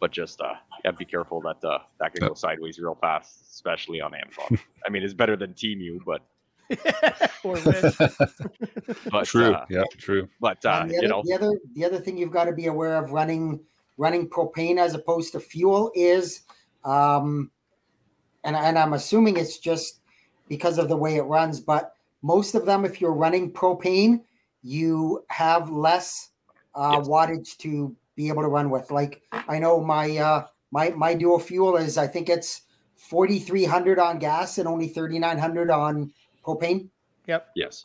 But 0.00 0.12
just 0.12 0.40
uh, 0.40 0.54
yeah, 0.84 0.90
be 0.92 1.04
careful 1.04 1.40
that 1.42 1.64
uh, 1.66 1.78
that 2.00 2.14
can 2.14 2.28
go 2.28 2.34
sideways 2.34 2.78
real 2.78 2.96
fast, 3.00 3.40
especially 3.50 4.00
on 4.00 4.14
Amazon. 4.14 4.58
I 4.86 4.90
mean, 4.90 5.02
it's 5.02 5.14
better 5.14 5.36
than 5.36 5.54
Temu, 5.54 5.98
but 6.04 6.22
but 9.10 9.24
true. 9.24 9.52
uh, 9.52 9.64
yeah. 9.70 9.84
True. 9.98 10.28
but 10.40 10.64
uh, 10.66 10.80
And 10.80 10.90
the, 10.90 10.94
you 10.94 10.98
other, 10.98 11.08
know, 11.08 11.22
the 11.24 11.34
other 11.34 11.58
the 11.74 11.84
other 11.84 11.98
thing 11.98 12.18
you've 12.18 12.30
got 12.32 12.44
to 12.44 12.52
be 12.52 12.66
aware 12.66 12.96
of 12.96 13.12
running 13.12 13.60
running 13.96 14.28
propane 14.28 14.78
as 14.78 14.94
opposed 14.94 15.32
to 15.32 15.40
fuel 15.40 15.90
is 15.94 16.42
um 16.84 17.50
and, 18.44 18.54
and 18.54 18.78
I'm 18.78 18.92
assuming 18.92 19.36
it's 19.36 19.58
just 19.58 20.00
because 20.48 20.78
of 20.78 20.88
the 20.88 20.96
way 20.96 21.16
it 21.16 21.22
runs, 21.22 21.60
but 21.60 21.94
most 22.22 22.54
of 22.54 22.64
them, 22.64 22.84
if 22.84 23.00
you're 23.00 23.12
running 23.12 23.52
propane, 23.52 24.20
you 24.62 25.24
have 25.28 25.70
less 25.70 26.30
uh, 26.74 26.98
Yes. 26.98 27.08
wattage 27.08 27.56
to 27.58 27.96
be 28.16 28.28
able 28.28 28.42
to 28.42 28.48
run 28.48 28.70
with. 28.70 28.90
Like 28.90 29.22
I 29.32 29.58
know 29.58 29.80
my 29.80 30.16
uh, 30.16 30.46
my 30.72 30.90
my 30.90 31.14
dual 31.14 31.38
fuel 31.38 31.76
is 31.76 31.96
I 31.98 32.06
think 32.06 32.28
it's 32.28 32.62
4,300 32.96 33.98
on 33.98 34.18
gas 34.18 34.58
and 34.58 34.66
only 34.66 34.88
3,900 34.88 35.70
on 35.70 36.12
propane. 36.44 36.88
Yep. 37.26 37.48
Yes, 37.54 37.84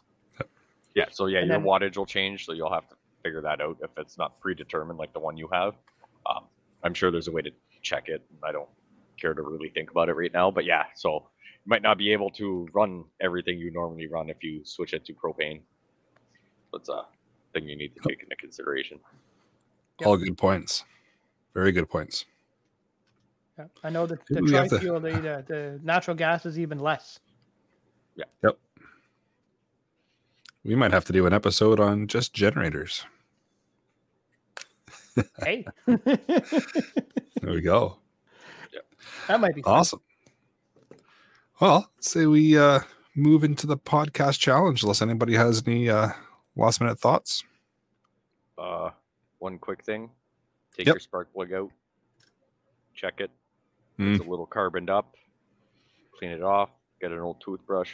yeah. 0.95 1.05
So 1.11 1.25
yeah, 1.27 1.39
And 1.39 1.47
your 1.49 1.57
then- 1.59 1.65
wattage 1.65 1.97
will 1.97 2.05
change, 2.05 2.45
so 2.45 2.53
you'll 2.53 2.71
have 2.73 2.87
to 2.89 2.95
figure 3.23 3.41
that 3.41 3.61
out 3.61 3.77
if 3.83 3.91
it's 3.97 4.17
not 4.17 4.39
predetermined 4.39 4.97
like 4.97 5.13
the 5.13 5.19
one 5.19 5.37
you 5.37 5.47
have. 5.51 5.75
Um, 6.25 6.45
I'm 6.83 6.93
sure 6.93 7.11
there's 7.11 7.27
a 7.27 7.31
way 7.31 7.41
to 7.41 7.51
check 7.81 8.07
it. 8.07 8.23
I 8.43 8.51
don't 8.51 8.69
care 9.19 9.33
to 9.33 9.41
really 9.41 9.69
think 9.69 9.91
about 9.91 10.09
it 10.09 10.13
right 10.13 10.33
now, 10.33 10.49
but 10.49 10.65
yeah. 10.65 10.85
So 10.95 11.27
you 11.65 11.69
might 11.69 11.81
not 11.81 11.97
be 11.97 12.11
able 12.13 12.29
to 12.31 12.67
run 12.73 13.03
everything 13.19 13.59
you 13.59 13.69
normally 13.71 14.07
run 14.07 14.29
if 14.29 14.43
you 14.43 14.61
switch 14.63 14.93
it 14.93 15.05
to 15.05 15.13
propane. 15.13 15.61
That's 16.71 16.89
a 16.89 17.05
thing 17.53 17.67
you 17.67 17.75
need 17.75 17.93
to 17.95 18.07
take 18.07 18.23
into 18.23 18.35
consideration. 18.37 18.99
Yep. 20.01 20.07
All 20.07 20.17
good 20.17 20.37
points. 20.37 20.83
Very 21.53 21.71
good 21.71 21.89
points. 21.89 22.25
Yeah, 23.57 23.65
I 23.83 23.89
know 23.89 24.05
that 24.07 24.19
the 24.27 24.35
Maybe 24.41 24.45
we 24.45 24.51
to- 24.51 24.67
tri-fuel, 24.69 24.99
the, 24.99 25.11
the, 25.11 25.45
the 25.47 25.79
natural 25.83 26.15
gas 26.17 26.45
is 26.45 26.57
even 26.59 26.79
less. 26.79 27.19
Yeah. 28.15 28.25
Yep. 28.43 28.57
We 30.63 30.75
might 30.75 30.91
have 30.91 31.05
to 31.05 31.13
do 31.13 31.25
an 31.25 31.33
episode 31.33 31.79
on 31.79 32.07
just 32.07 32.33
generators. 32.33 33.05
Hey, 35.43 35.65
There 35.85 35.99
we 37.43 37.59
go. 37.61 37.97
that 39.27 39.39
might 39.41 39.53
be 39.53 39.61
fun. 39.61 39.73
Awesome. 39.73 40.01
Well, 41.59 41.91
let's 41.97 42.09
say 42.09 42.25
we 42.27 42.57
uh, 42.57 42.79
move 43.13 43.43
into 43.43 43.67
the 43.67 43.77
podcast 43.77 44.39
challenge, 44.39 44.83
unless 44.83 45.01
anybody 45.01 45.35
has 45.35 45.63
any 45.67 45.89
uh, 45.89 46.09
last 46.55 46.79
minute 46.79 46.97
thoughts. 46.97 47.43
Uh, 48.57 48.91
one 49.41 49.59
quick 49.59 49.83
thing: 49.83 50.09
take 50.77 50.87
Yep. 50.87 50.95
your 50.95 50.99
spark 51.01 51.33
plug 51.33 51.53
out, 51.53 51.71
check 52.95 53.19
it. 53.19 53.31
Mm. 53.99 54.11
It's 54.15 54.25
a 54.25 54.29
little 54.29 54.47
carboned 54.47 54.89
up. 54.89 55.15
Clean 56.17 56.31
it 56.31 56.43
off. 56.43 56.69
Get 57.01 57.11
an 57.11 57.19
old 57.19 57.41
toothbrush, 57.41 57.91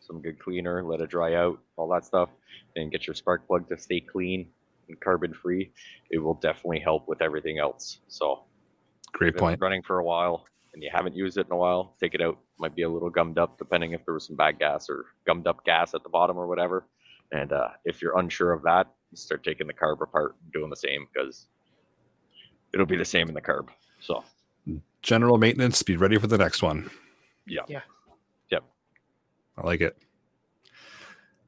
some 0.00 0.20
good 0.22 0.38
cleaner. 0.38 0.82
Let 0.84 1.00
it 1.00 1.10
dry 1.10 1.34
out. 1.34 1.60
All 1.76 1.88
that 1.90 2.04
stuff. 2.04 2.30
And 2.76 2.90
get 2.92 3.06
your 3.06 3.14
spark 3.14 3.46
plug 3.46 3.68
to 3.68 3.78
stay 3.78 4.00
clean 4.00 4.50
and 4.88 5.00
carbon 5.00 5.34
free. 5.34 5.72
It 6.10 6.18
will 6.18 6.34
definitely 6.34 6.80
help 6.80 7.08
with 7.08 7.22
everything 7.22 7.58
else. 7.58 8.00
So 8.08 8.44
Great 9.12 9.36
point. 9.36 9.60
running 9.60 9.82
for 9.82 9.98
a 9.98 10.04
while 10.04 10.46
and 10.74 10.82
you 10.82 10.90
haven't 10.92 11.16
used 11.16 11.38
it 11.38 11.46
in 11.46 11.52
a 11.52 11.56
while, 11.56 11.96
take 12.00 12.14
it 12.14 12.20
out. 12.20 12.38
Might 12.58 12.74
be 12.74 12.82
a 12.82 12.88
little 12.88 13.10
gummed 13.10 13.38
up, 13.38 13.58
depending 13.58 13.92
if 13.92 14.04
there 14.04 14.14
was 14.14 14.26
some 14.26 14.36
bad 14.36 14.58
gas 14.58 14.90
or 14.90 15.06
gummed 15.26 15.46
up 15.46 15.64
gas 15.64 15.94
at 15.94 16.02
the 16.02 16.08
bottom 16.08 16.36
or 16.38 16.46
whatever. 16.46 16.86
And 17.32 17.52
uh, 17.52 17.68
if 17.84 18.02
you're 18.02 18.18
unsure 18.18 18.52
of 18.52 18.62
that, 18.64 18.88
start 19.14 19.42
taking 19.44 19.66
the 19.66 19.72
carb 19.74 20.00
apart 20.02 20.36
and 20.42 20.52
doing 20.52 20.70
the 20.70 20.76
same 20.76 21.06
because 21.12 21.46
it'll 22.74 22.86
be 22.86 22.96
the 22.96 23.04
same 23.04 23.28
in 23.28 23.34
the 23.34 23.40
carb. 23.40 23.68
So 24.00 24.22
General 25.02 25.38
maintenance, 25.38 25.82
be 25.82 25.96
ready 25.96 26.18
for 26.18 26.26
the 26.26 26.36
next 26.38 26.60
one. 26.62 26.90
yeah, 27.46 27.62
Yeah. 27.68 27.80
yep. 28.50 28.64
I 29.56 29.64
like 29.64 29.80
it. 29.80 29.96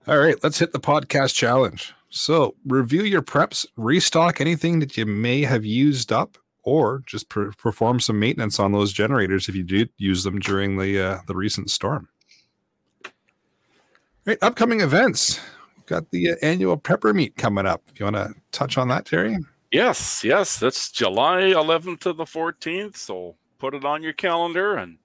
All 0.07 0.19
right, 0.19 0.37
let's 0.43 0.59
hit 0.59 0.73
the 0.73 0.81
podcast 0.81 1.35
challenge. 1.35 1.93
So, 2.09 2.55
review 2.67 3.03
your 3.03 3.23
preps, 3.23 3.67
restock 3.77 4.41
anything 4.41 4.79
that 4.81 4.97
you 4.97 5.05
may 5.05 5.43
have 5.43 5.65
used 5.65 6.11
up, 6.13 6.39
or 6.63 7.03
just 7.07 7.29
per- 7.29 7.53
perform 7.53 8.01
some 8.01 8.19
maintenance 8.19 8.59
on 8.59 8.73
those 8.73 8.93
generators 8.93 9.49
if 9.49 9.55
you 9.55 9.63
did 9.63 9.91
use 9.99 10.25
them 10.25 10.39
during 10.39 10.77
the 10.79 11.01
uh, 11.01 11.19
the 11.27 11.35
recent 11.37 11.71
storm. 11.71 12.09
All 13.05 13.13
right, 14.27 14.39
upcoming 14.43 14.81
events. 14.81 15.41
Got 15.91 16.09
the 16.13 16.31
uh, 16.31 16.37
annual 16.41 16.79
prepper 16.79 17.13
meet 17.13 17.35
coming 17.35 17.67
up. 17.67 17.83
You 17.97 18.05
want 18.05 18.15
to 18.15 18.33
touch 18.53 18.79
on 18.79 18.87
that, 18.89 19.07
Terry? 19.07 19.37
Yes, 19.73 20.23
yes, 20.23 20.57
that's 20.57 20.89
July 20.93 21.41
11th 21.41 21.99
to 22.03 22.13
the 22.13 22.23
14th. 22.23 22.97
So 22.97 23.35
put 23.59 23.75
it 23.75 23.85
on 23.85 24.01
your 24.01 24.13
calendar 24.13 24.77
and 24.77 24.99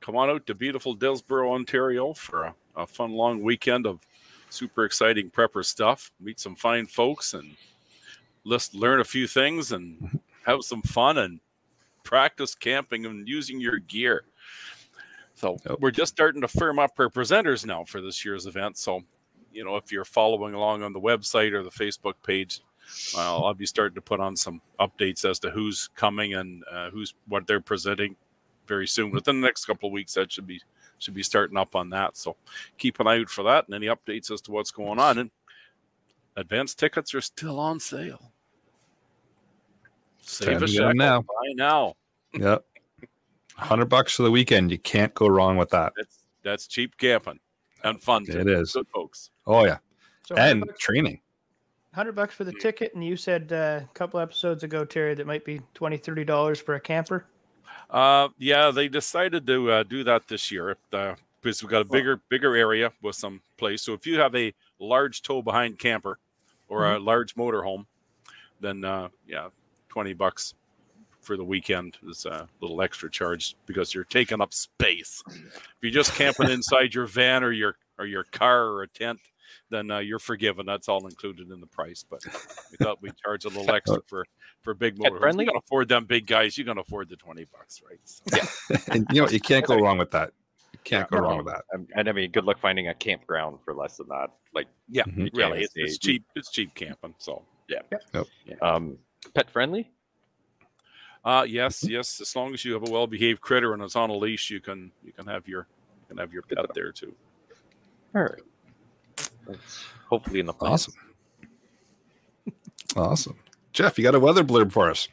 come 0.00 0.14
on 0.14 0.30
out 0.30 0.46
to 0.46 0.54
beautiful 0.54 0.94
Dillsborough, 0.94 1.52
Ontario 1.52 2.12
for 2.14 2.44
a, 2.44 2.54
a 2.76 2.86
fun 2.86 3.10
long 3.10 3.42
weekend 3.42 3.84
of 3.84 3.98
super 4.48 4.84
exciting 4.84 5.28
prepper 5.28 5.64
stuff. 5.64 6.12
Meet 6.20 6.38
some 6.38 6.54
fine 6.54 6.86
folks 6.86 7.34
and 7.34 7.56
list, 8.44 8.76
learn 8.76 9.00
a 9.00 9.04
few 9.04 9.26
things 9.26 9.72
and 9.72 10.20
have 10.46 10.62
some 10.62 10.82
fun 10.82 11.18
and 11.18 11.40
practice 12.04 12.54
camping 12.54 13.06
and 13.06 13.26
using 13.26 13.60
your 13.60 13.80
gear. 13.80 14.22
So 15.34 15.56
we're 15.80 15.90
just 15.90 16.12
starting 16.12 16.42
to 16.42 16.48
firm 16.48 16.78
up 16.78 16.92
our 17.00 17.08
presenters 17.08 17.66
now 17.66 17.82
for 17.82 18.00
this 18.00 18.24
year's 18.24 18.46
event. 18.46 18.78
So, 18.78 19.02
you 19.52 19.64
know, 19.64 19.76
if 19.76 19.90
you're 19.92 20.04
following 20.04 20.54
along 20.54 20.82
on 20.82 20.92
the 20.92 21.00
website 21.00 21.52
or 21.52 21.62
the 21.62 21.70
Facebook 21.70 22.14
page, 22.24 22.60
well, 23.14 23.44
I'll 23.44 23.54
be 23.54 23.66
starting 23.66 23.94
to 23.96 24.00
put 24.00 24.20
on 24.20 24.36
some 24.36 24.60
updates 24.80 25.28
as 25.28 25.38
to 25.40 25.50
who's 25.50 25.88
coming 25.94 26.34
and 26.34 26.64
uh, 26.70 26.90
who's 26.90 27.14
what 27.26 27.46
they're 27.46 27.60
presenting 27.60 28.16
very 28.66 28.86
soon. 28.86 29.10
Within 29.10 29.40
the 29.40 29.46
next 29.46 29.64
couple 29.66 29.88
of 29.88 29.92
weeks, 29.92 30.14
that 30.14 30.32
should 30.32 30.46
be 30.46 30.60
should 30.98 31.14
be 31.14 31.22
starting 31.22 31.56
up 31.56 31.76
on 31.76 31.90
that. 31.90 32.16
So 32.16 32.36
keep 32.76 32.98
an 33.00 33.06
eye 33.06 33.20
out 33.20 33.28
for 33.28 33.44
that 33.44 33.66
and 33.66 33.74
any 33.74 33.86
updates 33.86 34.30
as 34.30 34.40
to 34.42 34.50
what's 34.52 34.70
going 34.70 34.98
on. 34.98 35.18
And 35.18 35.30
advanced 36.36 36.78
tickets 36.78 37.14
are 37.14 37.20
still 37.20 37.58
on 37.60 37.78
sale. 37.78 38.32
Save 40.20 40.54
Time 40.54 40.62
a 40.62 40.66
to 40.66 40.72
get 40.72 40.82
'em 40.82 40.88
shekel. 40.88 40.94
now. 40.94 41.20
Buy 41.22 41.52
now. 41.54 41.94
Yep. 42.34 42.64
100 43.56 43.86
bucks 43.86 44.14
for 44.14 44.22
the 44.22 44.30
weekend. 44.30 44.70
You 44.70 44.78
can't 44.78 45.14
go 45.14 45.26
wrong 45.28 45.56
with 45.56 45.70
that. 45.70 45.92
That's 45.96 46.18
that's 46.42 46.66
cheap 46.66 46.96
camping 46.96 47.40
and 47.84 48.00
fun. 48.00 48.24
too. 48.24 48.38
It 48.38 48.48
is. 48.48 48.72
Good 48.72 48.88
folks. 48.88 49.30
Oh, 49.46 49.64
yeah. 49.64 49.78
So 50.24 50.36
And 50.36 50.60
bucks, 50.60 50.78
training. 50.78 51.20
100 51.92 52.12
bucks 52.12 52.34
for 52.34 52.44
the 52.44 52.52
ticket, 52.52 52.94
and 52.94 53.04
you 53.04 53.16
said 53.16 53.52
uh, 53.52 53.80
a 53.82 53.88
couple 53.94 54.20
episodes 54.20 54.62
ago, 54.62 54.84
Terry, 54.84 55.14
that 55.14 55.26
might 55.26 55.44
be 55.44 55.60
20 55.74 55.98
$30 55.98 56.62
for 56.62 56.74
a 56.74 56.80
camper. 56.80 57.26
Uh, 57.90 58.28
yeah, 58.38 58.70
they 58.70 58.88
decided 58.88 59.46
to 59.46 59.70
uh, 59.70 59.82
do 59.82 60.04
that 60.04 60.28
this 60.28 60.50
year 60.52 60.76
uh, 60.92 61.14
because 61.40 61.62
we've 61.62 61.70
got 61.70 61.80
a 61.80 61.84
bigger 61.86 62.20
bigger 62.28 62.54
area 62.54 62.92
with 63.02 63.16
some 63.16 63.40
place. 63.56 63.82
So 63.82 63.94
if 63.94 64.06
you 64.06 64.20
have 64.20 64.34
a 64.34 64.52
large 64.78 65.22
tow 65.22 65.40
behind 65.40 65.78
camper 65.78 66.18
or 66.68 66.92
a 66.92 66.98
large 66.98 67.34
motorhome, 67.34 67.86
then 68.60 68.84
uh, 68.84 69.08
yeah, 69.26 69.48
twenty 69.88 70.12
bucks 70.12 70.52
for 71.28 71.36
the 71.36 71.44
weekend 71.44 71.98
is 72.08 72.24
a 72.24 72.48
little 72.62 72.80
extra 72.80 73.10
charge 73.10 73.54
because 73.66 73.92
you're 73.94 74.04
taking 74.04 74.40
up 74.40 74.54
space. 74.54 75.22
If 75.28 75.74
you're 75.82 75.92
just 75.92 76.14
camping 76.14 76.48
inside 76.50 76.94
your 76.94 77.04
van 77.04 77.44
or 77.44 77.52
your 77.52 77.76
or 77.98 78.06
your 78.06 78.24
car 78.24 78.64
or 78.68 78.82
a 78.84 78.88
tent, 78.88 79.20
then 79.68 79.90
uh, 79.90 79.98
you're 79.98 80.18
forgiven. 80.18 80.64
That's 80.64 80.88
all 80.88 81.06
included 81.06 81.50
in 81.50 81.60
the 81.60 81.66
price. 81.66 82.02
But 82.08 82.24
we 82.70 82.78
thought 82.78 83.02
we'd 83.02 83.12
charge 83.22 83.44
a 83.44 83.48
little 83.48 83.70
extra 83.70 84.00
for 84.06 84.24
for 84.62 84.72
big 84.72 84.98
Pet 84.98 85.12
motorhomes. 85.12 85.18
friendly? 85.20 85.44
You 85.44 85.50
can 85.50 85.58
afford 85.58 85.88
them 85.90 86.06
big 86.06 86.26
guys. 86.26 86.56
You 86.56 86.64
can 86.64 86.78
afford 86.78 87.10
the 87.10 87.16
twenty 87.16 87.44
bucks, 87.44 87.82
right? 87.86 88.00
So- 88.04 88.76
And 88.90 89.06
you 89.12 89.20
know, 89.20 89.28
you 89.28 89.38
can't 89.40 89.66
go 89.66 89.76
wrong 89.76 89.98
with 89.98 90.10
that. 90.12 90.32
You 90.72 90.78
can't 90.82 91.10
go 91.10 91.18
No, 91.18 91.24
wrong 91.24 91.44
with 91.44 91.48
that. 91.48 91.64
And 91.94 92.08
I 92.08 92.12
mean, 92.12 92.30
good 92.30 92.44
luck 92.44 92.58
finding 92.58 92.88
a 92.88 92.94
campground 92.94 93.58
for 93.66 93.74
less 93.74 93.98
than 93.98 94.08
that. 94.08 94.28
Like, 94.54 94.66
Yeah, 94.88 95.02
Mhm. 95.04 95.28
really, 95.34 95.60
it's, 95.64 95.74
it's 95.76 95.98
cheap. 95.98 96.24
It's 96.34 96.50
cheap 96.50 96.74
camping. 96.74 97.14
So, 97.18 97.44
yeah 97.68 97.80
um, 98.62 98.96
pet 99.34 99.50
friendly. 99.50 99.90
Uh, 101.28 101.42
yes, 101.42 101.84
yes. 101.84 102.22
As 102.22 102.34
long 102.34 102.54
as 102.54 102.64
you 102.64 102.72
have 102.72 102.88
a 102.88 102.90
well-behaved 102.90 103.42
critter 103.42 103.74
and 103.74 103.82
it's 103.82 103.96
on 103.96 104.08
a 104.08 104.16
leash, 104.16 104.50
you 104.50 104.60
can 104.60 104.90
you 105.04 105.12
can 105.12 105.26
have 105.26 105.46
your 105.46 105.66
you 106.00 106.06
can 106.08 106.16
have 106.16 106.32
your 106.32 106.40
pet 106.40 106.64
there 106.74 106.90
too. 106.90 107.14
All 108.14 108.22
right. 108.22 108.40
That's 109.46 109.84
hopefully 110.08 110.40
in 110.40 110.46
the 110.46 110.54
plans. 110.54 110.88
Awesome. 110.88 110.94
Awesome. 112.96 113.36
Jeff, 113.74 113.98
you 113.98 114.04
got 114.04 114.14
a 114.14 114.20
weather 114.20 114.42
blurb 114.42 114.72
for 114.72 114.90
us. 114.90 115.06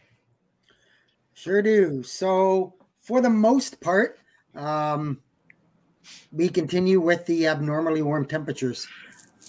Sure 1.34 1.62
do. 1.62 2.02
So, 2.02 2.74
for 3.02 3.20
the 3.20 3.30
most 3.30 3.82
part, 3.82 4.18
um, 4.56 5.20
we 6.32 6.48
continue 6.48 7.02
with 7.02 7.26
the 7.26 7.48
abnormally 7.48 8.02
warm 8.02 8.26
temperatures. 8.26 8.88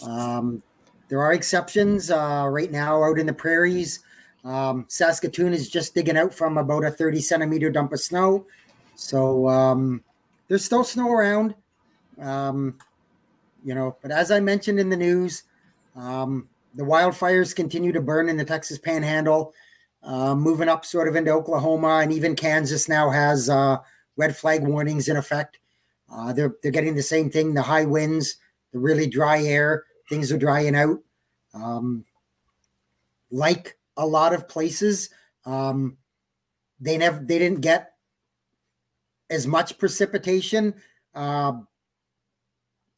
Um, 0.03 0.65
there 1.09 1.23
are 1.23 1.33
exceptions. 1.33 2.11
Uh, 2.11 2.49
right 2.51 2.73
now, 2.73 3.05
out 3.05 3.21
in 3.21 3.27
the 3.27 3.33
prairies, 3.33 4.01
um, 4.47 4.87
Saskatoon 4.89 5.53
is 5.53 5.69
just 5.69 5.95
digging 5.95 6.17
out 6.17 6.33
from 6.33 6.57
about 6.57 6.85
a 6.85 6.91
30 6.91 7.21
centimeter 7.21 7.71
dump 7.71 7.93
of 7.93 8.01
snow. 8.01 8.47
So, 8.95 9.49
um, 9.49 10.03
there's 10.49 10.65
still 10.65 10.85
snow 10.85 11.11
around. 11.11 11.55
Um, 12.21 12.79
you 13.65 13.75
know, 13.75 13.97
but 14.01 14.11
as 14.11 14.31
I 14.31 14.41
mentioned 14.41 14.79
in 14.79 14.89
the 14.89 14.97
news, 14.97 15.43
um, 15.97 16.49
the 16.75 16.85
wildfires 16.85 17.55
continue 17.55 17.93
to 17.93 18.01
burn 18.01 18.29
in 18.29 18.37
the 18.37 18.45
Texas 18.45 18.79
Panhandle 18.79 19.53
uh, 20.07 20.35
moving 20.35 20.69
up 20.69 20.85
sort 20.85 21.09
of 21.09 21.17
into 21.17 21.33
Oklahoma 21.33 21.99
and 22.03 22.13
even 22.13 22.37
Kansas 22.37 22.89
now 22.89 23.11
has 23.11 23.51
uh, 23.51 23.79
red 24.17 24.37
flag 24.37 24.63
warnings 24.63 25.09
in 25.09 25.17
effect. 25.17 25.59
Uh, 26.11 26.33
they're 26.33 26.55
they're 26.63 26.71
getting 26.71 26.95
the 26.95 27.03
same 27.03 27.29
thing: 27.29 27.53
the 27.53 27.63
high 27.63 27.85
winds, 27.85 28.37
the 28.73 28.79
really 28.79 29.09
dry 29.09 29.43
air. 29.43 29.85
Things 30.09 30.31
are 30.31 30.39
drying 30.39 30.77
out. 30.77 30.99
Um, 31.53 32.05
like 33.33 33.76
a 33.97 34.07
lot 34.07 34.33
of 34.33 34.49
places, 34.49 35.11
um, 35.45 35.97
they 36.81 36.99
never 36.99 37.25
they 37.25 37.39
didn't 37.39 37.61
get 37.61 37.93
as 39.31 39.47
much 39.47 39.79
precipitation, 39.79 40.75
uh, 41.15 41.53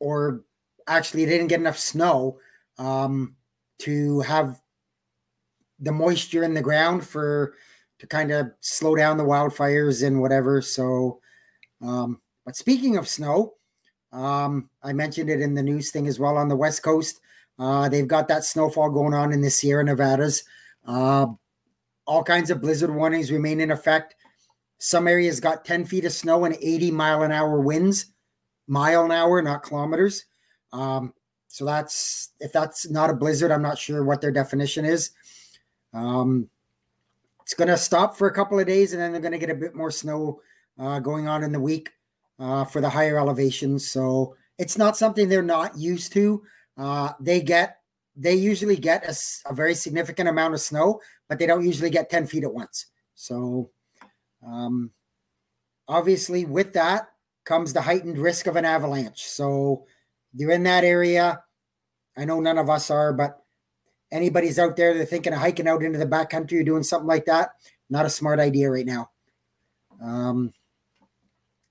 or 0.01 0.45
actually 0.87 1.25
they 1.25 1.33
didn't 1.33 1.49
get 1.49 1.61
enough 1.61 1.79
snow 1.79 2.39
um, 2.79 3.37
to 3.79 4.21
have 4.21 4.61
the 5.81 5.93
moisture 5.93 6.43
in 6.43 6.55
the 6.55 6.63
ground 6.63 7.07
for 7.07 7.55
to 7.99 8.07
kind 8.07 8.31
of 8.31 8.51
slow 8.61 8.95
down 8.95 9.17
the 9.17 9.25
wildfires 9.25 10.07
and 10.07 10.21
whatever. 10.21 10.63
So, 10.63 11.21
um, 11.83 12.21
but 12.45 12.57
speaking 12.57 12.97
of 12.97 13.09
snow, 13.09 13.55
um, 14.13 14.71
I 14.83 14.93
mentioned 14.93 15.31
it 15.31 15.41
in 15.41 15.55
the 15.55 15.63
news 15.63 15.91
thing 15.91 16.07
as 16.07 16.19
well 16.19 16.37
on 16.37 16.49
the 16.49 16.57
West 16.57 16.83
Coast. 16.83 17.21
Uh, 17.59 17.89
they've 17.89 18.09
got 18.09 18.29
that 18.29 18.45
snowfall 18.45 18.91
going 18.91 19.15
on 19.15 19.33
in 19.33 19.41
the 19.41 19.51
Sierra 19.51 19.85
Nevadas. 19.85 20.45
Uh, 20.89 21.27
all 22.07 22.25
kinds 22.25 22.51
of 22.51 22.63
blizzard 22.63 22.93
warnings 22.93 23.31
remain 23.31 23.61
in 23.61 23.71
effect. 23.71 24.17
Some 24.79 25.07
areas 25.07 25.39
got 25.39 25.65
10 25.65 25.85
feet 25.85 26.07
of 26.07 26.13
snow 26.13 26.47
and 26.47 26.57
80 26.61 26.91
mile 26.91 27.23
an 27.23 27.31
hour 27.31 27.61
winds, 27.61 28.07
mile 28.67 29.05
an 29.05 29.13
hour, 29.13 29.43
not 29.43 29.63
kilometers. 29.63 30.25
Um, 30.73 31.13
so 31.49 31.65
that's 31.65 32.31
if 32.41 32.53
that's 32.53 32.89
not 32.91 33.11
a 33.11 33.15
blizzard, 33.15 33.51
I'm 33.51 33.63
not 33.63 33.79
sure 33.79 34.05
what 34.05 34.21
their 34.21 34.31
definition 34.31 34.85
is. 34.85 35.11
Um, 35.93 36.49
it's 37.43 37.55
going 37.55 37.69
to 37.69 37.77
stop 37.77 38.17
for 38.17 38.29
a 38.29 38.35
couple 38.35 38.59
of 38.59 38.67
days, 38.67 38.93
and 38.93 39.01
then 39.01 39.13
they're 39.13 39.21
going 39.21 39.33
to 39.33 39.39
get 39.39 39.51
a 39.51 39.55
bit 39.55 39.75
more 39.75 39.91
snow 39.91 40.41
uh, 40.79 41.01
going 41.01 41.29
on 41.29 41.43
in 41.43 41.53
the 41.53 41.61
week 41.61 41.91
uh, 42.39 42.65
for 42.65 42.81
the 42.81 42.89
higher 42.89 43.19
elevations. 43.19 43.91
So 43.91 44.37
it's 44.59 44.79
not 44.79 44.97
something 44.97 45.29
they're 45.29 45.43
not 45.43 45.77
used 45.77 46.13
to. 46.13 46.43
Uh, 46.77 47.13
they 47.21 47.41
get 47.41 47.78
they 48.19 48.35
usually 48.35 48.77
get 48.77 49.09
a 49.47 49.55
very 49.55 49.75
significant 49.75 50.29
amount 50.29 50.55
of 50.55 50.61
snow, 50.61 51.01
but 51.29 51.39
they 51.39 51.47
don't 51.47 51.65
usually 51.65 51.91
get 51.91 52.11
ten 52.11 52.27
feet 52.27 52.45
at 52.45 52.53
once. 52.53 52.87
So 53.15 53.71
um, 54.45 54.91
obviously, 55.87 56.45
with 56.45 56.73
that 56.75 57.09
comes 57.45 57.73
the 57.73 57.81
heightened 57.81 58.19
risk 58.19 58.47
of 58.47 58.57
an 58.57 58.65
avalanche. 58.65 59.25
So 59.25 59.87
you're 60.35 60.51
in 60.51 60.65
that 60.65 60.85
area. 60.85 61.43
I 62.17 62.25
know 62.25 62.41
none 62.41 62.59
of 62.59 62.69
us 62.69 62.91
are, 62.91 63.13
but 63.13 63.39
anybody's 64.11 64.59
out 64.59 64.77
there, 64.77 64.95
they're 64.95 65.07
thinking 65.07 65.33
of 65.33 65.39
hiking 65.39 65.69
out 65.69 65.83
into 65.83 65.99
the 65.99 66.07
backcountry 66.07 66.61
or 66.61 66.65
doing 66.65 66.83
something 66.83 67.07
like 67.07 67.27
that. 67.27 67.51
Not 67.89 68.07
a 68.07 68.11
smart 68.11 68.41
idea 68.41 68.71
right 68.71 68.87
now. 68.87 69.11
Um, 70.03 70.53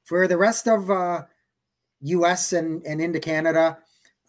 for 0.04 0.28
the 0.28 0.38
rest 0.38 0.68
of 0.68 0.90
uh, 0.90 1.24
U.S. 2.02 2.54
and, 2.54 2.86
and 2.86 3.02
into 3.02 3.20
Canada, 3.20 3.78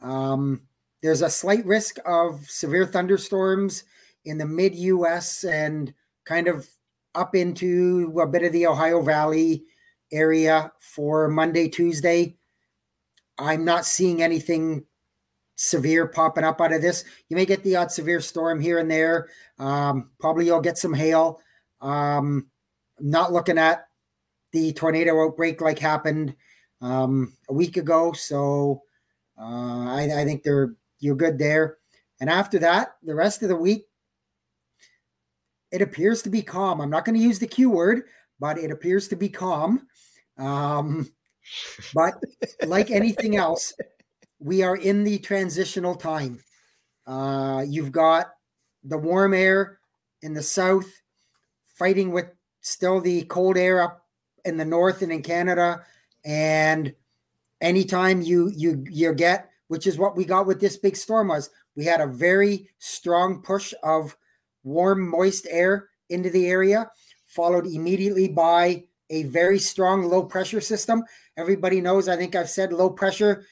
um, 0.03 0.63
there's 1.03 1.23
a 1.23 1.31
slight 1.31 1.65
risk 1.65 1.99
of 2.07 2.45
severe 2.49 2.87
thunderstorms 2.87 3.85
in 4.25 4.39
the 4.39 4.47
mid 4.47 4.75
U.S. 4.75 5.45
and 5.45 5.93
kind 6.25 6.49
of 6.49 6.69
up 7.15 7.35
into 7.35 8.13
a 8.21 8.27
bit 8.27 8.43
of 8.43 8.53
the 8.53 8.67
Ohio 8.67 9.03
Valley 9.03 9.65
area 10.13 10.73
for 10.79 11.29
Monday, 11.29 11.69
Tuesday. 11.69 12.37
I'm 13.39 13.65
not 13.65 13.85
seeing 13.85 14.23
anything 14.23 14.85
severe 15.57 16.07
popping 16.07 16.45
up 16.45 16.61
out 16.61 16.73
of 16.73 16.83
this. 16.83 17.05
You 17.29 17.37
may 17.37 17.47
get 17.47 17.63
the 17.63 17.77
odd 17.77 17.91
severe 17.91 18.21
storm 18.21 18.61
here 18.61 18.79
and 18.79 18.91
there. 18.91 19.29
Um, 19.59 20.11
probably 20.21 20.47
you'll 20.47 20.61
get 20.61 20.79
some 20.79 20.95
hail. 20.95 21.41
Um, 21.81 22.47
not 23.01 23.33
looking 23.33 23.59
at 23.59 23.89
the 24.53 24.73
tornado 24.73 25.21
outbreak 25.25 25.61
like 25.61 25.79
happened 25.79 26.35
um, 26.81 27.37
a 27.49 27.53
week 27.53 27.77
ago, 27.77 28.13
so 28.13 28.83
uh, 29.39 29.87
I, 29.87 30.11
I 30.21 30.25
think 30.25 30.43
they're 30.43 30.75
you're 31.01 31.17
good 31.17 31.39
there. 31.39 31.79
And 32.21 32.29
after 32.29 32.59
that, 32.61 32.97
the 33.03 33.15
rest 33.15 33.43
of 33.43 33.49
the 33.49 33.57
week, 33.57 33.87
it 35.71 35.83
appears 35.83 36.23
to 36.23 36.31
be 36.31 36.43
calm. 36.43 36.81
I'm 36.81 36.91
not 36.91 37.05
going 37.05 37.17
to 37.17 37.25
use 37.25 37.39
the 37.39 37.47
Q 37.47 37.71
word, 37.71 38.05
but 38.41 38.59
it 38.59 38.71
appears 38.71 39.09
to 39.09 39.17
be 39.17 39.29
calm. 39.29 39.87
Um, 40.39 41.11
but 41.95 42.15
like 42.67 42.91
anything 42.91 43.37
else, 43.37 43.75
we 44.39 44.63
are 44.63 44.77
in 44.77 45.05
the 45.05 45.19
transitional 45.19 45.95
time. 45.95 46.41
Uh, 47.07 47.65
you've 47.67 47.93
got 47.93 48.29
the 48.85 48.99
warm 48.99 49.35
air 49.35 49.79
in 50.23 50.35
the 50.35 50.43
south 50.43 50.87
fighting 51.75 52.13
with 52.13 52.27
still 52.61 53.01
the 53.01 53.23
cold 53.25 53.57
air 53.57 53.83
up 53.83 54.07
in 54.45 54.57
the 54.57 54.65
north 54.65 55.03
and 55.03 55.13
in 55.13 55.23
Canada. 55.23 55.83
And 56.25 56.95
anytime 57.61 58.21
you 58.21 58.51
you 58.55 58.85
you 58.91 59.15
get, 59.15 59.48
which 59.69 59.87
is 59.87 59.99
what 59.99 60.17
we 60.17 60.25
got 60.25 60.47
with 60.47 60.61
this 60.61 60.77
big 60.77 60.97
storm 60.97 61.29
was, 61.29 61.51
we 61.77 61.85
had 61.85 62.01
a 62.01 62.07
very 62.07 62.69
strong 62.79 63.41
push 63.43 63.73
of 63.83 64.17
warm, 64.65 65.09
moist 65.09 65.47
air 65.49 65.89
into 66.11 66.31
the 66.31 66.47
area, 66.47 66.91
followed 67.27 67.67
immediately 67.67 68.29
by 68.29 68.85
a 69.11 69.25
very 69.25 69.59
strong 69.59 70.05
low 70.05 70.25
pressure 70.25 70.61
system. 70.61 71.05
Everybody 71.37 71.81
knows, 71.81 72.09
I 72.09 72.17
think 72.17 72.35
I've 72.35 72.51
said 72.51 72.73
low 72.73 72.91
pressure 72.91 73.45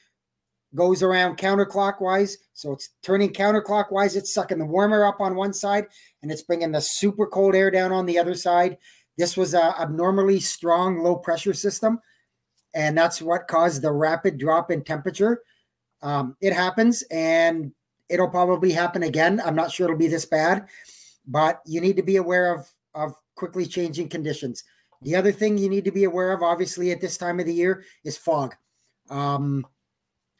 goes 0.75 1.01
around 1.01 1.37
counterclockwise. 1.37 2.35
So 2.53 2.71
it's 2.73 2.89
turning 3.01 3.31
counterclockwise. 3.31 4.15
It's 4.15 4.33
sucking 4.33 4.59
the 4.59 4.65
warmer 4.65 5.05
up 5.05 5.19
on 5.19 5.35
one 5.35 5.53
side 5.53 5.87
and 6.21 6.31
it's 6.31 6.43
bringing 6.43 6.71
the 6.71 6.81
super 6.81 7.25
cold 7.25 7.55
air 7.55 7.71
down 7.71 7.91
on 7.91 8.05
the 8.05 8.19
other 8.19 8.35
side. 8.35 8.77
This 9.17 9.37
was 9.37 9.53
a 9.53 9.79
abnormally 9.79 10.39
strong 10.39 10.99
low 10.99 11.15
pressure 11.15 11.53
system. 11.53 11.99
And 12.75 12.97
that's 12.97 13.21
what 13.21 13.47
caused 13.47 13.81
the 13.81 13.91
rapid 13.91 14.37
drop 14.37 14.69
in 14.69 14.83
temperature. 14.83 15.41
Um, 16.01 16.35
it 16.41 16.53
happens 16.53 17.03
and 17.11 17.71
it'll 18.09 18.29
probably 18.29 18.71
happen 18.71 19.03
again. 19.03 19.41
I'm 19.43 19.55
not 19.55 19.71
sure 19.71 19.85
it'll 19.85 19.97
be 19.97 20.07
this 20.07 20.25
bad, 20.25 20.67
but 21.25 21.61
you 21.65 21.81
need 21.81 21.97
to 21.97 22.03
be 22.03 22.17
aware 22.17 22.53
of, 22.53 22.69
of 22.95 23.13
quickly 23.35 23.65
changing 23.65 24.09
conditions. 24.09 24.63
The 25.01 25.15
other 25.15 25.31
thing 25.31 25.57
you 25.57 25.69
need 25.69 25.85
to 25.85 25.91
be 25.91 26.05
aware 26.05 26.31
of, 26.31 26.41
obviously, 26.41 26.91
at 26.91 27.01
this 27.01 27.17
time 27.17 27.39
of 27.39 27.45
the 27.45 27.53
year 27.53 27.83
is 28.03 28.17
fog. 28.17 28.55
Um, 29.09 29.65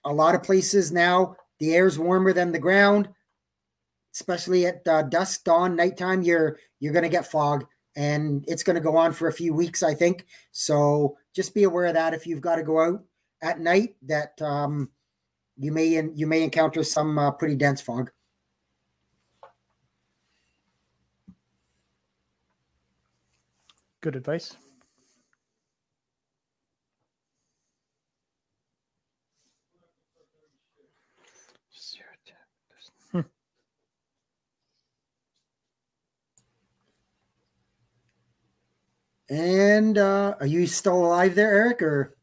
a 0.04 0.12
lot 0.12 0.36
of 0.36 0.44
places 0.44 0.92
now, 0.92 1.36
the 1.60 1.76
air's 1.76 2.00
warmer 2.00 2.34
than 2.34 2.52
the 2.52 2.60
ground, 2.60 3.10
especially 4.16 4.66
at 4.66 4.88
uh, 4.88 5.04
dusk, 5.04 5.44
dawn, 5.44 5.76
nighttime. 5.76 6.24
You're 6.24 6.58
you're 6.80 6.94
going 6.94 7.04
to 7.04 7.10
get 7.10 7.30
fog, 7.30 7.66
and 7.96 8.44
it's 8.48 8.64
going 8.64 8.76
to 8.76 8.82
go 8.82 8.98
on 8.98 9.14
for 9.14 9.28
a 9.28 9.34
few 9.34 9.54
weeks, 9.54 9.84
I 9.84 9.94
think. 9.94 10.26
So 10.52 11.18
just 11.36 11.54
be 11.54 11.64
aware 11.64 11.86
of 11.86 11.94
that 11.94 12.14
if 12.14 12.26
you've 12.26 12.42
got 12.42 12.56
to 12.56 12.64
go 12.64 12.80
out 12.80 13.04
at 13.42 13.60
night. 13.60 13.96
That 14.04 14.42
um, 14.42 14.90
you 15.58 15.72
may 15.72 15.88
you 16.16 16.28
may 16.28 16.44
encounter 16.44 16.84
some 16.84 17.18
uh, 17.18 17.32
pretty 17.32 17.56
dense 17.56 17.82
fog. 17.82 18.12
Good 24.02 24.16
advice. 24.16 24.56
And 39.30 39.98
uh, 39.98 40.36
are 40.40 40.46
you 40.46 40.68
still 40.68 41.06
alive 41.06 41.36
there, 41.36 41.54
Eric? 41.54 41.82
Or 41.82 42.17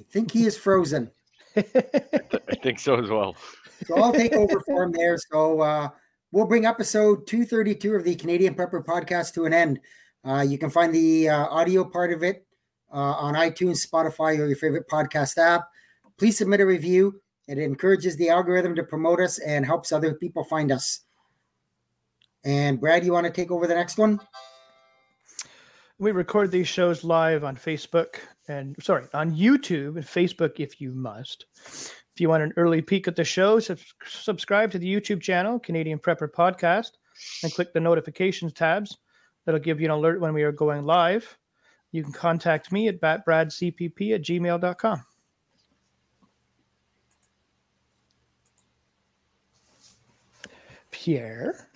I 0.00 0.02
think 0.10 0.32
he 0.32 0.46
is 0.46 0.56
frozen. 0.56 1.10
I 1.56 1.62
think 2.62 2.78
so 2.78 2.96
as 2.96 3.10
well. 3.10 3.36
So 3.86 3.96
I'll 3.96 4.12
take 4.12 4.32
over 4.32 4.60
for 4.60 4.84
him 4.84 4.92
there. 4.92 5.18
So 5.30 5.60
uh, 5.60 5.88
we'll 6.32 6.46
bring 6.46 6.64
episode 6.64 7.26
232 7.26 7.94
of 7.94 8.04
the 8.04 8.14
Canadian 8.14 8.54
Prepper 8.54 8.84
podcast 8.84 9.34
to 9.34 9.44
an 9.44 9.52
end. 9.52 9.80
Uh, 10.24 10.44
you 10.46 10.58
can 10.58 10.70
find 10.70 10.94
the 10.94 11.28
uh, 11.28 11.46
audio 11.48 11.84
part 11.84 12.12
of 12.12 12.22
it 12.22 12.46
uh, 12.92 12.96
on 12.96 13.34
iTunes, 13.34 13.86
Spotify, 13.86 14.38
or 14.38 14.46
your 14.46 14.56
favorite 14.56 14.88
podcast 14.88 15.38
app. 15.38 15.68
Please 16.18 16.38
submit 16.38 16.60
a 16.60 16.66
review. 16.66 17.20
It 17.46 17.58
encourages 17.58 18.16
the 18.16 18.30
algorithm 18.30 18.74
to 18.76 18.82
promote 18.82 19.20
us 19.20 19.38
and 19.38 19.66
helps 19.66 19.92
other 19.92 20.14
people 20.14 20.44
find 20.44 20.72
us. 20.72 21.00
And 22.44 22.80
Brad, 22.80 23.04
you 23.04 23.12
want 23.12 23.26
to 23.26 23.32
take 23.32 23.50
over 23.50 23.66
the 23.66 23.74
next 23.74 23.98
one? 23.98 24.20
We 25.98 26.12
record 26.12 26.50
these 26.50 26.68
shows 26.68 27.04
live 27.04 27.44
on 27.44 27.56
Facebook 27.56 28.16
and 28.50 28.74
sorry, 28.80 29.06
on 29.14 29.34
YouTube 29.34 29.96
and 29.96 30.04
Facebook 30.04 30.58
if 30.58 30.80
you 30.80 30.92
must. 30.92 31.46
If 32.12 32.20
you 32.20 32.28
want 32.28 32.42
an 32.42 32.52
early 32.56 32.82
peek 32.82 33.06
at 33.06 33.14
the 33.14 33.24
show, 33.24 33.60
sub- 33.60 33.78
subscribe 34.04 34.72
to 34.72 34.78
the 34.78 34.92
YouTube 34.92 35.20
channel, 35.20 35.60
Canadian 35.60 36.00
Prepper 36.00 36.28
Podcast, 36.28 36.92
and 37.42 37.52
click 37.54 37.72
the 37.72 37.80
notifications 37.80 38.52
tabs. 38.52 38.98
That'll 39.44 39.60
give 39.60 39.80
you 39.80 39.86
an 39.86 39.92
alert 39.92 40.20
when 40.20 40.34
we 40.34 40.42
are 40.42 40.52
going 40.52 40.84
live. 40.84 41.38
You 41.92 42.02
can 42.02 42.12
contact 42.12 42.72
me 42.72 42.88
at 42.88 43.00
batbradcpp 43.00 44.14
at 44.14 44.22
gmail.com. 44.22 45.04
Pierre. 50.90 51.68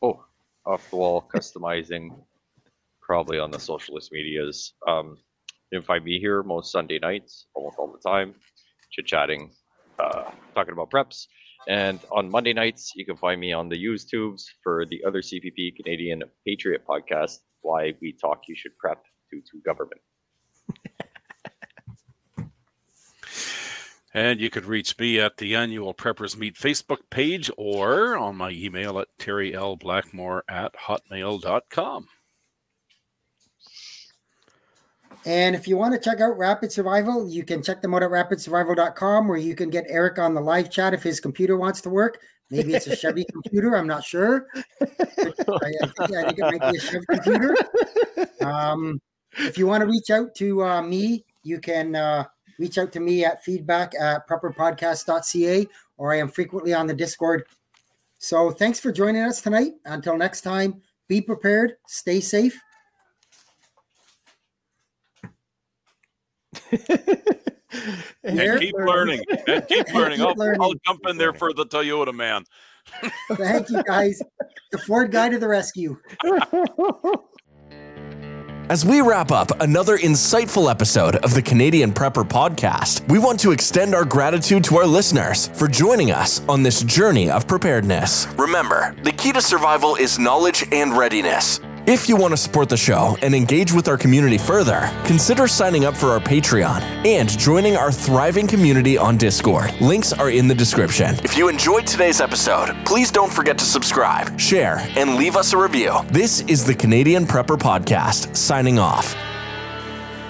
Oh, 0.00 0.24
off 0.64 0.88
the 0.90 0.96
wall 0.96 1.28
customizing, 1.34 2.16
probably 3.00 3.38
on 3.38 3.50
the 3.50 3.58
socialist 3.60 4.12
medias. 4.12 4.72
Um, 4.86 5.18
you 5.70 5.80
can 5.80 5.86
find 5.86 6.04
me 6.04 6.18
here 6.18 6.42
most 6.42 6.72
Sunday 6.72 6.98
nights, 6.98 7.46
almost 7.54 7.78
all 7.78 7.92
the 7.92 8.08
time, 8.08 8.34
chit 8.90 9.06
chatting, 9.06 9.50
uh, 9.98 10.24
talking 10.54 10.72
about 10.72 10.90
preps. 10.90 11.26
And 11.68 11.98
on 12.12 12.30
Monday 12.30 12.52
nights, 12.52 12.92
you 12.94 13.04
can 13.04 13.16
find 13.16 13.40
me 13.40 13.52
on 13.52 13.68
the 13.68 13.76
used 13.76 14.08
tubes 14.10 14.48
for 14.62 14.86
the 14.86 15.02
other 15.04 15.20
CPP 15.20 15.76
Canadian 15.76 16.22
Patriot 16.46 16.82
podcast. 16.86 17.38
Why 17.62 17.94
we 18.00 18.12
talk, 18.12 18.42
you 18.46 18.54
should 18.56 18.76
prep 18.78 19.02
to 19.30 19.40
to 19.40 19.60
government. 19.64 20.00
And 24.16 24.40
you 24.40 24.48
could 24.48 24.64
reach 24.64 24.98
me 24.98 25.20
at 25.20 25.36
the 25.36 25.54
annual 25.54 25.92
Preppers 25.92 26.38
Meet 26.38 26.54
Facebook 26.54 27.00
page 27.10 27.50
or 27.58 28.16
on 28.16 28.34
my 28.34 28.48
email 28.48 28.98
at 28.98 29.08
terrylblackmore 29.18 30.40
at 30.48 30.72
hotmail.com. 30.86 32.08
And 35.26 35.56
if 35.56 35.66
you 35.66 35.76
want 35.76 35.92
to 35.92 36.00
check 36.00 36.20
out 36.20 36.38
Rapid 36.38 36.70
Survival, 36.70 37.28
you 37.28 37.44
can 37.44 37.60
check 37.60 37.82
them 37.82 37.94
out 37.94 38.04
at 38.04 38.10
rapidsurvival.com 38.10 39.26
where 39.26 39.36
you 39.36 39.56
can 39.56 39.70
get 39.70 39.84
Eric 39.88 40.20
on 40.20 40.34
the 40.34 40.40
live 40.40 40.70
chat 40.70 40.94
if 40.94 41.02
his 41.02 41.18
computer 41.18 41.56
wants 41.56 41.80
to 41.80 41.90
work. 41.90 42.20
Maybe 42.48 42.74
it's 42.74 42.86
a 42.86 42.94
Chevy 42.94 43.24
computer. 43.32 43.76
I'm 43.76 43.88
not 43.88 44.04
sure. 44.04 44.46
I, 44.80 44.86
I, 44.86 45.26
think, 45.26 46.00
I 46.00 46.22
think 46.26 46.38
it 46.38 46.42
might 46.42 46.70
be 46.70 46.78
a 46.78 46.80
Chevy 46.80 47.04
computer. 47.10 47.56
Um, 48.40 49.00
if 49.38 49.58
you 49.58 49.66
want 49.66 49.80
to 49.80 49.88
reach 49.88 50.10
out 50.10 50.32
to 50.36 50.62
uh, 50.62 50.82
me, 50.82 51.24
you 51.42 51.58
can 51.58 51.96
uh, 51.96 52.24
reach 52.60 52.78
out 52.78 52.92
to 52.92 53.00
me 53.00 53.24
at 53.24 53.42
feedback 53.42 53.94
at 54.00 54.28
prepperpodcast.ca 54.28 55.66
or 55.96 56.12
I 56.12 56.18
am 56.18 56.28
frequently 56.28 56.72
on 56.72 56.86
the 56.86 56.94
Discord. 56.94 57.46
So 58.18 58.52
thanks 58.52 58.78
for 58.78 58.92
joining 58.92 59.22
us 59.22 59.40
tonight. 59.40 59.72
Until 59.84 60.16
next 60.16 60.42
time, 60.42 60.80
be 61.08 61.20
prepared, 61.20 61.74
stay 61.88 62.20
safe, 62.20 62.60
And 68.24 68.38
Here, 68.38 68.58
keep 68.58 68.74
learning. 68.74 69.22
And 69.46 69.66
keep 69.68 69.88
learning. 69.94 70.18
Keep 70.18 70.26
I'll, 70.26 70.34
learning. 70.36 70.60
I'll 70.60 70.74
jump 70.86 71.00
in 71.08 71.16
there 71.16 71.32
for 71.32 71.52
the 71.52 71.66
Toyota 71.66 72.14
man. 72.14 72.44
Thank 73.32 73.70
you, 73.70 73.82
guys. 73.82 74.20
The 74.72 74.78
Ford 74.78 75.10
guy 75.10 75.28
to 75.28 75.38
the 75.38 75.48
rescue. 75.48 75.96
As 78.68 78.84
we 78.84 79.00
wrap 79.00 79.30
up 79.30 79.60
another 79.60 79.96
insightful 79.96 80.68
episode 80.68 81.16
of 81.16 81.34
the 81.34 81.42
Canadian 81.42 81.92
Prepper 81.92 82.24
Podcast, 82.28 83.08
we 83.08 83.20
want 83.20 83.38
to 83.40 83.52
extend 83.52 83.94
our 83.94 84.04
gratitude 84.04 84.64
to 84.64 84.78
our 84.78 84.86
listeners 84.86 85.46
for 85.48 85.68
joining 85.68 86.10
us 86.10 86.40
on 86.48 86.64
this 86.64 86.82
journey 86.82 87.30
of 87.30 87.46
preparedness. 87.46 88.26
Remember, 88.36 88.96
the 89.04 89.12
key 89.12 89.30
to 89.32 89.40
survival 89.40 89.94
is 89.94 90.18
knowledge 90.18 90.64
and 90.72 90.98
readiness. 90.98 91.60
If 91.86 92.08
you 92.08 92.16
want 92.16 92.32
to 92.32 92.36
support 92.36 92.68
the 92.68 92.76
show 92.76 93.16
and 93.22 93.32
engage 93.32 93.72
with 93.72 93.86
our 93.86 93.96
community 93.96 94.38
further, 94.38 94.90
consider 95.04 95.46
signing 95.46 95.84
up 95.84 95.96
for 95.96 96.06
our 96.08 96.18
Patreon 96.18 96.80
and 97.06 97.28
joining 97.28 97.76
our 97.76 97.92
thriving 97.92 98.48
community 98.48 98.98
on 98.98 99.16
Discord. 99.16 99.72
Links 99.80 100.12
are 100.12 100.28
in 100.28 100.48
the 100.48 100.54
description. 100.54 101.14
If 101.22 101.38
you 101.38 101.48
enjoyed 101.48 101.86
today's 101.86 102.20
episode, 102.20 102.76
please 102.84 103.12
don't 103.12 103.32
forget 103.32 103.56
to 103.58 103.64
subscribe, 103.64 104.36
share, 104.36 104.78
and 104.96 105.14
leave 105.14 105.36
us 105.36 105.52
a 105.52 105.58
review. 105.58 105.92
This 106.08 106.40
is 106.48 106.64
the 106.64 106.74
Canadian 106.74 107.24
Prepper 107.24 107.56
Podcast, 107.56 108.34
signing 108.36 108.80
off. 108.80 109.14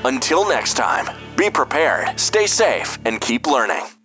Until 0.05 0.47
next 0.47 0.75
time, 0.75 1.09
be 1.39 1.49
prepared, 1.49 2.21
stay 2.21 2.47
safe, 2.47 2.99
and 3.07 3.19
keep 3.19 3.47
learning. 3.47 3.96